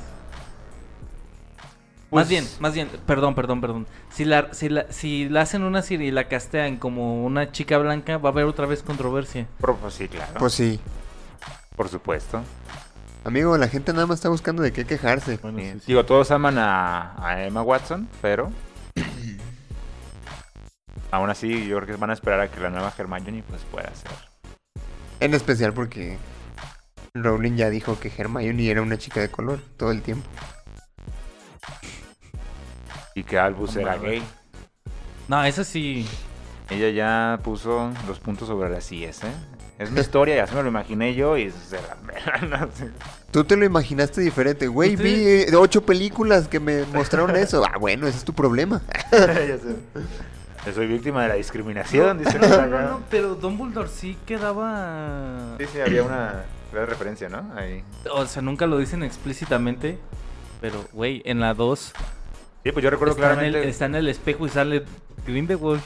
más 2.11 2.25
pues 2.25 2.29
bien, 2.29 2.47
más 2.59 2.73
bien, 2.73 2.89
perdón, 3.05 3.35
perdón, 3.35 3.61
perdón. 3.61 3.87
Si 4.11 4.25
la, 4.25 4.51
si 4.53 4.69
la, 4.69 4.91
si 4.91 5.29
la 5.29 5.41
hacen 5.41 5.63
una 5.63 5.83
serie 5.83 6.07
y 6.07 6.11
la 6.11 6.27
castean 6.27 6.77
como 6.77 7.23
una 7.23 7.51
chica 7.51 7.77
blanca, 7.77 8.17
va 8.17 8.29
a 8.29 8.31
haber 8.31 8.45
otra 8.45 8.65
vez 8.65 8.81
controversia. 8.81 9.47
Pues 9.59 9.93
sí, 9.93 10.07
claro. 10.07 10.33
Pues 10.39 10.53
sí. 10.53 10.79
Por 11.75 11.87
supuesto. 11.87 12.41
Amigo, 13.25 13.55
la 13.57 13.67
gente 13.67 13.93
nada 13.93 14.07
más 14.07 14.17
está 14.17 14.29
buscando 14.29 14.63
de 14.63 14.71
qué 14.71 14.85
quejarse. 14.85 15.39
Digo, 15.85 16.03
todos 16.05 16.31
aman 16.31 16.57
a, 16.57 17.13
a 17.23 17.43
Emma 17.45 17.61
Watson, 17.61 18.07
pero 18.21 18.51
aún 21.11 21.29
así 21.29 21.67
yo 21.67 21.77
creo 21.77 21.87
que 21.87 21.95
van 21.95 22.09
a 22.09 22.13
esperar 22.13 22.39
a 22.39 22.49
que 22.49 22.59
la 22.59 22.69
nueva 22.69 22.93
Hermione 22.97 23.43
pues 23.47 23.61
pueda 23.71 23.93
ser. 23.95 24.11
En 25.19 25.33
especial 25.33 25.73
porque 25.73 26.17
Rowling 27.13 27.55
ya 27.55 27.69
dijo 27.69 27.99
que 27.99 28.11
Hermione 28.15 28.69
era 28.69 28.81
una 28.81 28.97
chica 28.97 29.19
de 29.19 29.29
color 29.29 29.59
todo 29.77 29.91
el 29.91 30.01
tiempo. 30.01 30.27
Y 33.15 33.23
que 33.23 33.37
Albus 33.37 33.75
era 33.75 33.97
gay. 33.97 34.23
No, 35.27 35.43
eso 35.43 35.63
sí. 35.63 36.07
Ella 36.69 36.89
ya 36.89 37.39
puso 37.43 37.91
los 38.07 38.19
puntos 38.19 38.47
sobre 38.47 38.69
las 38.69 38.91
IES, 38.91 39.23
¿eh? 39.23 39.33
Es 39.79 39.91
mi 39.91 40.01
historia, 40.01 40.35
ya 40.35 40.45
se 40.45 40.55
me 40.55 40.61
lo 40.61 40.67
imaginé 40.67 41.15
yo 41.15 41.37
y 41.37 41.53
Tú 43.31 43.45
te 43.45 43.55
lo 43.55 43.63
imaginaste 43.63 44.19
diferente, 44.19 44.67
güey. 44.67 44.97
Vi 44.97 45.25
eh, 45.25 45.55
ocho 45.55 45.85
películas 45.85 46.49
que 46.49 46.59
me 46.59 46.83
mostraron 46.93 47.33
eso. 47.37 47.63
Ah, 47.65 47.77
bueno, 47.77 48.05
ese 48.05 48.17
es 48.17 48.25
tu 48.25 48.33
problema. 48.33 48.81
Yo 49.13 49.57
soy 50.73 50.87
víctima 50.87 51.23
de 51.23 51.29
la 51.29 51.35
discriminación, 51.35 52.19
dice. 52.19 52.37
No, 52.39 52.47
no, 52.47 52.67
no, 52.67 52.81
no, 52.81 53.01
pero 53.09 53.35
Dumbledore 53.35 53.89
sí 53.89 54.17
quedaba. 54.25 55.55
Sí, 55.59 55.65
sí, 55.73 55.81
había 55.81 56.03
una 56.03 56.43
referencia, 56.71 57.29
¿no? 57.29 57.51
Ahí. 57.55 57.83
O 58.11 58.25
sea, 58.25 58.41
nunca 58.41 58.67
lo 58.67 58.77
dicen 58.77 59.03
explícitamente, 59.03 59.97
pero, 60.61 60.85
güey, 60.93 61.21
en 61.25 61.39
la 61.39 61.53
2... 61.53 61.93
Sí, 62.63 62.71
pues 62.71 62.83
yo 62.83 62.89
recuerdo 62.89 63.15
claramente... 63.15 63.67
está 63.67 63.85
en 63.85 63.95
el 63.95 64.07
espejo 64.09 64.45
y 64.45 64.49
sale 64.49 64.83
Grindelwald. 65.25 65.81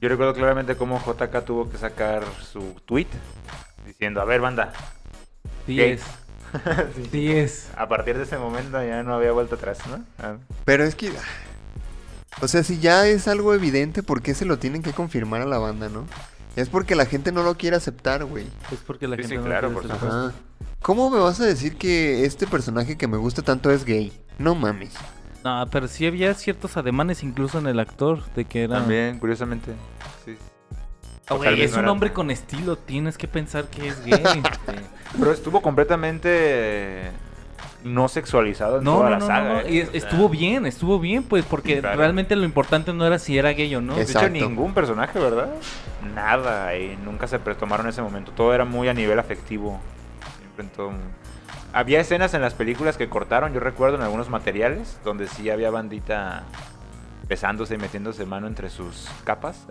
Yo 0.00 0.08
recuerdo 0.08 0.32
claramente 0.32 0.76
cómo 0.76 0.98
JK 0.98 1.44
tuvo 1.44 1.68
que 1.68 1.76
sacar 1.76 2.22
su 2.40 2.76
tweet 2.86 3.08
diciendo, 3.84 4.20
a 4.20 4.24
ver, 4.24 4.40
banda. 4.40 4.72
10. 5.66 6.00
10. 7.12 7.72
A 7.76 7.88
partir 7.88 8.16
de 8.16 8.22
ese 8.22 8.38
momento 8.38 8.82
ya 8.82 9.02
no 9.02 9.14
había 9.14 9.32
vuelto 9.32 9.56
atrás, 9.56 9.80
¿no? 9.86 10.04
Ah. 10.18 10.36
Pero 10.64 10.84
es 10.84 10.94
que... 10.94 11.12
O 12.40 12.48
sea, 12.48 12.62
si 12.62 12.78
ya 12.78 13.06
es 13.06 13.26
algo 13.26 13.52
evidente, 13.52 14.02
¿por 14.02 14.22
qué 14.22 14.34
se 14.34 14.44
lo 14.44 14.58
tienen 14.58 14.82
que 14.82 14.92
confirmar 14.92 15.42
a 15.42 15.46
la 15.46 15.58
banda, 15.58 15.88
no? 15.88 16.06
Es 16.56 16.68
porque 16.68 16.94
la 16.94 17.06
gente 17.06 17.32
no 17.32 17.42
lo 17.42 17.56
quiere 17.56 17.76
aceptar, 17.76 18.24
güey. 18.24 18.46
Es 18.72 18.78
porque 18.86 19.08
la 19.08 19.16
gente 19.16 19.36
no 19.36 19.44
claro, 19.44 19.70
lo 19.70 19.80
quiere 19.80 19.94
aceptar. 19.94 20.32
¿Cómo 20.82 21.10
me 21.10 21.18
vas 21.18 21.40
a 21.40 21.44
decir 21.44 21.76
que 21.76 22.24
este 22.24 22.46
personaje 22.46 22.96
que 22.96 23.08
me 23.08 23.16
gusta 23.16 23.42
tanto 23.42 23.70
es 23.70 23.84
gay? 23.84 24.12
No 24.38 24.54
mames. 24.54 24.94
No, 25.44 25.66
pero 25.70 25.88
sí 25.88 26.06
había 26.06 26.34
ciertos 26.34 26.76
ademanes 26.76 27.22
incluso 27.22 27.58
en 27.58 27.66
el 27.66 27.78
actor 27.80 28.24
de 28.34 28.44
que 28.44 28.64
era... 28.64 28.78
También, 28.78 29.18
curiosamente. 29.18 29.72
Sí. 30.24 30.36
Es 31.56 31.76
un 31.76 31.88
hombre 31.88 32.12
con 32.12 32.30
estilo, 32.30 32.76
tienes 32.76 33.18
que 33.18 33.28
pensar 33.28 33.68
que 33.68 33.88
es 33.88 34.04
gay. 34.04 34.22
Pero 35.18 35.32
estuvo 35.32 35.60
completamente 35.60 37.10
no 37.84 38.08
sexualizado 38.08 38.78
en 38.78 38.84
no, 38.84 38.96
toda 38.96 39.10
la 39.10 39.18
no, 39.18 39.26
saga. 39.26 39.62
No, 39.62 39.68
y 39.68 39.78
estuvo 39.78 40.28
bien, 40.28 40.66
estuvo 40.66 40.98
bien, 40.98 41.22
pues, 41.22 41.44
porque 41.44 41.80
realmente 41.80 42.36
lo 42.36 42.44
importante 42.44 42.92
no 42.92 43.06
era 43.06 43.18
si 43.18 43.38
era 43.38 43.52
gay 43.52 43.74
o 43.74 43.80
no. 43.80 43.94
De 43.94 44.02
hecho, 44.02 44.28
ningún 44.28 44.74
personaje, 44.74 45.18
¿verdad? 45.18 45.50
Nada, 46.14 46.76
y 46.76 46.96
nunca 46.96 47.26
se 47.26 47.38
tomaron 47.38 47.88
ese 47.88 48.02
momento. 48.02 48.32
Todo 48.32 48.54
era 48.54 48.64
muy 48.64 48.88
a 48.88 48.94
nivel 48.94 49.18
afectivo. 49.18 49.80
Siempre 50.38 50.64
en 50.64 50.70
todo. 50.70 50.92
Había 51.72 52.00
escenas 52.00 52.32
en 52.34 52.40
las 52.40 52.54
películas 52.54 52.96
que 52.96 53.08
cortaron, 53.08 53.52
yo 53.52 53.60
recuerdo 53.60 53.96
en 53.96 54.02
algunos 54.02 54.30
materiales, 54.30 54.98
donde 55.04 55.28
sí 55.28 55.50
había 55.50 55.70
bandita 55.70 56.44
besándose 57.28 57.74
y 57.74 57.78
metiéndose 57.78 58.24
mano 58.24 58.46
entre 58.46 58.70
sus 58.70 59.08
capas, 59.24 59.66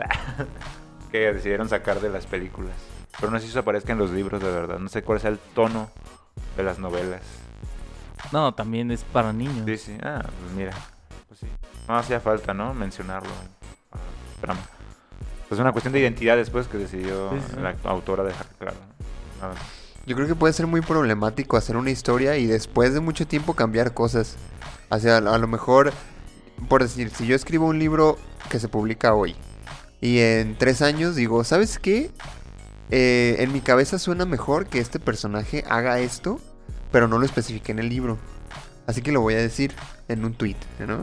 que 1.11 1.33
decidieron 1.33 1.67
sacar 1.67 1.99
de 1.99 2.09
las 2.09 2.27
películas. 2.27 2.75
Pero 3.19 3.31
no 3.31 3.39
sé 3.39 3.45
si 3.45 3.49
eso 3.49 3.59
aparezca 3.59 3.93
en 3.93 3.97
los 3.97 4.11
libros 4.11 4.41
de 4.41 4.51
verdad. 4.51 4.77
No 4.77 4.89
sé 4.89 5.01
cuál 5.01 5.17
es 5.17 5.25
el 5.25 5.39
tono 5.39 5.89
de 6.55 6.63
las 6.63 6.77
novelas. 6.77 7.21
No, 8.31 8.53
también 8.53 8.91
es 8.91 9.03
para 9.03 9.33
niños. 9.33 9.65
Sí, 9.65 9.77
sí. 9.77 9.97
Ah, 10.03 10.21
pues 10.21 10.51
mira. 10.55 10.71
Pues 11.27 11.39
sí. 11.39 11.47
No 11.87 11.97
hacía 11.97 12.19
falta, 12.19 12.53
¿no? 12.53 12.73
Mencionarlo. 12.73 13.31
Pero, 14.41 14.53
pues 15.47 15.57
es 15.57 15.59
una 15.59 15.71
cuestión 15.71 15.93
de 15.93 15.99
identidad 15.99 16.35
después 16.35 16.67
que 16.67 16.77
decidió 16.77 17.31
la 17.61 17.75
autora 17.85 18.23
dejar 18.23 18.47
claro. 18.59 18.77
Yo 20.05 20.15
creo 20.15 20.27
que 20.27 20.35
puede 20.35 20.53
ser 20.53 20.67
muy 20.67 20.81
problemático 20.81 21.57
hacer 21.57 21.75
una 21.75 21.91
historia 21.91 22.37
y 22.37 22.45
después 22.45 22.93
de 22.93 22.99
mucho 22.99 23.27
tiempo 23.27 23.53
cambiar 23.53 23.93
cosas. 23.93 24.35
O 24.89 24.99
sea, 24.99 25.17
a 25.17 25.37
lo 25.37 25.47
mejor, 25.47 25.91
por 26.69 26.81
decir, 26.81 27.09
si 27.09 27.27
yo 27.27 27.35
escribo 27.35 27.67
un 27.67 27.79
libro 27.79 28.17
que 28.49 28.59
se 28.59 28.69
publica 28.69 29.13
hoy 29.13 29.35
y 29.99 30.19
en 30.19 30.57
tres 30.57 30.81
años 30.81 31.15
digo, 31.15 31.43
¿sabes 31.43 31.79
qué? 31.79 32.11
Eh, 32.89 33.35
en 33.39 33.51
mi 33.51 33.59
cabeza 33.59 33.99
suena 33.99 34.25
mejor 34.25 34.67
que 34.67 34.79
este 34.79 34.99
personaje 34.99 35.65
haga 35.69 35.99
esto, 35.99 36.39
pero 36.91 37.07
no 37.07 37.19
lo 37.19 37.25
especifique 37.25 37.71
en 37.71 37.79
el 37.79 37.89
libro. 37.89 38.17
Así 38.85 39.01
que 39.01 39.11
lo 39.11 39.21
voy 39.21 39.33
a 39.33 39.37
decir 39.37 39.73
en 40.07 40.23
un 40.23 40.33
tweet, 40.33 40.55
¿no? 40.79 41.01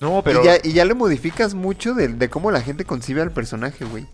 No, 0.00 0.22
pero... 0.22 0.42
Y 0.62 0.72
ya, 0.72 0.84
le 0.84 0.94
modificas 0.94 1.54
mucho 1.54 1.94
de, 1.94 2.30
cómo 2.30 2.50
la 2.50 2.60
gente 2.60 2.84
concibe 2.84 3.22
al 3.22 3.32
personaje, 3.32 3.84
güey. 3.84 4.06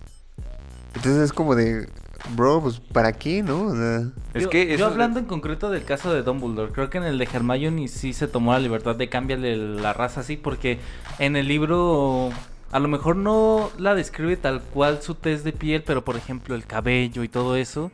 Entonces 0.95 1.23
es 1.23 1.33
como 1.33 1.55
de, 1.55 1.89
bro, 2.35 2.63
pues 2.63 2.81
¿para 2.81 3.13
qué, 3.13 3.43
no? 3.43 3.73
es 4.33 4.45
yo, 4.45 4.51
que 4.51 4.77
yo 4.77 4.87
hablando 4.87 5.19
en 5.19 5.27
concreto 5.27 5.71
del 5.71 5.85
caso 5.85 6.13
de 6.13 6.23
Dumbledore, 6.23 6.73
creo 6.73 6.89
que 6.89 6.99
en 6.99 7.05
el 7.05 7.19
de 7.19 7.29
Hermione 7.31 7.89
sí 7.89 8.13
se 8.13 8.29
tomó 8.29 8.53
la 8.53 8.61
libertad 8.61 8.97
de 8.97 9.09
cambiarle 9.09 9.57
la 9.57 9.93
raza 9.93 10.21
así, 10.21 10.37
porque 10.37 10.79
en 11.19 11.37
el 11.37 11.49
libro 11.49 12.31
a 12.73 12.79
lo 12.79 12.89
mejor 12.89 13.17
no 13.17 13.71
la 13.79 13.95
describe 13.95 14.37
tal 14.37 14.63
cual 14.63 15.03
su 15.03 15.15
test 15.15 15.45
de 15.45 15.53
piel, 15.53 15.83
pero 15.83 16.05
por 16.05 16.17
ejemplo 16.17 16.55
el 16.55 16.65
cabello 16.65 17.23
y 17.23 17.29
todo 17.29 17.57
eso, 17.57 17.93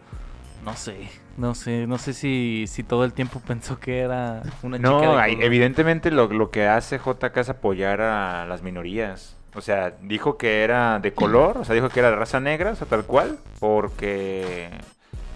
no 0.64 0.76
sé, 0.76 1.10
no 1.36 1.54
sé, 1.54 1.86
no 1.86 1.98
sé 1.98 2.12
si, 2.12 2.66
si 2.68 2.82
todo 2.82 3.04
el 3.04 3.12
tiempo 3.12 3.40
pensó 3.46 3.78
que 3.78 4.00
era 4.00 4.42
una 4.62 4.78
chica. 4.78 4.90
No, 4.90 5.24
evidentemente 5.24 6.10
lo, 6.10 6.28
lo 6.28 6.50
que 6.50 6.66
hace 6.66 6.98
JK 6.98 7.36
es 7.36 7.48
apoyar 7.48 8.00
a 8.00 8.46
las 8.46 8.62
minorías. 8.62 9.36
O 9.54 9.60
sea, 9.60 9.90
dijo 10.02 10.38
que 10.38 10.62
era 10.64 10.98
de 10.98 11.12
color, 11.14 11.58
o 11.58 11.64
sea, 11.64 11.74
dijo 11.74 11.88
que 11.88 12.00
era 12.00 12.10
de 12.10 12.16
raza 12.16 12.40
negra, 12.40 12.72
o 12.72 12.76
sea, 12.76 12.86
tal 12.86 13.04
cual, 13.04 13.38
porque 13.60 14.70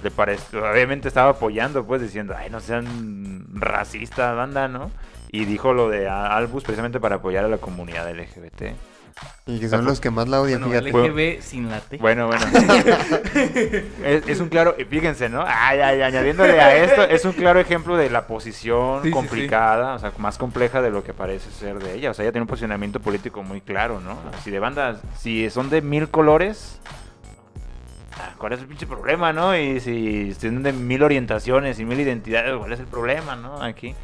le 0.03 0.11
parece, 0.11 0.57
obviamente 0.59 1.09
estaba 1.09 1.31
apoyando, 1.31 1.85
pues, 1.85 2.01
diciendo, 2.03 2.35
ay, 2.37 2.51
no 2.51 2.61
sean 2.61 3.47
racistas, 3.55 4.37
banda, 4.37 4.69
¿no? 4.69 4.91
Y 5.31 5.45
dijo 5.45 5.75
lo 5.75 5.89
de 5.89 6.09
Albus 6.09 6.63
precisamente 6.63 7.01
para 7.01 7.17
apoyar 7.17 7.45
a 7.45 7.49
la 7.49 7.59
comunidad 7.59 8.11
LGBT. 8.11 8.77
Y 9.49 9.61
que 9.61 9.69
son 9.69 9.85
los 9.85 10.01
que 10.01 10.11
más 10.11 10.29
la 10.29 10.41
odian, 10.41 10.61
bueno, 10.61 10.81
LGB 10.81 11.41
sin 11.41 11.71
la 11.71 11.81
T. 11.81 11.99
Bueno, 11.99 12.27
bueno. 12.27 12.45
es, 14.05 14.41
un 14.41 14.49
claro, 14.49 14.75
fíjense, 14.91 15.29
¿no? 15.29 15.45
Ay, 15.47 15.79
ay, 15.79 16.03
añadiéndole 16.03 16.61
a 16.61 16.77
esto, 16.77 17.05
es 17.05 17.25
un 17.25 17.33
claro 17.33 17.61
ejemplo 17.61 17.97
de 17.97 18.11
la 18.11 18.27
posición 18.27 19.09
complicada, 19.13 19.95
o 19.95 19.99
sea, 20.01 20.13
más 20.19 20.37
compleja 20.37 20.83
de 20.83 20.91
lo 20.91 21.05
que 21.05 21.15
parece 21.15 21.51
ser 21.53 21.79
de 21.79 21.95
ella. 21.95 22.11
O 22.11 22.15
sea, 22.15 22.25
ella 22.25 22.33
tiene 22.33 22.43
un 22.43 22.49
posicionamiento 22.49 22.99
político 22.99 23.45
muy 23.45 23.61
claro, 23.61 24.01
¿no? 24.01 24.19
Si 24.43 24.51
de 24.51 24.59
bandas, 24.59 24.99
si 25.17 25.49
son 25.49 25.71
de 25.71 25.81
mil 25.81 26.09
colores, 26.09 26.81
ah, 28.19 28.35
¿cuál 28.39 28.53
es 28.53 28.61
el 28.61 28.67
pinche 28.67 28.89
problema, 28.89 29.33
no? 29.33 29.57
Y 29.57 29.79
si 29.79 30.35
tienen 30.41 30.65
de 30.65 30.73
mil 30.73 31.05
orientaciones 31.05 31.79
y 31.79 31.85
mil 31.85 32.01
identidades, 32.01 32.53
¿cuál 32.59 32.73
es 32.73 32.81
el 32.81 32.87
problema, 32.87 33.37
no? 33.37 33.63
Aquí. 33.63 33.95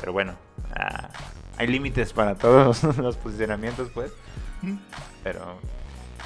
Pero 0.00 0.12
bueno, 0.12 0.34
ah, 0.74 1.10
hay 1.58 1.68
límites 1.68 2.12
para 2.12 2.34
todos 2.34 2.82
los 2.98 3.16
posicionamientos, 3.16 3.88
pues. 3.94 4.10
Pero, 5.22 5.58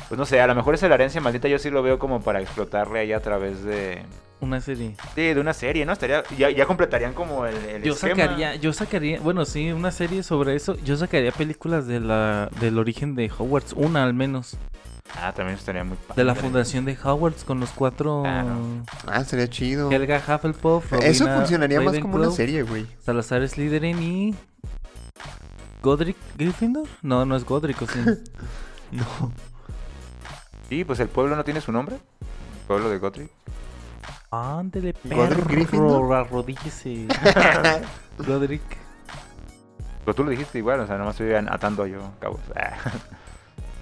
pues 0.09 0.19
no 0.19 0.27
sé, 0.27 0.41
a 0.41 0.47
lo 0.47 0.55
mejor 0.55 0.75
esa 0.75 0.87
herencia 0.87 1.21
maldita 1.21 1.49
yo 1.49 1.59
sí 1.59 1.71
lo 1.71 1.83
veo 1.83 1.99
como 1.99 2.21
para 2.21 2.41
explotarle 2.41 3.01
ahí 3.01 3.13
a 3.13 3.21
través 3.21 3.65
de... 3.65 4.03
Una 4.41 4.61
serie. 4.61 4.95
Sí, 5.15 5.23
de 5.33 5.41
una 5.41 5.55
serie, 5.55 5.87
¿no? 5.87 5.93
Estaría, 5.93 6.23
ya, 6.37 6.51
ya 6.51 6.67
completarían 6.67 7.15
como 7.15 7.47
el, 7.47 7.83
yo 7.83 7.95
sacaría, 7.95 8.57
yo 8.57 8.73
sacaría, 8.75 9.21
bueno, 9.21 9.45
sí, 9.47 9.73
una 9.73 9.91
serie 9.91 10.23
sobre 10.23 10.55
eso. 10.55 10.77
Yo 10.85 10.97
sacaría 10.97 11.33
películas 11.33 11.87
de 11.87 12.01
la, 12.01 12.51
del 12.61 12.79
origen 12.79 13.15
de 13.15 13.31
Hogwarts, 13.31 13.73
una 13.73 14.05
al 14.05 14.13
menos. 14.13 14.59
Ah, 15.17 15.33
también 15.33 15.57
estaría 15.57 15.85
muy 15.85 15.97
padre. 15.97 16.21
De 16.21 16.25
la 16.25 16.35
fundación 16.35 16.85
de 16.85 16.99
Hogwarts 17.03 17.45
con 17.45 17.61
los 17.61 17.71
cuatro. 17.71 18.25
Ah, 18.27 19.25
sería 19.25 19.49
chido. 19.49 19.91
Helga 19.91 20.19
Hufflepuff. 20.19 20.93
Eso 20.95 21.27
funcionaría 21.27 21.81
más 21.81 21.99
como 22.01 22.17
una 22.17 22.31
serie, 22.31 22.65
güey. 22.65 22.87
Salazar 23.01 23.49
Slytherin 23.49 24.03
y 24.03 24.35
¿Godric 25.85 26.17
Gryffindor? 26.39 26.89
No, 27.03 27.27
no 27.27 27.37
es 27.37 27.45
Godric, 27.45 27.83
¿o 27.83 27.87
sí? 27.87 28.01
no. 28.91 29.05
Sí, 30.71 30.83
pues 30.83 30.99
el 31.01 31.09
pueblo 31.09 31.37
no 31.37 31.45
tiene 31.45 31.61
su 31.61 31.73
nombre. 31.73 31.97
El 31.97 32.67
pueblo 32.67 32.89
de 32.89 32.99
Godric. 32.99 33.31
Ándele, 34.31 34.95
perro. 34.95 35.17
¿Godric 35.17 35.47
Gryffindor? 35.47 36.15
Arrodíllese. 36.15 37.07
Godric. 38.27 38.63
Pero 40.07 40.15
tú 40.15 40.25
lo 40.25 40.31
dijiste 40.31 40.57
igual, 40.57 40.81
o 40.81 40.87
sea, 40.87 40.97
nomás 40.97 41.21
estoy 41.21 41.35
atando 41.35 41.87
yo 41.87 42.13
cabos. 42.19 42.41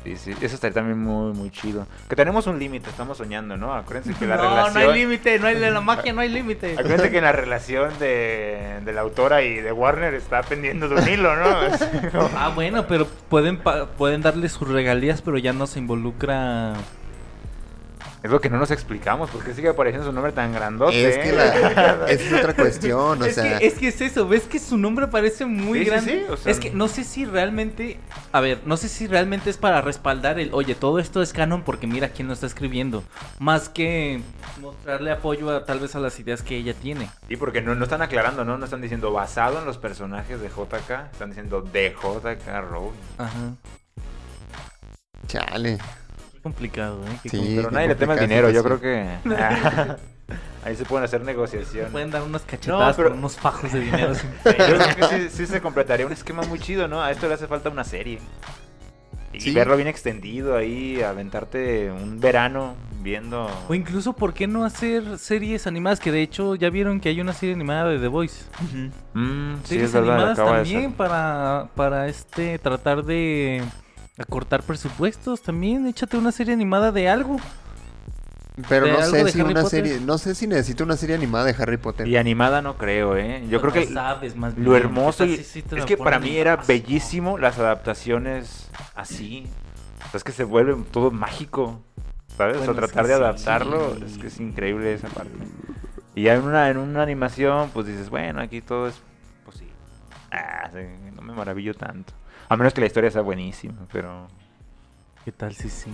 Sí, 0.05 0.16
sí, 0.16 0.30
eso 0.40 0.55
estaría 0.55 0.74
también 0.74 0.98
muy, 0.98 1.32
muy 1.32 1.50
chido. 1.50 1.86
Que 2.09 2.16
tenemos 2.16 2.46
un 2.46 2.59
límite, 2.59 2.90
estamos 2.90 3.18
soñando, 3.18 3.57
¿no? 3.57 3.72
Acuérdense 3.72 4.18
que 4.18 4.26
la 4.26 4.36
relación... 4.36 4.74
No, 4.74 4.80
no 4.80 4.92
hay 4.92 4.98
límite, 5.00 5.38
no 5.38 5.46
hay 5.46 5.59
la 5.59 5.80
magia, 5.80 6.12
no 6.12 6.20
hay 6.20 6.28
límite. 6.28 6.72
Acuérdense 6.72 7.11
que 7.11 7.20
la 7.20 7.32
relación 7.42 7.90
de, 7.98 8.80
de, 8.84 8.92
la 8.92 9.03
autora 9.03 9.42
y 9.42 9.57
de 9.57 9.72
Warner 9.72 10.14
está 10.14 10.42
pendiendo 10.42 10.88
de 10.88 10.96
un 10.96 11.09
hilo, 11.09 11.36
¿no? 11.36 11.44
ah, 12.36 12.53
bueno, 12.55 12.86
pero 12.86 13.07
pueden, 13.28 13.61
pueden 13.96 14.22
darle 14.22 14.48
sus 14.48 14.68
regalías, 14.68 15.22
pero 15.22 15.38
ya 15.38 15.53
no 15.53 15.66
se 15.66 15.78
involucra 15.78 16.74
es 18.22 18.30
lo 18.30 18.40
que 18.40 18.48
no 18.48 18.58
nos 18.58 18.70
explicamos, 18.70 19.30
porque 19.30 19.52
sigue 19.52 19.68
apareciendo 19.68 20.06
su 20.06 20.12
nombre 20.12 20.32
tan 20.32 20.52
grandote. 20.52 21.08
Es 21.08 21.18
que 21.18 21.32
la, 21.32 22.06
es 22.08 22.32
otra 22.32 22.54
cuestión, 22.54 23.20
o 23.20 23.24
es 23.24 23.34
sea. 23.34 23.58
Que, 23.58 23.66
es 23.66 23.74
que 23.74 23.88
es 23.88 24.00
eso, 24.00 24.28
ves 24.28 24.44
que 24.44 24.60
su 24.60 24.78
nombre 24.78 25.08
parece 25.08 25.44
muy 25.44 25.84
grande. 25.84 26.26
es 26.44 26.60
que 26.60 26.70
no 26.70 26.86
sé 26.86 27.02
si 27.02 27.24
realmente, 27.24 27.98
a 28.30 28.40
ver, 28.40 28.60
no 28.64 28.76
sé 28.76 28.88
si 28.88 29.08
realmente 29.08 29.50
es 29.50 29.56
para 29.56 29.80
respaldar 29.80 30.38
el, 30.38 30.54
oye, 30.54 30.76
todo 30.76 31.00
esto 31.00 31.20
es 31.20 31.32
canon 31.32 31.62
porque 31.62 31.88
mira 31.88 32.10
quién 32.10 32.28
lo 32.28 32.34
está 32.34 32.46
escribiendo, 32.46 33.02
más 33.40 33.68
que 33.68 34.22
mostrarle 34.60 35.10
apoyo 35.10 35.50
a, 35.50 35.64
tal 35.64 35.80
vez 35.80 35.96
a 35.96 36.00
las 36.00 36.18
ideas 36.20 36.42
que 36.42 36.56
ella 36.56 36.74
tiene. 36.74 37.10
Y 37.28 37.36
porque 37.36 37.60
no, 37.60 37.74
no 37.74 37.84
están 37.84 38.02
aclarando, 38.02 38.44
¿no? 38.44 38.56
No 38.56 38.64
están 38.64 38.82
diciendo 38.82 39.12
basado 39.12 39.58
en 39.58 39.64
los 39.64 39.78
personajes 39.78 40.40
de 40.40 40.48
JK, 40.48 41.10
están 41.12 41.30
diciendo 41.30 41.60
de 41.60 41.90
JK 41.90 42.46
Rowling. 42.70 42.92
Ajá. 43.18 43.56
Chale 45.26 45.78
complicado, 46.43 47.01
¿eh? 47.07 47.28
sí, 47.28 47.55
pero 47.57 47.70
nadie 47.70 47.88
le 47.88 47.95
teme 47.95 48.14
el 48.14 48.20
dinero, 48.20 48.51
yo 48.51 48.62
creo 48.62 48.80
que... 48.80 49.07
Ahí 50.64 50.76
se 50.76 50.84
pueden 50.84 51.05
hacer 51.05 51.22
negociaciones. 51.22 51.90
Pueden 51.90 52.11
dar 52.11 52.22
unas 52.22 52.43
cachetadas 52.43 52.97
no, 52.97 53.09
unos 53.09 53.36
fajos 53.36 53.72
de 53.72 53.80
dinero. 53.80 54.14
sin 54.14 54.30
yo 54.45 54.53
creo 54.53 55.09
que 55.09 55.28
sí, 55.28 55.47
se 55.47 55.61
completaría 55.61 56.07
un 56.07 56.12
esquema 56.12 56.43
muy 56.43 56.61
chido, 56.61 56.86
¿no? 56.86 57.03
A 57.03 57.11
esto 57.11 57.26
le 57.26 57.34
hace 57.34 57.49
falta 57.49 57.68
una 57.68 57.84
serie. 57.84 58.20
Y 59.32 59.51
verlo 59.53 59.76
bien 59.76 59.88
extendido 59.88 60.57
ahí, 60.57 61.03
aventarte 61.03 61.90
un 61.90 62.20
verano 62.20 62.76
viendo... 63.01 63.51
O 63.68 63.74
incluso, 63.74 64.12
¿por 64.12 64.34
qué 64.34 64.47
no 64.47 64.64
hacer 64.64 65.18
series 65.18 65.66
animadas? 65.66 66.01
Que 66.01 66.12
de 66.12 66.22
hecho 66.22 66.55
ya 66.55 66.70
vieron 66.70 67.01
que 67.01 67.09
hay 67.09 67.20
una 67.20 67.32
serie 67.32 67.55
animada 67.55 67.88
de 67.88 67.99
The 67.99 68.09
Voice. 68.09 68.45
Mm, 69.14 69.55
series 69.64 69.64
sí, 69.64 69.78
es 69.78 69.95
animadas 69.95 70.36
también 70.36 70.93
para, 70.93 71.68
para 71.74 72.09
este 72.09 72.59
tratar 72.59 73.05
de 73.05 73.62
cortar 74.28 74.62
presupuestos 74.62 75.42
también. 75.42 75.86
Échate 75.86 76.16
una 76.16 76.32
serie 76.32 76.52
animada 76.54 76.92
de 76.92 77.08
algo. 77.08 77.38
Pero 78.68 78.86
no 78.86 79.02
sé 79.02 79.30
si 79.30 79.40
una 79.40 79.64
serie, 79.64 79.98
no 80.00 80.18
sé 80.18 80.34
si 80.34 80.46
necesito 80.46 80.84
una 80.84 80.96
serie 80.96 81.16
animada 81.16 81.46
de 81.46 81.54
Harry 81.58 81.78
Potter. 81.78 82.06
Y 82.06 82.18
animada 82.18 82.60
no 82.60 82.76
creo, 82.76 83.16
¿eh? 83.16 83.46
Yo 83.48 83.60
creo 83.62 83.72
que 83.72 83.86
sabes, 83.86 84.36
más 84.36 84.56
lo 84.58 84.76
hermoso 84.76 85.24
es 85.24 85.64
que 85.86 85.96
para 85.96 86.18
mí 86.18 86.36
era 86.36 86.56
bellísimo 86.56 87.38
las 87.38 87.58
adaptaciones 87.58 88.68
así. 88.95 89.46
es 90.12 90.22
que 90.22 90.32
se 90.32 90.45
vuelve 90.45 90.76
todo 90.91 91.11
mágico, 91.11 91.80
¿sabes? 92.37 92.68
o 92.68 92.74
tratar 92.74 93.07
de 93.07 93.14
adaptarlo, 93.14 93.96
es 94.04 94.18
que 94.18 94.26
es 94.26 94.38
increíble 94.38 94.92
esa 94.92 95.08
parte. 95.08 95.32
Y 96.14 96.24
ya 96.24 96.34
en 96.34 96.42
una 96.42 96.68
en 96.68 96.76
una 96.76 97.03
animación, 97.03 97.70
pues 97.70 97.87
dices, 97.87 98.11
bueno, 98.11 98.42
aquí 98.42 98.61
todo 98.61 98.88
es 98.88 99.00
pues 99.46 99.57
sí. 99.57 99.68
Ah, 100.30 100.70
no 101.14 101.22
me 101.22 101.32
maravillo 101.32 101.72
tanto. 101.72 102.12
A 102.48 102.56
menos 102.56 102.74
que 102.74 102.80
la 102.80 102.86
historia 102.86 103.10
sea 103.10 103.22
buenísima, 103.22 103.86
pero. 103.92 104.28
¿Qué 105.24 105.30
tal 105.30 105.54
si 105.54 105.70
sí? 105.70 105.90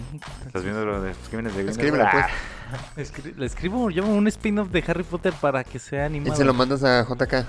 ¿Estás 0.46 0.62
viendo 0.62 0.84
lo 0.86 1.02
de 1.02 1.10
los 1.10 1.28
crímenes 1.28 1.54
de 1.54 1.68
Escríbelo, 1.70 2.04
pues. 2.10 2.24
Ah. 2.26 3.30
le 3.36 3.46
escribo, 3.46 3.90
llamo 3.90 4.14
un 4.14 4.26
spin-off 4.28 4.70
de 4.70 4.82
Harry 4.86 5.02
Potter 5.02 5.34
para 5.34 5.64
que 5.64 5.78
sea 5.78 6.06
animado. 6.06 6.32
Y 6.32 6.36
se 6.36 6.44
lo 6.44 6.54
mandas 6.54 6.82
a 6.82 7.04
JK. 7.04 7.44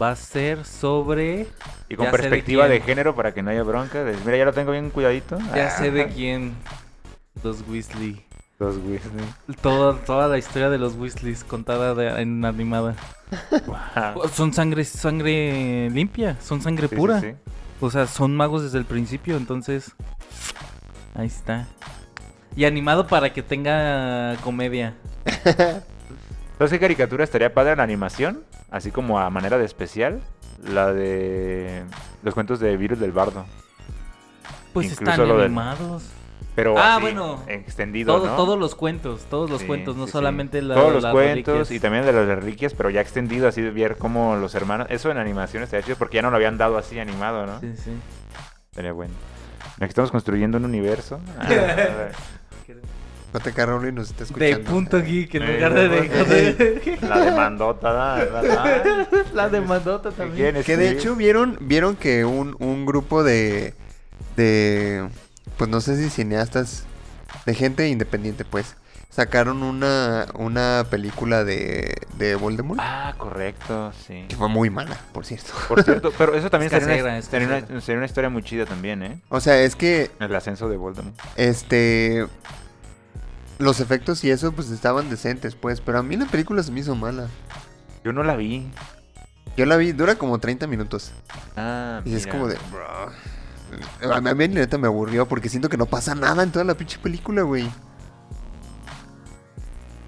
Va 0.00 0.10
a 0.10 0.16
ser 0.16 0.64
sobre. 0.64 1.46
Y 1.88 1.96
con 1.96 2.10
perspectiva 2.10 2.68
de, 2.68 2.80
género 2.80 3.14
para 3.14 3.32
que 3.32 3.42
no 3.42 3.50
haya 3.50 3.62
bronca. 3.62 4.04
Mira, 4.24 4.36
ya 4.36 4.44
lo 4.46 4.52
tengo 4.52 4.72
bien 4.72 4.90
cuidadito. 4.90 5.38
Ya 5.54 5.70
sé 5.70 5.90
de 5.90 6.08
quién. 6.08 6.54
Los 7.42 7.62
Weasley. 7.68 8.24
Los 8.58 8.76
Weasley. 8.76 9.26
toda 9.62 10.28
la 10.28 10.38
historia 10.38 10.70
de 10.70 10.78
los 10.78 10.94
Weasleys 10.94 11.44
contada 11.44 12.20
en 12.20 12.44
animada. 12.44 12.94
Son 14.32 14.52
sangre, 14.52 14.84
sangre 14.84 15.90
limpia, 15.90 16.36
son 16.40 16.62
sangre 16.62 16.88
pura. 16.88 17.22
O 17.80 17.90
sea, 17.90 18.06
son 18.06 18.36
magos 18.36 18.62
desde 18.62 18.78
el 18.78 18.84
principio, 18.84 19.36
entonces. 19.36 19.94
Ahí 21.14 21.26
está. 21.26 21.66
Y 22.56 22.64
animado 22.64 23.06
para 23.06 23.32
que 23.32 23.42
tenga 23.42 24.36
comedia. 24.42 24.94
¿Sabes 26.58 26.70
qué 26.70 26.80
caricatura 26.80 27.22
estaría 27.22 27.52
padre 27.52 27.76
la 27.76 27.82
animación? 27.82 28.44
Así 28.70 28.90
como 28.90 29.20
a 29.20 29.28
manera 29.28 29.58
de 29.58 29.64
especial. 29.64 30.20
La 30.64 30.92
de 30.92 31.84
los 32.22 32.32
cuentos 32.32 32.60
de 32.60 32.76
Virus 32.76 32.98
del 32.98 33.12
Bardo. 33.12 33.44
Pues 34.72 34.92
están 34.92 35.20
animados. 35.20 36.04
Pero 36.56 36.74
ah, 36.78 36.98
bueno, 36.98 37.42
extendido, 37.48 38.18
Todos 38.18 38.58
los 38.58 38.74
cuentos, 38.74 39.26
todos 39.28 39.50
los 39.50 39.62
cuentos, 39.62 39.94
no 39.94 40.06
solamente 40.06 40.62
la, 40.62 40.74
Todos 40.74 41.02
los 41.02 41.12
cuentos 41.12 41.70
y 41.70 41.78
también 41.78 42.06
de 42.06 42.14
las 42.14 42.26
reliquias, 42.26 42.72
pero 42.72 42.88
ya 42.88 43.02
extendido, 43.02 43.46
así 43.46 43.60
de 43.60 43.70
ver 43.70 43.98
cómo 43.98 44.36
los 44.36 44.54
hermanos... 44.54 44.86
Eso 44.88 45.10
en 45.10 45.18
animación 45.18 45.62
estaría 45.62 45.84
chido 45.84 45.98
porque 45.98 46.16
ya 46.16 46.22
no 46.22 46.30
lo 46.30 46.36
habían 46.36 46.56
dado 46.56 46.78
así 46.78 46.98
animado, 46.98 47.46
¿no? 47.46 47.60
Sí, 47.60 47.74
sí. 47.76 47.90
Sería 48.72 48.92
bueno. 48.92 49.12
Aquí 49.76 49.88
estamos 49.88 50.10
construyendo 50.10 50.56
un 50.56 50.64
universo. 50.64 51.20
Ah, 53.34 53.40
te 53.40 53.66
Rowling 53.66 53.92
nos 53.92 54.08
está 54.08 54.24
escuchando. 54.24 54.56
De 54.56 54.64
punto 54.64 55.02
geek 55.02 55.34
en 55.34 55.54
lugar 55.54 55.74
de, 55.74 55.88
de, 55.90 56.98
La 57.02 57.20
demandota, 57.20 58.14
¿verdad? 58.14 59.08
La 59.34 59.48
demandota 59.50 60.10
también. 60.10 60.62
Que 60.62 60.78
de 60.78 60.90
hecho 60.90 61.16
vieron, 61.16 61.58
vieron 61.60 61.96
que 61.96 62.24
un, 62.24 62.56
un 62.60 62.86
grupo 62.86 63.22
de, 63.22 63.74
de 64.36 65.06
pues 65.56 65.70
no 65.70 65.80
sé 65.80 65.96
si 65.96 66.10
cineastas, 66.10 66.84
de 67.44 67.54
gente 67.54 67.88
independiente, 67.88 68.44
pues, 68.44 68.76
sacaron 69.10 69.62
una, 69.62 70.26
una 70.34 70.86
película 70.90 71.42
de, 71.42 71.94
de 72.18 72.34
Voldemort. 72.34 72.78
Ah, 72.82 73.14
correcto, 73.16 73.92
sí. 74.06 74.26
Que 74.28 74.36
fue 74.36 74.48
muy 74.48 74.68
mala, 74.68 74.98
por 75.12 75.24
cierto. 75.24 75.52
Por 75.68 75.82
cierto, 75.82 76.12
pero 76.18 76.34
eso 76.34 76.50
también 76.50 76.70
sería 76.70 77.02
una, 77.02 77.22
sería, 77.22 77.66
una, 77.96 78.04
historia 78.04 78.28
muy 78.28 78.42
chida 78.42 78.66
también, 78.66 79.02
¿eh? 79.02 79.20
O 79.30 79.40
sea, 79.40 79.58
es 79.60 79.74
que... 79.74 80.10
El 80.20 80.34
ascenso 80.34 80.68
de 80.68 80.76
Voldemort. 80.76 81.18
Este... 81.36 82.26
Los 83.58 83.80
efectos 83.80 84.22
y 84.22 84.30
eso, 84.30 84.52
pues, 84.52 84.70
estaban 84.70 85.08
decentes, 85.08 85.54
pues. 85.54 85.80
Pero 85.80 85.98
a 85.98 86.02
mí 86.02 86.18
la 86.18 86.26
película 86.26 86.62
se 86.62 86.70
me 86.70 86.80
hizo 86.80 86.94
mala. 86.94 87.28
Yo 88.04 88.12
no 88.12 88.22
la 88.22 88.36
vi. 88.36 88.68
Yo 89.56 89.64
la 89.64 89.78
vi, 89.78 89.92
dura 89.92 90.16
como 90.16 90.38
30 90.38 90.66
minutos. 90.66 91.12
Ah, 91.56 92.02
Y 92.04 92.14
es 92.14 92.26
como 92.26 92.48
de... 92.48 92.58
Bro, 92.70 93.12
a 94.02 94.20
mí, 94.20 94.30
a 94.30 94.34
mí 94.34 94.48
neta 94.48 94.78
me 94.78 94.86
aburrió 94.86 95.26
porque 95.26 95.48
siento 95.48 95.68
que 95.68 95.76
no 95.76 95.86
pasa 95.86 96.14
nada 96.14 96.42
en 96.42 96.52
toda 96.52 96.64
la 96.64 96.74
pinche 96.74 96.98
película, 96.98 97.42
güey. 97.42 97.68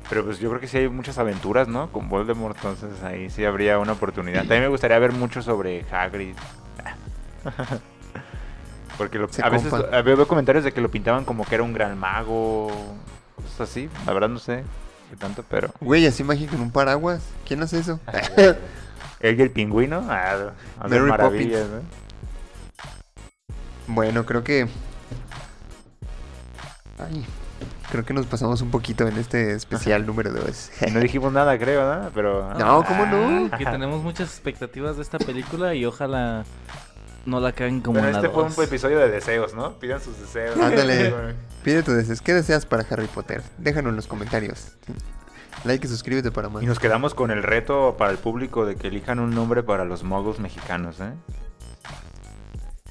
Pero 0.08 0.24
pues 0.24 0.38
yo 0.38 0.48
creo 0.48 0.60
que 0.60 0.68
sí 0.68 0.78
hay 0.78 0.88
muchas 0.88 1.18
aventuras, 1.18 1.68
¿no? 1.68 1.92
Con 1.92 2.08
Voldemort, 2.08 2.56
entonces 2.56 3.02
ahí 3.02 3.28
sí 3.28 3.44
habría 3.44 3.78
una 3.78 3.92
oportunidad. 3.92 4.40
También 4.40 4.62
me 4.62 4.68
gustaría 4.68 4.98
ver 4.98 5.12
mucho 5.12 5.42
sobre 5.42 5.84
Hagrid. 5.90 6.34
Porque 8.96 9.18
a 9.42 9.48
veces 9.48 9.72
veo 10.04 10.26
comentarios 10.26 10.64
de 10.64 10.72
que 10.72 10.80
lo 10.80 10.90
pintaban 10.90 11.24
como 11.24 11.44
que 11.44 11.54
era 11.54 11.62
un 11.62 11.72
gran 11.72 11.96
mago, 11.96 12.68
cosas 13.36 13.70
así. 13.70 13.88
La 14.06 14.12
verdad 14.12 14.28
no 14.28 14.40
sé 14.40 14.64
qué 15.10 15.16
tanto, 15.16 15.44
pero... 15.48 15.70
Güey, 15.80 16.06
así 16.06 16.24
mágico 16.24 16.56
en 16.56 16.62
un 16.62 16.72
paraguas. 16.72 17.22
¿Quién 17.46 17.62
hace 17.62 17.78
eso? 17.78 18.00
¿El 19.20 19.38
y 19.38 19.42
el 19.42 19.50
pingüino? 19.50 20.04
Ah, 20.08 20.52
Mary 20.88 21.00
maravillas, 21.02 21.68
¿no? 21.68 22.07
Bueno, 23.88 24.24
creo 24.26 24.44
que. 24.44 24.68
Ay, 26.98 27.24
creo 27.90 28.04
que 28.04 28.12
nos 28.12 28.26
pasamos 28.26 28.60
un 28.60 28.70
poquito 28.70 29.08
en 29.08 29.16
este 29.16 29.54
especial 29.54 30.06
número 30.06 30.30
2. 30.30 30.70
no 30.92 31.00
dijimos 31.00 31.32
nada, 31.32 31.58
creo, 31.58 31.94
¿no? 31.94 32.10
Pero. 32.14 32.54
No, 32.54 32.84
¿cómo 32.84 33.06
no? 33.06 33.50
Que 33.56 33.64
tenemos 33.64 34.02
muchas 34.02 34.28
expectativas 34.28 34.96
de 34.96 35.02
esta 35.02 35.18
película 35.18 35.74
y 35.74 35.86
ojalá 35.86 36.44
no 37.24 37.40
la 37.40 37.52
caen 37.52 37.80
como 37.80 38.00
Pero 38.00 38.10
este 38.10 38.28
fue 38.28 38.44
un 38.44 38.52
episodio 38.62 38.98
de 38.98 39.08
deseos, 39.10 39.54
¿no? 39.54 39.78
Pidan 39.78 40.00
sus 40.00 40.18
deseos. 40.20 40.58
Ándale. 40.58 41.34
Pide 41.64 41.82
tus 41.82 41.94
deseos. 41.94 42.20
¿Qué 42.20 42.34
deseas 42.34 42.66
para 42.66 42.84
Harry 42.90 43.06
Potter? 43.06 43.42
Déjanos 43.56 43.90
en 43.90 43.96
los 43.96 44.06
comentarios. 44.06 44.72
Like 45.64 45.86
y 45.86 45.90
suscríbete 45.90 46.30
para 46.30 46.48
más. 46.48 46.62
Y 46.62 46.66
nos 46.66 46.78
quedamos 46.78 47.14
con 47.14 47.30
el 47.30 47.42
reto 47.42 47.96
para 47.98 48.12
el 48.12 48.18
público 48.18 48.64
de 48.64 48.76
que 48.76 48.88
elijan 48.88 49.18
un 49.18 49.34
nombre 49.34 49.62
para 49.62 49.84
los 49.84 50.04
moguls 50.04 50.38
mexicanos, 50.38 51.00
¿eh? 51.00 51.12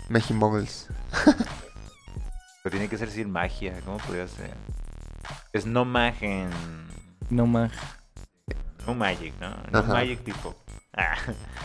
Mejimoggles. 0.09 0.87
Pero 2.63 2.71
tiene 2.71 2.89
que 2.89 2.97
ser 2.97 3.09
sin 3.09 3.31
magia. 3.31 3.73
¿Cómo 3.85 3.97
podría 3.97 4.27
ser? 4.27 4.51
Es 5.53 5.65
no 5.65 5.85
magen. 5.85 6.49
No 7.29 7.45
mag. 7.45 7.71
No 8.85 8.93
magic, 8.93 9.33
¿no? 9.39 9.49
No 9.71 9.83
magic 9.83 10.19
people. 10.19 10.51
Ah. 10.93 11.15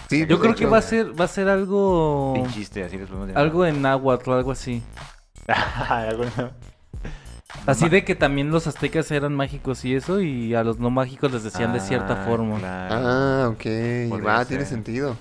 Sí, 0.09 0.27
Yo 0.27 0.41
creo 0.41 0.55
que 0.55 0.67
va 0.67 0.79
a 0.79 0.83
ser 0.83 1.19
va 1.19 1.25
a 1.25 1.29
ser 1.29 1.49
algo 1.49 2.35
Sin 2.37 2.51
chiste, 2.51 2.85
así 2.85 2.99
les 2.99 3.09
podemos 3.09 3.35
Algo 3.35 3.65
en 3.65 3.87
agua 3.87 4.19
o 4.25 4.33
algo 4.33 4.53
así. 4.53 4.83
Así 7.67 7.89
de 7.89 8.05
que 8.05 8.15
también 8.15 8.51
los 8.51 8.67
aztecas 8.67 9.11
eran 9.11 9.35
mágicos 9.35 9.85
y 9.85 9.95
eso, 9.95 10.21
y 10.21 10.55
a 10.55 10.65
los 10.65 10.79
no 10.79 10.91
mágicos 10.91 11.33
les 11.33 11.45
decían 11.45 11.73
de 11.73 11.81
cierta 11.81 12.23
ah, 12.23 12.27
forma. 12.27 12.59
Ah, 12.63 13.49
ok. 13.49 13.65
Va, 14.25 14.45
tiene 14.45 14.65
sentido. 14.65 15.17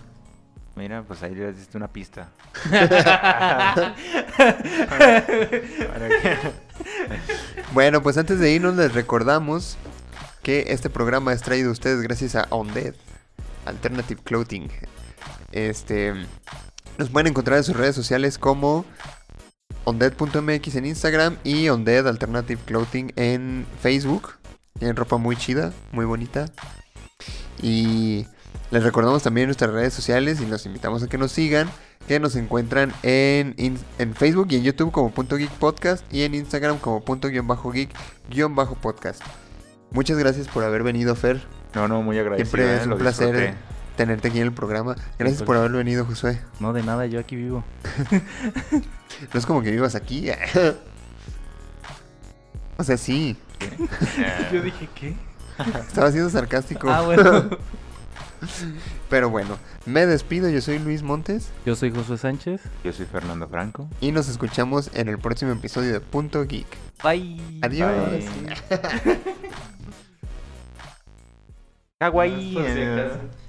Mira, 0.76 1.03
pues 1.03 1.22
ahí 1.22 1.35
le 1.35 1.52
diste 1.53 1.77
una 1.77 1.88
pista. 1.89 2.30
bueno, 7.73 8.02
pues 8.02 8.18
antes 8.18 8.39
de 8.39 8.52
irnos 8.52 8.76
les 8.76 8.93
recordamos 8.93 9.77
que 10.43 10.65
este 10.69 10.89
programa 10.89 11.34
es 11.34 11.41
traído 11.41 11.69
a 11.69 11.73
ustedes 11.73 12.02
gracias 12.02 12.35
a 12.35 12.48
Undead 12.52 12.95
Alternative 13.65 14.22
Clothing. 14.23 14.69
Este 15.52 16.14
nos 16.98 17.10
pueden 17.10 17.27
encontrar 17.27 17.57
en 17.57 17.64
sus 17.64 17.76
redes 17.76 17.95
sociales 17.95 18.38
como 18.38 18.85
ondead.mx 19.85 20.76
en 20.76 20.85
Instagram 20.85 21.38
y 21.43 21.69
Undead 21.69 22.07
Alternative 22.07 22.61
Clothing 22.65 23.11
en 23.15 23.65
Facebook. 23.81 24.34
Tienen 24.80 24.95
ropa 24.95 25.18
muy 25.18 25.35
chida, 25.35 25.73
muy 25.91 26.06
bonita. 26.06 26.45
Y 27.61 28.26
les 28.72 28.84
recordamos 28.84 29.22
también 29.22 29.48
nuestras 29.48 29.72
redes 29.72 29.93
sociales 29.93 30.41
y 30.41 30.45
los 30.45 30.65
invitamos 30.65 31.03
a 31.03 31.07
que 31.07 31.18
nos 31.18 31.31
sigan, 31.31 31.69
que 32.07 32.19
nos 32.19 32.35
encuentran 32.35 32.93
en, 33.03 33.53
en 33.57 34.15
Facebook 34.15 34.48
y 34.49 34.56
en 34.56 34.64
YouTube 34.64 34.91
como 34.91 35.11
punto 35.11 35.35
geek 35.35 35.52
podcast 35.52 36.03
y 36.11 36.23
en 36.23 36.35
Instagram 36.35 36.80
como 36.80 37.03
punto 37.03 37.27
guion 37.27 37.48
bajo 37.48 37.72
geek 37.72 37.93
guion 38.30 38.56
bajo 38.56 38.76
podcast. 38.76 39.22
Muchas 39.91 40.18
gracias 40.18 40.48
por 40.48 40.64
haber 40.64 40.84
venido, 40.84 41.15
Fer. 41.15 41.41
No, 41.76 41.89
no, 41.89 42.02
muy 42.02 42.18
agradecido. 42.18 42.49
Siempre 42.49 42.77
es 42.77 42.85
eh, 42.85 42.89
un 42.89 42.98
placer 42.98 43.56
tenerte 43.98 44.30
aquí 44.30 44.38
en 44.38 44.45
el 44.45 44.53
programa. 44.53 44.95
Gracias 45.19 45.43
por 45.43 45.57
haber 45.57 45.72
venido, 45.72 46.06
Josué. 46.06 46.39
No, 46.61 46.72
de 46.72 46.81
nada, 46.81 47.06
yo 47.07 47.19
aquí 47.19 47.35
vivo. 47.35 47.65
no 49.34 49.39
es 49.39 49.45
como 49.45 49.61
que 49.61 49.72
vivas 49.72 49.95
aquí. 49.95 50.30
o 52.77 52.84
sea, 52.85 52.95
sí. 52.95 53.35
yo 54.53 54.61
dije, 54.61 54.88
¿qué? 54.95 55.14
Estaba 55.88 56.10
siendo 56.11 56.30
sarcástico. 56.30 56.89
Ah, 56.89 57.02
bueno. 57.02 57.49
Pero 59.09 59.30
bueno, 59.30 59.57
me 59.85 60.05
despido. 60.05 60.49
Yo 60.49 60.61
soy 60.61 60.80
Luis 60.80 61.03
Montes. 61.03 61.49
Yo 61.65 61.76
soy 61.76 61.91
Josué 61.91 62.18
Sánchez. 62.18 62.61
Yo 62.84 62.93
soy 62.93 63.05
Fernando 63.05 63.47
Franco. 63.47 63.88
Y 63.99 64.11
nos 64.11 64.27
escuchamos 64.30 64.89
en 64.93 65.09
el 65.09 65.18
próximo 65.18 65.51
episodio 65.51 65.93
de 65.93 65.99
Punto 65.99 66.45
Geek. 66.45 66.68
Bye. 67.03 67.41
Adiós. 67.61 68.26
Kawaii. 71.99 73.40